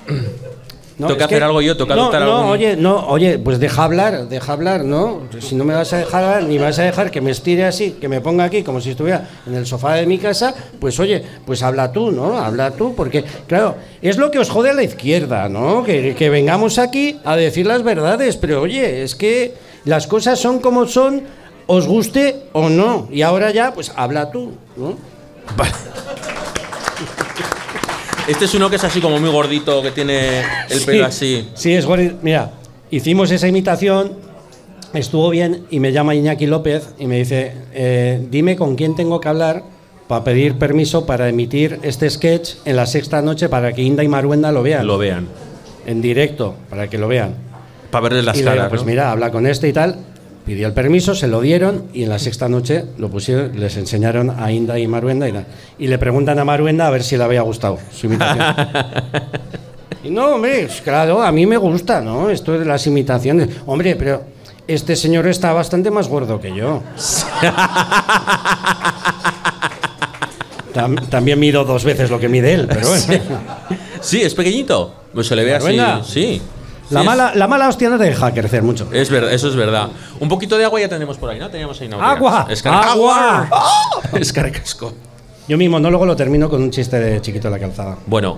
no, 0.97 1.07
que 1.09 1.13
es 1.13 1.23
hacer 1.23 1.43
algo 1.43 1.61
yo, 1.61 1.77
que 1.77 1.85
no, 1.85 1.93
adoptar 1.93 2.21
no, 2.23 2.37
algún- 2.37 2.51
oye, 2.51 2.75
no, 2.75 3.07
oye, 3.07 3.37
pues 3.39 3.59
deja 3.59 3.83
hablar, 3.83 4.27
deja 4.29 4.53
hablar, 4.53 4.83
¿no? 4.83 5.21
Si 5.39 5.53
no 5.55 5.63
me 5.63 5.73
vas 5.75 5.93
a 5.93 5.97
dejar 5.97 6.23
hablar, 6.23 6.43
ni 6.43 6.57
vas 6.57 6.79
a 6.79 6.83
dejar 6.83 7.11
que 7.11 7.21
me 7.21 7.31
estire 7.31 7.65
así, 7.65 7.91
que 7.91 8.07
me 8.07 8.19
ponga 8.21 8.45
aquí 8.45 8.63
como 8.63 8.81
si 8.81 8.89
estuviera 8.91 9.27
en 9.45 9.53
el 9.55 9.65
sofá 9.67 9.93
de 9.95 10.05
mi 10.07 10.17
casa, 10.17 10.55
pues 10.79 10.99
oye, 10.99 11.23
pues 11.45 11.61
habla 11.61 11.91
tú, 11.91 12.11
¿no? 12.11 12.37
Habla 12.37 12.71
tú, 12.71 12.95
porque, 12.95 13.23
claro, 13.47 13.75
es 14.01 14.17
lo 14.17 14.31
que 14.31 14.39
os 14.39 14.49
jode 14.49 14.71
a 14.71 14.73
la 14.73 14.83
izquierda, 14.83 15.47
¿no? 15.49 15.83
Que, 15.83 16.15
que 16.15 16.29
vengamos 16.29 16.79
aquí 16.79 17.19
a 17.23 17.35
decir 17.35 17.67
las 17.67 17.83
verdades, 17.83 18.37
pero 18.37 18.61
oye, 18.61 19.03
es 19.03 19.15
que 19.15 19.53
las 19.85 20.07
cosas 20.07 20.39
son 20.39 20.59
como 20.59 20.87
son, 20.87 21.21
os 21.67 21.85
guste 21.87 22.43
o 22.53 22.69
no, 22.69 23.07
y 23.11 23.21
ahora 23.21 23.51
ya, 23.51 23.73
pues 23.73 23.91
habla 23.95 24.31
tú, 24.31 24.53
¿no? 24.75 24.95
Vale. 25.55 25.71
Este 28.27 28.43
es 28.43 28.53
uno 28.55 28.69
que 28.69 28.75
es 28.75 28.83
así 28.83 28.99
como 28.99 29.19
muy 29.19 29.29
gordito, 29.29 29.81
que 29.81 29.91
tiene 29.91 30.41
el 30.69 30.81
pelo 30.85 31.05
así. 31.05 31.47
Sí, 31.53 31.73
es 31.73 31.85
gordito. 31.85 32.17
Mira, 32.21 32.51
hicimos 32.91 33.31
esa 33.31 33.47
imitación, 33.47 34.11
estuvo 34.93 35.29
bien 35.29 35.65
y 35.69 35.79
me 35.79 35.93
llama 35.93 36.13
Iñaki 36.13 36.45
López 36.45 36.89
y 36.99 37.07
me 37.07 37.17
dice, 37.17 37.53
eh, 37.73 38.25
dime 38.29 38.57
con 38.57 38.75
quién 38.75 38.95
tengo 38.95 39.21
que 39.21 39.29
hablar 39.29 39.63
para 40.09 40.25
pedir 40.25 40.57
permiso 40.57 41.05
para 41.05 41.29
emitir 41.29 41.79
este 41.83 42.09
sketch 42.09 42.55
en 42.65 42.75
la 42.75 42.85
sexta 42.85 43.21
noche 43.21 43.47
para 43.47 43.71
que 43.71 43.81
Inda 43.81 44.03
y 44.03 44.09
Maruenda 44.09 44.51
lo 44.51 44.61
vean. 44.61 44.85
Lo 44.85 44.97
vean. 44.97 45.27
En 45.85 46.01
directo, 46.01 46.55
para 46.69 46.89
que 46.89 46.97
lo 46.97 47.07
vean. 47.07 47.33
Para 47.91 48.03
verles 48.03 48.25
las 48.25 48.35
y 48.35 48.39
le 48.39 48.45
digo, 48.45 48.55
caras. 48.55 48.69
pues 48.69 48.81
¿no? 48.81 48.87
mira, 48.87 49.11
habla 49.11 49.31
con 49.31 49.47
este 49.47 49.69
y 49.69 49.73
tal. 49.73 49.95
Pidió 50.47 50.65
el 50.67 50.73
permiso, 50.73 51.13
se 51.13 51.27
lo 51.27 51.41
dieron 51.41 51.83
y 51.93 52.03
en 52.03 52.09
la 52.09 52.17
sexta 52.19 52.47
noche 52.47 52.85
lo 52.97 53.09
pusieron, 53.09 53.59
les 53.59 53.75
enseñaron 53.75 54.29
a 54.29 54.49
Inda 54.49 54.79
y 54.79 54.87
Maruenda 54.87 55.27
y, 55.27 55.33
y 55.77 55.87
le 55.87 55.97
preguntan 55.97 56.39
a 56.39 56.45
Maruenda 56.45 56.87
a 56.87 56.89
ver 56.89 57.03
si 57.03 57.17
le 57.17 57.23
había 57.25 57.41
gustado 57.41 57.77
su 57.93 58.05
imitación. 58.07 58.45
y 60.05 60.09
no, 60.09 60.35
hombre, 60.35 60.69
claro, 60.85 61.21
a 61.21 61.31
mí 61.33 61.45
me 61.45 61.57
gusta, 61.57 61.99
¿no? 61.99 62.29
Esto 62.29 62.57
de 62.57 62.63
las 62.63 62.87
imitaciones. 62.87 63.49
Hombre, 63.65 63.97
pero 63.97 64.23
este 64.67 64.95
señor 64.95 65.27
está 65.27 65.51
bastante 65.51 65.91
más 65.91 66.07
gordo 66.07 66.39
que 66.39 66.55
yo. 66.55 66.81
Tam- 70.73 71.07
también 71.09 71.39
mido 71.39 71.65
dos 71.65 71.83
veces 71.83 72.09
lo 72.09 72.19
que 72.19 72.29
mide 72.29 72.53
él, 72.53 72.67
pero 72.69 72.87
bueno. 73.07 73.39
Sí, 73.99 74.21
es 74.21 74.33
pequeñito. 74.33 74.93
Pues 75.13 75.27
se 75.27 75.35
le 75.35 75.43
ve 75.43 75.55
así. 75.55 75.77
Sí. 76.05 76.41
La 76.89 77.01
Sí, 77.01 77.05
mala, 77.05 77.31
la 77.35 77.47
mala 77.47 77.67
hostia 77.67 77.89
no 77.89 77.97
te 77.97 78.05
deja 78.05 78.33
crecer 78.33 78.63
mucho. 78.63 78.87
Es 78.93 79.09
verdad, 79.09 79.33
eso 79.33 79.49
es 79.49 79.55
verdad. 79.55 79.89
Un 80.19 80.29
poquito 80.29 80.57
de 80.57 80.65
agua 80.65 80.79
ya 80.79 80.87
tenemos 80.89 81.17
por 81.17 81.29
ahí, 81.29 81.39
¿no? 81.39 81.49
Teníamos 81.49 81.79
ahí 81.81 81.87
una 81.87 82.11
¡Agua! 82.11 82.47
¡Agua! 82.65 83.49
Es 84.13 84.31
carcasco. 84.31 84.93
Yo 85.47 85.57
mi 85.57 85.67
monólogo 85.69 86.05
lo 86.05 86.15
termino 86.15 86.49
con 86.49 86.61
un 86.61 86.71
chiste 86.71 86.99
de 86.99 87.21
chiquito 87.21 87.47
de 87.49 87.51
la 87.51 87.59
calzada. 87.59 87.97
Bueno, 88.05 88.37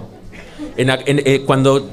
en, 0.78 0.90
en- 0.90 1.22
eh, 1.26 1.44
cuando 1.46 1.88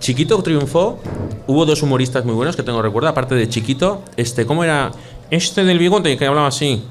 Chiquito 0.00 0.42
triunfó, 0.42 0.98
hubo 1.46 1.64
dos 1.64 1.82
humoristas 1.82 2.22
muy 2.24 2.34
buenos 2.34 2.54
que 2.56 2.62
tengo 2.62 2.82
recuerdo, 2.82 3.08
aparte 3.08 3.34
de 3.34 3.48
Chiquito. 3.48 4.02
Este, 4.16 4.44
¿cómo 4.44 4.62
era? 4.64 4.92
Este 5.30 5.64
del 5.64 5.78
bigote 5.78 6.16
que 6.18 6.26
hablaba 6.26 6.48
así. 6.48 6.82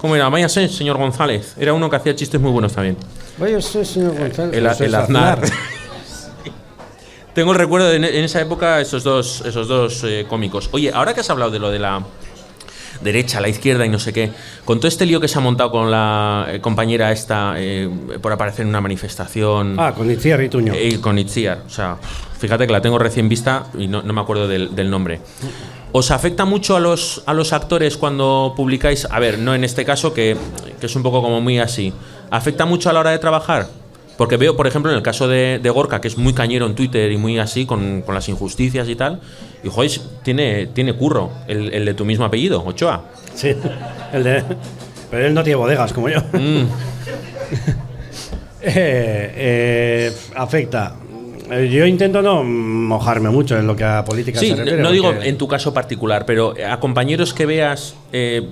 ¿Cómo 0.00 0.14
era? 0.14 0.28
Váyase, 0.28 0.68
señor 0.68 0.96
González. 0.98 1.54
Era 1.58 1.72
uno 1.72 1.90
que 1.90 1.96
hacía 1.96 2.14
chistes 2.14 2.40
muy 2.40 2.52
buenos 2.52 2.72
también. 2.72 2.96
Soy 3.60 3.84
señor 3.84 4.16
González. 4.16 4.54
El, 4.56 4.74
soy 4.74 4.86
el 4.86 4.94
Aznar. 4.94 5.40
Tengo 7.34 7.52
el 7.52 7.58
recuerdo 7.58 7.88
de 7.88 7.96
en, 7.96 8.04
esa 8.04 8.40
época 8.40 8.80
esos 8.80 9.02
dos, 9.02 9.42
esos 9.44 9.66
dos 9.66 10.04
eh, 10.04 10.24
cómicos. 10.28 10.68
Oye, 10.72 10.92
ahora 10.94 11.14
que 11.14 11.20
has 11.20 11.30
hablado 11.30 11.50
de 11.50 11.58
lo 11.58 11.70
de 11.70 11.80
la 11.80 12.02
derecha, 13.00 13.40
la 13.40 13.48
izquierda 13.48 13.84
y 13.84 13.88
no 13.88 13.98
sé 13.98 14.12
qué, 14.12 14.30
con 14.64 14.78
todo 14.78 14.86
este 14.88 15.04
lío 15.04 15.20
que 15.20 15.26
se 15.26 15.36
ha 15.36 15.40
montado 15.40 15.70
con 15.72 15.90
la 15.90 16.46
eh, 16.48 16.60
compañera 16.60 17.10
esta 17.10 17.54
eh, 17.56 17.90
por 18.22 18.32
aparecer 18.32 18.62
en 18.62 18.68
una 18.68 18.80
manifestación 18.80 19.74
Ah, 19.78 19.92
con 19.92 20.08
Itziar 20.10 20.40
y 20.42 20.48
Tuño. 20.48 20.72
con 21.00 21.18
Itziar, 21.18 21.62
o 21.66 21.70
sea, 21.70 21.96
fíjate 22.38 22.66
que 22.68 22.72
la 22.72 22.80
tengo 22.80 22.98
recién 22.98 23.28
vista 23.28 23.66
y 23.76 23.88
no, 23.88 24.00
no 24.02 24.12
me 24.12 24.20
acuerdo 24.20 24.46
del, 24.46 24.74
del 24.76 24.88
nombre. 24.90 25.20
¿Os 25.90 26.10
afecta 26.12 26.44
mucho 26.44 26.76
a 26.76 26.80
los, 26.80 27.22
a 27.26 27.34
los 27.34 27.52
actores 27.52 27.96
cuando 27.96 28.54
publicáis? 28.56 29.06
A 29.10 29.18
ver, 29.18 29.38
no 29.38 29.54
en 29.54 29.64
este 29.64 29.84
caso, 29.84 30.14
que, 30.14 30.36
que 30.80 30.86
es 30.86 30.96
un 30.96 31.02
poco 31.02 31.20
como 31.20 31.40
muy 31.40 31.58
así. 31.58 31.92
¿Afecta 32.30 32.64
mucho 32.64 32.90
a 32.90 32.92
la 32.92 33.00
hora 33.00 33.10
de 33.10 33.18
trabajar? 33.18 33.68
Porque 34.16 34.36
veo, 34.36 34.56
por 34.56 34.66
ejemplo, 34.66 34.90
en 34.92 34.96
el 34.96 35.02
caso 35.02 35.26
de, 35.26 35.58
de 35.62 35.70
Gorka, 35.70 36.00
que 36.00 36.08
es 36.08 36.16
muy 36.16 36.32
cañero 36.34 36.66
en 36.66 36.74
Twitter 36.74 37.10
y 37.10 37.16
muy 37.16 37.38
así, 37.38 37.66
con, 37.66 38.02
con 38.02 38.14
las 38.14 38.28
injusticias 38.28 38.88
y 38.88 38.94
tal, 38.94 39.20
y 39.64 39.68
joder, 39.68 39.90
tiene, 40.22 40.66
tiene 40.68 40.92
curro, 40.94 41.30
el, 41.48 41.72
el 41.74 41.84
de 41.84 41.94
tu 41.94 42.04
mismo 42.04 42.24
apellido, 42.24 42.62
Ochoa. 42.64 43.04
Sí, 43.34 43.52
el 44.12 44.22
de. 44.24 44.44
Pero 45.10 45.26
él 45.26 45.34
no 45.34 45.42
tiene 45.42 45.56
bodegas 45.56 45.92
como 45.92 46.08
yo. 46.08 46.20
Mm. 46.32 46.64
Eh, 48.66 49.32
eh, 49.36 50.12
afecta. 50.36 50.94
Eh, 51.50 51.68
Yo 51.70 51.84
intento 51.84 52.22
no 52.22 52.42
mojarme 52.42 53.28
mucho 53.28 53.58
en 53.58 53.66
lo 53.66 53.76
que 53.76 53.84
a 53.84 54.02
política 54.02 54.40
Sí, 54.40 54.48
se 54.48 54.56
refiere. 54.56 54.82
no 54.82 54.90
digo 54.90 55.12
en 55.12 55.36
tu 55.36 55.46
caso 55.46 55.74
particular, 55.74 56.24
pero 56.24 56.54
a 56.66 56.80
compañeros 56.80 57.34
que 57.34 57.44
veas 57.44 57.94
eh, 58.12 58.48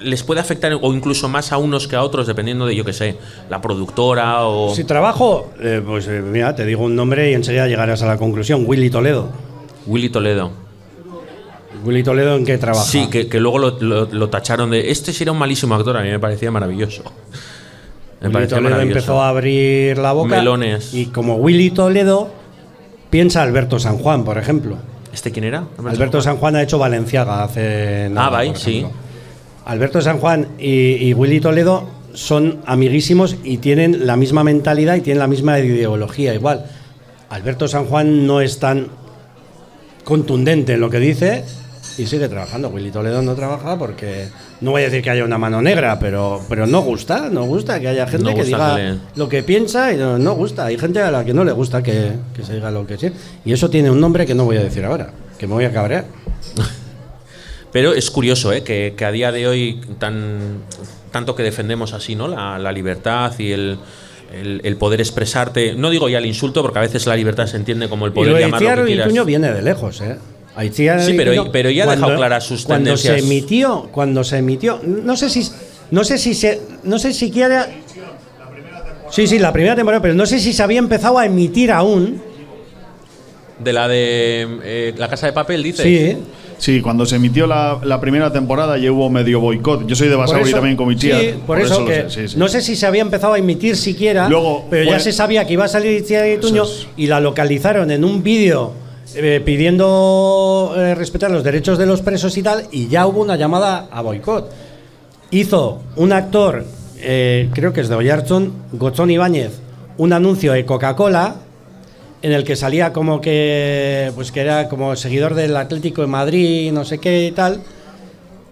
les 0.00 0.22
puede 0.22 0.40
afectar 0.40 0.72
o 0.80 0.92
incluso 0.94 1.28
más 1.28 1.52
a 1.52 1.58
unos 1.58 1.88
que 1.88 1.96
a 1.96 2.02
otros, 2.02 2.26
dependiendo 2.26 2.66
de, 2.66 2.74
yo 2.76 2.84
que 2.84 2.92
sé, 2.92 3.16
la 3.50 3.60
productora 3.60 4.44
o... 4.46 4.74
Si 4.74 4.84
trabajo, 4.84 5.52
eh, 5.60 5.82
pues 5.84 6.06
eh, 6.08 6.22
mira, 6.22 6.54
te 6.54 6.64
digo 6.64 6.84
un 6.84 6.94
nombre 6.96 7.30
y 7.30 7.34
enseguida 7.34 7.66
llegarás 7.68 8.02
a 8.02 8.06
la 8.06 8.16
conclusión. 8.18 8.64
Willy 8.66 8.90
Toledo. 8.90 9.28
Willy 9.86 10.08
Toledo. 10.10 10.50
Willy 11.84 12.02
Toledo 12.02 12.36
en 12.36 12.44
qué 12.44 12.58
trabaja. 12.58 12.84
Sí, 12.84 13.08
que, 13.10 13.28
que 13.28 13.38
luego 13.40 13.58
lo, 13.58 13.78
lo- 13.80 14.06
lo 14.06 14.28
tacharon 14.28 14.70
de... 14.70 14.90
Este 14.90 15.12
sí 15.12 15.22
era 15.22 15.32
un 15.32 15.38
malísimo 15.38 15.74
actor, 15.74 15.96
a 15.96 16.02
mí 16.02 16.10
me 16.10 16.18
parecía 16.18 16.50
maravilloso. 16.50 17.02
Me 18.20 18.28
Willy 18.28 18.32
parecía 18.32 18.56
Toledo 18.56 18.70
maravilloso. 18.70 18.98
empezó 18.98 19.22
a 19.22 19.28
abrir 19.28 19.98
la 19.98 20.12
boca. 20.12 20.36
Melones. 20.36 20.94
Y 20.94 21.06
como 21.06 21.36
Willy 21.36 21.70
Toledo, 21.70 22.30
piensa 23.10 23.42
Alberto 23.42 23.78
San 23.78 23.98
Juan, 23.98 24.24
por 24.24 24.38
ejemplo. 24.38 24.78
¿Este 25.12 25.30
quién 25.30 25.44
era? 25.44 25.64
Alberto 25.86 26.20
San 26.20 26.36
Juan 26.38 26.56
ha 26.56 26.62
hecho 26.62 26.78
Valenciaga 26.78 27.44
hace 27.44 28.08
nada, 28.10 28.40
Ah, 28.40 28.44
por 28.46 28.56
sí. 28.58 28.84
Alberto 29.66 30.00
San 30.00 30.18
Juan 30.18 30.46
y, 30.58 31.08
y 31.08 31.12
Willy 31.12 31.40
Toledo 31.40 31.88
son 32.14 32.60
amiguísimos 32.66 33.36
y 33.44 33.58
tienen 33.58 34.06
la 34.06 34.16
misma 34.16 34.42
mentalidad 34.42 34.94
y 34.94 35.00
tienen 35.02 35.18
la 35.18 35.26
misma 35.26 35.58
ideología 35.58 36.34
igual. 36.34 36.64
Alberto 37.28 37.68
San 37.68 37.84
Juan 37.86 38.26
no 38.26 38.40
es 38.40 38.58
tan 38.58 38.86
contundente 40.04 40.74
en 40.74 40.80
lo 40.80 40.88
que 40.88 41.00
dice 41.00 41.44
y 41.98 42.06
sigue 42.06 42.28
trabajando. 42.28 42.68
Willy 42.68 42.92
Toledo 42.92 43.22
no 43.22 43.34
trabaja 43.34 43.76
porque 43.76 44.28
no 44.60 44.70
voy 44.70 44.82
a 44.82 44.84
decir 44.84 45.02
que 45.02 45.10
haya 45.10 45.24
una 45.24 45.36
mano 45.36 45.60
negra, 45.60 45.98
pero, 45.98 46.40
pero 46.48 46.68
no 46.68 46.82
gusta, 46.82 47.28
no 47.28 47.44
gusta 47.44 47.80
que 47.80 47.88
haya 47.88 48.06
gente 48.06 48.30
No 48.30 48.36
que 48.36 48.44
diga 48.44 48.76
que 48.76 48.94
lo 49.16 49.28
que 49.28 49.42
piensa 49.42 49.92
y 49.92 49.96
no, 49.96 50.16
no 50.16 50.34
gusta. 50.34 50.66
Hay 50.66 50.78
gente 50.78 51.00
a 51.00 51.10
la 51.10 51.24
que 51.24 51.34
no 51.34 51.42
le 51.42 51.50
gusta 51.50 51.82
que, 51.82 52.12
que 52.34 52.44
se 52.44 52.54
diga 52.54 52.70
lo 52.70 52.86
que 52.86 52.98
sí. 52.98 53.10
Y 53.44 53.52
eso 53.52 53.68
tiene 53.68 53.90
un 53.90 54.00
nombre 54.00 54.24
que 54.26 54.34
no 54.34 54.44
voy 54.44 54.58
a 54.58 54.62
decir 54.62 54.84
ahora, 54.84 55.10
que 55.36 55.48
me 55.48 55.54
voy 55.54 55.64
a 55.64 55.72
cabrear. 55.72 56.04
Pero 57.76 57.92
es 57.92 58.10
curioso, 58.10 58.54
¿eh? 58.54 58.62
que, 58.62 58.94
que 58.96 59.04
a 59.04 59.10
día 59.12 59.30
de 59.32 59.46
hoy, 59.46 59.82
tan, 59.98 60.60
tanto 61.12 61.34
que 61.34 61.42
defendemos 61.42 61.92
así, 61.92 62.14
¿no? 62.14 62.26
La, 62.26 62.58
la 62.58 62.72
libertad 62.72 63.38
y 63.38 63.52
el, 63.52 63.76
el- 64.32 64.62
el 64.64 64.76
poder 64.76 64.98
expresarte. 65.02 65.74
No 65.74 65.90
digo 65.90 66.08
ya 66.08 66.16
el 66.16 66.24
insulto, 66.24 66.62
porque 66.62 66.78
a 66.78 66.80
veces 66.80 67.04
la 67.04 67.14
libertad 67.14 67.46
se 67.46 67.58
entiende 67.58 67.86
como 67.90 68.06
el 68.06 68.12
poder 68.14 68.32
llamar 68.40 68.62
lo 68.62 68.68
que 68.76 68.84
quieras. 68.86 69.08
Tuño 69.08 69.26
viene 69.26 69.52
de 69.52 69.60
lejos, 69.60 70.00
¿eh? 70.00 70.16
Sí, 71.02 71.12
pero- 71.18 71.52
pero 71.52 71.68
ya 71.68 71.84
ha 71.84 71.86
dejado 71.94 72.16
claras 72.16 72.44
sus 72.44 72.64
cuando 72.64 72.94
tendencias. 72.94 73.20
se 73.20 73.26
emitió, 73.26 73.90
cuando 73.92 74.24
se 74.24 74.38
emitió, 74.38 74.80
no 74.82 75.14
sé 75.14 75.28
si, 75.28 75.46
no 75.90 76.02
sé 76.02 76.16
si 76.16 76.32
se, 76.32 76.62
no 76.82 76.98
sé 76.98 77.12
siquiera. 77.12 77.68
Sí, 79.10 79.26
sí, 79.26 79.38
la 79.38 79.52
primera 79.52 79.76
temporada, 79.76 80.00
pero 80.00 80.14
no 80.14 80.24
sé 80.24 80.38
si 80.40 80.54
se 80.54 80.62
había 80.62 80.78
empezado 80.78 81.18
a 81.18 81.26
emitir 81.26 81.70
aún. 81.72 82.22
De 83.58 83.72
la 83.74 83.86
de 83.86 84.48
eh, 84.64 84.94
La 84.96 85.08
Casa 85.10 85.26
de 85.26 85.34
Papel, 85.34 85.62
dices. 85.62 85.82
Sí, 85.84 86.16
Sí, 86.58 86.80
cuando 86.80 87.04
se 87.04 87.16
emitió 87.16 87.46
la, 87.46 87.78
la 87.84 88.00
primera 88.00 88.32
temporada 88.32 88.78
ya 88.78 88.90
hubo 88.90 89.10
medio 89.10 89.40
boicot. 89.40 89.86
Yo 89.86 89.94
soy 89.94 90.08
de 90.08 90.16
Basauri 90.16 90.44
eso- 90.44 90.56
también 90.56 90.76
con 90.76 90.88
mi 90.88 90.96
tía. 90.96 91.20
sí, 91.20 91.34
por, 91.46 91.60
eso, 91.60 91.80
lo 91.80 91.86
que 91.86 92.08
sé, 92.08 92.10
sí, 92.10 92.28
sí. 92.28 92.38
no 92.38 92.48
sé 92.48 92.62
si 92.62 92.76
se 92.76 92.86
había 92.86 93.02
empezado 93.02 93.34
a 93.34 93.38
emitir 93.38 93.76
siquiera, 93.76 94.28
Luego 94.28 94.64
pero 94.70 94.90
ya 94.90 94.98
se 94.98 95.12
sabía 95.12 95.46
que 95.46 95.52
iba 95.52 95.64
a 95.66 95.68
salir 95.68 95.92
Itziar 95.98 96.26
y 96.28 96.38
Tuño 96.38 96.62
Eso 96.64 96.72
es. 96.82 96.88
y 96.96 97.06
la 97.08 97.20
localizaron 97.20 97.90
en 97.90 98.04
un 98.04 98.22
vídeo 98.22 98.72
eh, 99.14 99.40
pidiendo 99.44 100.74
eh, 100.76 100.94
respetar 100.94 101.30
los 101.30 101.44
derechos 101.44 101.78
de 101.78 101.86
los 101.86 102.00
presos 102.02 102.36
y 102.36 102.42
tal, 102.42 102.64
y 102.72 102.88
ya 102.88 103.06
hubo 103.06 103.20
una 103.22 103.36
llamada 103.36 103.86
a 103.90 104.00
boicot. 104.02 104.50
Hizo 105.30 105.82
un 105.96 106.12
actor, 106.12 106.64
eh, 106.98 107.48
creo 107.52 107.72
que 107.72 107.80
es 107.82 107.88
de 107.88 107.94
Oyarzún, 107.96 108.52
Gotzón 108.72 109.10
Ibáñez, 109.10 109.52
un 109.98 110.12
anuncio 110.12 110.52
de 110.52 110.64
Coca-Cola 110.64 111.36
en 112.26 112.32
el 112.32 112.42
que 112.42 112.56
salía 112.56 112.92
como 112.92 113.20
que 113.20 114.10
pues 114.16 114.32
que 114.32 114.40
era 114.40 114.68
como 114.68 114.96
seguidor 114.96 115.34
del 115.34 115.56
Atlético 115.56 116.00
de 116.00 116.08
Madrid, 116.08 116.72
no 116.72 116.84
sé 116.84 116.98
qué 116.98 117.26
y 117.26 117.30
tal. 117.30 117.62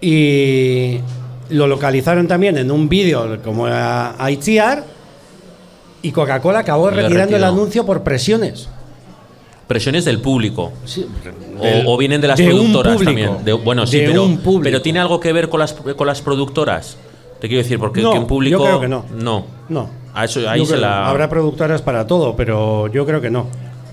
Y 0.00 0.98
lo 1.50 1.66
localizaron 1.66 2.28
también 2.28 2.56
en 2.58 2.70
un 2.70 2.88
vídeo 2.88 3.40
como 3.42 3.66
a, 3.66 4.22
a 4.22 4.30
Itziar 4.30 4.84
y 6.02 6.12
Coca-Cola 6.12 6.60
acabó 6.60 6.90
Lo 6.90 6.96
retirando 6.96 7.36
el 7.36 7.44
anuncio 7.44 7.84
por 7.86 8.02
presiones. 8.02 8.68
Presiones 9.66 10.04
del 10.04 10.20
público. 10.20 10.72
Sí, 10.84 11.06
O, 11.86 11.94
o 11.94 11.96
vienen 11.96 12.20
de 12.20 12.28
las 12.28 12.36
de 12.38 12.44
un 12.44 12.50
productoras 12.50 12.92
público. 12.94 13.10
también. 13.22 13.44
De- 13.44 13.52
bueno, 13.54 13.86
sí, 13.86 13.98
De 14.00 14.06
pero, 14.08 14.24
un 14.24 14.38
público. 14.38 14.64
pero 14.64 14.82
tiene 14.82 15.00
algo 15.00 15.18
que 15.18 15.32
ver 15.32 15.48
con 15.48 15.58
las, 15.60 15.72
con 15.72 16.06
las 16.06 16.20
productoras. 16.20 16.98
Te 17.40 17.48
quiero 17.48 17.62
decir, 17.62 17.78
porque 17.78 18.02
No, 18.02 18.12
que 18.12 18.18
un 18.18 18.26
público. 18.26 18.58
yo 18.58 18.64
creo 18.64 18.80
que 18.80 18.88
no. 18.88 19.04
No. 19.16 19.46
No. 19.70 20.03
A 20.14 20.24
eso, 20.24 20.48
ahí 20.48 20.60
Yo 20.60 20.64
se 20.66 20.72
creo- 20.72 20.82
la. 20.82 21.08
Habrá 21.08 21.28
productoras 21.28 21.82
para 21.82 22.06
todo, 22.06 22.36
pero 22.36 22.86
yo 22.88 23.04
creo 23.04 23.20
que 23.20 23.30
no. 23.30 23.48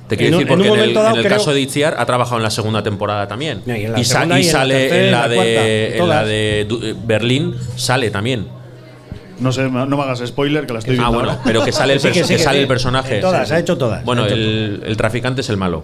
Te 0.07 0.18
quiero 0.18 0.38
decir, 0.38 0.48
porque 0.48 0.68
en 0.68 0.73
en, 0.73 0.80
el, 0.81 0.93
dado 0.93 1.10
en 1.11 1.15
el 1.15 1.23
creo- 1.26 1.38
caso 1.38 1.53
de 1.53 1.61
Itziar 1.61 1.95
ha 1.98 2.06
trabajado 2.06 2.38
en 2.38 2.43
la 2.43 2.49
segunda 2.52 2.84
temporada 2.84 3.27
también. 3.27 3.61
Y 3.65 3.72
en 3.72 3.91
la 3.93 4.03
sa- 4.03 4.14
segunda 4.19 4.39
y 4.39 4.41
en 4.41 4.48
la 4.48 4.52
sale 4.52 5.06
en 5.07 5.11
la 5.11 5.27
de, 5.30 5.35
cuarta, 5.35 5.68
en 5.68 5.91
la 5.91 5.98
todas. 5.98 6.27
de 6.27 6.65
Du- 6.68 6.80
eh, 6.84 6.95
Berlín, 7.06 7.56
sale 7.77 8.11
también. 8.11 8.48
No 9.39 9.52
sé, 9.52 9.64
no 9.69 9.88
me 9.88 10.03
hagas 10.03 10.22
spoiler 10.26 10.68
que 10.68 10.73
la 10.73 10.80
estoy 10.80 10.95
Ah, 10.95 10.98
viendo. 10.99 11.14
bueno, 11.14 11.30
ahora. 11.31 11.41
pero 11.43 11.64
que 11.65 11.72
sale 11.72 11.93
el, 11.93 11.99
Sí, 12.02 12.10
que 12.10 12.14
sí, 12.14 12.22
que 12.27 12.38
que 12.38 12.43
sale 12.43 12.57
sí. 12.57 12.61
el 12.64 12.68
personaje. 12.68 13.19
Todas, 13.19 13.49
ha 13.52 13.57
hecho 13.57 13.77
todas, 13.77 14.03
Bueno, 14.06 14.26
hecho 14.26 14.35
el, 14.35 14.84
el 14.85 14.98
traficante 14.98 15.41
es 15.41 15.49
el 15.49 15.57
malo. 15.57 15.84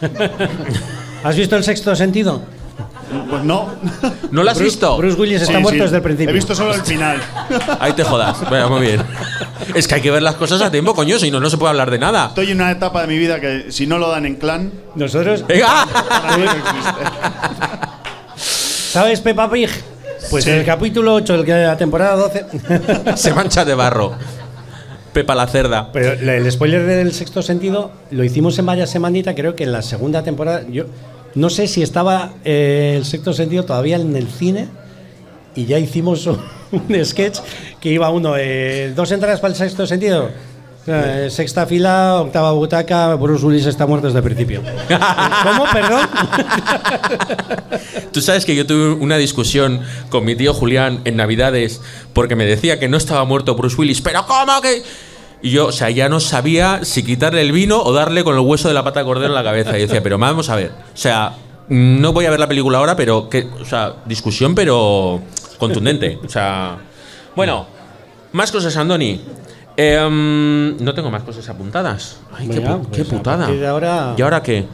¿Has 1.22 1.36
visto 1.36 1.56
el 1.56 1.64
sexto 1.64 1.94
sentido? 1.96 2.42
Pues 3.28 3.44
no. 3.44 3.68
¿No 4.30 4.42
lo 4.42 4.50
has 4.50 4.56
Bruce- 4.58 4.64
visto? 4.70 4.96
Bruce 4.96 5.20
Willis 5.20 5.42
está 5.42 5.56
Sí, 5.56 5.62
muerto 5.62 5.78
sí. 5.78 5.82
desde 5.84 5.96
el 5.96 6.02
principio. 6.02 6.30
He 6.30 6.34
visto 6.34 6.54
solo 6.54 6.74
el 6.74 6.82
final. 6.82 7.18
Ahí 7.80 7.92
te 7.92 8.04
jodas. 8.04 8.48
Bueno, 8.48 8.70
muy 8.70 8.80
bien. 8.82 9.02
Es 9.74 9.86
que 9.88 9.94
hay 9.96 10.00
que 10.00 10.10
ver 10.10 10.22
las 10.22 10.34
cosas 10.34 10.60
a 10.62 10.70
tiempo, 10.70 10.94
coño, 10.94 11.18
si 11.18 11.30
no, 11.30 11.40
no 11.40 11.48
se 11.50 11.56
puede 11.56 11.70
hablar 11.70 11.90
de 11.90 11.98
nada. 11.98 12.26
Estoy 12.28 12.50
en 12.50 12.60
una 12.60 12.70
etapa 12.70 13.00
de 13.02 13.06
mi 13.08 13.18
vida 13.18 13.40
que 13.40 13.70
si 13.70 13.86
no 13.86 13.98
lo 13.98 14.10
dan 14.10 14.26
en 14.26 14.36
clan, 14.36 14.72
Nosotros, 14.94 15.44
¡Venga! 15.46 15.86
no 16.36 16.44
existe. 16.44 17.04
¿sabes 18.36 19.20
Peppa 19.20 19.50
Pig? 19.50 19.70
Pues 20.30 20.46
en 20.46 20.54
el 20.56 20.64
capítulo 20.64 21.14
8 21.14 21.42
de 21.42 21.64
la 21.66 21.76
temporada 21.76 22.16
12. 22.16 22.46
Se 23.16 23.32
mancha 23.34 23.64
de 23.64 23.74
barro. 23.74 24.12
Pepa 25.12 25.34
la 25.34 25.46
cerda. 25.46 25.92
Pero 25.92 26.12
el 26.12 26.50
spoiler 26.50 26.84
del 26.86 27.12
sexto 27.12 27.42
sentido 27.42 27.92
lo 28.10 28.24
hicimos 28.24 28.58
en 28.58 28.66
Vaya 28.66 28.86
Semanita, 28.86 29.34
creo 29.34 29.54
que 29.54 29.64
en 29.64 29.72
la 29.72 29.82
segunda 29.82 30.22
temporada. 30.24 30.62
Yo 30.68 30.84
no 31.34 31.50
sé 31.50 31.66
si 31.66 31.82
estaba 31.82 32.32
eh, 32.44 32.94
el 32.96 33.04
sexto 33.04 33.32
sentido 33.32 33.64
todavía 33.64 33.96
en 33.96 34.14
el 34.16 34.28
cine 34.28 34.68
y 35.54 35.66
ya 35.66 35.78
hicimos 35.78 36.26
un, 36.72 37.04
sketch 37.04 37.38
que 37.80 37.90
iba 37.90 38.10
uno, 38.10 38.36
eh, 38.36 38.92
dos 38.94 39.10
entradas 39.12 39.40
para 39.40 39.52
el 39.52 39.58
sexto 39.58 39.86
sentido. 39.86 40.30
Eh, 40.86 41.28
sexta 41.30 41.64
fila, 41.64 42.20
octava 42.20 42.52
butaca, 42.52 43.14
Bruce 43.14 43.46
Willis 43.46 43.64
está 43.64 43.86
muerto 43.86 44.06
desde 44.06 44.18
el 44.18 44.24
principio. 44.24 44.62
¿Cómo? 45.42 45.64
Perdón. 45.72 46.08
Tú 48.12 48.20
sabes 48.20 48.44
que 48.44 48.54
yo 48.54 48.66
tuve 48.66 48.92
una 48.92 49.16
discusión 49.16 49.80
con 50.10 50.26
mi 50.26 50.36
tío 50.36 50.52
Julián 50.52 51.00
en 51.06 51.16
Navidades 51.16 51.80
porque 52.12 52.36
me 52.36 52.44
decía 52.44 52.78
que 52.78 52.88
no 52.88 52.98
estaba 52.98 53.24
muerto 53.24 53.54
Bruce 53.54 53.76
Willis, 53.76 54.02
pero 54.02 54.26
¿cómo 54.26 54.60
que...? 54.60 54.82
Y 55.44 55.50
yo, 55.50 55.66
o 55.66 55.72
sea, 55.72 55.90
ya 55.90 56.08
no 56.08 56.20
sabía 56.20 56.86
si 56.86 57.02
quitarle 57.02 57.42
el 57.42 57.52
vino 57.52 57.78
o 57.82 57.92
darle 57.92 58.24
con 58.24 58.34
el 58.34 58.40
hueso 58.40 58.66
de 58.66 58.72
la 58.72 58.82
pata 58.82 59.00
de 59.00 59.04
cordero 59.04 59.26
en 59.26 59.34
la 59.34 59.44
cabeza. 59.44 59.76
Y 59.76 59.82
decía, 59.82 60.02
pero 60.02 60.16
vamos 60.16 60.48
a 60.48 60.56
ver. 60.56 60.70
O 60.70 60.96
sea, 60.96 61.34
no 61.68 62.14
voy 62.14 62.24
a 62.24 62.30
ver 62.30 62.40
la 62.40 62.48
película 62.48 62.78
ahora, 62.78 62.96
pero 62.96 63.28
que, 63.28 63.46
o 63.60 63.64
sea, 63.66 63.96
discusión, 64.06 64.54
pero 64.54 65.20
contundente. 65.58 66.18
O 66.24 66.30
sea, 66.30 66.78
bueno, 67.36 67.66
más 68.32 68.50
cosas, 68.50 68.74
Andoni. 68.78 69.20
Em, 69.76 70.82
no 70.82 70.94
tengo 70.94 71.10
más 71.10 71.24
cosas 71.24 71.46
apuntadas. 71.46 72.20
Ay, 72.32 72.48
qué, 72.48 72.60
Venga, 72.60 72.78
pues 72.78 72.88
qué 72.92 73.02
a 73.02 73.04
putada. 73.04 73.50
¿Y 74.16 74.22
ahora 74.22 74.42
qué? 74.42 74.64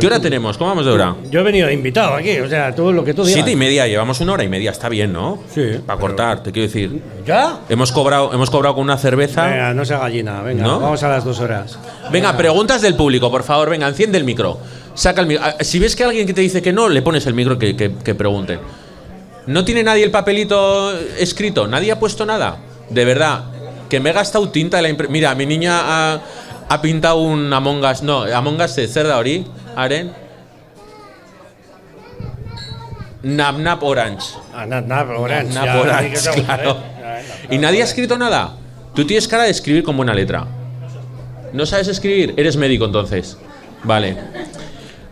¿Qué 0.00 0.06
hora 0.06 0.18
tenemos? 0.20 0.58
¿Cómo 0.58 0.70
vamos 0.70 0.84
de 0.84 0.90
hora? 0.92 1.14
Yo 1.30 1.40
he 1.40 1.42
venido 1.44 1.70
invitado 1.70 2.14
aquí, 2.14 2.38
o 2.40 2.48
sea, 2.48 2.74
todo 2.74 2.92
lo 2.92 3.04
que 3.04 3.14
tú 3.14 3.22
digas. 3.22 3.34
Siete 3.34 3.52
y 3.52 3.56
media, 3.56 3.86
llevamos 3.86 4.20
una 4.20 4.32
hora 4.32 4.42
y 4.42 4.48
media, 4.48 4.72
está 4.72 4.88
bien, 4.88 5.12
¿no? 5.12 5.38
Sí, 5.54 5.62
Para 5.86 6.00
cortar, 6.00 6.42
te 6.42 6.50
quiero 6.50 6.66
decir. 6.66 7.00
¿Ya? 7.24 7.60
Hemos 7.68 7.92
cobrado, 7.92 8.32
hemos 8.34 8.50
cobrado 8.50 8.74
con 8.74 8.82
una 8.84 8.98
cerveza. 8.98 9.46
Venga, 9.46 9.72
no 9.74 9.84
sea 9.84 9.98
gallina, 9.98 10.42
venga, 10.42 10.64
¿No? 10.64 10.80
vamos 10.80 11.02
a 11.04 11.08
las 11.08 11.24
dos 11.24 11.38
horas. 11.38 11.78
Venga, 12.10 12.36
preguntas 12.36 12.82
del 12.82 12.96
público, 12.96 13.30
por 13.30 13.44
favor, 13.44 13.70
venga, 13.70 13.86
enciende 13.86 14.18
el 14.18 14.24
micro. 14.24 14.58
Saca 14.94 15.20
el 15.20 15.28
micro. 15.28 15.44
Ah, 15.46 15.54
Si 15.60 15.78
ves 15.78 15.94
que 15.94 16.02
alguien 16.04 16.26
que 16.26 16.34
te 16.34 16.40
dice 16.40 16.60
que 16.60 16.72
no, 16.72 16.88
le 16.88 17.02
pones 17.02 17.24
el 17.26 17.34
micro 17.34 17.56
que, 17.58 17.76
que, 17.76 17.92
que 17.94 18.14
pregunten. 18.16 18.58
¿No 19.46 19.64
tiene 19.64 19.82
nadie 19.84 20.02
el 20.04 20.10
papelito 20.10 20.92
escrito? 21.18 21.68
¿Nadie 21.68 21.92
ha 21.92 22.00
puesto 22.00 22.26
nada? 22.26 22.56
De 22.90 23.04
verdad, 23.04 23.44
que 23.88 24.00
me 24.00 24.10
he 24.10 24.12
gastado 24.12 24.48
tinta 24.48 24.78
de 24.78 24.82
la 24.84 24.90
impre- 24.90 25.08
Mira, 25.08 25.34
mi 25.34 25.46
niña 25.46 25.80
ha, 25.82 26.20
ha 26.68 26.80
pintado 26.82 27.16
un 27.20 27.52
Among 27.52 27.84
Us. 27.84 28.02
No, 28.02 28.22
Among 28.24 28.60
Us 28.60 28.76
de 28.76 28.86
Cerda 28.88 29.18
Ori, 29.18 29.46
Aren. 29.76 30.12
Nap 33.22 33.56
Nap 33.58 33.82
Orange. 33.82 34.26
Ah, 34.54 34.66
na- 34.66 34.80
na- 34.82 35.02
Orange, 35.02 35.54
Nap 35.54 35.80
Orange, 35.80 36.16
claro. 36.44 36.76
eh, 37.02 37.22
¿Y 37.50 37.58
nadie 37.58 37.80
ha 37.80 37.84
escrito 37.84 38.18
nada? 38.18 38.54
Tú 38.94 39.06
tienes 39.06 39.26
cara 39.26 39.44
de 39.44 39.50
escribir 39.50 39.82
con 39.82 39.96
buena 39.96 40.12
letra. 40.14 40.46
¿No 41.52 41.64
sabes 41.66 41.88
escribir? 41.88 42.34
Eres 42.36 42.56
médico 42.56 42.84
entonces. 42.84 43.38
Vale. 43.82 44.16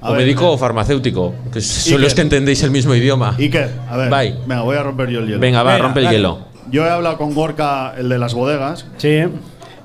A 0.01 0.11
o 0.11 0.13
ver, 0.13 0.23
médico 0.23 0.51
o 0.51 0.59
farmacéutico, 0.59 1.33
que 1.53 1.61
son 1.61 2.01
los 2.03 2.11
qué? 2.11 2.17
que 2.17 2.23
entendéis 2.23 2.63
el 2.65 2.71
mismo 2.73 2.95
idioma. 2.95 3.35
¿Y 3.39 3.49
qué? 3.49 3.69
A 3.89 3.97
ver, 3.97 4.11
Bye. 4.11 4.35
venga, 4.47 4.63
voy 4.63 4.77
a 4.77 4.83
romper 4.83 5.09
yo 5.09 5.21
el 5.21 5.27
hielo. 5.27 5.39
Venga, 5.39 5.63
va, 5.63 5.73
Venga, 5.73 5.85
rompe 5.85 6.01
el 6.01 6.05
dale. 6.07 6.17
hielo. 6.19 6.39
Yo 6.71 6.85
he 6.85 6.91
hablado 6.91 7.17
con 7.19 7.35
Gorka, 7.35 7.95
el 7.97 8.09
de 8.09 8.19
las 8.19 8.35
bodegas, 8.35 8.85
Sí, 8.99 9.23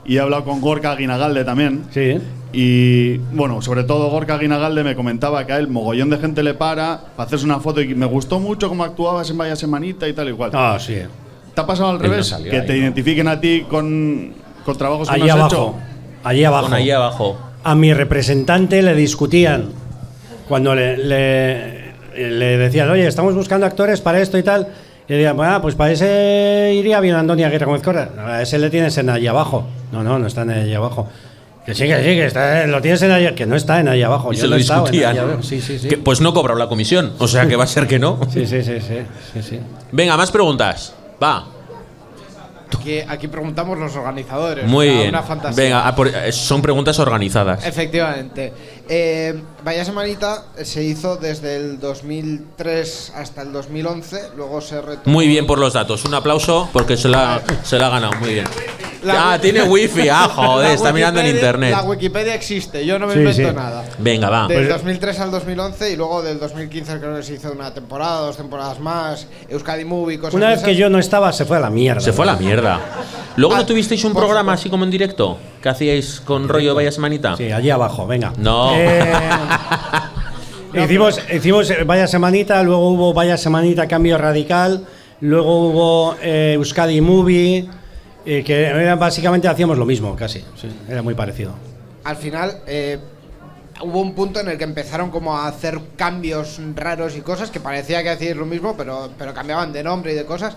y 0.08 0.16
he 0.18 0.20
hablado 0.20 0.44
con 0.46 0.62
Gorka 0.62 0.96
Guinagalde 0.96 1.44
también. 1.44 1.84
sí. 1.92 2.20
Y 2.54 3.18
bueno, 3.34 3.62
sobre 3.62 3.84
todo 3.84 4.10
Gorka 4.10 4.38
Guinagalde 4.38 4.82
me 4.82 4.96
comentaba 4.96 5.46
que 5.46 5.52
a 5.52 5.58
él 5.58 5.68
mogollón 5.68 6.10
de 6.10 6.18
gente 6.18 6.42
le 6.44 6.54
para 6.54 7.02
para 7.18 7.28
hacerse 7.28 7.44
una 7.46 7.60
foto 7.60 7.82
y 7.82 7.94
me 7.94 8.06
gustó 8.06 8.40
mucho 8.40 8.70
cómo 8.70 8.86
actuabas 8.86 9.30
en 9.30 9.38
Vaya 9.38 9.56
Semanita 9.58 10.08
y 10.08 10.14
tal 10.14 10.30
y 10.30 10.32
cual. 10.32 10.52
Ah, 10.54 10.78
sí. 10.80 10.96
¿Te 11.54 11.62
ha 11.62 11.68
pasado 11.68 11.90
al 11.90 11.96
Él 11.98 12.04
revés? 12.04 12.34
que 12.50 12.58
ahí, 12.58 12.66
te 12.66 12.74
¿no? 12.74 12.80
identifiquen 12.80 13.28
a 13.28 13.42
ti 13.42 13.66
con, 13.70 14.32
con 14.64 14.78
trabajos 14.78 15.10
que 15.10 15.16
Allí 15.16 15.28
no 15.28 15.34
has 15.34 15.40
abajo. 15.40 15.76
Allí 16.24 16.44
abajo. 16.46 16.74
Ahí 16.74 16.90
abajo. 16.90 17.38
A 17.66 17.76
mi 17.76 17.94
representante 17.94 18.82
le 18.82 18.96
discutían 18.96 19.66
cuando 20.48 20.74
le, 20.74 20.96
le, 20.98 21.94
le 22.16 22.58
decían, 22.58 22.90
oye, 22.90 23.06
estamos 23.08 23.36
buscando 23.36 23.66
actores 23.66 24.00
para 24.00 24.22
esto 24.22 24.38
y 24.38 24.44
tal. 24.44 24.70
Y 25.10 25.14
decían, 25.14 25.38
bueno, 25.38 25.62
pues 25.62 25.76
para 25.76 25.92
ese 25.92 26.74
iría 26.76 27.00
bien 27.00 27.16
Antonia 27.16 27.48
Aguirre 27.48 27.66
Gómez 27.66 27.82
Cora. 27.82 28.10
A 28.18 28.42
ese 28.42 28.60
le 28.60 28.70
tienes 28.70 28.98
en 28.98 29.10
allí 29.10 29.28
abajo. 29.28 29.66
No, 29.92 30.04
no, 30.04 30.20
no 30.20 30.28
está 30.28 30.42
en 30.42 30.52
allí 30.52 30.74
abajo. 30.74 31.08
Que 31.66 31.74
sí, 31.74 31.86
que 31.88 31.98
sí, 31.98 32.04
que 32.04 32.26
está, 32.26 32.66
lo 32.68 32.82
tienes 32.82 33.02
en 33.02 33.12
allí, 33.12 33.34
que 33.34 33.46
no 33.46 33.56
está 33.56 33.80
en 33.80 33.88
allí 33.88 34.04
abajo. 34.04 34.32
Y 34.34 34.36
Yo 34.36 34.42
se 34.42 34.48
no 34.48 34.50
lo 34.52 34.56
allí 34.56 34.64
discutían. 34.64 35.44
Sí, 35.44 35.62
sí, 35.62 35.80
sí. 35.80 35.96
Pues 35.98 36.22
no 36.22 36.34
cobrado 36.34 36.60
la 36.60 36.68
comisión. 36.68 37.14
O 37.20 37.28
sea 37.28 37.48
que 37.48 37.56
va 37.56 37.66
a 37.66 37.68
ser 37.68 37.88
que 37.88 38.00
no. 38.00 38.20
Sí, 38.30 38.46
sí, 38.46 38.62
sí, 38.64 38.80
sí, 38.80 39.00
sí, 39.34 39.42
sí. 39.42 39.60
Venga, 39.92 40.18
más 40.18 40.32
preguntas. 40.32 40.94
Va. 41.22 41.57
Aquí, 42.80 43.00
aquí 43.00 43.28
preguntamos 43.28 43.78
los 43.78 43.96
organizadores. 43.96 44.66
Muy 44.66 44.90
bien. 44.90 45.10
Una 45.10 45.24
fantasía. 45.24 45.64
Venga, 45.64 45.96
por- 45.96 46.08
eh, 46.08 46.32
son 46.32 46.62
preguntas 46.62 46.98
organizadas. 47.00 47.66
Efectivamente. 47.66 48.54
Eh, 48.90 49.42
Vaya 49.64 49.84
Semanita 49.86 50.46
se 50.64 50.84
hizo 50.84 51.18
desde 51.18 51.58
el 51.58 51.80
2003 51.80 53.12
hasta 53.16 53.42
el 53.42 53.52
2011, 53.52 54.30
luego 54.36 54.62
se 54.62 54.82
retomó. 54.82 55.14
Muy 55.14 55.28
bien 55.28 55.46
por 55.46 55.60
los 55.60 55.74
datos. 55.74 56.06
Un 56.06 56.14
aplauso 56.14 56.70
porque 56.74 56.96
se 56.98 57.08
la, 57.10 57.42
se 57.64 57.78
la 57.78 57.88
ha 57.88 57.90
ganado. 57.90 58.14
Muy 58.20 58.34
bien. 58.34 58.46
La- 59.04 59.34
ah, 59.34 59.40
tiene 59.40 59.64
wifi. 59.64 60.10
Ah, 60.10 60.28
joder, 60.36 60.72
está 60.72 60.92
mirando 60.92 61.20
en 61.20 61.28
internet. 61.28 61.72
La 61.72 61.84
Wikipedia 61.84 62.34
existe, 62.34 62.86
yo 62.86 62.98
no 63.00 63.08
me 63.08 63.14
Sí, 63.14 63.20
invento 63.20 63.50
sí. 63.50 63.56
nada. 63.56 63.84
Venga, 64.00 64.30
va. 64.30 64.48
Del 64.48 64.58
Pues- 64.58 64.70
2003 64.70 65.20
al 65.20 65.32
2011 65.32 65.92
y 65.92 65.96
luego 65.96 66.22
del 66.22 66.40
2015 66.40 67.00
creo 67.00 67.16
que 67.16 67.24
se 67.24 67.34
hizo 67.36 67.52
una 67.52 67.74
temporada, 67.74 68.22
dos 68.22 68.38
temporadas 68.38 68.80
más, 68.80 69.28
Euskadi 69.50 69.86
Movie, 69.86 70.18
cosas 70.20 70.34
Una 70.34 70.50
vez 70.50 70.64
que 70.64 70.76
yo 70.76 70.90
no 70.90 71.00
estaba, 71.00 71.32
se 71.34 71.46
fue 71.46 71.58
a 71.58 71.60
la 71.60 71.70
mierda. 71.70 72.02
Se 72.02 72.12
fue 72.14 72.24
a 72.24 72.28
la 72.34 72.36
mierda. 72.38 72.80
Luego 73.36 73.56
no 73.56 73.62
Ah, 73.62 73.66
tuvisteis 73.66 74.04
un 74.04 74.14
programa 74.14 74.54
supuesto. 74.54 74.62
así 74.62 74.70
como 74.70 74.84
en 74.84 74.92
directo 74.92 75.38
que 75.62 75.70
hacíais 75.70 76.20
con 76.22 76.48
rollo 76.50 76.74
Vaya 76.74 76.92
Semanita. 76.92 77.36
Sí, 77.38 77.52
allí 77.52 77.70
abajo, 77.70 78.08
venga. 78.08 78.34
No. 78.38 78.72
Eh, 78.76 79.04
hicimos, 80.84 81.20
hicimos 81.34 81.70
eh, 81.70 81.84
Vaya 81.86 82.08
Semanita, 82.08 82.62
luego 82.64 82.90
hubo 82.90 83.14
Vaya 83.14 83.38
Semanita 83.38 83.88
Cambio 83.88 84.18
Radical, 84.18 84.86
luego 85.22 85.68
hubo 85.70 86.16
eh, 86.22 86.54
Euskadi 86.56 87.00
Movie, 87.02 87.68
eh, 88.28 88.44
que 88.44 88.66
era, 88.66 88.96
básicamente 88.96 89.48
hacíamos 89.48 89.78
lo 89.78 89.86
mismo, 89.86 90.16
casi. 90.16 90.40
sí, 90.60 90.68
era 90.90 91.02
muy 91.02 91.14
parecido. 91.14 91.54
Al 92.04 92.18
final 92.18 92.60
eh, 92.68 93.00
hubo 93.82 94.02
un 94.02 94.14
punto 94.14 94.42
en 94.42 94.50
el 94.50 94.58
que 94.58 94.66
empezaron 94.66 95.10
como 95.12 95.38
a 95.38 95.48
hacer 95.48 95.80
cambios 95.96 96.60
raros 96.76 97.16
y 97.16 97.22
cosas 97.22 97.50
que 97.52 97.60
parecía 97.62 98.04
que 98.04 98.10
hacíais 98.10 98.36
lo 98.36 98.46
mismo, 98.46 98.76
pero, 98.78 99.10
pero 99.18 99.34
cambiaban 99.34 99.72
de 99.72 99.82
nombre 99.84 100.12
y 100.12 100.16
de 100.16 100.26
cosas. 100.26 100.56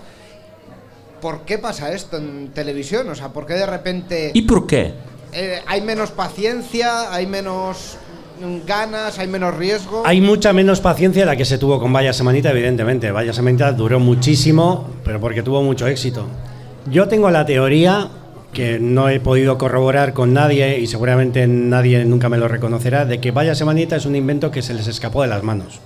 ¿Por 1.21 1.41
qué 1.41 1.57
pasa 1.59 1.93
esto 1.93 2.17
en 2.17 2.49
televisión? 2.53 3.07
O 3.09 3.15
sea, 3.15 3.29
¿por 3.29 3.45
qué 3.45 3.53
de 3.53 3.65
repente 3.67 4.31
¿Y 4.33 4.41
por 4.41 4.67
qué? 4.67 4.93
eh, 5.33 5.61
hay 5.67 5.81
menos 5.81 6.11
paciencia, 6.11 7.13
hay 7.13 7.25
menos 7.27 7.97
ganas, 8.65 9.19
hay 9.19 9.27
menos 9.27 9.55
riesgo? 9.55 10.01
Hay 10.05 10.19
mucha 10.19 10.51
menos 10.51 10.81
paciencia 10.81 11.21
de 11.21 11.25
la 11.27 11.35
que 11.35 11.45
se 11.45 11.57
tuvo 11.57 11.79
con 11.79 11.93
Vaya 11.93 12.11
Semanita, 12.11 12.49
evidentemente. 12.49 13.11
Vaya 13.11 13.33
Semanita 13.33 13.71
duró 13.71 13.99
muchísimo, 13.99 14.89
pero 15.05 15.19
porque 15.21 15.43
tuvo 15.43 15.61
mucho 15.61 15.85
éxito. 15.87 16.25
Yo 16.89 17.07
tengo 17.07 17.29
la 17.29 17.45
teoría 17.45 18.07
que 18.53 18.79
no 18.79 19.07
he 19.09 19.19
podido 19.19 19.57
corroborar 19.57 20.13
con 20.13 20.33
nadie 20.33 20.79
y 20.79 20.87
seguramente 20.87 21.47
nadie 21.47 22.03
nunca 22.05 22.27
me 22.27 22.37
lo 22.37 22.47
reconocerá, 22.47 23.05
de 23.05 23.19
que 23.21 23.31
Vaya 23.31 23.55
Semanita 23.55 23.95
es 23.95 24.05
un 24.05 24.15
invento 24.15 24.51
que 24.51 24.61
se 24.61 24.73
les 24.73 24.87
escapó 24.87 25.21
de 25.21 25.29
las 25.29 25.43
manos. 25.43 25.79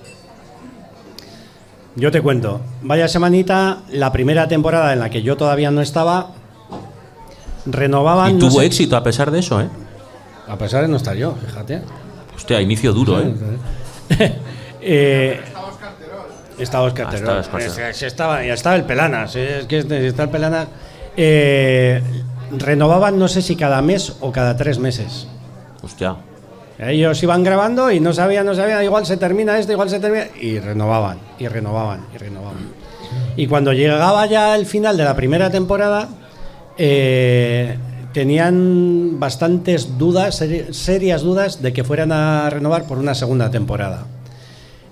Yo 1.95 2.11
te 2.11 2.21
cuento, 2.21 2.61
Vaya 2.81 3.07
Semanita, 3.07 3.79
la 3.91 4.11
primera 4.11 4.47
temporada 4.47 4.93
en 4.93 4.99
la 4.99 5.09
que 5.09 5.21
yo 5.21 5.37
todavía 5.37 5.69
no 5.71 5.81
estaba, 5.81 6.31
renovaban... 7.65 8.31
Y 8.31 8.33
no 8.33 8.39
tuvo 8.49 8.59
sé- 8.61 8.65
éxito 8.65 8.97
a 8.97 9.03
pesar 9.03 9.31
de 9.31 9.39
eso, 9.39 9.61
¿eh? 9.61 9.69
A 10.47 10.57
pesar 10.57 10.81
de 10.83 10.87
no 10.87 10.97
estar 10.97 11.15
yo, 11.15 11.35
fíjate. 11.45 11.81
Hostia, 12.35 12.61
inicio 12.61 12.93
duro, 12.93 13.19
¿eh? 13.21 13.33
Eh, 14.87 15.41
estaba 16.59 16.83
Oscar 16.85 17.07
Ah, 17.07 17.09
Terol. 17.09 17.23
estaba 17.23 17.39
Óscar 17.39 17.59
Terol. 17.59 17.71
Es- 17.89 17.95
es- 17.97 18.03
estaba, 18.03 18.43
estaba 18.43 18.75
el 18.75 18.83
Pelanas. 18.83 19.35
eh, 19.35 19.59
Es 19.61 19.65
que 19.65 19.79
este- 19.79 20.05
está 20.05 20.23
el 20.23 20.29
Pelanas. 20.29 20.67
Eh, 21.17 22.01
renovaban, 22.57 23.17
no 23.17 23.27
sé 23.27 23.41
si 23.41 23.55
cada 23.55 23.81
mes 23.81 24.13
o 24.21 24.31
cada 24.31 24.55
tres 24.57 24.79
meses. 24.79 25.27
Hostia. 25.81 26.15
Ellos 26.77 27.21
iban 27.23 27.43
grabando 27.43 27.89
y 27.91 27.99
no 28.01 28.11
sabían, 28.13 28.45
no 28.45 28.53
sabían, 28.53 28.83
igual 28.83 29.05
se 29.05 29.15
termina 29.17 29.57
esto, 29.57 29.71
igual 29.71 29.89
se 29.89 29.99
termina. 29.99 30.25
Y 30.41 30.59
renovaban, 30.59 31.19
y 31.39 31.47
renovaban, 31.47 32.05
y 32.13 32.17
renovaban. 32.17 32.57
Y 33.37 33.47
cuando 33.47 33.71
llegaba 33.71 34.25
ya 34.25 34.55
el 34.55 34.65
final 34.65 34.97
de 34.97 35.03
la 35.05 35.15
primera 35.15 35.49
temporada, 35.49 36.09
eh, 36.77 37.77
tenían 38.13 39.19
bastantes 39.19 39.97
dudas, 39.97 40.41
seri- 40.41 40.73
serias 40.73 41.21
dudas 41.21 41.61
de 41.61 41.71
que 41.71 41.83
fueran 41.85 42.11
a 42.11 42.49
renovar 42.49 42.83
por 42.87 42.97
una 42.97 43.15
segunda 43.15 43.49
temporada. 43.51 44.05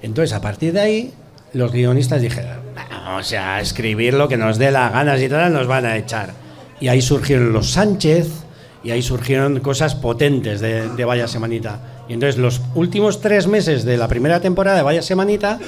Entonces, 0.01 0.33
a 0.33 0.41
partir 0.41 0.71
de 0.73 0.79
ahí, 0.79 1.13
los 1.53 1.71
guionistas 1.71 2.21
dijeron, 2.21 2.57
"No, 2.75 2.81
o 3.17 3.23
sea, 3.23 3.59
escribir 3.59 4.13
lo 4.13 4.27
que 4.27 4.37
nos 4.37 4.57
dé 4.57 4.71
las 4.71 4.91
ganas 4.91 5.21
y 5.21 5.29
tal, 5.29 5.53
nos 5.53 5.67
van 5.67 5.85
a 5.85 5.97
echar. 5.97 6.33
Y 6.79 6.87
ahí 6.87 7.01
surgieron 7.01 7.53
los 7.53 7.71
Sánchez, 7.71 8.43
y 8.83 8.91
ahí 8.91 9.01
surgieron 9.01 9.59
cosas 9.61 9.95
potentes 9.95 10.59
de, 10.59 10.89
de 10.89 11.05
Vaya 11.05 11.27
Semanita. 11.27 11.79
Y 12.09 12.13
entonces, 12.13 12.39
los 12.39 12.61
últimos 12.75 13.21
tres 13.21 13.47
meses 13.47 13.85
de 13.85 13.97
la 13.97 14.07
primera 14.07 14.41
temporada 14.41 14.77
de 14.77 14.83
Vaya 14.83 15.01
Semanita, 15.01 15.59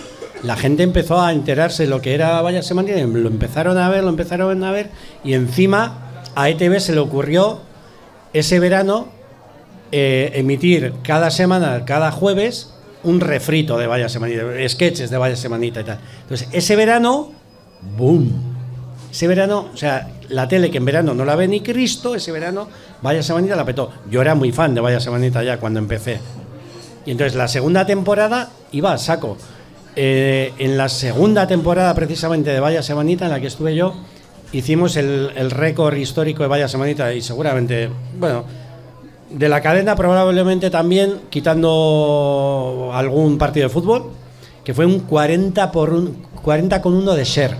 la 0.44 0.57
gente 0.57 0.84
empezó 0.84 1.22
a 1.22 1.32
enterarse 1.32 1.84
de 1.84 1.90
lo 1.90 2.02
que 2.02 2.14
era 2.14 2.41
Vaya 2.41 2.62
Semanita, 2.62 2.98
lo 2.98 3.30
empezaron 3.30 3.78
a 3.78 3.90
ver, 3.90 4.03
lo 4.03 4.10
empezaron 4.10 4.64
a 4.64 4.72
ver, 4.72 4.90
y 5.24 5.34
encima 5.34 6.22
a 6.36 6.49
ETV 6.49 6.80
se 6.80 6.94
le 6.94 6.99
ocurrió 6.99 7.62
ese 8.34 8.60
verano 8.60 9.07
eh, 9.91 10.32
emitir 10.36 10.94
cada 11.03 11.32
semana, 11.32 11.86
cada 11.86 12.12
jueves, 12.12 12.75
un 13.06 13.19
refrito 13.19 13.77
de 13.77 13.88
Vaya 13.88 14.10
Semanita, 14.10 14.44
sketches 14.68 15.10
de 15.10 15.18
Vaya 15.18 15.36
Semanita 15.36 15.82
y 15.82 15.84
tal. 15.84 15.99
Entonces, 16.22 16.48
ese 16.52 16.76
verano, 16.76 17.32
¡boom! 17.98 18.32
Ese 19.11 19.27
verano, 19.27 19.69
o 19.73 19.77
sea, 19.77 20.10
la 20.30 20.48
tele 20.48 20.69
que 20.69 20.77
en 20.77 20.86
verano 20.86 21.14
no 21.14 21.23
la 21.23 21.36
ve 21.36 21.48
ni 21.48 21.61
Cristo, 21.61 22.15
ese 22.15 22.32
verano, 22.32 22.68
Vaya 23.02 23.23
Semanita 23.23 23.56
la 23.56 23.64
petó. 23.64 23.91
Yo 24.10 24.22
era 24.22 24.36
muy 24.36 24.52
fan 24.52 24.76
de 24.76 24.82
Vaya 24.82 24.99
Semanita 24.99 25.44
ya 25.44 25.57
cuando 25.57 25.80
empecé. 25.80 26.19
Y 27.06 27.11
entonces 27.11 27.36
la 27.36 27.48
segunda 27.48 27.86
temporada 27.86 28.49
iba 28.72 28.91
a 28.91 28.98
saco. 28.98 29.38
Eh, 29.95 30.52
en 30.57 30.77
la 30.77 30.90
segunda 30.90 31.48
temporada 31.48 31.94
precisamente 31.94 32.49
de 32.49 32.60
Vaya 32.60 32.84
Semanita 32.84 33.26
en 33.26 33.32
la 33.32 33.40
que 33.40 33.48
estuve 33.48 33.76
yo, 33.76 33.95
hicimos 34.52 34.98
el, 34.98 35.32
el 35.36 35.52
récord 35.52 35.95
histórico 35.95 36.44
de 36.44 36.49
Vaya 36.49 36.68
Semanita 36.68 37.14
y 37.14 37.22
seguramente, 37.22 37.90
bueno, 38.19 38.44
de 39.30 39.50
la 39.50 39.62
cadena 39.62 39.96
probablemente 39.96 40.70
también, 40.70 41.22
quitando 41.30 42.92
algún 42.94 43.38
partido 43.38 43.68
de 43.68 43.74
fútbol, 43.74 44.12
que 44.64 44.74
fue 44.74 44.86
un 44.86 45.00
40, 45.02 45.72
por 45.72 45.94
un, 45.94 46.26
40 46.42 46.82
con 46.82 46.94
1 46.94 47.14
de 47.16 47.24
share. 47.24 47.56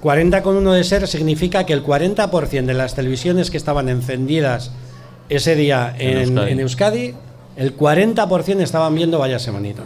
40 0.00 0.42
con 0.42 0.56
1 0.56 0.72
de 0.72 0.82
share 0.82 1.06
significa 1.06 1.64
que 1.64 1.72
el 1.72 1.82
40% 1.82 2.64
de 2.64 2.74
las 2.74 2.94
televisiones 2.94 3.50
que 3.50 3.56
estaban 3.56 3.88
encendidas 3.88 4.70
ese 5.28 5.56
día 5.56 5.94
En 5.98 6.18
en, 6.18 6.18
Euskadi. 6.18 6.52
en 6.52 6.60
Euskadi, 6.60 7.14
el 7.56 7.76
40% 7.76 8.60
estaban 8.60 8.94
viendo 8.94 9.18
Vaya 9.18 9.38
Semanita. 9.38 9.82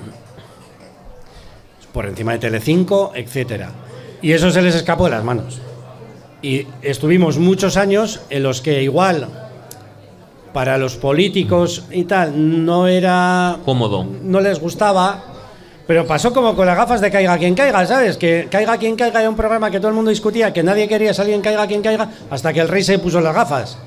Por 1.92 2.06
encima 2.06 2.32
de 2.32 2.38
Telecinco, 2.38 3.12
etcétera. 3.14 3.70
Y 4.22 4.32
eso 4.32 4.50
se 4.50 4.62
les 4.62 4.74
escapó 4.74 5.04
de 5.04 5.10
las 5.12 5.24
manos. 5.24 5.60
Y 6.42 6.66
estuvimos 6.82 7.38
muchos 7.38 7.76
años 7.76 8.20
en 8.30 8.42
los 8.42 8.60
que 8.60 8.82
igual 8.82 9.49
para 10.52 10.78
los 10.78 10.96
políticos 10.96 11.84
y 11.90 12.04
tal 12.04 12.64
no 12.64 12.86
era 12.88 13.58
Cómodo. 13.64 14.04
no 14.22 14.40
les 14.40 14.58
gustaba, 14.58 15.22
pero 15.86 16.06
pasó 16.06 16.32
como 16.32 16.54
con 16.56 16.66
las 16.66 16.76
gafas 16.76 17.00
de 17.00 17.10
Caiga 17.10 17.36
quien 17.38 17.54
caiga, 17.54 17.84
¿sabes? 17.86 18.16
Que 18.16 18.48
Caiga 18.50 18.76
quien 18.78 18.96
caiga 18.96 19.20
era 19.20 19.28
un 19.28 19.36
programa 19.36 19.70
que 19.70 19.78
todo 19.78 19.88
el 19.88 19.94
mundo 19.94 20.10
discutía, 20.10 20.52
que 20.52 20.62
nadie 20.62 20.88
quería 20.88 21.14
salir 21.14 21.34
en 21.34 21.40
Caiga 21.40 21.66
quien 21.66 21.82
caiga, 21.82 22.08
hasta 22.30 22.52
que 22.52 22.60
el 22.60 22.68
rey 22.68 22.82
se 22.82 22.98
puso 22.98 23.20
las 23.20 23.34
gafas. 23.34 23.78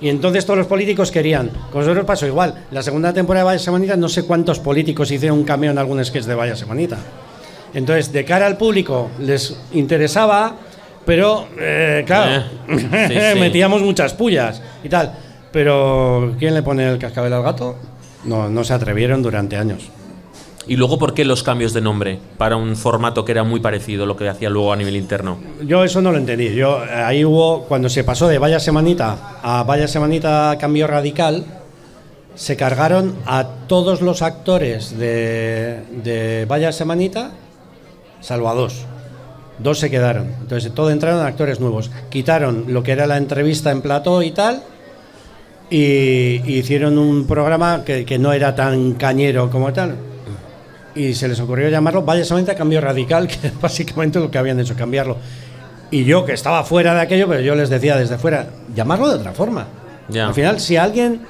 Y 0.00 0.08
entonces 0.08 0.44
todos 0.46 0.58
los 0.58 0.66
políticos 0.68 1.10
querían. 1.10 1.50
Con 1.72 1.80
nosotros 1.80 2.04
pasó 2.04 2.24
igual. 2.26 2.66
La 2.70 2.82
segunda 2.82 3.12
temporada 3.12 3.42
de 3.42 3.46
Vaya 3.46 3.58
Semanita, 3.58 3.96
no 3.96 4.08
sé 4.08 4.22
cuántos 4.24 4.60
políticos 4.60 5.10
hicieron 5.10 5.38
un 5.38 5.44
cameo 5.44 5.72
en 5.72 5.78
algún 5.78 6.04
sketch 6.04 6.24
de 6.24 6.34
Vaya 6.36 6.54
Semanita. 6.54 6.98
Entonces, 7.74 8.12
de 8.12 8.24
cara 8.24 8.46
al 8.46 8.56
público, 8.56 9.10
les 9.18 9.58
interesaba, 9.72 10.54
pero, 11.04 11.48
eh, 11.58 12.04
claro, 12.06 12.44
Eh, 12.68 12.78
sí, 13.08 13.14
sí. 13.34 13.40
metíamos 13.40 13.82
muchas 13.82 14.14
pullas 14.14 14.62
y 14.84 14.88
tal. 14.88 15.12
Pero, 15.52 16.34
¿quién 16.38 16.54
le 16.54 16.62
pone 16.62 16.88
el 16.88 16.98
cascabel 16.98 17.32
al 17.32 17.42
gato? 17.42 17.76
No, 18.24 18.48
no 18.48 18.64
se 18.64 18.74
atrevieron 18.74 19.22
durante 19.22 19.56
años. 19.56 19.90
¿Y 20.68 20.76
luego 20.76 20.98
por 20.98 21.14
qué 21.14 21.24
los 21.24 21.42
cambios 21.42 21.72
de 21.72 21.80
nombre 21.80 22.18
para 22.36 22.56
un 22.56 22.76
formato 22.76 23.24
que 23.24 23.32
era 23.32 23.42
muy 23.42 23.58
parecido 23.58 24.04
a 24.04 24.06
lo 24.06 24.16
que 24.16 24.28
hacía 24.28 24.50
luego 24.50 24.70
a 24.70 24.76
nivel 24.76 24.96
interno? 24.96 25.38
Yo 25.64 25.82
eso 25.82 26.02
no 26.02 26.12
lo 26.12 26.18
entendí. 26.18 26.54
Yo 26.54 26.80
ahí 26.80 27.24
hubo 27.24 27.62
cuando 27.62 27.88
se 27.88 28.04
pasó 28.04 28.28
de 28.28 28.38
Vaya 28.38 28.60
Semanita 28.60 29.38
a 29.42 29.62
Vaya 29.62 29.88
Semanita 29.88 30.54
Cambio 30.60 30.86
Radical, 30.86 31.46
se 32.34 32.54
cargaron 32.54 33.16
a 33.24 33.46
todos 33.66 34.02
los 34.02 34.20
actores 34.20 34.98
de, 34.98 35.80
de 36.04 36.44
Vaya 36.46 36.70
Semanita, 36.70 37.32
salvo 38.20 38.50
a 38.50 38.54
dos. 38.54 38.84
Dos 39.58 39.78
se 39.78 39.90
quedaron. 39.90 40.34
Entonces 40.40 40.72
todo 40.74 40.90
entraron 40.90 41.24
actores 41.24 41.60
nuevos. 41.60 41.90
Quitaron 42.10 42.66
lo 42.68 42.82
que 42.82 42.92
era 42.92 43.06
la 43.06 43.16
entrevista 43.16 43.70
en 43.70 43.80
plató 43.80 44.22
y 44.22 44.32
tal. 44.32 44.62
Y, 45.70 46.42
hicieron 46.58 46.98
un 46.98 47.26
programa 47.26 47.84
que, 47.84 48.04
que 48.04 48.18
no 48.18 48.32
era 48.32 48.54
tan 48.54 48.94
cañero 48.94 49.50
como 49.50 49.72
tal. 49.72 49.96
Y 50.94 51.14
se 51.14 51.28
les 51.28 51.38
ocurrió 51.40 51.68
llamarlo 51.68 52.02
Vaya 52.02 52.24
Semanita 52.24 52.54
Cambio 52.54 52.80
Radical, 52.80 53.28
que 53.28 53.48
es 53.48 53.60
básicamente 53.60 54.18
lo 54.18 54.30
que 54.30 54.38
habían 54.38 54.58
hecho, 54.60 54.74
cambiarlo. 54.74 55.16
Y 55.90 56.04
yo, 56.04 56.24
que 56.24 56.32
estaba 56.32 56.64
fuera 56.64 56.94
de 56.94 57.00
aquello, 57.00 57.28
pero 57.28 57.40
yo 57.40 57.54
les 57.54 57.70
decía 57.70 57.96
desde 57.96 58.18
fuera, 58.18 58.48
llamarlo 58.74 59.08
de 59.08 59.14
otra 59.14 59.32
forma. 59.32 59.66
Ya. 60.08 60.26
Al 60.26 60.34
final, 60.34 60.60
si 60.60 60.76
alguien 60.76 61.22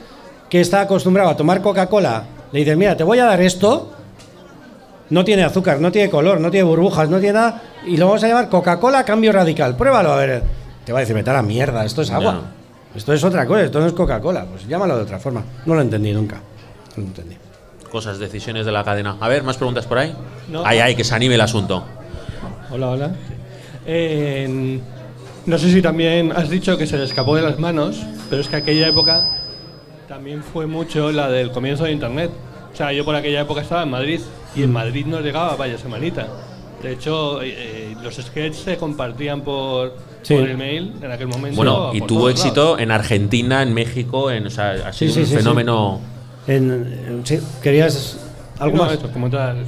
que 0.48 0.60
está 0.60 0.80
acostumbrado 0.80 1.30
a 1.30 1.36
tomar 1.36 1.60
Coca-Cola 1.60 2.24
le 2.52 2.60
dice, 2.60 2.76
mira, 2.76 2.96
te 2.96 3.04
voy 3.04 3.18
a 3.18 3.26
dar 3.26 3.40
esto, 3.40 3.92
no 5.10 5.24
tiene 5.24 5.44
azúcar, 5.44 5.80
no 5.80 5.92
tiene 5.92 6.10
color, 6.10 6.40
no 6.40 6.50
tiene 6.50 6.64
burbujas, 6.64 7.08
no 7.08 7.18
tiene 7.18 7.34
nada, 7.34 7.62
y 7.86 7.96
lo 7.96 8.06
vamos 8.06 8.24
a 8.24 8.28
llamar 8.28 8.48
Coca-Cola 8.48 9.04
Cambio 9.04 9.32
Radical. 9.32 9.76
Pruébalo, 9.76 10.12
a 10.12 10.16
ver. 10.16 10.42
Te 10.84 10.92
va 10.92 10.98
a 10.98 11.00
decir, 11.00 11.14
vete 11.14 11.30
a 11.30 11.34
la 11.34 11.42
mierda, 11.42 11.84
esto 11.84 12.02
es 12.02 12.10
agua. 12.10 12.42
Esto 12.98 13.12
es 13.12 13.22
otra 13.22 13.46
cosa, 13.46 13.62
esto 13.62 13.78
no 13.78 13.86
es 13.86 13.92
Coca-Cola. 13.92 14.44
Pues 14.44 14.66
llámalo 14.66 14.96
de 14.96 15.04
otra 15.04 15.20
forma. 15.20 15.44
No 15.66 15.76
lo 15.76 15.82
entendí 15.82 16.12
nunca. 16.12 16.40
No 16.96 17.02
lo 17.02 17.02
entendí. 17.04 17.36
Cosas, 17.92 18.18
decisiones 18.18 18.66
de 18.66 18.72
la 18.72 18.82
cadena. 18.82 19.16
A 19.20 19.28
ver, 19.28 19.44
¿más 19.44 19.56
preguntas 19.56 19.86
por 19.86 19.98
ahí? 19.98 20.12
No. 20.48 20.66
Ay, 20.66 20.80
ay, 20.80 20.96
que 20.96 21.04
se 21.04 21.14
anime 21.14 21.36
el 21.36 21.40
asunto. 21.40 21.84
Hola, 22.72 22.90
hola. 22.90 23.10
Eh, 23.86 24.80
no 25.46 25.58
sé 25.58 25.70
si 25.70 25.80
también 25.80 26.32
has 26.32 26.50
dicho 26.50 26.76
que 26.76 26.88
se 26.88 26.98
le 26.98 27.04
escapó 27.04 27.36
de 27.36 27.42
las 27.42 27.60
manos, 27.60 28.02
pero 28.28 28.42
es 28.42 28.48
que 28.48 28.56
aquella 28.56 28.88
época 28.88 29.28
también 30.08 30.42
fue 30.42 30.66
mucho 30.66 31.12
la 31.12 31.30
del 31.30 31.52
comienzo 31.52 31.84
de 31.84 31.92
Internet. 31.92 32.32
O 32.72 32.76
sea, 32.76 32.92
yo 32.92 33.04
por 33.04 33.14
aquella 33.14 33.42
época 33.42 33.60
estaba 33.60 33.84
en 33.84 33.90
Madrid 33.90 34.20
y 34.56 34.64
en 34.64 34.72
Madrid 34.72 35.06
nos 35.06 35.22
llegaba 35.22 35.54
vaya 35.54 35.78
semanita. 35.78 36.26
De 36.82 36.94
hecho, 36.94 37.42
eh, 37.42 37.54
eh, 37.56 37.96
los 38.02 38.16
sketches 38.16 38.56
se 38.56 38.76
compartían 38.76 39.42
por, 39.42 39.94
Sí. 40.22 40.34
por 40.34 40.48
el 40.48 40.56
mail 40.58 40.94
en 41.02 41.10
aquel 41.10 41.28
momento. 41.28 41.56
Bueno, 41.56 41.90
y 41.94 42.00
tuvo 42.02 42.28
éxito 42.28 42.64
lados. 42.64 42.80
en 42.80 42.90
Argentina, 42.90 43.62
en 43.62 43.72
México, 43.74 44.30
en, 44.30 44.46
o 44.46 44.50
sea, 44.50 44.72
ha 44.86 44.92
sido 44.92 45.12
Sí, 45.12 45.20
un 45.20 45.26
sí, 45.26 45.30
sí, 45.32 45.36
fenómeno. 45.38 46.00
En- 46.46 46.70
en- 47.08 47.20
sí, 47.26 47.38
¿Querías 47.62 48.18
algo 48.58 48.76
No, 48.76 48.84
más? 48.84 48.92
eso, 48.94 49.10
como 49.12 49.30
tal. 49.30 49.64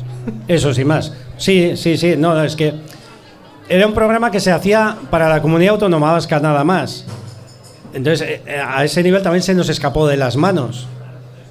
Eso, 0.49 0.75
sin 0.75 0.87
más. 0.89 1.13
Sí, 1.37 1.77
sí, 1.77 1.97
sí. 1.97 2.15
No, 2.17 2.43
es 2.43 2.57
que 2.57 2.75
era 3.69 3.87
un 3.87 3.95
programa 3.95 4.31
que 4.31 4.41
se 4.41 4.51
hacía 4.51 4.97
para 5.11 5.29
la 5.29 5.41
comunidad 5.41 5.75
autónoma 5.75 6.13
vasca 6.13 6.41
nada 6.41 6.65
más. 6.65 7.05
Entonces, 7.93 8.29
eh, 8.29 8.43
eh, 8.47 8.61
a 8.65 8.85
ese 8.85 9.03
nivel 9.03 9.23
también 9.23 9.43
se 9.43 9.55
nos 9.55 9.69
escapó 9.69 10.07
de 10.07 10.17
las 10.17 10.37
manos. 10.37 10.87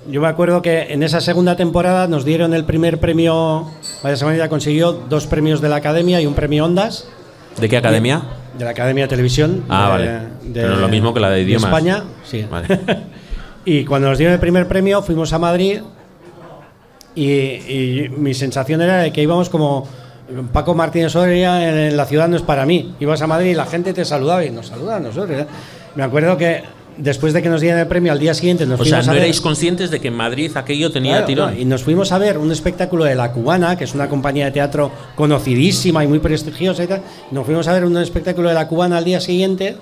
Yo 0.09 0.21
me 0.21 0.27
acuerdo 0.27 0.61
que 0.61 0.91
en 0.93 1.03
esa 1.03 1.21
segunda 1.21 1.55
temporada 1.55 2.07
nos 2.07 2.25
dieron 2.25 2.53
el 2.53 2.63
primer 2.65 2.99
premio. 2.99 3.69
Vaya 4.03 4.15
Semana 4.15 4.49
consiguió 4.49 4.93
dos 4.93 5.27
premios 5.27 5.61
de 5.61 5.69
la 5.69 5.75
Academia 5.77 6.19
y 6.21 6.25
un 6.25 6.33
premio 6.33 6.65
Ondas 6.65 7.07
¿De 7.59 7.67
qué 7.69 7.77
academia? 7.77 8.23
De 8.59 8.65
la 8.65 8.71
Academia 8.71 9.05
de 9.05 9.07
Televisión. 9.07 9.63
Ah, 9.69 9.97
de- 9.97 10.05
vale. 10.07 10.19
Pero 10.53 10.75
lo 10.75 10.87
mismo 10.89 11.13
que 11.13 11.19
la 11.21 11.29
de 11.31 11.41
idiomas. 11.41 11.63
España, 11.69 12.03
sí. 12.23 12.45
Vale. 12.51 12.67
y 13.65 13.85
cuando 13.85 14.09
nos 14.09 14.17
dieron 14.17 14.33
el 14.33 14.39
primer 14.39 14.67
premio, 14.67 15.01
fuimos 15.01 15.31
a 15.33 15.39
Madrid 15.39 15.81
y, 17.15 17.31
y 17.31 18.09
mi 18.15 18.33
sensación 18.33 18.81
era 18.81 18.97
de 18.97 19.11
que 19.11 19.21
íbamos 19.23 19.49
como 19.49 19.87
Paco 20.53 20.75
Martínez 20.75 21.11
Soria 21.13 21.67
en, 21.69 21.77
en 21.77 21.97
La 21.97 22.05
ciudad 22.05 22.27
no 22.27 22.35
es 22.35 22.41
para 22.43 22.65
mí. 22.65 22.95
Ibas 22.99 23.21
a 23.21 23.27
Madrid 23.27 23.51
y 23.51 23.55
la 23.55 23.65
gente 23.65 23.93
te 23.93 24.05
saludaba 24.05 24.43
y 24.45 24.51
nos 24.51 24.67
saludaba 24.67 24.97
a 24.97 24.99
nosotros. 24.99 25.39
¿eh? 25.41 25.47
Me 25.95 26.03
acuerdo 26.03 26.37
que 26.37 26.63
después 27.01 27.31
de 27.33 27.41
que 27.41 27.47
nos 27.49 27.61
dieran 27.61 27.79
el 27.79 27.87
premio 27.87 28.11
al 28.11 28.19
día 28.19 28.33
siguiente 28.33 28.65
nos 28.65 28.79
O 28.79 28.83
sea, 28.83 28.97
fuimos 28.97 29.05
no 29.07 29.11
a 29.11 29.15
ver- 29.15 29.23
erais 29.23 29.39
conscientes 29.41 29.89
de 29.89 29.99
que 30.01 30.09
en 30.09 30.13
Madrid 30.15 30.51
aquello 30.55 30.91
tenía 30.91 31.13
Claro, 31.13 31.25
tirón. 31.27 31.53
no, 31.55 31.59
y 31.59 31.65
nos 31.65 31.81
fuimos 31.83 32.11
a 32.11 32.17
ver 32.17 32.37
un 32.37 32.51
espectáculo 32.51 33.05
de 33.05 33.15
La 33.15 33.31
Cubana, 33.31 33.77
que 33.77 33.85
es 33.85 33.95
una 33.95 34.07
compañía 34.09 34.45
de 34.45 34.51
teatro 34.51 34.91
conocidísima 35.15 36.03
y 36.03 36.07
muy 36.07 36.19
prestigiosa 36.19 36.83
y 36.83 36.87
tal. 36.87 37.01
Nos 37.31 37.45
fuimos 37.45 37.67
a 37.67 37.73
ver 37.73 37.85
un 37.85 37.97
espectáculo 37.97 38.49
de 38.49 38.55
La 38.55 38.67
Cubana 38.67 38.97
al 38.97 39.05
día 39.05 39.19
siguiente. 39.21 39.77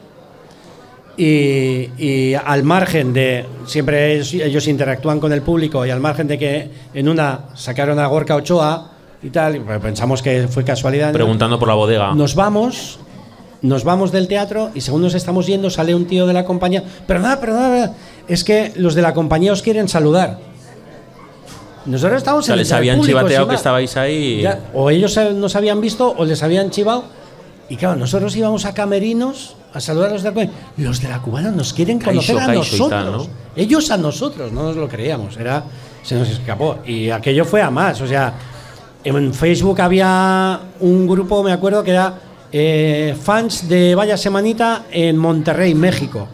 Y, 1.19 1.89
y 1.98 2.34
al 2.35 2.61
margen 2.61 3.11
de. 3.11 3.44
Siempre 3.65 4.18
ellos, 4.18 4.68
interactúan 4.68 5.19
con 5.19 5.34
el 5.34 5.41
público, 5.41 5.84
y 5.84 5.89
al 5.89 5.99
margen 5.99 6.27
de 6.27 6.38
que 6.38 6.69
en 6.94 7.10
una 7.10 7.45
sacaron 7.56 7.98
a 7.98 8.06
Gorka 8.06 8.35
Ochoa 8.35 8.91
y 9.23 9.31
tal, 9.31 9.60
pues 9.61 9.80
pensamos 9.80 10.22
que 10.22 10.48
fue 10.48 10.64
casualidad. 10.64 11.07
¿no? 11.07 11.14
Preguntando 11.14 11.57
por 11.57 11.68
la 11.69 11.73
bodega. 11.73 12.14
Nos 12.14 12.35
vamos, 12.35 12.99
nos 13.61 13.84
vamos 13.84 14.11
del 14.11 14.27
teatro 14.27 14.71
y 14.73 14.81
según 14.81 15.01
nos 15.01 15.13
estamos 15.13 15.47
yendo 15.47 15.69
sale 15.69 15.95
un 15.95 16.05
tío 16.05 16.27
de 16.27 16.34
la 16.34 16.45
compañía. 16.45 16.84
Perdona, 17.05 17.39
perdona, 17.39 17.93
es 18.27 18.43
que 18.43 18.73
los 18.75 18.95
de 18.95 19.01
la 19.01 19.13
compañía 19.13 19.53
os 19.53 19.61
quieren 19.61 19.88
saludar. 19.88 20.39
Nosotros 21.85 22.17
estamos 22.17 22.39
o 22.39 22.45
sea, 22.45 22.55
en 22.55 22.59
les 22.59 22.71
el 22.71 22.77
habían 22.77 22.97
público, 22.97 23.19
chivateado 23.19 23.47
que 23.47 23.55
estabais 23.55 23.95
ahí. 23.97 24.41
Ya, 24.41 24.59
o 24.73 24.89
ellos 24.89 25.17
nos 25.35 25.55
habían 25.55 25.79
visto 25.79 26.13
o 26.17 26.25
les 26.25 26.43
habían 26.43 26.69
chivado. 26.69 27.05
Y 27.69 27.77
claro, 27.77 27.95
nosotros 27.95 28.35
íbamos 28.35 28.65
a 28.65 28.73
camerinos 28.73 29.55
a 29.73 29.79
saludar 29.79 30.09
a 30.09 30.13
los 30.13 30.23
de 30.23 30.29
la 30.29 30.34
cubana. 30.34 30.51
Los 30.77 31.01
de 31.01 31.09
la 31.09 31.21
cubana 31.21 31.51
nos 31.51 31.73
quieren 31.73 31.99
conocer 31.99 32.38
a 32.38 32.45
caixo 32.45 32.59
nosotros. 32.59 32.89
tal, 32.89 33.11
¿no? 33.11 33.27
Ellos 33.55 33.89
a 33.91 33.97
nosotros, 33.97 34.51
no 34.51 34.63
nos 34.63 34.75
lo 34.75 34.88
creíamos. 34.88 35.38
Era, 35.38 35.63
se 36.03 36.15
nos 36.15 36.29
escapó. 36.29 36.79
Y 36.85 37.09
aquello 37.09 37.45
fue 37.45 37.61
a 37.61 37.69
más. 37.69 37.99
O 38.01 38.07
sea, 38.07 38.34
en 39.03 39.34
Facebook 39.34 39.79
había 39.81 40.59
un 40.79 41.07
grupo, 41.07 41.43
me 41.43 41.51
acuerdo, 41.51 41.84
que 41.84 41.91
era 41.91 42.13
eh, 42.51 43.15
fans 43.21 43.67
de 43.69 43.95
Vaya 43.95 44.17
Semanita 44.17 44.83
en 44.91 45.17
Monterrey, 45.17 45.73
México. 45.75 46.27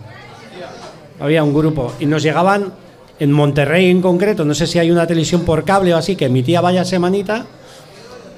Había 1.19 1.43
un 1.43 1.53
grupo. 1.53 1.93
Y 1.99 2.05
nos 2.05 2.23
llegaban 2.23 2.73
en 3.19 3.31
Monterrey 3.31 3.89
en 3.89 4.01
concreto, 4.01 4.43
no 4.43 4.53
sé 4.53 4.67
si 4.67 4.79
hay 4.79 4.91
una 4.91 5.07
televisión 5.07 5.41
por 5.41 5.63
cable 5.63 5.93
o 5.93 5.97
así, 5.97 6.15
que 6.15 6.25
emitía 6.25 6.61
Vaya 6.61 6.83
Semanita. 6.85 7.45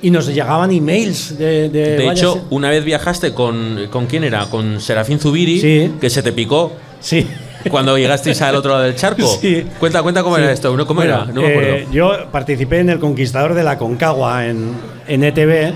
Y 0.01 0.11
nos 0.11 0.27
llegaban 0.27 0.71
emails 0.71 1.37
de. 1.37 1.69
De, 1.69 1.97
De 1.97 2.07
hecho, 2.09 2.33
Se- 2.33 2.41
una 2.51 2.69
vez 2.69 2.83
viajaste 2.83 3.33
con. 3.33 3.87
¿Con 3.89 4.05
quién 4.05 4.23
era? 4.23 4.45
Con 4.47 4.79
Serafín 4.79 5.19
Zubiri, 5.19 5.59
Sí. 5.59 5.93
que 5.99 6.09
se 6.11 6.21
te 6.21 6.31
picó 6.31 6.73
sí. 6.99 7.25
cuando 7.71 7.97
llegasteis 7.97 8.39
al 8.43 8.55
otro 8.55 8.71
lado 8.71 8.83
del 8.83 8.95
charco. 8.95 9.25
Sí. 9.41 9.65
Cuenta, 9.79 10.03
cuenta 10.03 10.21
cómo 10.21 10.35
Sí. 10.35 10.43
era 10.43 10.51
esto. 10.51 10.69
¿Cómo 10.85 10.99
Bueno, 11.01 11.13
era? 11.13 11.25
No 11.25 11.41
me 11.41 11.47
eh, 11.47 11.51
acuerdo. 11.81 11.91
yo 11.91 12.11
participé 12.31 12.79
en 12.81 12.89
el 12.91 12.99
Conquistador 12.99 13.55
de 13.55 13.63
la 13.63 13.77
Concagua 13.79 14.45
en, 14.45 14.73
en 15.07 15.23
ETV 15.23 15.73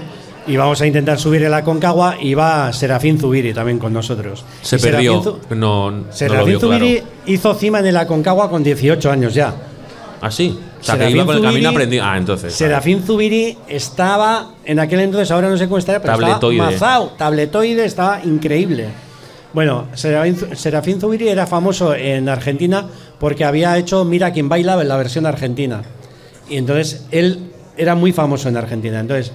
y 0.48 0.57
vamos 0.57 0.82
a 0.82 0.88
intentar 0.88 1.20
subir 1.20 1.44
en 1.44 1.52
la 1.52 1.64
Concagua 1.64 2.16
y 2.20 2.34
va 2.34 2.72
Serafín 2.74 3.20
Zubiri 3.20 3.53
también 3.53 3.78
con 3.80 3.94
nosotros. 3.94 4.44
Se 4.61 4.78
Y 4.78 4.80
Serafín 4.80 5.07
perdió. 5.22 5.24
Zu- 5.24 5.40
No, 5.56 5.91
no 5.91 5.98
lo 6.07 6.11
Serafín 6.14 6.60
claro. 6.60 6.60
Zubiri 6.60 7.03
hizo 7.28 7.53
cima 7.53 7.80
en 7.80 7.94
la 7.94 8.07
Concagua 8.07 8.49
con 8.49 8.64
18 8.64 9.11
años 9.11 9.34
ya. 9.34 9.53
¿Ah, 10.22 10.32
sí? 10.32 10.57
O 10.82 10.84
sea, 10.84 10.95
que 10.95 10.99
Serafín 11.02 11.16
iba 11.18 11.26
con 11.26 11.36
el 11.38 11.41
camino 11.44 11.70
aprendido. 11.70 12.03
Ah, 12.06 12.18
entonces. 12.18 12.53
Serafín 12.53 13.03
Zubiri 13.03 13.57
estaba 13.68 14.52
en 14.66 14.80
aquel 14.80 15.02
entonces, 15.02 15.30
ahora 15.32 15.49
no 15.49 15.57
sé 15.57 15.66
cómo 15.66 15.78
está, 15.78 16.02
pero 16.02 16.14
Tabletoide. 16.18 16.57
estaba 16.57 16.72
mazao, 16.72 17.07
tabletoide, 17.18 17.86
estaba 17.86 18.22
increíble. 18.24 18.88
Bueno, 19.53 19.88
Serafín, 19.94 20.38
Serafín 20.56 20.99
Zubiri 21.02 21.28
era 21.28 21.48
famoso 21.48 21.95
en 21.95 22.28
Argentina 22.30 22.86
porque 23.20 23.45
había 23.45 23.78
hecho 23.78 24.06
Mira 24.06 24.32
quién 24.32 24.48
baila 24.49 24.80
en 24.82 24.88
la 24.88 24.98
versión 24.98 25.26
argentina. 25.26 25.82
Y 26.49 26.57
entonces 26.57 27.06
él 27.11 27.52
era 27.78 27.95
muy 27.95 28.11
famoso 28.11 28.49
en 28.49 28.57
Argentina. 28.57 28.99
Entonces 28.99 29.32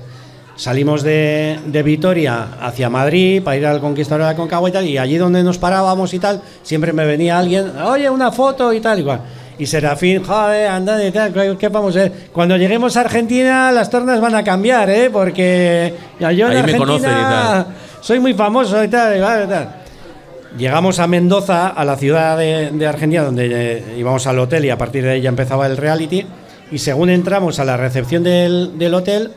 salimos 0.57 1.03
de, 1.03 1.59
de 1.67 1.83
Vitoria 1.83 2.49
hacia 2.61 2.89
Madrid 2.91 3.43
para 3.43 3.57
ir 3.57 3.67
al 3.67 3.81
Conquistador 3.81 4.23
de 4.23 4.33
la 4.33 4.37
Concagua 4.37 4.69
y 4.69 4.73
tal. 4.73 4.87
Y 4.87 4.99
allí 4.99 5.17
donde 5.17 5.43
nos 5.43 5.59
parábamos 5.59 6.15
y 6.15 6.19
tal, 6.19 6.41
siempre 6.63 6.93
me 6.93 7.05
venía 7.05 7.39
alguien, 7.39 7.73
oye, 7.81 8.09
una 8.11 8.31
foto 8.33 8.73
y 8.73 8.81
tal, 8.81 8.99
igual. 9.01 9.21
Y 9.59 9.67
Serafín, 9.67 10.25
joder, 10.25 10.67
anda 10.69 11.05
y 11.05 11.13
tal, 11.13 11.33
¿qué- 11.33 11.57
¿qué 11.59 11.69
vamos 11.69 11.95
a 11.97 12.01
hacer? 12.01 12.13
Cuando 12.33 12.57
lleguemos 12.57 12.97
a 12.97 13.03
Argentina, 13.03 13.71
las 13.71 13.89
tornas 13.89 14.21
van 14.21 14.35
a 14.35 14.43
cambiar, 14.43 14.91
¿eh? 14.91 15.11
Porque 15.13 15.95
yo 16.19 16.27
en 16.29 16.29
Ahí 16.29 16.37
me 16.43 16.59
Argentina 16.59 16.79
conocen 16.79 17.11
y 17.11 17.23
tal. 17.23 17.67
soy 18.01 18.19
muy 18.21 18.35
famoso 18.35 18.83
y 18.83 18.89
tal, 18.89 19.17
y 19.17 19.21
vale, 19.21 19.47
tal. 19.47 19.69
Llegamos 20.59 20.99
a 21.01 21.07
Mendoza, 21.09 21.69
a 21.69 21.85
la 21.85 21.97
ciudad 21.97 22.39
de, 22.39 22.71
de 22.73 22.87
Argentina, 22.87 23.23
donde 23.25 23.49
eh, 23.51 23.85
íbamos 23.99 24.25
al 24.29 24.39
hotel 24.39 24.65
y 24.65 24.71
a 24.71 24.79
partir 24.79 25.03
de 25.05 25.11
ahí 25.13 25.21
ya 25.21 25.29
empezaba 25.29 25.67
el 25.67 25.77
reality. 25.77 26.25
Y 26.71 26.79
según 26.79 27.11
entramos 27.11 27.59
a 27.59 27.65
la 27.65 27.77
recepción 27.77 28.23
del, 28.23 28.79
del 28.79 28.95
hotel, 28.95 29.31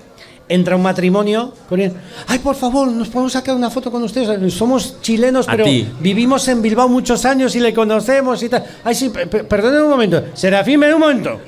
entra 0.49 0.76
un 0.76 0.82
matrimonio 0.82 1.53
con 1.68 1.80
él. 1.82 1.91
Ay, 2.28 2.40
por 2.40 2.56
favor, 2.56 2.88
nos 2.88 3.10
podemos 3.10 3.34
sacar 3.34 3.56
una 3.56 3.69
foto 3.69 3.91
con 3.91 4.02
ustedes. 4.03 4.53
Somos 4.53 5.02
chilenos, 5.02 5.45
pero 5.45 5.65
vivimos 5.99 6.48
en 6.48 6.61
Bilbao 6.61 6.88
muchos 6.88 7.26
años 7.26 7.56
y 7.56 7.60
le 7.60 7.74
conocemos 7.74 8.41
y 8.44 8.49
tal. 8.49 8.64
Ay, 8.84 8.95
sí, 8.95 9.10
pe- 9.10 9.28
pe- 9.28 9.44
perdónenme 9.44 9.84
un 9.84 9.90
momento. 9.90 10.24
Serafín, 10.34 10.80
ven 10.80 10.94
un 10.94 10.99
momento. 11.02 11.41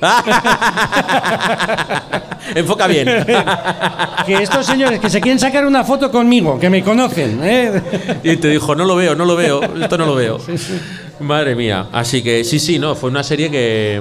Enfoca 2.54 2.86
bien. 2.86 3.06
que 4.26 4.34
estos 4.42 4.66
señores 4.66 4.98
que 5.00 5.08
se 5.10 5.20
quieren 5.20 5.38
sacar 5.38 5.64
una 5.66 5.84
foto 5.84 6.10
conmigo, 6.10 6.58
que 6.58 6.68
me 6.70 6.82
conocen, 6.82 7.40
¿eh? 7.42 7.82
Y 8.22 8.36
te 8.36 8.48
dijo, 8.48 8.74
no 8.74 8.84
lo 8.84 8.96
veo, 8.96 9.14
no 9.14 9.24
lo 9.24 9.36
veo, 9.36 9.60
esto 9.82 9.96
no 9.98 10.06
lo 10.06 10.14
veo. 10.14 10.38
Madre 11.20 11.54
mía. 11.54 11.86
Así 11.92 12.22
que 12.22 12.44
sí, 12.44 12.58
sí, 12.58 12.78
no, 12.78 12.94
fue 12.94 13.10
una 13.10 13.22
serie 13.22 13.50
que, 13.50 14.00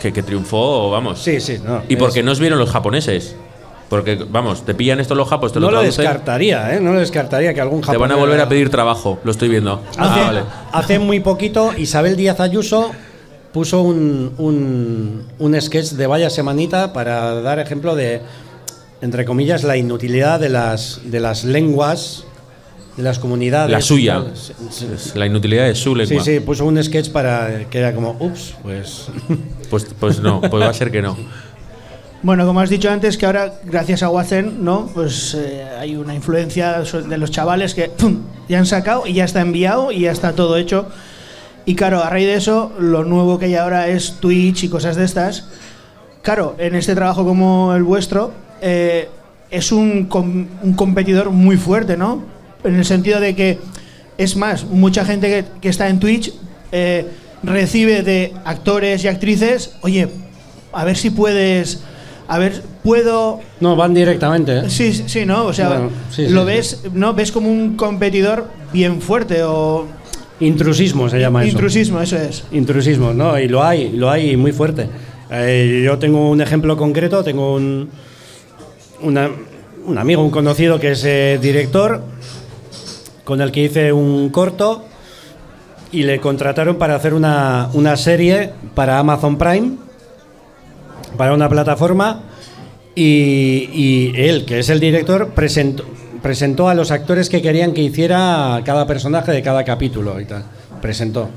que, 0.00 0.12
que 0.12 0.22
triunfó, 0.22 0.90
vamos. 0.90 1.20
Sí, 1.22 1.40
sí, 1.40 1.58
no. 1.64 1.82
¿Y 1.88 1.96
por 1.96 2.08
es- 2.08 2.14
qué 2.14 2.22
nos 2.22 2.38
vieron 2.38 2.58
los 2.58 2.70
japoneses? 2.70 3.34
Porque, 3.92 4.14
vamos, 4.26 4.64
te 4.64 4.72
pillan 4.74 5.00
esto 5.00 5.14
los 5.14 5.28
japos, 5.28 5.52
te 5.52 5.60
lo 5.60 5.66
No 5.66 5.72
lo 5.72 5.78
traducen, 5.80 6.04
descartaría, 6.04 6.74
¿eh? 6.74 6.80
No 6.80 6.94
lo 6.94 7.00
descartaría 7.00 7.52
que 7.52 7.60
algún 7.60 7.82
te 7.82 7.94
van 7.98 8.10
a 8.10 8.14
japonés- 8.14 8.18
volver 8.20 8.40
a 8.40 8.48
pedir 8.48 8.70
trabajo, 8.70 9.18
lo 9.22 9.30
estoy 9.30 9.50
viendo. 9.50 9.82
Hace, 9.98 10.20
Ah, 10.20 10.24
vale. 10.28 10.40
hace 10.72 10.98
muy 10.98 11.20
poquito 11.20 11.74
Isabel 11.76 12.16
Díaz 12.16 12.40
Ayuso 12.40 12.90
puso 13.52 13.82
un, 13.82 14.32
un, 14.38 15.26
un 15.38 15.60
sketch 15.60 15.90
de 15.90 16.06
vaya 16.06 16.30
semanita 16.30 16.94
para 16.94 17.42
dar 17.42 17.58
ejemplo 17.58 17.94
de, 17.94 18.22
entre 19.02 19.26
comillas, 19.26 19.62
la 19.62 19.76
inutilidad 19.76 20.40
de 20.40 20.48
las, 20.48 21.02
de 21.04 21.20
las 21.20 21.44
lenguas, 21.44 22.24
de 22.96 23.02
las 23.02 23.18
comunidades. 23.18 23.70
La 23.72 23.82
suya. 23.82 24.24
Sí, 24.32 24.54
sí. 24.96 25.10
La 25.18 25.26
inutilidad 25.26 25.66
de 25.66 25.74
su 25.74 25.92
Sí, 25.94 25.98
lengua. 26.06 26.24
sí, 26.24 26.40
puso 26.40 26.64
un 26.64 26.82
sketch 26.82 27.10
para 27.10 27.68
que 27.68 27.78
era 27.78 27.94
como, 27.94 28.16
ups, 28.20 28.54
pues. 28.62 29.08
Pues, 29.68 29.86
pues 30.00 30.20
no, 30.20 30.40
pues 30.40 30.62
va 30.62 30.70
a 30.70 30.72
ser 30.74 30.90
que 30.90 31.02
no. 31.02 31.14
Bueno, 32.22 32.46
como 32.46 32.60
has 32.60 32.70
dicho 32.70 32.88
antes, 32.88 33.18
que 33.18 33.26
ahora, 33.26 33.54
gracias 33.64 34.02
a 34.04 34.08
Wacen, 34.08 34.64
¿no? 34.64 34.86
Pues 34.94 35.34
eh, 35.34 35.66
hay 35.78 35.96
una 35.96 36.14
influencia 36.14 36.80
de 36.82 37.18
los 37.18 37.32
chavales 37.32 37.74
que 37.74 37.90
ya 38.48 38.58
han 38.58 38.66
sacado 38.66 39.06
y 39.08 39.14
ya 39.14 39.24
está 39.24 39.40
enviado 39.40 39.90
y 39.90 40.00
ya 40.02 40.12
está 40.12 40.32
todo 40.32 40.56
hecho. 40.56 40.88
Y 41.64 41.74
claro, 41.74 42.02
a 42.02 42.10
raíz 42.10 42.26
de 42.26 42.34
eso, 42.34 42.72
lo 42.78 43.02
nuevo 43.04 43.38
que 43.40 43.46
hay 43.46 43.56
ahora 43.56 43.88
es 43.88 44.18
Twitch 44.20 44.62
y 44.64 44.68
cosas 44.68 44.94
de 44.94 45.04
estas. 45.04 45.46
Claro, 46.22 46.54
en 46.58 46.76
este 46.76 46.94
trabajo 46.94 47.24
como 47.24 47.74
el 47.74 47.82
vuestro, 47.82 48.32
eh, 48.60 49.08
es 49.50 49.72
un, 49.72 50.06
com- 50.06 50.46
competidor 50.76 51.30
muy 51.30 51.56
fuerte, 51.56 51.96
¿no? 51.96 52.22
En 52.62 52.76
el 52.76 52.84
sentido 52.84 53.18
de 53.18 53.34
que, 53.34 53.58
es 54.16 54.36
más, 54.36 54.64
mucha 54.64 55.04
gente 55.04 55.28
que, 55.28 55.44
que 55.60 55.68
está 55.68 55.88
en 55.88 55.98
Twitch 55.98 56.32
eh, 56.70 57.04
recibe 57.42 58.02
de 58.02 58.32
actores 58.44 59.02
y 59.02 59.08
actrices, 59.08 59.74
oye, 59.80 60.08
a 60.72 60.84
ver 60.84 60.96
si 60.96 61.10
puedes, 61.10 61.82
a 62.28 62.38
ver, 62.38 62.62
puedo... 62.82 63.40
No, 63.60 63.76
van 63.76 63.94
directamente. 63.94 64.58
¿eh? 64.58 64.70
Sí, 64.70 64.92
sí, 64.92 65.24
¿no? 65.26 65.44
O 65.46 65.52
sea, 65.52 65.68
Bueno, 65.68 65.90
sí, 66.10 66.28
lo 66.28 66.40
sí, 66.42 66.46
ves, 66.46 66.80
¿no? 66.92 67.14
Ves 67.14 67.32
como 67.32 67.50
un 67.50 67.76
competidor 67.76 68.48
bien 68.72 69.00
fuerte 69.00 69.42
o... 69.42 69.86
Intrusismo 70.40 71.08
se 71.08 71.20
llama 71.20 71.42
eso. 71.44 71.52
Intrusismo, 71.52 72.00
eso 72.00 72.16
es. 72.16 72.44
Intrusismo, 72.52 73.12
no, 73.12 73.38
y 73.38 73.46
lo 73.48 73.62
hay, 73.62 73.92
lo 73.92 74.10
hay 74.10 74.36
muy 74.36 74.50
fuerte. 74.52 74.88
Eh, 75.30 75.82
yo 75.84 75.98
tengo 75.98 76.28
un 76.30 76.40
ejemplo 76.40 76.76
concreto, 76.76 77.22
tengo 77.22 77.54
un, 77.54 77.88
una- 79.02 79.30
un 79.86 79.98
amigo, 79.98 80.22
un 80.22 80.30
conocido 80.30 80.78
que 80.80 80.92
es 80.92 81.04
eh, 81.04 81.38
director, 81.40 82.02
con 83.24 83.40
el 83.40 83.52
que 83.52 83.64
hice 83.64 83.92
un 83.92 84.30
corto 84.30 84.84
y 85.92 86.02
le 86.02 86.18
contrataron 86.20 86.76
para 86.76 86.96
hacer 86.96 87.14
una, 87.14 87.68
una 87.74 87.96
serie 87.96 88.50
para 88.74 88.98
Amazon 88.98 89.38
Prime, 89.38 89.72
para 91.16 91.34
una 91.34 91.48
plataforma, 91.48 92.22
y, 92.94 94.12
él, 94.16 94.44
que 94.44 94.58
es 94.58 94.68
el 94.68 94.80
director, 94.80 95.30
presentó, 95.30 95.84
presentó 96.22 96.68
a 96.68 96.74
los 96.74 96.90
actores 96.90 97.28
que 97.28 97.42
querían 97.42 97.72
que 97.72 97.82
hiciera 97.82 98.60
cada 98.64 98.86
personaje 98.86 99.32
de 99.32 99.42
cada 99.42 99.64
capítulo 99.64 100.20
y 100.20 100.24
tal. 100.24 100.44
Presentó. 100.80 101.30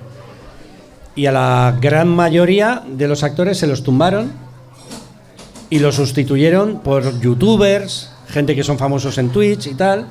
Y 1.15 1.27
a 1.27 1.31
la 1.31 1.77
gran 1.80 2.10
mayoría 2.10 2.84
de 2.88 3.07
los 3.07 3.23
actores 3.23 3.57
se 3.57 3.68
los 3.68 3.84
tumbaron 3.84 4.31
y 5.69 5.80
los 5.80 5.95
sustituyeron 5.95 6.80
por 6.80 7.19
youtubers, 7.22 8.11
gente 8.27 8.56
que 8.56 8.64
son 8.64 8.77
famosos 8.77 9.18
en 9.18 9.30
Twitch 9.30 9.68
y 9.68 9.76
tal, 9.76 10.07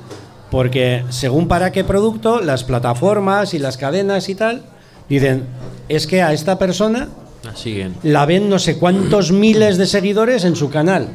porque 0.49 1.03
según 1.09 1.47
para 1.47 1.71
qué 1.71 1.83
producto, 1.83 2.41
las 2.41 2.63
plataformas 2.63 3.53
y 3.53 3.59
las 3.59 3.77
cadenas 3.77 4.29
y 4.29 4.35
tal, 4.35 4.63
dicen, 5.07 5.45
es 5.89 6.07
que 6.07 6.21
a 6.21 6.33
esta 6.33 6.57
persona 6.57 7.09
Ah, 7.47 7.55
siguen. 7.55 7.95
la 8.03 8.25
ven 8.25 8.49
no 8.49 8.59
sé 8.59 8.77
cuántos 8.77 9.31
miles 9.31 9.77
de 9.77 9.85
seguidores 9.87 10.43
en 10.45 10.55
su 10.55 10.69
canal. 10.69 11.09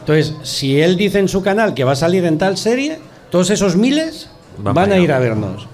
Entonces, 0.00 0.34
si 0.42 0.80
él 0.80 0.96
dice 0.96 1.18
en 1.18 1.28
su 1.28 1.42
canal 1.42 1.72
que 1.74 1.84
va 1.84 1.92
a 1.92 1.96
salir 1.96 2.24
en 2.24 2.36
tal 2.38 2.56
serie, 2.58 2.98
todos 3.30 3.50
esos 3.50 3.76
miles 3.76 4.28
Van 4.58 4.92
a 4.92 4.98
ir 4.98 5.10
a 5.10 5.18
vernos. 5.18 5.66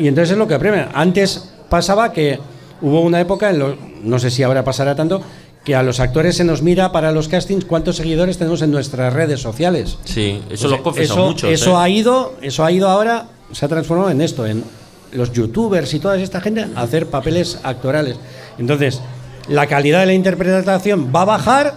Y 0.00 0.08
entonces 0.08 0.32
es 0.32 0.38
lo 0.38 0.48
que 0.48 0.54
apremian. 0.54 0.88
Antes 0.94 1.48
pasaba 1.68 2.12
que 2.12 2.40
hubo 2.82 3.00
una 3.02 3.20
época, 3.20 3.50
en 3.50 3.58
lo- 3.60 3.76
no 4.02 4.18
sé 4.18 4.30
si 4.32 4.42
ahora 4.42 4.64
pasará 4.64 4.96
tanto, 4.96 5.22
que 5.64 5.76
a 5.76 5.82
los 5.84 6.00
actores 6.00 6.36
se 6.36 6.42
nos 6.44 6.60
mira 6.62 6.90
para 6.90 7.12
los 7.12 7.28
castings 7.28 7.64
cuántos 7.64 7.96
seguidores 7.96 8.36
tenemos 8.38 8.62
en 8.62 8.72
nuestras 8.72 9.12
redes 9.12 9.40
sociales. 9.40 9.96
Sí, 10.04 10.40
eso 10.50 10.68
Pues, 10.68 10.78
lo 10.78 10.82
confesan 10.82 11.16
eso, 11.18 11.26
muchos. 11.26 11.50
eso 11.50 11.70
¿eh? 11.72 11.74
ha 11.78 11.88
ido, 11.88 12.34
eso 12.42 12.64
ha 12.64 12.72
ido 12.72 12.88
ahora, 12.88 13.26
se 13.52 13.64
ha 13.64 13.68
transformado 13.68 14.10
en 14.10 14.20
esto, 14.20 14.44
en 14.46 14.64
los 15.12 15.32
youtubers 15.32 15.94
y 15.94 16.00
toda 16.00 16.16
esta 16.20 16.40
gente 16.40 16.66
a 16.74 16.82
hacer 16.82 17.06
papeles 17.06 17.58
actorales. 17.62 18.16
Entonces, 18.58 19.00
la 19.48 19.66
calidad 19.66 20.00
de 20.00 20.06
la 20.06 20.12
interpretación 20.14 21.12
va 21.14 21.22
a 21.22 21.24
bajar, 21.24 21.74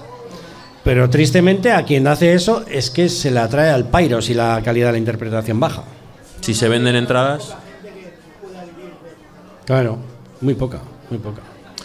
pero 0.83 1.09
tristemente 1.09 1.71
a 1.71 1.83
quien 1.85 2.07
hace 2.07 2.33
eso 2.33 2.63
es 2.67 2.89
que 2.89 3.09
se 3.09 3.31
la 3.31 3.47
trae 3.47 3.69
al 3.69 3.89
pairo 3.89 4.21
si 4.21 4.33
la 4.33 4.61
calidad 4.63 4.87
de 4.87 4.93
la 4.93 4.97
interpretación 4.97 5.59
baja. 5.59 5.83
Si 6.41 6.53
se 6.53 6.67
venden 6.69 6.95
entradas. 6.95 7.55
Claro, 9.65 9.99
muy 10.41 10.55
poca, 10.55 10.79
muy 11.09 11.19
poca. 11.19 11.41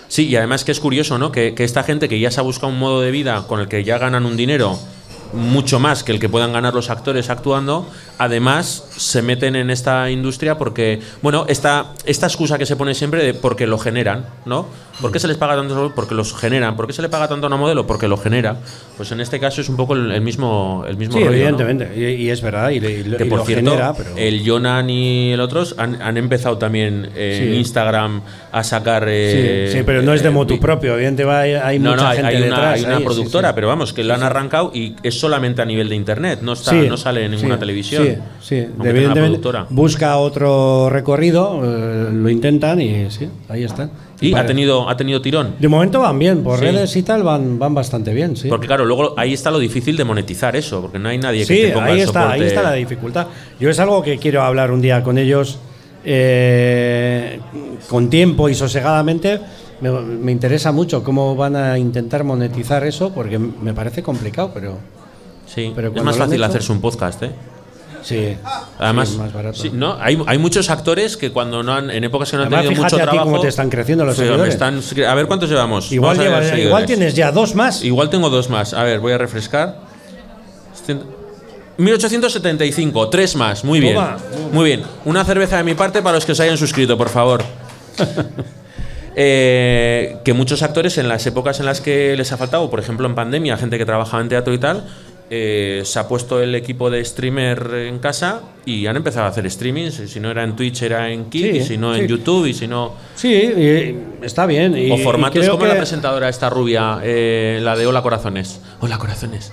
Sí, 0.09 0.29
y 0.29 0.37
además 0.37 0.65
que 0.65 0.73
es 0.73 0.81
curioso, 0.81 1.19
¿no? 1.19 1.33
Que, 1.33 1.55
que 1.55 1.65
esta 1.65 1.83
gente 1.83 2.09
que 2.09 2.21
ya 2.21 2.31
se 2.31 2.41
ha 2.41 2.43
buscado 2.43 2.73
un 2.73 2.79
modo 2.79 3.01
de 3.01 3.11
vida 3.11 3.45
con 3.47 3.61
el 3.61 3.69
que 3.69 3.85
ya 3.85 3.99
ganan 3.99 4.27
un 4.27 4.37
dinero 4.37 4.79
mucho 5.35 5.79
más 5.81 6.05
que 6.05 6.13
el 6.13 6.21
que 6.21 6.29
puedan 6.29 6.53
ganar 6.53 6.75
los 6.75 6.91
actores 6.91 7.29
actuando, 7.31 7.89
además 8.19 8.85
se 8.97 9.23
meten 9.23 9.57
en 9.57 9.71
esta 9.71 10.11
industria 10.11 10.57
porque, 10.57 11.01
bueno, 11.23 11.45
esta, 11.49 11.93
esta 12.07 12.27
excusa 12.27 12.59
que 12.59 12.67
se 12.67 12.77
pone 12.77 12.95
siempre 12.95 13.23
de 13.25 13.35
porque 13.35 13.67
lo 13.67 13.79
generan, 13.79 14.27
¿no? 14.45 14.67
¿Por 15.01 15.11
qué 15.11 15.19
se 15.19 15.27
les 15.27 15.37
paga 15.37 15.57
tanto? 15.57 15.93
Porque 15.95 16.15
los 16.15 16.33
generan. 16.35 16.77
¿Por 16.77 16.87
qué 16.87 16.93
se 16.93 17.03
le 17.03 17.09
paga 17.09 17.27
tanto 17.27 17.47
a 17.47 17.49
una 17.49 17.57
modelo? 17.57 17.85
Porque 17.85 18.07
lo 18.07 18.17
genera. 18.17 18.57
Pues 18.97 19.11
en 19.11 19.21
este 19.21 19.41
caso 19.41 19.61
es 19.61 19.69
un 19.69 19.77
poco 19.77 19.95
el, 19.95 20.13
el 20.13 20.21
mismo, 20.21 20.85
el 20.87 20.97
mismo 20.97 21.15
Sí, 21.15 21.19
rollo, 21.25 21.31
¿no? 21.31 21.37
evidentemente, 21.37 21.91
y, 21.97 22.23
y 22.27 22.31
es 22.31 22.41
verdad, 22.41 22.71
y, 22.71 22.79
le- 22.79 22.93
y 23.01 23.03
lo- 23.05 23.17
Que 23.17 23.27
y 23.27 23.29
por 23.29 23.41
lo 23.41 23.45
cierto, 23.45 23.71
genera, 23.73 23.93
pero... 23.93 24.11
el 24.17 24.49
Jonan 24.49 24.89
y 24.89 25.33
el 25.33 25.41
otros 25.41 25.75
han, 25.79 26.01
han 26.01 26.17
empezado 26.17 26.59
también 26.59 27.11
eh, 27.17 27.41
en 27.43 27.51
Sí. 27.55 27.57
Instagram 27.59 28.23
a 28.53 28.63
sacar. 28.63 29.03
Sí, 29.03 29.09
eh, 29.11 29.71
sí, 29.73 29.81
pero 29.85 30.01
no 30.03 30.15
es 30.15 30.23
de 30.23 30.29
eh, 30.29 30.31
motu 30.31 30.61
propio, 30.61 30.95
evidentemente 30.95 31.35
hay, 31.35 31.55
hay 31.55 31.79
no, 31.81 31.91
mucha 31.91 32.03
no, 32.05 32.09
hay, 32.11 32.17
gente 32.19 32.29
hay 32.31 32.37
una, 32.37 32.45
detrás. 32.45 32.75
hay 32.75 32.85
una 32.85 32.99
sí, 32.99 33.05
productora, 33.05 33.49
sí. 33.49 33.53
pero 33.57 33.67
vamos, 33.69 33.93
que 33.93 34.05
lo 34.05 34.15
han 34.15 34.23
arrancado 34.23 34.71
y 34.73 34.95
es 35.03 35.19
solamente 35.25 35.63
a 35.63 35.65
nivel 35.65 35.89
de 35.89 35.95
internet, 35.95 36.41
no, 36.43 36.53
está, 36.53 36.71
Sí, 36.73 36.87
no 36.89 36.97
sale 36.97 37.25
en 37.25 37.31
ninguna 37.33 37.55
sí, 37.55 37.61
televisión. 37.61 38.05
Sí, 38.07 38.15
sí. 38.41 38.67
Evidentemente 38.85 39.41
busca 39.71 40.17
otro 40.19 40.89
recorrido, 40.91 41.61
eh, 41.65 42.11
lo 42.13 42.29
intentan 42.29 42.81
y 42.81 43.11
sí, 43.11 43.29
ahí 43.49 43.65
están. 43.65 43.91
Y 44.21 44.35
ha 44.35 44.47
tenido, 44.47 44.89
ha 44.89 44.97
tenido 44.97 45.21
tirón. 45.21 45.55
De 45.59 45.69
momento 45.69 46.01
van 46.01 46.19
bien, 46.19 46.43
por 46.43 46.59
Sí. 46.59 46.65
redes 46.67 46.95
y 46.97 47.03
tal 47.03 47.23
van, 47.23 47.59
van 47.59 47.75
bastante 47.75 48.13
bien, 48.15 48.37
sí. 48.37 48.49
Porque 48.49 48.67
claro, 48.67 48.85
luego 48.85 49.15
ahí 49.19 49.33
está 49.33 49.51
lo 49.51 49.59
difícil 49.59 49.97
de 49.97 50.05
monetizar 50.05 50.55
eso, 50.57 50.81
porque 50.83 50.99
no 50.99 51.09
hay 51.09 51.19
nadie 51.19 51.41
que 51.47 51.55
Sí, 51.55 51.63
te 51.63 51.71
ponga 51.73 51.87
ahí 51.87 52.01
el 52.01 52.07
está, 52.07 52.31
ahí 52.31 52.43
está 52.43 52.63
la 52.63 52.73
dificultad. 52.73 53.27
Yo 53.61 53.69
es 53.71 53.79
algo 53.79 54.03
que 54.03 54.19
quiero 54.19 54.43
hablar 54.43 54.71
un 54.71 54.81
día 54.81 55.03
con 55.03 55.19
ellos 55.19 55.59
eh, 56.27 57.41
con 57.89 58.09
tiempo 58.11 58.49
y 58.49 58.55
sosegadamente 58.55 59.41
me, 59.81 59.91
me 59.91 60.33
interesa 60.33 60.71
mucho 60.73 61.03
cómo 61.03 61.35
van 61.35 61.57
a 61.57 61.79
intentar 61.79 62.25
monetizar 62.25 62.85
eso, 62.85 63.13
porque 63.13 63.39
me 63.39 63.73
parece 63.75 64.03
complicado, 64.03 64.51
pero 64.55 64.79
Sí, 65.47 65.73
Pero 65.75 65.93
es 65.95 66.03
más 66.03 66.17
fácil 66.17 66.35
hecho- 66.37 66.45
hacerse 66.45 66.73
un 66.73 66.81
podcast, 66.81 67.23
¿eh? 67.23 67.31
sí. 68.03 68.37
Además, 68.79 69.09
sí, 69.09 69.17
más 69.19 69.33
barato. 69.33 69.59
sí, 69.59 69.71
¿no? 69.73 69.97
hay, 70.01 70.21
hay 70.27 70.39
muchos 70.39 70.69
actores 70.71 71.17
que 71.17 71.31
cuando 71.33 71.63
no 71.63 71.73
han, 71.75 71.91
en 71.91 72.03
épocas 72.05 72.31
que 72.31 72.37
no 72.37 72.43
han 72.45 72.51
tenido 72.51 72.71
mucho 72.73 72.85
a 72.87 72.89
ti 72.89 72.97
trabajo. 72.97 73.25
cómo 73.25 73.41
te 73.41 73.49
están 73.49 73.71
creciendo 73.71 74.05
los 74.05 74.17
seguidores. 74.17 74.55
están- 74.55 74.81
a 75.09 75.15
ver 75.15 75.27
cuántos 75.27 75.49
llevamos. 75.49 75.91
Igual, 75.93 76.17
a 76.17 76.23
ver 76.23 76.29
lleva- 76.29 76.41
seguidores. 76.43 76.67
igual 76.67 76.87
tienes 76.87 77.15
ya 77.15 77.31
dos 77.33 77.55
más. 77.55 77.83
Igual 77.85 78.11
tengo 78.11 78.31
dos 78.31 78.51
más. 78.51 78.75
A 78.75 78.83
ver, 78.83 79.01
voy 79.01 79.13
a 79.13 79.19
refrescar. 79.19 79.79
Cien- 80.87 81.03
1875, 81.77 83.09
tres 83.11 83.37
más. 83.37 83.65
Muy 83.65 83.81
bien. 83.81 83.95
Toma. 83.95 84.17
Muy 84.53 84.65
bien. 84.67 84.83
Una 85.05 85.25
cerveza 85.25 85.57
de 85.57 85.65
mi 85.65 85.75
parte 85.75 86.03
para 86.03 86.15
los 86.17 86.25
que 86.25 86.33
os 86.33 86.41
hayan 86.41 86.57
suscrito, 86.59 86.97
por 86.99 87.09
favor. 87.09 87.43
Eh, 89.17 90.17
que 90.25 90.33
muchos 90.33 90.65
actores 90.65 90.99
en 90.99 91.07
las 91.09 91.25
épocas 91.25 91.61
en 91.61 91.67
las 91.67 91.81
que 91.81 92.17
les 92.17 92.33
ha 92.33 92.37
faltado, 92.37 92.69
por 92.69 92.81
ejemplo 92.81 93.07
en 93.07 93.15
pandemia, 93.15 93.57
gente 93.57 93.79
que 93.79 93.87
trabajaba 93.87 94.21
en 94.21 94.29
teatro 94.29 94.53
y 94.53 94.59
tal, 94.59 94.87
eh, 95.31 95.83
se 95.85 95.99
ha 95.99 96.07
puesto 96.07 96.41
el 96.43 96.55
equipo 96.55 96.91
de 96.91 97.05
streamer 97.05 97.73
en 97.89 97.99
casa 97.99 98.43
y 98.67 98.87
han 98.87 98.97
empezado 98.97 99.27
a 99.27 99.29
hacer 99.31 99.51
streamings. 99.51 99.95
Si 100.07 100.21
no 100.21 100.31
era 100.31 100.45
en 100.45 100.55
Twitch, 100.55 100.83
era 100.83 101.11
en 101.11 101.27
Kick, 101.31 101.53
Sí, 101.53 101.59
y 101.59 101.63
si 101.63 101.79
no 101.79 101.95
sí. 101.95 102.01
en 102.01 102.09
YouTube, 102.09 102.47
y 102.47 102.55
si 102.55 102.67
no. 102.69 102.93
Sí, 103.15 103.33
y 103.33 104.25
está 104.25 104.47
bien. 104.47 104.77
y- 104.77 104.91
o 104.91 104.99
formatos 104.99 105.47
como 105.49 105.63
que- 105.63 105.69
la 105.69 105.77
presentadora 105.77 106.29
esta 106.29 106.51
rubia, 106.51 107.01
eh, 107.03 107.59
la 107.63 107.77
de 107.77 107.87
Hola 107.87 108.03
Corazones. 108.03 108.61
Hola 108.81 108.99
Corazones. 108.99 109.51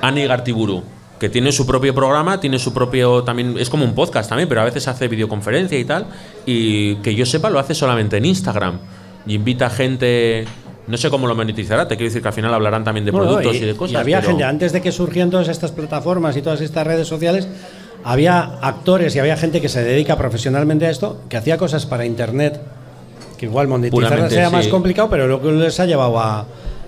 Ani 0.00 0.26
Gartiburu, 0.26 0.82
que 1.18 1.28
tiene 1.30 1.50
su 1.52 1.66
propio 1.66 1.94
programa, 1.94 2.38
tiene 2.40 2.58
su 2.58 2.74
propio 2.74 3.24
también 3.24 3.56
es 3.58 3.70
como 3.70 3.84
un 3.86 3.94
podcast 3.94 4.28
también, 4.28 4.48
pero 4.48 4.60
a 4.60 4.64
veces 4.64 4.86
hace 4.88 5.08
videoconferencia 5.08 5.78
y 5.78 5.84
tal, 5.84 6.06
y 6.44 6.96
que 6.96 7.14
yo 7.14 7.24
sepa 7.24 7.48
lo 7.48 7.58
hace 7.58 7.74
solamente 7.74 8.18
en 8.18 8.26
Instagram 8.26 8.78
y 9.26 9.34
invita 9.34 9.70
gente, 9.70 10.44
no 10.86 10.96
sé 10.96 11.08
cómo 11.10 11.26
lo 11.26 11.34
monetizará, 11.34 11.88
te 11.88 11.96
quiero 11.96 12.10
decir 12.10 12.20
que 12.22 12.28
al 12.28 12.34
final 12.34 12.52
hablarán 12.52 12.84
también 12.84 13.04
de 13.06 13.12
productos 13.12 13.54
y, 13.54 13.58
y, 13.58 13.60
de 13.60 13.74
cosas. 13.76 13.92
y 13.94 13.96
había 13.96 14.18
pero- 14.18 14.30
gente, 14.30 14.44
antes 14.44 14.72
de 14.72 14.82
que 14.82 14.92
surgieran 14.92 15.30
todas 15.30 15.48
estas 15.48 15.70
plataformas 15.72 16.36
y 16.36 16.42
todas 16.42 16.60
estas 16.60 16.86
redes 16.86 17.08
sociales, 17.08 17.48
había 18.04 18.40
actores 18.60 19.16
y 19.16 19.18
había 19.18 19.36
gente 19.36 19.60
que 19.60 19.68
se 19.68 19.82
dedica 19.82 20.16
profesionalmente 20.18 20.86
a 20.86 20.90
esto, 20.90 21.22
que 21.28 21.36
hacía 21.38 21.56
cosas 21.56 21.86
para 21.86 22.04
internet, 22.04 22.60
que 23.38 23.46
igual 23.46 23.66
Puramente, 23.90 24.30
sea 24.34 24.50
más 24.50 24.66
sí. 24.66 24.70
complicado, 24.70 25.08
pero 25.10 25.26
lo 25.26 25.40
que 25.40 25.50
les 25.52 25.80
ha 25.80 25.86
llevado 25.86 26.18
a, 26.20 26.40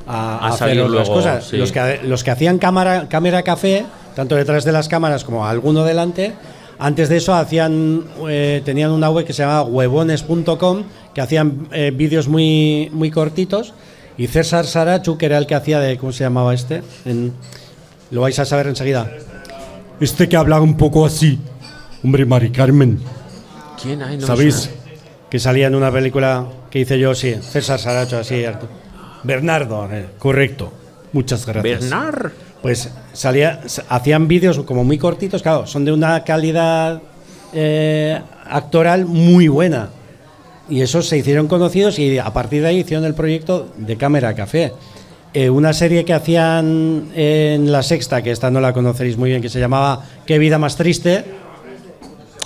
a, 0.06 0.36
A 0.39 0.48
hacer 0.48 0.59
salir 0.68 0.82
otras 0.82 1.09
luego, 1.09 1.14
cosas. 1.14 1.44
sí. 1.47 1.56
Los, 1.56 1.73
que, 1.73 2.01
los 2.05 2.23
que 2.23 2.31
hacían 2.31 2.59
cámara, 2.59 3.09
cámara 3.09 3.43
café, 3.43 3.86
tanto 4.14 4.35
detrás 4.36 4.64
de 4.64 4.73
las 4.73 4.89
cámaras 4.89 5.24
como 5.24 5.47
alguno 5.47 5.85
delante, 5.85 6.35
antes 6.78 7.09
de 7.09 7.16
eso 7.16 7.32
hacían 7.35 8.05
eh, 8.28 8.60
tenían 8.64 8.90
una 8.90 9.09
web 9.09 9.24
que 9.24 9.32
se 9.32 9.43
llamaba 9.43 9.62
huevones.com, 9.62 10.82
que 11.16 11.22
hacían 11.22 11.66
eh, 11.72 11.93
vídeos 11.97 12.28
muy, 12.28 12.90
muy 12.93 13.10
cortitos. 13.10 13.72
Y 14.18 14.26
César 14.26 14.66
Sarachu, 14.66 15.16
que 15.16 15.24
era 15.24 15.38
el 15.38 15.47
que 15.47 15.55
hacía 15.55 15.80
de. 15.80 15.97
¿Cómo 15.97 16.12
se 16.12 16.24
llamaba 16.24 16.52
este? 16.52 16.82
En- 17.06 17.32
lo 18.10 18.20
vais 18.20 18.38
a 18.38 18.44
saber 18.44 18.66
enseguida. 18.66 19.10
Este 19.98 20.28
que 20.28 20.36
hablaba 20.36 20.62
un 20.62 20.76
poco 20.76 21.06
así. 21.06 21.38
Hombre, 22.05 22.26
Mari 22.26 22.51
Carmen. 22.51 23.01
¿Quién 23.82 24.02
hay? 24.02 24.18
No 24.18 24.26
¿Sabéis? 24.26 24.55
suena. 24.56 24.80
Que 25.30 25.38
salía 25.38 25.68
en 25.68 25.74
una 25.74 25.90
película 25.90 26.47
que 26.70 26.80
hice 26.80 26.98
yo, 26.98 27.14
sí. 27.14 27.34
César 27.40 27.78
Saracho, 27.80 28.18
así. 28.18 28.44
Bernardo, 29.24 29.88
eh, 29.90 30.05
correcto. 30.18 30.70
Muchas 31.14 31.47
gracias. 31.47 31.80
Bernard. 31.80 32.32
Pues 32.60 32.90
salía, 33.14 33.62
hacían 33.88 34.28
vídeos 34.28 34.60
como 34.66 34.84
muy 34.84 34.98
cortitos, 34.98 35.43
claro, 35.43 35.66
son 35.66 35.86
de 35.86 35.93
una 35.93 36.22
calidad 36.24 37.01
eh, 37.55 38.20
actoral 38.44 39.06
muy 39.06 39.48
buena. 39.48 39.88
Y 40.68 40.80
esos 40.80 41.09
se 41.09 41.16
hicieron 41.18 41.47
conocidos 41.48 41.98
y 41.98 42.18
a 42.18 42.32
partir 42.32 42.62
de 42.62 42.68
ahí 42.68 42.78
hicieron 42.80 43.05
el 43.05 43.14
proyecto 43.14 43.68
de 43.76 43.97
Cámara 43.97 44.34
Café. 44.34 44.72
Eh, 45.32 45.51
una 45.51 45.72
serie 45.72 46.05
que 46.05 46.12
hacían 46.14 47.09
en 47.14 47.70
La 47.70 47.82
Sexta, 47.82 48.22
que 48.22 48.30
esta 48.30 48.51
no 48.51 48.60
la 48.60 48.72
conoceréis 48.72 49.16
muy 49.16 49.30
bien, 49.30 49.43
que 49.43 49.48
se 49.48 49.60
llamaba 49.60 50.02
Qué 50.24 50.38
vida 50.38 50.59
más 50.59 50.76
triste. 50.76 51.24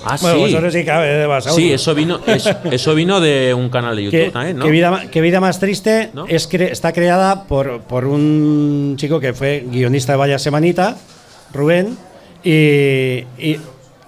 Ah, 0.05 0.17
Bueno, 0.21 0.37
sí. 0.39 0.43
vosotros 0.45 0.73
sí 0.73 0.89
habéis 0.89 1.45
de 1.45 1.51
Sí, 1.53 1.73
eso 1.73 1.95
vino, 1.95 2.21
es- 2.27 2.49
eso 2.71 2.95
vino 2.95 3.21
de 3.21 3.53
un 3.55 3.69
canal 3.69 3.95
de 3.97 4.05
YouTube 4.05 4.19
que, 4.27 4.31
también, 4.31 4.57
¿no? 4.57 4.65
que 4.65 4.71
vida, 4.71 5.05
que 5.11 5.21
vida 5.21 5.41
más 5.41 5.61
triste 5.61 6.09
¿No? 6.15 6.25
es 6.27 6.49
cre- 6.51 6.71
está 6.71 6.93
creada 6.93 7.45
por, 7.45 7.83
por 7.83 8.07
un 8.07 8.95
chico 8.97 9.21
que 9.21 9.35
fue 9.35 9.65
guionista 9.71 10.13
de 10.13 10.19
Vaya 10.19 10.39
Semanita, 10.39 10.97
Rubén, 11.53 11.99
y, 12.43 12.51
y 13.39 13.61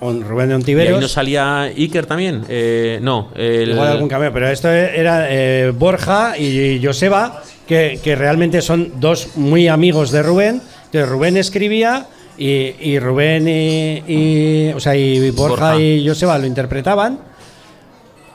Rubén 0.03 0.49
de 0.49 0.53
y 0.53 0.55
ahí 0.55 0.57
Ontiveros. 0.57 1.01
no 1.01 1.09
salía 1.09 1.63
Iker 1.63 2.07
también. 2.07 2.43
Eh, 2.49 2.99
no, 3.03 3.31
el, 3.37 3.71
Igual 3.71 3.89
algún 3.89 4.09
cameo, 4.09 4.33
pero 4.33 4.49
esto 4.49 4.69
era 4.69 5.27
eh, 5.31 5.71
Borja 5.71 6.37
y 6.37 6.81
Joseba, 6.85 7.43
que, 7.67 8.01
que 8.03 8.17
realmente 8.17 8.61
son 8.63 8.93
dos 9.01 9.37
muy 9.37 9.69
amigos 9.69 10.11
de 10.11 10.23
Rubén. 10.23 10.61
Entonces 10.87 11.09
Rubén 11.09 11.37
escribía 11.37 12.07
y, 12.37 12.75
y 12.81 12.99
Rubén 12.99 13.47
y, 13.49 14.03
y- 14.09 14.73
o 14.75 14.81
sea, 14.81 14.97
y 14.97 15.31
Borja, 15.31 15.73
Borja. 15.73 15.81
y 15.81 16.07
Joseba 16.07 16.39
lo 16.39 16.47
interpretaban. 16.47 17.19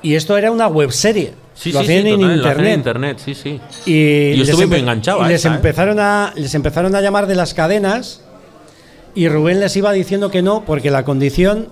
Y 0.02 0.15
esto 0.15 0.38
era 0.38 0.52
una 0.52 0.68
webserie. 0.68 1.34
Sí, 1.53 1.72
lo 1.72 1.80
sí, 1.80 1.85
hacían 1.85 2.03
sí, 2.03 2.10
en 2.10 2.15
total, 2.22 2.27
lo 2.27 2.34
hacían 2.49 2.52
internet. 2.52 2.72
en 2.73 2.80
internet, 2.80 3.18
sí, 3.26 3.34
sí. 3.34 3.60
Y 3.88 4.35
Yo 4.38 4.44
estuve 4.44 4.68
muy 4.68 4.77
enganchado 4.80 5.26
y 5.26 5.30
les 5.30 5.44
¿eh? 5.44 5.48
empezaron 5.48 5.99
a 5.99 6.31
les 6.35 6.53
empezaron 6.53 6.95
a 6.95 7.02
llamar 7.02 7.26
de 7.26 7.34
las 7.35 7.56
cadenas 7.56 8.22
y 9.18 9.30
Rubén 9.30 9.60
les 9.60 9.76
iba 9.76 9.91
diciendo 9.91 10.30
que 10.30 10.44
no 10.44 10.64
porque 10.64 10.91
la 10.91 11.03
condición 11.03 11.69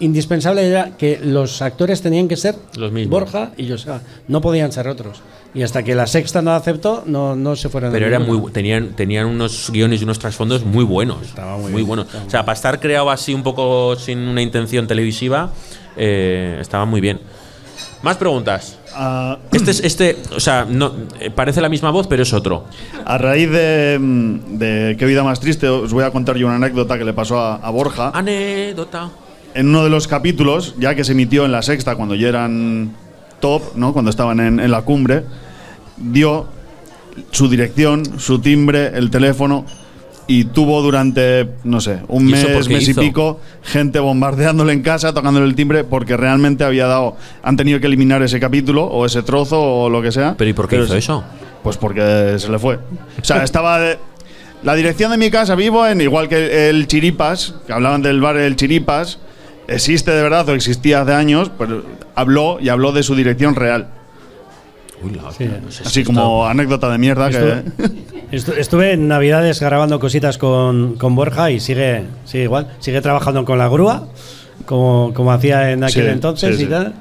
indispensable 0.00 0.66
era 0.66 0.96
que 0.96 1.20
los 1.22 1.62
actores 1.62 2.02
tenían 2.02 2.26
que 2.26 2.36
ser 2.36 2.56
Los 2.76 2.90
mismos. 2.90 3.20
Borja 3.20 3.52
y 3.56 3.68
Joseba, 3.68 4.00
no 4.26 4.40
podían 4.40 4.72
ser 4.72 4.88
otros. 4.88 5.22
Y 5.54 5.62
hasta 5.62 5.84
que 5.84 5.94
la 5.94 6.08
sexta 6.08 6.42
no 6.42 6.50
aceptó, 6.50 7.04
no, 7.06 7.36
no 7.36 7.54
se 7.54 7.68
fueron. 7.68 7.92
Pero 7.92 8.06
a 8.06 8.08
era 8.08 8.18
ninguno. 8.18 8.40
muy, 8.40 8.52
tenían, 8.52 8.96
tenían 8.96 9.26
unos 9.26 9.70
guiones 9.70 10.00
y 10.00 10.04
unos 10.04 10.18
trasfondos 10.18 10.64
muy 10.64 10.82
buenos. 10.82 11.22
Estaba 11.22 11.56
muy 11.56 11.70
muy 11.70 11.72
bien, 11.82 11.86
buenos. 11.86 12.06
estaba 12.06 12.24
O 12.26 12.30
sea, 12.30 12.44
para 12.44 12.56
estar 12.56 12.80
creado 12.80 13.10
así 13.10 13.32
un 13.32 13.44
poco 13.44 13.94
sin 13.94 14.18
una 14.18 14.42
intención 14.42 14.88
televisiva, 14.88 15.52
eh, 15.96 16.58
estaba 16.60 16.84
muy 16.84 17.00
bien. 17.00 17.20
Más 18.02 18.16
preguntas. 18.16 18.78
Ah, 18.94 19.38
Este 19.52 19.70
es, 19.70 19.80
este, 19.80 20.16
o 20.34 20.40
sea, 20.40 20.66
no, 20.68 20.92
eh, 21.20 21.30
parece 21.30 21.60
la 21.60 21.68
misma 21.68 21.90
voz, 21.90 22.06
pero 22.06 22.22
es 22.22 22.32
otro. 22.32 22.64
a 23.04 23.18
raíz 23.18 23.50
de, 23.50 23.98
mm, 24.00 24.58
de 24.58 24.96
Qué 24.98 25.06
vida 25.06 25.22
más 25.22 25.40
triste, 25.40 25.68
os 25.68 25.92
voy 25.92 26.04
a 26.04 26.10
contar 26.10 26.36
yo 26.36 26.46
una 26.46 26.56
anécdota 26.56 26.98
que 26.98 27.04
le 27.04 27.12
pasó 27.12 27.38
a, 27.38 27.56
a 27.56 27.70
Borja. 27.70 28.10
Anécdota. 28.14 29.10
En 29.54 29.68
uno 29.68 29.84
de 29.84 29.90
los 29.90 30.08
capítulos, 30.08 30.74
ya 30.78 30.94
que 30.94 31.04
se 31.04 31.12
emitió 31.12 31.44
en 31.44 31.52
la 31.52 31.62
sexta, 31.62 31.94
cuando 31.96 32.14
ya 32.14 32.28
eran 32.28 32.94
top, 33.40 33.62
¿no? 33.76 33.92
cuando 33.92 34.10
estaban 34.10 34.40
en, 34.40 34.60
en 34.60 34.70
la 34.70 34.82
cumbre, 34.82 35.24
dio 35.96 36.46
su 37.30 37.48
dirección, 37.48 38.18
su 38.18 38.38
timbre, 38.38 38.92
el 38.94 39.10
teléfono 39.10 39.66
y 40.40 40.44
tuvo 40.44 40.80
durante, 40.82 41.48
no 41.64 41.80
sé, 41.80 41.98
un 42.08 42.28
¿Y 42.28 42.32
eso 42.32 42.46
por 42.48 42.56
mes, 42.56 42.68
mes 42.68 42.88
hizo? 42.88 43.02
y 43.02 43.06
pico, 43.08 43.40
gente 43.62 43.98
bombardeándole 43.98 44.72
en 44.72 44.82
casa, 44.82 45.12
tocándole 45.12 45.46
el 45.46 45.54
timbre, 45.54 45.84
porque 45.84 46.16
realmente 46.16 46.64
había 46.64 46.86
dado, 46.86 47.16
han 47.42 47.56
tenido 47.56 47.80
que 47.80 47.86
eliminar 47.86 48.22
ese 48.22 48.40
capítulo 48.40 48.84
o 48.84 49.04
ese 49.04 49.22
trozo 49.22 49.60
o 49.60 49.90
lo 49.90 50.00
que 50.00 50.10
sea. 50.12 50.34
¿Pero 50.38 50.50
y 50.50 50.52
por 50.52 50.68
qué 50.68 50.82
hizo 50.82 50.96
eso? 50.96 51.24
Pues 51.62 51.76
porque 51.76 52.36
se 52.38 52.50
le 52.50 52.58
fue. 52.58 52.76
O 52.76 53.24
sea, 53.24 53.42
estaba 53.44 53.78
de- 53.78 53.98
la 54.62 54.74
dirección 54.74 55.10
de 55.10 55.16
mi 55.18 55.30
casa 55.30 55.54
vivo 55.56 55.86
en 55.86 56.00
igual 56.00 56.28
que 56.28 56.68
el 56.70 56.86
Chiripas, 56.86 57.54
que 57.66 57.72
hablaban 57.72 58.00
del 58.02 58.20
bar 58.20 58.36
El 58.36 58.56
Chiripas, 58.56 59.18
existe 59.68 60.12
de 60.12 60.22
verdad 60.22 60.48
o 60.48 60.54
existía 60.54 61.02
hace 61.02 61.12
años, 61.14 61.50
pero 61.58 61.82
habló 62.14 62.58
y 62.60 62.68
habló 62.68 62.92
de 62.92 63.02
su 63.02 63.14
dirección 63.14 63.54
real. 63.54 63.88
Uy, 65.04 65.10
la 65.14 65.24
hostia, 65.28 65.60
no 65.64 65.70
sé 65.70 65.82
si 65.82 65.88
Así 65.88 66.00
esto- 66.00 66.12
como 66.12 66.46
anécdota 66.46 66.88
de 66.90 66.98
mierda 66.98 67.30
que 67.30 67.36
Estu- 67.38 67.62
Estu- 68.32 68.56
Estuve 68.56 68.92
en 68.92 69.08
Navidades 69.08 69.60
grabando 69.60 69.98
cositas 70.00 70.38
con, 70.38 70.94
con 70.94 71.14
Borja 71.14 71.50
y 71.50 71.60
sigue, 71.60 72.04
sigue 72.24 72.44
igual. 72.44 72.68
Sigue 72.80 73.00
trabajando 73.00 73.44
con 73.44 73.58
la 73.58 73.68
grúa, 73.68 74.06
como, 74.66 75.12
como 75.14 75.32
hacía 75.32 75.70
en 75.72 75.84
aquel 75.84 76.04
Sí, 76.04 76.10
entonces 76.10 76.56
sí, 76.56 76.62
y 76.62 76.64
sí. 76.66 76.70
tal. 76.70 76.94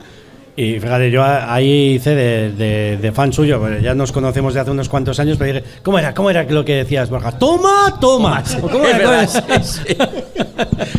Y 0.57 0.79
fíjate, 0.79 1.09
yo 1.09 1.23
a- 1.23 1.53
ahí 1.53 1.93
hice 1.95 2.13
de, 2.13 2.51
de- 2.51 2.97
de 2.97 3.11
fan 3.13 3.31
suyo, 3.31 3.61
pero 3.63 3.79
ya 3.79 3.95
nos 3.95 4.11
conocemos 4.11 4.53
de 4.53 4.59
hace 4.59 4.71
unos 4.71 4.89
cuantos 4.89 5.17
años, 5.21 5.37
pero 5.37 5.53
dije, 5.53 5.65
¿cómo 5.81 5.97
era? 5.97 6.13
¿Cómo 6.13 6.29
era 6.29 6.43
lo 6.43 6.65
que 6.65 6.75
decías, 6.75 7.09
Borja? 7.09 7.31
¡Toma, 7.31 7.97
toma! 8.01 8.43
¿O 8.61 8.67
¿Cómo 8.69 8.85
era? 8.85 8.99
¿Cómo 9.01 9.13
era? 9.13 9.27
sí, 9.27 9.41
sí. 9.63 9.95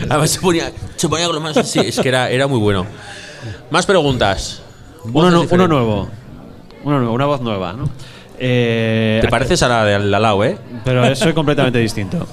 Además 0.08 0.30
se 0.30 0.40
ponía, 0.40 0.72
se 0.96 1.08
ponía 1.08 1.26
con 1.26 1.34
lo 1.34 1.40
más. 1.42 1.56
Sí, 1.68 1.80
es 1.80 2.00
que 2.00 2.08
era, 2.08 2.30
era 2.30 2.46
muy 2.46 2.58
bueno. 2.58 2.86
Más 3.70 3.84
preguntas. 3.84 4.62
Uno, 5.12 5.30
nu- 5.30 5.46
uno 5.50 5.68
nuevo. 5.68 6.08
Uno 6.84 6.98
nuevo, 6.98 7.14
una 7.14 7.26
voz 7.26 7.40
nueva, 7.40 7.72
¿no? 7.72 7.88
Eh, 8.38 9.18
Te 9.22 9.28
pareces 9.28 9.62
a 9.62 9.68
la 9.68 9.84
de 9.84 9.94
al 9.94 10.10
lado, 10.10 10.44
¿eh? 10.44 10.56
Pero 10.84 11.14
soy 11.14 11.32
completamente 11.34 11.78
distinto. 11.78 12.26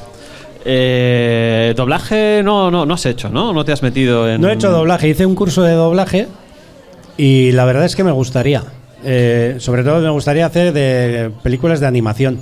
Eh, 0.65 1.73
doblaje 1.75 2.41
no, 2.43 2.69
no, 2.69 2.85
no 2.85 2.93
has 2.93 3.05
hecho, 3.05 3.29
¿no? 3.29 3.53
No 3.53 3.63
te 3.63 3.71
has 3.71 3.81
metido 3.81 4.29
en. 4.29 4.41
No 4.41 4.49
he 4.49 4.53
hecho 4.53 4.71
doblaje, 4.71 5.07
hice 5.07 5.25
un 5.25 5.35
curso 5.35 5.61
de 5.63 5.73
doblaje 5.73 6.27
y 7.17 7.51
la 7.53 7.65
verdad 7.65 7.85
es 7.85 7.95
que 7.95 8.03
me 8.03 8.11
gustaría. 8.11 8.63
Eh, 9.03 9.55
sobre 9.59 9.83
todo 9.83 10.01
me 10.01 10.09
gustaría 10.09 10.45
hacer 10.45 10.73
de 10.73 11.31
películas 11.43 11.79
de 11.79 11.87
animación. 11.87 12.39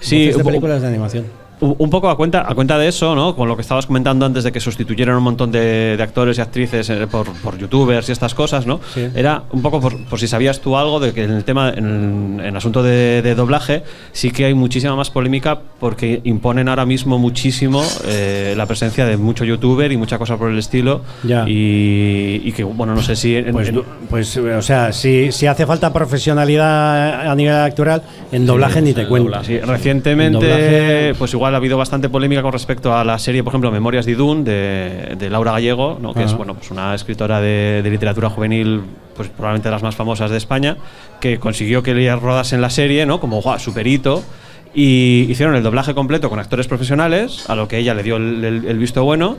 Sí, 0.00 0.28
de 0.32 0.44
películas 0.44 0.80
de 0.80 0.88
animación. 0.88 1.41
Un 1.78 1.90
poco 1.90 2.10
a 2.10 2.16
cuenta, 2.16 2.44
a 2.48 2.54
cuenta 2.54 2.76
de 2.78 2.88
eso, 2.88 3.14
¿no? 3.14 3.34
Con 3.36 3.48
lo 3.48 3.56
que 3.56 3.62
estabas 3.62 3.86
comentando 3.86 4.26
antes 4.26 4.44
de 4.44 4.52
que 4.52 4.60
sustituyeron 4.60 5.16
un 5.16 5.22
montón 5.22 5.52
de, 5.52 5.96
de 5.96 6.02
actores 6.02 6.38
y 6.38 6.40
actrices 6.40 6.90
eh, 6.90 7.06
por, 7.10 7.32
por 7.34 7.56
youtubers 7.56 8.08
y 8.08 8.12
estas 8.12 8.34
cosas, 8.34 8.66
¿no? 8.66 8.80
Sí. 8.94 9.06
Era 9.14 9.44
un 9.52 9.62
poco 9.62 9.80
por, 9.80 9.96
por 10.04 10.18
si 10.18 10.26
sabías 10.28 10.60
tú 10.60 10.76
algo 10.76 10.98
de 11.00 11.12
que 11.12 11.24
en 11.24 11.30
el 11.30 11.44
tema, 11.44 11.70
en, 11.70 12.38
en 12.40 12.46
el 12.46 12.56
asunto 12.56 12.82
de, 12.82 13.22
de 13.22 13.34
doblaje, 13.34 13.82
sí 14.12 14.30
que 14.30 14.44
hay 14.46 14.54
muchísima 14.54 14.96
más 14.96 15.10
polémica 15.10 15.58
porque 15.78 16.20
imponen 16.24 16.68
ahora 16.68 16.84
mismo 16.84 17.18
muchísimo 17.18 17.82
eh, 18.06 18.54
la 18.56 18.66
presencia 18.66 19.06
de 19.06 19.16
mucho 19.16 19.44
youtuber 19.44 19.90
y 19.92 19.96
mucha 19.96 20.18
cosa 20.18 20.36
por 20.36 20.50
el 20.50 20.58
estilo. 20.58 21.02
Ya. 21.22 21.44
Y, 21.48 22.40
y 22.44 22.52
que, 22.52 22.64
bueno, 22.64 22.94
no 22.94 23.02
sé 23.02 23.14
si. 23.16 23.36
en- 23.36 23.52
Pues, 23.52 23.68
en- 23.68 23.82
pues, 24.10 24.36
o 24.36 24.62
sea, 24.62 24.92
si, 24.92 25.30
si 25.32 25.46
hace 25.46 25.64
falta 25.66 25.92
profesionalidad 25.92 27.30
a 27.30 27.34
nivel 27.34 27.54
actoral, 27.54 28.02
en 28.32 28.46
doblaje 28.46 28.82
ni 28.82 28.92
te 28.92 29.06
cuento. 29.06 29.42
Sí, 29.44 29.58
recientemente, 29.60 31.14
pues 31.18 31.32
igual 31.32 31.51
ha 31.54 31.58
habido 31.58 31.76
bastante 31.78 32.08
polémica 32.08 32.42
con 32.42 32.52
respecto 32.52 32.94
a 32.96 33.04
la 33.04 33.18
serie, 33.18 33.42
por 33.42 33.50
ejemplo, 33.52 33.70
Memorias 33.70 34.06
de 34.06 34.12
Idún, 34.12 34.44
de, 34.44 35.14
de 35.18 35.30
Laura 35.30 35.52
Gallego, 35.52 35.98
¿no? 36.00 36.12
que 36.14 36.22
es 36.24 36.32
bueno, 36.34 36.54
pues 36.54 36.70
una 36.70 36.94
escritora 36.94 37.40
de, 37.40 37.80
de 37.82 37.90
literatura 37.90 38.30
juvenil, 38.30 38.82
pues 39.16 39.28
probablemente 39.28 39.68
de 39.68 39.72
las 39.72 39.82
más 39.82 39.94
famosas 39.96 40.30
de 40.30 40.36
España, 40.36 40.76
que 41.20 41.38
consiguió 41.38 41.82
que 41.82 41.92
ella 41.92 42.16
rodase 42.16 42.54
en 42.54 42.60
la 42.60 42.70
serie, 42.70 43.06
¿no? 43.06 43.20
como 43.20 43.40
guau, 43.40 43.58
superhito. 43.58 44.22
Y 44.74 45.26
hicieron 45.28 45.54
el 45.54 45.62
doblaje 45.62 45.92
completo 45.94 46.30
con 46.30 46.38
actores 46.38 46.66
profesionales, 46.66 47.48
a 47.50 47.54
lo 47.54 47.68
que 47.68 47.76
ella 47.78 47.92
le 47.94 48.02
dio 48.02 48.16
el, 48.16 48.42
el- 48.44 48.64
el 48.64 48.78
visto 48.78 49.04
bueno. 49.04 49.36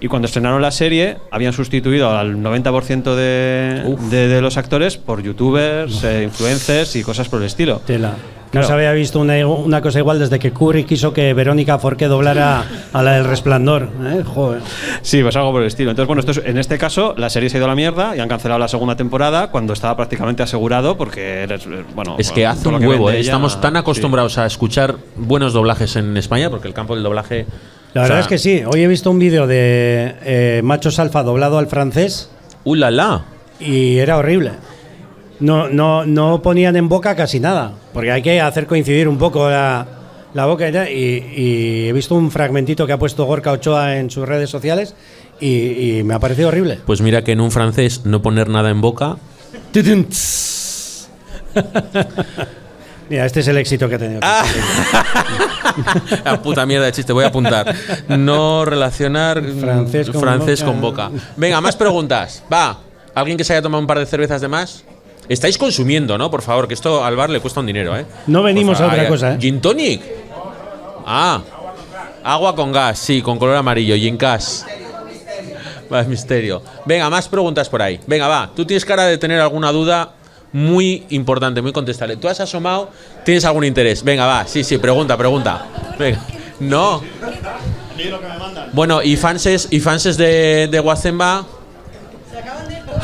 Y 0.00 0.08
cuando 0.08 0.26
estrenaron 0.26 0.62
la 0.62 0.70
serie, 0.70 1.18
habían 1.30 1.52
sustituido 1.52 2.10
al 2.16 2.36
90% 2.38 3.14
de, 3.14 3.96
de, 4.10 4.28
de 4.28 4.40
los 4.40 4.56
actores 4.56 4.96
por 4.96 5.22
youtubers, 5.22 6.02
eh, 6.04 6.22
influencers 6.24 6.96
y 6.96 7.02
cosas 7.02 7.28
por 7.28 7.40
el 7.40 7.46
estilo. 7.46 7.80
Tela. 7.86 8.14
Claro. 8.50 8.64
No 8.64 8.66
se 8.66 8.72
había 8.72 8.90
visto 8.92 9.20
una, 9.20 9.46
una 9.46 9.80
cosa 9.80 10.00
igual 10.00 10.18
desde 10.18 10.40
que 10.40 10.50
Kubrick 10.50 10.88
quiso 10.88 11.12
que 11.12 11.32
Verónica 11.34 11.78
Forqué 11.78 12.06
doblara 12.08 12.64
a 12.92 13.02
la 13.02 13.12
del 13.12 13.24
Resplandor. 13.24 13.88
¿eh? 14.02 14.24
Joder. 14.24 14.60
Sí, 15.02 15.22
pues 15.22 15.36
algo 15.36 15.52
por 15.52 15.60
el 15.60 15.68
estilo. 15.68 15.90
Entonces, 15.90 16.08
bueno, 16.08 16.18
esto 16.20 16.32
es- 16.32 16.42
en 16.44 16.58
este 16.58 16.76
caso 16.76 17.14
la 17.16 17.30
serie 17.30 17.48
se 17.48 17.56
ha 17.56 17.58
ido 17.58 17.66
a 17.66 17.68
la 17.68 17.76
mierda 17.76 18.16
y 18.16 18.20
han 18.20 18.28
cancelado 18.28 18.58
la 18.58 18.66
segunda 18.66 18.96
temporada 18.96 19.52
cuando 19.52 19.72
estaba 19.72 19.96
prácticamente 19.96 20.42
asegurado 20.42 20.96
porque 20.96 21.42
eres, 21.44 21.64
eh, 21.66 21.84
bueno, 21.94 22.16
Es 22.18 22.32
que 22.32 22.40
bueno, 22.40 22.50
hace 22.58 22.68
un 22.68 22.78
que 22.80 22.88
huevo, 22.88 23.10
¿eh? 23.10 23.18
ella- 23.18 23.20
Estamos 23.20 23.60
tan 23.60 23.74
sí. 23.74 23.78
acostumbrados 23.78 24.36
a 24.38 24.46
escuchar 24.46 24.96
buenos 25.16 25.52
doblajes 25.52 25.94
en 25.94 26.16
España, 26.16 26.50
porque 26.50 26.66
el 26.66 26.74
campo 26.74 26.94
del 26.94 27.04
doblaje. 27.04 27.46
La 27.94 28.02
o 28.02 28.04
verdad 28.04 28.16
sea, 28.16 28.20
es 28.20 28.26
que 28.28 28.38
sí. 28.38 28.62
Hoy 28.66 28.82
he 28.82 28.88
visto 28.88 29.10
un 29.10 29.18
vídeo 29.18 29.46
de 29.46 30.14
eh, 30.22 30.60
Machos 30.62 30.98
Alfa 30.98 31.22
doblado 31.22 31.58
al 31.58 31.66
francés 31.66 32.30
¡Uh, 32.64 32.74
la, 32.74 32.90
la! 32.90 33.24
y 33.58 33.98
era 33.98 34.16
horrible. 34.16 34.52
No, 35.40 35.68
no, 35.68 36.04
no 36.06 36.42
ponían 36.42 36.76
en 36.76 36.88
boca 36.88 37.16
casi 37.16 37.40
nada, 37.40 37.72
porque 37.92 38.12
hay 38.12 38.22
que 38.22 38.40
hacer 38.40 38.66
coincidir 38.66 39.08
un 39.08 39.16
poco 39.18 39.48
la, 39.48 39.86
la 40.34 40.46
boca 40.46 40.68
y 40.68 41.88
he 41.88 41.92
visto 41.92 42.14
un 42.14 42.30
fragmentito 42.30 42.86
que 42.86 42.92
ha 42.92 42.98
puesto 42.98 43.24
Gorka 43.24 43.52
Ochoa 43.52 43.96
en 43.96 44.10
sus 44.10 44.28
redes 44.28 44.50
sociales 44.50 44.94
y, 45.40 45.98
y 45.98 46.02
me 46.04 46.14
ha 46.14 46.18
parecido 46.18 46.48
horrible. 46.48 46.78
Pues 46.84 47.00
mira 47.00 47.22
que 47.24 47.32
en 47.32 47.40
un 47.40 47.50
francés 47.50 48.02
no 48.04 48.20
poner 48.22 48.48
nada 48.48 48.70
en 48.70 48.80
boca. 48.82 49.16
Mira, 53.10 53.26
este 53.26 53.40
es 53.40 53.48
el 53.48 53.58
éxito 53.58 53.88
que 53.88 53.96
ha 53.96 53.98
tenido. 53.98 54.20
Ah. 54.22 54.44
La 56.24 56.40
puta 56.40 56.64
mierda 56.64 56.86
de 56.86 56.92
chiste, 56.92 57.12
voy 57.12 57.24
a 57.24 57.26
apuntar. 57.26 57.74
No 58.08 58.64
relacionar 58.64 59.42
mm, 59.42 59.58
Francés 59.58 60.10
con 60.10 60.20
francés 60.20 60.60
boca. 60.60 60.72
con 60.72 60.80
boca. 60.80 61.10
Venga, 61.36 61.60
más 61.60 61.74
preguntas. 61.74 62.44
Va. 62.52 62.78
¿Alguien 63.12 63.36
que 63.36 63.42
se 63.42 63.52
haya 63.52 63.62
tomado 63.62 63.80
un 63.80 63.88
par 63.88 63.98
de 63.98 64.06
cervezas 64.06 64.40
de 64.40 64.46
más? 64.46 64.84
Estáis 65.28 65.58
consumiendo, 65.58 66.16
¿no? 66.16 66.30
Por 66.30 66.42
favor, 66.42 66.68
que 66.68 66.74
esto 66.74 67.04
al 67.04 67.16
bar 67.16 67.30
le 67.30 67.40
cuesta 67.40 67.58
un 67.58 67.66
dinero, 67.66 67.98
¿eh? 67.98 68.06
No 68.28 68.44
venimos 68.44 68.80
a 68.80 68.86
otra 68.86 69.08
cosa, 69.08 69.34
¿eh? 69.34 69.38
¿Gin 69.40 69.60
tonic? 69.60 70.02
Ah. 71.04 71.42
Agua 72.22 72.54
con 72.54 72.70
gas, 72.70 72.96
sí, 72.96 73.22
con 73.22 73.40
color 73.40 73.56
amarillo, 73.56 73.96
gin 73.96 74.16
gas. 74.16 74.64
Va, 75.92 76.02
es 76.02 76.06
misterio. 76.06 76.62
Venga, 76.84 77.10
más 77.10 77.26
preguntas 77.26 77.68
por 77.68 77.82
ahí. 77.82 77.98
Venga, 78.06 78.28
va. 78.28 78.52
Tú 78.54 78.64
tienes 78.64 78.84
cara 78.84 79.06
de 79.06 79.18
tener 79.18 79.40
alguna 79.40 79.72
duda 79.72 80.12
muy 80.52 81.04
importante, 81.10 81.62
muy 81.62 81.72
contestable. 81.72 82.16
Tú 82.16 82.28
has 82.28 82.40
asomado, 82.40 82.90
tienes 83.24 83.44
algún 83.44 83.64
interés. 83.64 84.02
Venga, 84.02 84.26
va. 84.26 84.46
Sí, 84.46 84.64
sí, 84.64 84.78
pregunta, 84.78 85.16
pregunta. 85.16 85.66
Venga. 85.98 86.20
No. 86.60 87.02
Bueno, 88.72 89.02
y 89.02 89.16
fanses, 89.16 89.68
y 89.70 89.80
fanses 89.80 90.16
de, 90.16 90.68
de 90.70 90.80
Guacemba 90.80 91.44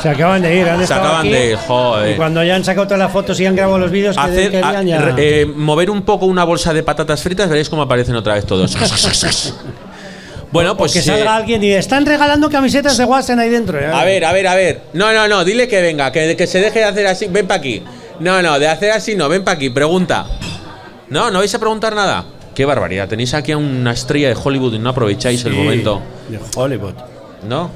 Se 0.02 0.08
acaban 0.10 0.42
de 0.42 0.54
ir, 0.56 0.68
han 0.68 0.86
se 0.86 0.92
acaban 0.94 1.20
aquí, 1.20 1.30
de 1.30 1.50
ir, 1.52 1.56
joder. 1.56 2.12
Y 2.12 2.16
cuando 2.16 2.42
ya 2.44 2.54
han 2.56 2.64
sacado 2.64 2.86
todas 2.86 2.98
las 2.98 3.12
fotos 3.12 3.38
y 3.40 3.46
han 3.46 3.56
grabado 3.56 3.78
los 3.78 3.90
vídeos 3.90 4.16
que 4.16 4.22
Hacer- 4.22 4.50
querían 4.50 4.76
a- 4.76 4.82
ya. 4.82 5.14
eh, 5.16 5.46
mover 5.46 5.90
un 5.90 6.02
poco 6.02 6.26
una 6.26 6.44
bolsa 6.44 6.72
de 6.74 6.82
patatas 6.82 7.22
fritas, 7.22 7.48
veréis 7.48 7.68
cómo 7.70 7.82
aparecen 7.82 8.14
otra 8.16 8.34
vez 8.34 8.44
todos. 8.46 8.74
bueno, 10.52 10.76
pues 10.76 10.92
que 10.92 11.00
eh, 11.00 11.02
salga 11.02 11.36
alguien 11.36 11.62
y 11.62 11.72
están 11.72 12.06
regalando 12.06 12.48
camisetas 12.50 12.96
de 12.96 13.04
Watson 13.04 13.38
ahí 13.40 13.48
dentro. 13.50 13.78
¿eh? 13.78 13.86
A 13.86 14.04
ver, 14.04 14.24
a 14.24 14.32
ver, 14.32 14.46
a 14.46 14.54
ver. 14.54 14.80
No, 14.92 15.12
no, 15.12 15.28
no, 15.28 15.44
dile 15.44 15.68
que 15.68 15.80
venga, 15.82 16.10
que, 16.12 16.36
que 16.36 16.46
se 16.46 16.60
deje 16.60 16.78
de 16.80 16.84
hacer 16.84 17.06
así. 17.06 17.26
Ven 17.26 17.46
para 17.46 17.58
aquí. 17.58 17.82
No, 18.20 18.40
no, 18.42 18.58
de 18.58 18.66
hacer 18.68 18.92
así 18.92 19.14
no, 19.14 19.28
ven 19.28 19.44
para 19.44 19.56
aquí, 19.56 19.70
pregunta. 19.70 20.26
No, 21.10 21.30
no 21.30 21.38
vais 21.40 21.54
a 21.54 21.58
preguntar 21.58 21.94
nada. 21.94 22.24
Qué 22.54 22.64
barbaridad, 22.64 23.06
tenéis 23.08 23.34
aquí 23.34 23.52
a 23.52 23.58
una 23.58 23.92
estrella 23.92 24.28
de 24.28 24.36
Hollywood 24.42 24.72
y 24.74 24.78
no 24.78 24.88
aprovecháis 24.90 25.44
el 25.44 25.52
momento. 25.52 26.00
De 26.28 26.38
Hollywood. 26.56 26.94
¿No? 27.46 27.70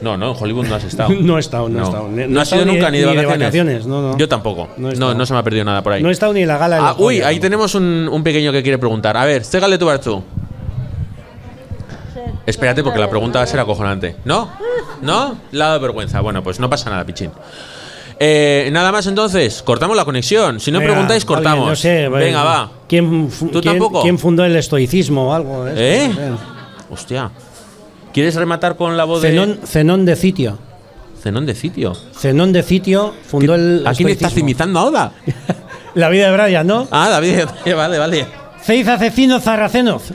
No, 0.00 0.16
no, 0.16 0.32
en 0.32 0.36
Hollywood 0.42 0.66
no 0.66 0.74
has 0.74 0.84
estado. 0.84 1.10
No 1.20 1.36
he 1.36 1.40
estado, 1.40 1.68
no 1.68 1.78
he 1.78 1.82
estado. 1.84 2.08
No, 2.08 2.26
No 2.26 2.40
has 2.40 2.48
ido 2.48 2.60
estado 2.60 2.64
ni- 2.64 2.72
nunca 2.72 2.90
ni 2.90 2.98
de 2.98 3.04
ni 3.06 3.10
de 3.10 3.16
vacaciones. 3.18 3.38
vacaciones, 3.40 3.86
no, 3.86 4.02
no. 4.12 4.18
Yo 4.18 4.28
tampoco. 4.28 4.70
No 4.78 4.90
No, 4.92 5.14
no, 5.14 5.26
se 5.26 5.32
me 5.34 5.38
ha 5.38 5.42
perdido 5.42 5.64
nada 5.64 5.82
por 5.82 5.92
ahí. 5.92 6.02
No 6.02 6.08
he 6.08 6.12
estado 6.12 6.32
ni 6.32 6.40
en 6.42 6.48
la 6.48 6.56
gala. 6.58 6.78
Ah, 6.80 6.96
uy, 6.98 7.20
ahí 7.20 7.36
¿no? 7.36 7.42
tenemos 7.42 7.74
un, 7.74 8.08
un 8.10 8.22
pequeño 8.24 8.50
que 8.50 8.62
quiere 8.62 8.78
preguntar. 8.78 9.16
A 9.16 9.24
ver, 9.26 9.44
Stégale 9.44 9.76
tu 9.78 9.86
Bartu. 9.86 10.24
Espérate, 12.46 12.82
porque 12.82 12.98
la 12.98 13.08
pregunta 13.10 13.38
va 13.38 13.44
a 13.44 13.46
ser 13.46 13.60
acojonante. 13.60 14.16
¿No? 14.24 14.50
¿No? 15.00 15.36
La 15.52 15.72
de 15.74 15.78
vergüenza. 15.78 16.20
Bueno, 16.20 16.42
pues 16.42 16.58
no 16.60 16.68
pasa 16.68 16.90
nada, 16.90 17.04
pichín. 17.04 17.30
Eh, 18.18 18.68
nada 18.72 18.92
más 18.92 19.06
entonces, 19.06 19.62
cortamos 19.62 19.96
la 19.96 20.04
conexión. 20.04 20.60
Si 20.60 20.70
no 20.70 20.78
Venga, 20.78 20.92
preguntáis, 20.92 21.22
alguien, 21.24 21.36
cortamos. 21.36 21.68
no 21.70 21.76
sé, 21.76 22.08
Venga, 22.08 22.44
va. 22.44 22.70
¿Quién, 22.88 23.28
¿Tú 23.30 23.50
quién- 23.50 23.62
tampoco? 23.64 24.02
quién 24.02 24.18
fundó 24.18 24.44
el 24.44 24.54
estoicismo 24.56 25.30
o 25.30 25.34
algo? 25.34 25.64
de 25.64 25.72
¿Eh? 25.74 26.04
esto? 26.06 26.20
No 26.20 26.36
sé. 26.36 26.42
Hostia. 26.90 27.30
¿Quieres 28.12 28.34
rematar 28.34 28.76
con 28.76 28.96
la 28.96 29.04
voz 29.04 29.22
de 29.22 29.30
Zenón, 29.30 29.58
Zenón 29.64 30.04
de 30.04 30.16
Sitio. 30.16 30.58
Zenón 31.22 31.46
de 31.46 31.54
sitio? 31.54 31.96
Zenón 32.16 32.52
de 32.52 32.62
Sitio 32.64 33.14
fundó 33.26 33.54
el 33.54 33.86
¿A 33.86 33.94
quién 33.94 34.08
estás 34.08 34.36
imitando 34.36 34.80
ahora? 34.80 35.12
La 35.94 36.08
vida 36.08 36.30
de 36.30 36.36
Brian, 36.36 36.66
¿no? 36.66 36.88
Ah, 36.90 37.08
David. 37.10 37.40
Vale, 37.76 37.98
vale. 37.98 38.26
Seis 38.62 38.86
asesinos 38.88 39.42
sarracenos. 39.44 40.02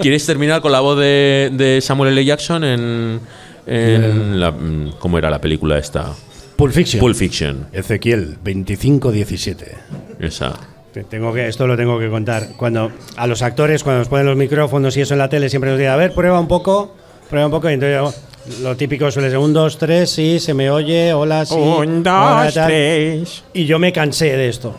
¿Quieres 0.00 0.24
terminar 0.26 0.60
con 0.60 0.72
la 0.72 0.80
voz 0.80 0.98
de, 0.98 1.50
de 1.52 1.80
Samuel 1.80 2.12
L. 2.12 2.24
Jackson 2.24 2.62
en, 2.64 3.20
en 3.66 4.40
la, 4.40 4.50
mm, 4.50 4.92
¿Cómo 4.98 5.18
era 5.18 5.30
la 5.30 5.40
película 5.40 5.78
esta? 5.78 6.12
Pulp 6.56 6.72
Fiction. 6.72 7.00
Pulp 7.00 7.16
Fiction. 7.16 7.66
Ezequiel, 7.72 8.34
2517. 8.44 9.74
Esa. 10.20 10.52
Te- 10.92 11.04
Tengo 11.04 11.32
que, 11.32 11.48
esto 11.48 11.66
lo 11.66 11.76
tengo 11.76 11.98
que 11.98 12.08
contar. 12.10 12.48
Cuando 12.56 12.92
a 13.16 13.26
los 13.26 13.42
actores, 13.42 13.82
cuando 13.82 14.00
nos 14.00 14.08
ponen 14.08 14.26
los 14.26 14.36
micrófonos 14.36 14.96
y 14.96 15.00
eso 15.00 15.14
en 15.14 15.18
la 15.18 15.28
tele, 15.28 15.48
siempre 15.48 15.70
nos 15.70 15.78
dicen, 15.78 15.92
a 15.92 15.96
ver, 15.96 16.12
prueba 16.12 16.38
un 16.38 16.48
poco, 16.48 16.94
prueba 17.30 17.46
un 17.46 17.52
poco. 17.52 17.68
Y 17.70 17.72
entonces 17.74 17.98
yo, 17.98 18.62
lo 18.62 18.76
típico 18.76 19.10
suele 19.10 19.30
ser 19.30 19.38
un, 19.38 19.52
dos, 19.52 19.78
tres, 19.78 20.10
sí, 20.10 20.38
se 20.38 20.52
me 20.54 20.70
oye, 20.70 21.12
hola, 21.14 21.46
sí. 21.46 21.54
hola, 21.58 22.50
tal. 22.52 22.66
tres. 22.68 23.42
Y 23.54 23.64
yo 23.64 23.78
me 23.78 23.92
cansé 23.92 24.36
de 24.36 24.48
esto. 24.48 24.76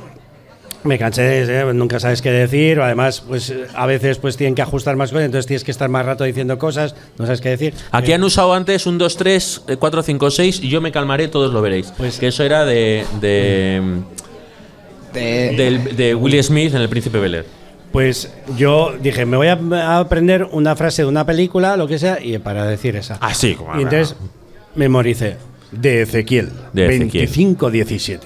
Me 0.83 0.97
cansé 0.99 1.21
de 1.21 1.61
eh, 1.61 1.73
nunca 1.73 1.99
sabes 1.99 2.21
qué 2.21 2.29
decir, 2.31 2.79
o 2.79 2.83
además, 2.83 3.21
pues 3.25 3.53
a 3.73 3.85
veces 3.85 4.17
pues 4.17 4.35
tienen 4.35 4.53
que 4.53 4.61
ajustar 4.61 4.95
más 4.97 5.11
cosas, 5.11 5.25
entonces 5.25 5.45
tienes 5.47 5.63
que 5.63 5.71
estar 5.71 5.87
más 5.89 6.05
rato 6.05 6.23
diciendo 6.25 6.57
cosas, 6.57 6.93
no 7.17 7.25
sabes 7.25 7.39
qué 7.39 7.49
decir. 7.49 7.73
Aquí 7.91 8.11
Eh, 8.11 8.15
han 8.15 8.23
usado 8.23 8.53
antes 8.53 8.85
un 8.85 8.97
2, 8.97 9.15
3, 9.17 9.61
4, 9.79 10.03
5, 10.03 10.31
6 10.31 10.59
y 10.61 10.69
yo 10.69 10.81
me 10.81 10.91
calmaré, 10.91 11.27
todos 11.29 11.53
lo 11.53 11.61
veréis. 11.61 11.93
Pues- 11.97 12.19
que 12.19 12.27
eso 12.27 12.43
era 12.43 12.65
de, 12.65 13.05
de, 13.21 13.81
De- 15.13 15.53
del- 15.55 15.95
de 15.95 16.15
Will 16.15 16.43
Smith 16.43 16.73
en 16.73 16.81
El 16.81 16.89
Príncipe 16.89 17.19
Bel. 17.19 17.45
Pues 17.91 18.33
yo 18.57 18.93
dije, 18.99 19.25
me 19.25 19.37
voy 19.37 19.47
a 19.47 19.53
a 19.53 19.99
aprender 19.99 20.47
una 20.51 20.75
frase 20.75 21.03
de 21.03 21.07
una 21.07 21.25
película, 21.25 21.77
lo 21.77 21.87
que 21.87 21.99
sea, 21.99 22.19
y 22.21 22.37
para 22.39 22.65
decir 22.65 22.95
esa. 22.95 23.19
Ah, 23.21 23.33
sí, 23.35 23.53
como- 23.53 23.79
Y 23.79 23.83
entonces 23.83 24.15
memoricé. 24.75 25.37
De 25.71 26.01
Ezequiel, 26.01 26.49
De 26.73 26.87
Ezequiel. 26.87 27.27
25-17. 27.29 28.19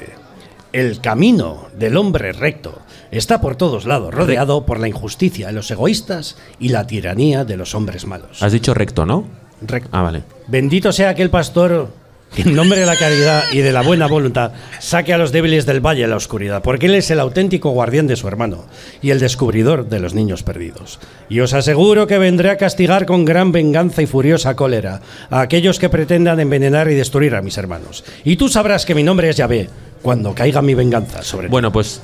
El 0.74 1.00
camino 1.00 1.68
del 1.78 1.98
hombre 1.98 2.34
recto 2.34 2.80
está 3.12 3.40
por 3.42 3.56
todos 3.56 3.86
lados, 3.86 4.14
rodeado 4.14 4.66
por 4.66 4.80
la 4.80 4.88
injusticia 4.88 5.48
de 5.48 5.54
los 5.54 5.72
egoístas 5.72 6.38
y 6.60 6.70
la 6.70 6.86
tiranía 6.86 7.46
de 7.46 7.58
los 7.58 7.74
hombres 7.74 8.06
malos. 8.06 8.44
Has 8.44 8.52
dicho 8.52 8.74
recto, 8.74 9.06
¿no? 9.06 9.26
Recto. 9.62 9.90
Ah, 9.92 10.02
vale. 10.02 10.24
Bendito 10.48 10.92
sea 10.92 11.10
aquel 11.10 11.30
pastor 11.30 11.90
en 12.36 12.56
nombre 12.56 12.80
de 12.80 12.86
la 12.86 12.96
caridad 12.96 13.44
y 13.52 13.60
de 13.60 13.72
la 13.72 13.82
buena 13.82 14.06
voluntad 14.08 14.52
saque 14.80 15.14
a 15.14 15.18
los 15.18 15.32
débiles 15.32 15.66
del 15.66 15.80
valle 15.86 16.02
de 16.02 16.08
la 16.08 16.18
oscuridad, 16.18 16.62
porque 16.62 16.86
él 16.88 16.96
es 16.96 17.10
el 17.10 17.20
auténtico 17.20 17.70
guardián 17.72 18.06
de 18.06 18.16
su 18.16 18.28
hermano 18.28 18.66
y 19.02 19.10
el 19.12 19.20
descubridor 19.20 19.88
de 19.90 20.00
los 20.00 20.14
niños 20.14 20.44
perdidos. 20.44 21.00
Y 21.30 21.40
os 21.40 21.54
aseguro 21.54 22.06
que 22.06 22.18
vendré 22.20 22.52
a 22.52 22.58
castigar 22.58 23.06
con 23.06 23.26
gran 23.26 23.52
venganza 23.52 24.02
y 24.02 24.06
furiosa 24.08 24.56
cólera 24.56 25.02
a 25.30 25.42
aquellos 25.42 25.80
que 25.80 25.90
pretendan 25.90 26.40
envenenar 26.40 26.90
y 26.92 26.96
destruir 26.96 27.34
a 27.36 27.42
mis 27.42 27.58
hermanos. 27.58 28.04
Y 28.24 28.36
tú 28.36 28.50
sabrás 28.50 28.86
que 28.86 28.94
mi 28.96 29.04
nombre 29.04 29.30
es 29.30 29.38
Yahvé 29.38 29.70
cuando 30.02 30.36
caiga 30.36 30.62
mi 30.62 30.76
venganza 30.76 31.24
sobre 31.24 31.48
ti. 31.48 31.52
Bueno, 31.52 31.72
pues. 31.72 32.02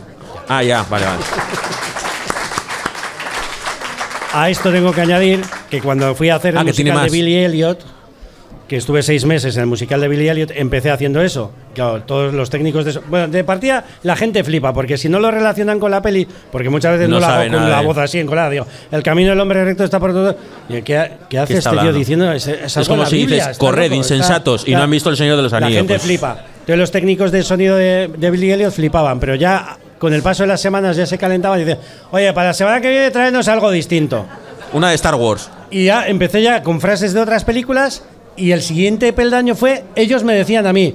Ah, 0.47 0.63
ya, 0.63 0.83
vale, 0.89 1.05
vale. 1.05 1.23
A 4.33 4.49
esto 4.49 4.71
tengo 4.71 4.91
que 4.91 5.01
añadir 5.01 5.41
que 5.69 5.79
cuando 5.79 6.15
fui 6.15 6.29
a 6.29 6.35
hacer 6.35 6.55
el 6.55 6.57
Ah, 6.57 6.71
tiene 6.71 6.91
musical 6.91 7.05
de. 7.11 7.11
Billy 7.17 7.35
Elliot, 7.35 7.79
que 8.67 8.77
estuve 8.77 9.03
seis 9.03 9.25
meses 9.25 9.55
en 9.57 9.61
el 9.61 9.67
musical 9.67 9.99
de 10.01 10.07
Billy 10.07 10.29
Elliot, 10.29 10.51
empecé 10.55 10.89
haciendo 10.89 11.21
eso. 11.21 11.51
Claro, 11.75 12.01
todos 12.03 12.33
los 12.33 12.49
técnicos 12.49 12.85
de 12.85 12.93
so- 12.93 13.03
Bueno, 13.09 13.27
de 13.27 13.43
partida 13.43 13.83
la 14.03 14.15
gente 14.15 14.43
flipa, 14.43 14.73
porque 14.73 14.97
si 14.97 15.09
no 15.09 15.19
lo 15.19 15.29
relacionan 15.31 15.79
con 15.79 15.91
la 15.91 16.01
peli, 16.01 16.27
porque 16.51 16.69
muchas 16.69 16.93
veces 16.93 17.09
No 17.09 17.15
no, 17.15 17.19
la 17.21 17.41
hago 17.41 17.51
con 17.51 17.69
la 17.69 17.81
voz 17.81 17.97
así 17.97 18.19
encolada, 18.19 18.49
digo, 18.49 18.65
el 18.91 19.03
camino 19.03 19.31
del 19.31 19.39
hombre 19.39 19.63
recto 19.65 19.83
está 19.83 19.99
por 19.99 20.11
todo. 20.13 20.35
¿Y 20.69 20.81
qué, 20.81 21.11
qué 21.29 21.39
hace 21.39 21.53
¿Qué 21.53 21.57
está 21.59 21.69
este 21.69 21.69
tío 21.71 21.79
hablando? 21.79 21.99
diciendo? 21.99 22.31
Es, 22.31 22.47
es 22.47 22.87
como 22.87 23.03
la 23.03 23.09
si 23.09 23.15
Biblia, 23.17 23.35
dices, 23.37 23.51
está 23.51 23.59
corred, 23.65 23.89
loco, 23.91 24.01
está- 24.01 24.15
insensatos, 24.15 24.63
y 24.67 24.71
no 24.71 24.77
la- 24.79 24.83
han 24.85 24.91
visto 24.91 25.09
El 25.09 25.17
Señor 25.17 25.35
de 25.37 25.43
los 25.43 25.51
La 25.51 25.57
Anillos, 25.59 25.77
gente 25.77 25.93
pues. 25.95 26.01
flipa. 26.03 26.37
Entonces 26.53 26.77
los 26.77 26.91
técnicos 26.91 27.31
de 27.31 27.43
sonido 27.43 27.75
de, 27.75 28.09
de 28.17 28.31
Billy 28.31 28.51
Elliot 28.51 28.71
flipaban, 28.73 29.19
pero 29.19 29.35
ya 29.35 29.77
con 29.99 30.13
el 30.13 30.21
paso 30.21 30.43
de 30.43 30.47
las 30.47 30.61
semanas 30.61 30.95
ya 30.95 31.05
se 31.05 31.17
calentaban 31.17 31.59
y 31.59 31.65
dicen, 31.65 31.79
oye, 32.11 32.31
para 32.33 32.47
la 32.49 32.53
semana 32.53 32.79
que 32.81 32.89
viene 32.89 33.11
traernos 33.11 33.47
algo 33.49 33.69
distinto. 33.71 34.25
Una 34.71 34.89
de 34.89 34.95
Star 34.95 35.15
Wars. 35.15 35.49
Y 35.69 35.85
ya 35.85 36.07
empecé 36.07 36.41
ya 36.41 36.63
con 36.63 36.79
frases 36.81 37.13
de 37.13 37.19
otras 37.21 37.43
películas 37.43 38.03
y 38.37 38.51
el 38.51 38.61
siguiente 38.61 39.13
peldaño 39.13 39.55
fue, 39.55 39.83
ellos 39.95 40.23
me 40.23 40.33
decían 40.33 40.65
a 40.67 40.73
mí, 40.73 40.93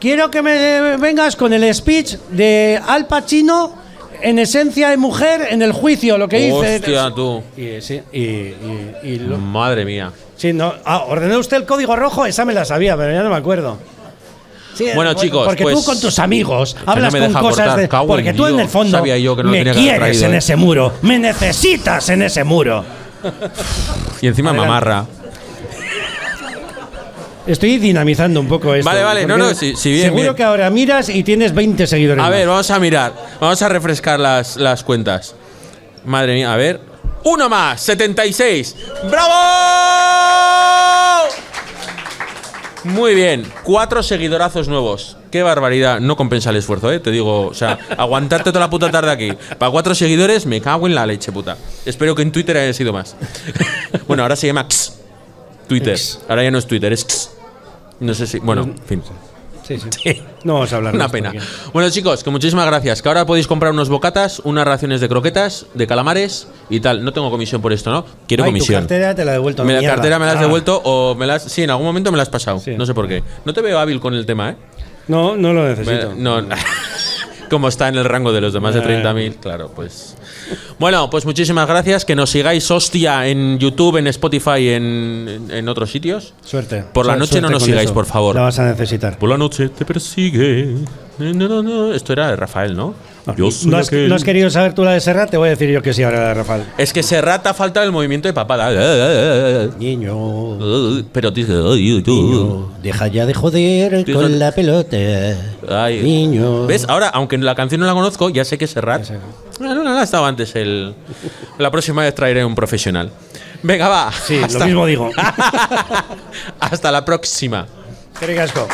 quiero 0.00 0.30
que 0.30 0.42
me 0.42 0.96
vengas 0.96 1.36
con 1.36 1.52
el 1.52 1.72
speech 1.74 2.14
de 2.30 2.80
Al 2.86 3.06
Pacino 3.06 3.74
en 4.22 4.38
esencia 4.38 4.90
de 4.90 4.96
mujer 4.96 5.48
en 5.50 5.62
el 5.62 5.72
juicio, 5.72 6.18
lo 6.18 6.28
que 6.28 6.40
hice. 6.48 6.76
Hostia, 6.76 7.10
tú. 7.14 7.42
Y, 7.56 7.80
sí, 7.80 8.00
y, 8.12 8.20
y- 8.20 8.94
y 9.04 9.18
lo- 9.18 9.38
Madre 9.38 9.84
mía. 9.84 10.12
sí, 10.36 10.52
no, 10.52 10.74
ah, 10.84 11.04
¿ordenó 11.08 11.38
usted 11.38 11.56
el 11.56 11.64
código 11.66 11.96
rojo? 11.96 12.26
Esa 12.26 12.44
me 12.44 12.52
la 12.52 12.64
sabía, 12.64 12.96
pero 12.96 13.12
ya 13.12 13.22
no 13.22 13.30
me 13.30 13.36
acuerdo. 13.36 13.78
Sí, 14.74 14.86
Bueno, 14.94 15.12
chicos, 15.14 15.46
porque 15.46 15.64
pues, 15.64 15.74
tú 15.74 15.84
con 15.84 16.00
tus 16.00 16.18
amigos 16.20 16.76
no 16.86 16.92
hablas 16.92 17.12
me 17.12 17.20
con 17.20 17.32
cosas 17.34 17.66
cortar, 17.66 17.76
de, 17.76 17.84
en 17.84 18.06
porque 18.06 18.32
tú 18.32 18.46
en 18.46 18.52
Dios. 18.52 18.62
el 18.62 18.68
fondo 18.68 18.98
Sabía 18.98 19.18
yo 19.18 19.34
que 19.36 19.42
no 19.42 19.50
me 19.50 19.58
tenía 19.58 19.72
que 19.74 19.78
haber 19.80 19.82
quieres 19.98 20.08
traído, 20.18 20.26
en 20.28 20.34
eh. 20.34 20.38
ese 20.38 20.56
muro, 20.56 20.92
me 21.02 21.18
necesitas 21.18 22.08
en 22.08 22.22
ese 22.22 22.44
muro. 22.44 22.84
Y 24.22 24.28
encima 24.28 24.50
Adelante. 24.50 24.68
mamarra. 24.68 25.06
Estoy 27.50 27.78
dinamizando 27.78 28.38
un 28.38 28.46
poco 28.46 28.72
esto. 28.74 28.88
Vale, 28.88 29.02
vale, 29.02 29.26
no, 29.26 29.36
no, 29.36 29.52
sí, 29.54 29.74
sí, 29.76 29.90
bien, 29.90 30.04
Seguro 30.04 30.22
bien. 30.22 30.34
que 30.36 30.44
ahora 30.44 30.70
miras 30.70 31.08
y 31.08 31.24
tienes 31.24 31.52
20 31.52 31.84
seguidores. 31.88 32.20
A 32.20 32.28
más. 32.28 32.30
ver, 32.30 32.46
vamos 32.46 32.70
a 32.70 32.78
mirar. 32.78 33.12
Vamos 33.40 33.60
a 33.60 33.68
refrescar 33.68 34.20
las, 34.20 34.56
las 34.56 34.84
cuentas. 34.84 35.34
Madre 36.04 36.34
mía, 36.34 36.52
a 36.52 36.56
ver. 36.56 36.80
Uno 37.24 37.48
más, 37.48 37.80
76. 37.80 38.76
¡Bravo! 39.10 39.34
Muy 42.84 43.16
bien, 43.16 43.44
cuatro 43.64 44.02
seguidorazos 44.04 44.68
nuevos. 44.68 45.16
Qué 45.32 45.42
barbaridad. 45.42 45.98
No 45.98 46.16
compensa 46.16 46.50
el 46.50 46.56
esfuerzo, 46.56 46.92
¿eh? 46.92 47.00
Te 47.00 47.10
digo, 47.10 47.48
o 47.48 47.54
sea, 47.54 47.78
aguantarte 47.98 48.50
toda 48.50 48.60
la 48.60 48.70
puta 48.70 48.92
tarde 48.92 49.10
aquí. 49.10 49.32
Para 49.58 49.72
cuatro 49.72 49.94
seguidores, 49.96 50.46
me 50.46 50.60
cago 50.60 50.86
en 50.86 50.94
la 50.94 51.04
leche, 51.04 51.32
puta. 51.32 51.56
Espero 51.84 52.14
que 52.14 52.22
en 52.22 52.30
Twitter 52.30 52.56
haya 52.56 52.72
sido 52.72 52.92
más. 52.92 53.16
bueno, 54.06 54.22
ahora 54.22 54.36
se 54.36 54.46
llama 54.46 54.62
X. 54.62 54.94
Twitter. 55.66 55.98
Ahora 56.28 56.44
ya 56.44 56.50
no 56.52 56.58
es 56.58 56.66
Twitter, 56.66 56.92
es 56.92 57.02
X. 57.02 57.30
No 58.00 58.14
sé 58.14 58.26
si. 58.26 58.38
Bueno, 58.40 58.62
en 58.62 58.78
fin. 58.86 59.02
Sí, 59.62 59.78
sí. 59.78 60.22
No 60.42 60.54
vamos 60.54 60.72
a 60.72 60.76
hablar 60.76 60.94
Una 60.94 61.08
pena. 61.08 61.30
porque- 61.30 61.46
Bueno, 61.72 61.90
chicos, 61.90 62.24
que 62.24 62.30
muchísimas 62.30 62.66
gracias. 62.66 63.02
Que 63.02 63.08
ahora 63.08 63.24
podéis 63.24 63.46
comprar 63.46 63.70
unos 63.72 63.88
bocatas, 63.88 64.40
unas 64.40 64.64
raciones 64.66 65.00
de 65.00 65.08
croquetas, 65.08 65.66
de 65.74 65.86
calamares 65.86 66.48
y 66.70 66.80
tal. 66.80 67.04
No 67.04 67.12
tengo 67.12 67.30
comisión 67.30 67.62
por 67.62 67.72
esto, 67.72 67.90
¿no? 67.92 68.04
Quiero 68.26 68.42
Ay, 68.44 68.50
tu 68.50 68.54
comisión. 68.54 68.80
cartera 68.82 69.14
te 69.14 69.24
la 69.24 69.30
he 69.32 69.34
devuelto. 69.34 69.64
Me 69.64 69.74
la 69.74 69.78
mierda. 69.80 69.94
cartera 69.96 70.18
me 70.18 70.24
la 70.26 70.32
has 70.32 70.38
Ah. 70.38 70.42
devuelto 70.42 70.80
o 70.82 71.14
me 71.14 71.26
las. 71.26 71.44
Sí, 71.44 71.62
en 71.62 71.70
algún 71.70 71.86
momento 71.86 72.10
me 72.10 72.16
la 72.16 72.24
has 72.24 72.28
pasado. 72.30 72.58
Sí. 72.58 72.74
No 72.76 72.84
sé 72.84 72.94
por 72.94 73.06
qué. 73.06 73.22
No 73.44 73.52
te 73.52 73.60
veo 73.60 73.78
hábil 73.78 74.00
con 74.00 74.14
el 74.14 74.26
tema, 74.26 74.50
¿eh? 74.50 74.56
No, 75.06 75.36
no 75.36 75.52
lo 75.52 75.62
Me- 75.62 75.68
necesito. 75.70 76.14
no. 76.16 76.40
Como 77.50 77.68
está 77.68 77.88
en 77.88 77.96
el 77.96 78.04
rango 78.04 78.32
de 78.32 78.40
los 78.40 78.52
demás 78.52 78.72
de 78.74 78.80
Eh. 78.80 79.02
30.000, 79.02 79.36
claro, 79.40 79.70
pues. 79.74 80.16
Bueno, 80.78 81.10
pues 81.10 81.26
muchísimas 81.26 81.66
gracias. 81.68 82.04
Que 82.04 82.14
nos 82.16 82.30
sigáis, 82.30 82.70
hostia, 82.70 83.26
en 83.26 83.58
YouTube, 83.58 83.96
en 83.98 84.06
Spotify, 84.06 84.68
en, 84.70 85.28
en- 85.28 85.50
en 85.50 85.68
otros 85.68 85.90
sitios. 85.90 86.32
Suerte. 86.44 86.84
Por 86.92 87.06
la 87.06 87.16
noche 87.16 87.32
suerte 87.32 87.42
no 87.46 87.50
nos 87.50 87.62
sigáis, 87.64 87.86
eso. 87.86 87.94
por 87.94 88.06
favor. 88.06 88.34
La 88.36 88.42
vas 88.42 88.58
a 88.58 88.64
necesitar. 88.66 89.18
Por 89.18 89.28
la 89.28 89.36
noche 89.36 89.68
te 89.68 89.84
persigue. 89.84 90.76
No, 91.18 91.48
no, 91.48 91.62
no. 91.62 91.92
Esto 91.92 92.12
era 92.14 92.28
de 92.30 92.36
Rafael, 92.36 92.74
¿no? 92.76 92.94
Yo 93.36 93.48
¿No 93.66 93.76
has, 93.78 93.88
aquel- 93.90 94.08
no 94.08 94.14
has 94.14 94.24
querido 94.24 94.50
saber 94.50 94.74
tú 94.74 94.84
la 94.84 94.92
de 94.92 95.00
Serrat? 95.00 95.30
Te 95.30 95.36
voy 95.36 95.48
a 95.48 95.50
decir 95.50 95.70
yo 95.70 95.82
que 95.82 95.92
sí 95.92 96.02
ahora, 96.02 96.34
Rafael. 96.34 96.64
Es 96.78 96.92
que 96.92 97.02
Serrat 97.02 97.46
ha 97.46 97.54
faltado 97.54 97.84
el 97.86 97.92
movimiento 97.92 98.28
de 98.28 98.34
papada. 98.34 98.70
Niño. 99.78 100.58
Pero. 101.12 101.30
Niño, 101.30 102.72
deja 102.82 103.06
ya 103.08 103.26
de 103.26 103.34
joder 103.34 104.04
con 104.12 104.38
la 104.38 104.52
pelota. 104.52 104.96
Ay. 105.68 106.02
Niño. 106.02 106.66
¿Ves? 106.66 106.86
Ahora, 106.88 107.08
aunque 107.08 107.38
la 107.38 107.54
canción 107.54 107.80
no 107.80 107.86
la 107.86 107.94
conozco, 107.94 108.30
ya 108.30 108.44
sé 108.44 108.58
que 108.58 108.66
Serrat. 108.66 109.04
Sé. 109.04 109.18
No, 109.60 109.74
no, 109.74 109.84
no, 109.84 109.98
ha 109.98 110.02
estado 110.02 110.24
antes. 110.24 110.54
El... 110.56 110.94
La 111.58 111.70
próxima 111.70 112.02
vez 112.02 112.14
traeré 112.14 112.44
un 112.44 112.54
profesional. 112.54 113.10
Venga, 113.62 113.88
va. 113.88 114.10
Sí, 114.12 114.40
lo 114.58 114.64
mismo 114.64 114.86
digo. 114.86 115.10
Hasta 116.60 116.90
la 116.90 117.04
próxima. 117.04 117.66
Qué 118.18 118.26
ricasco. 118.26 118.66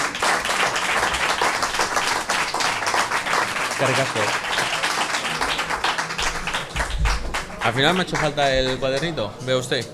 Al 7.67 7.75
final 7.75 7.95
me 7.95 8.01
ha 8.01 8.03
hecho 8.05 8.15
falta 8.15 8.57
el 8.57 8.79
cuadernito. 8.79 9.33
Vea 9.45 9.57
usted. 9.57 9.85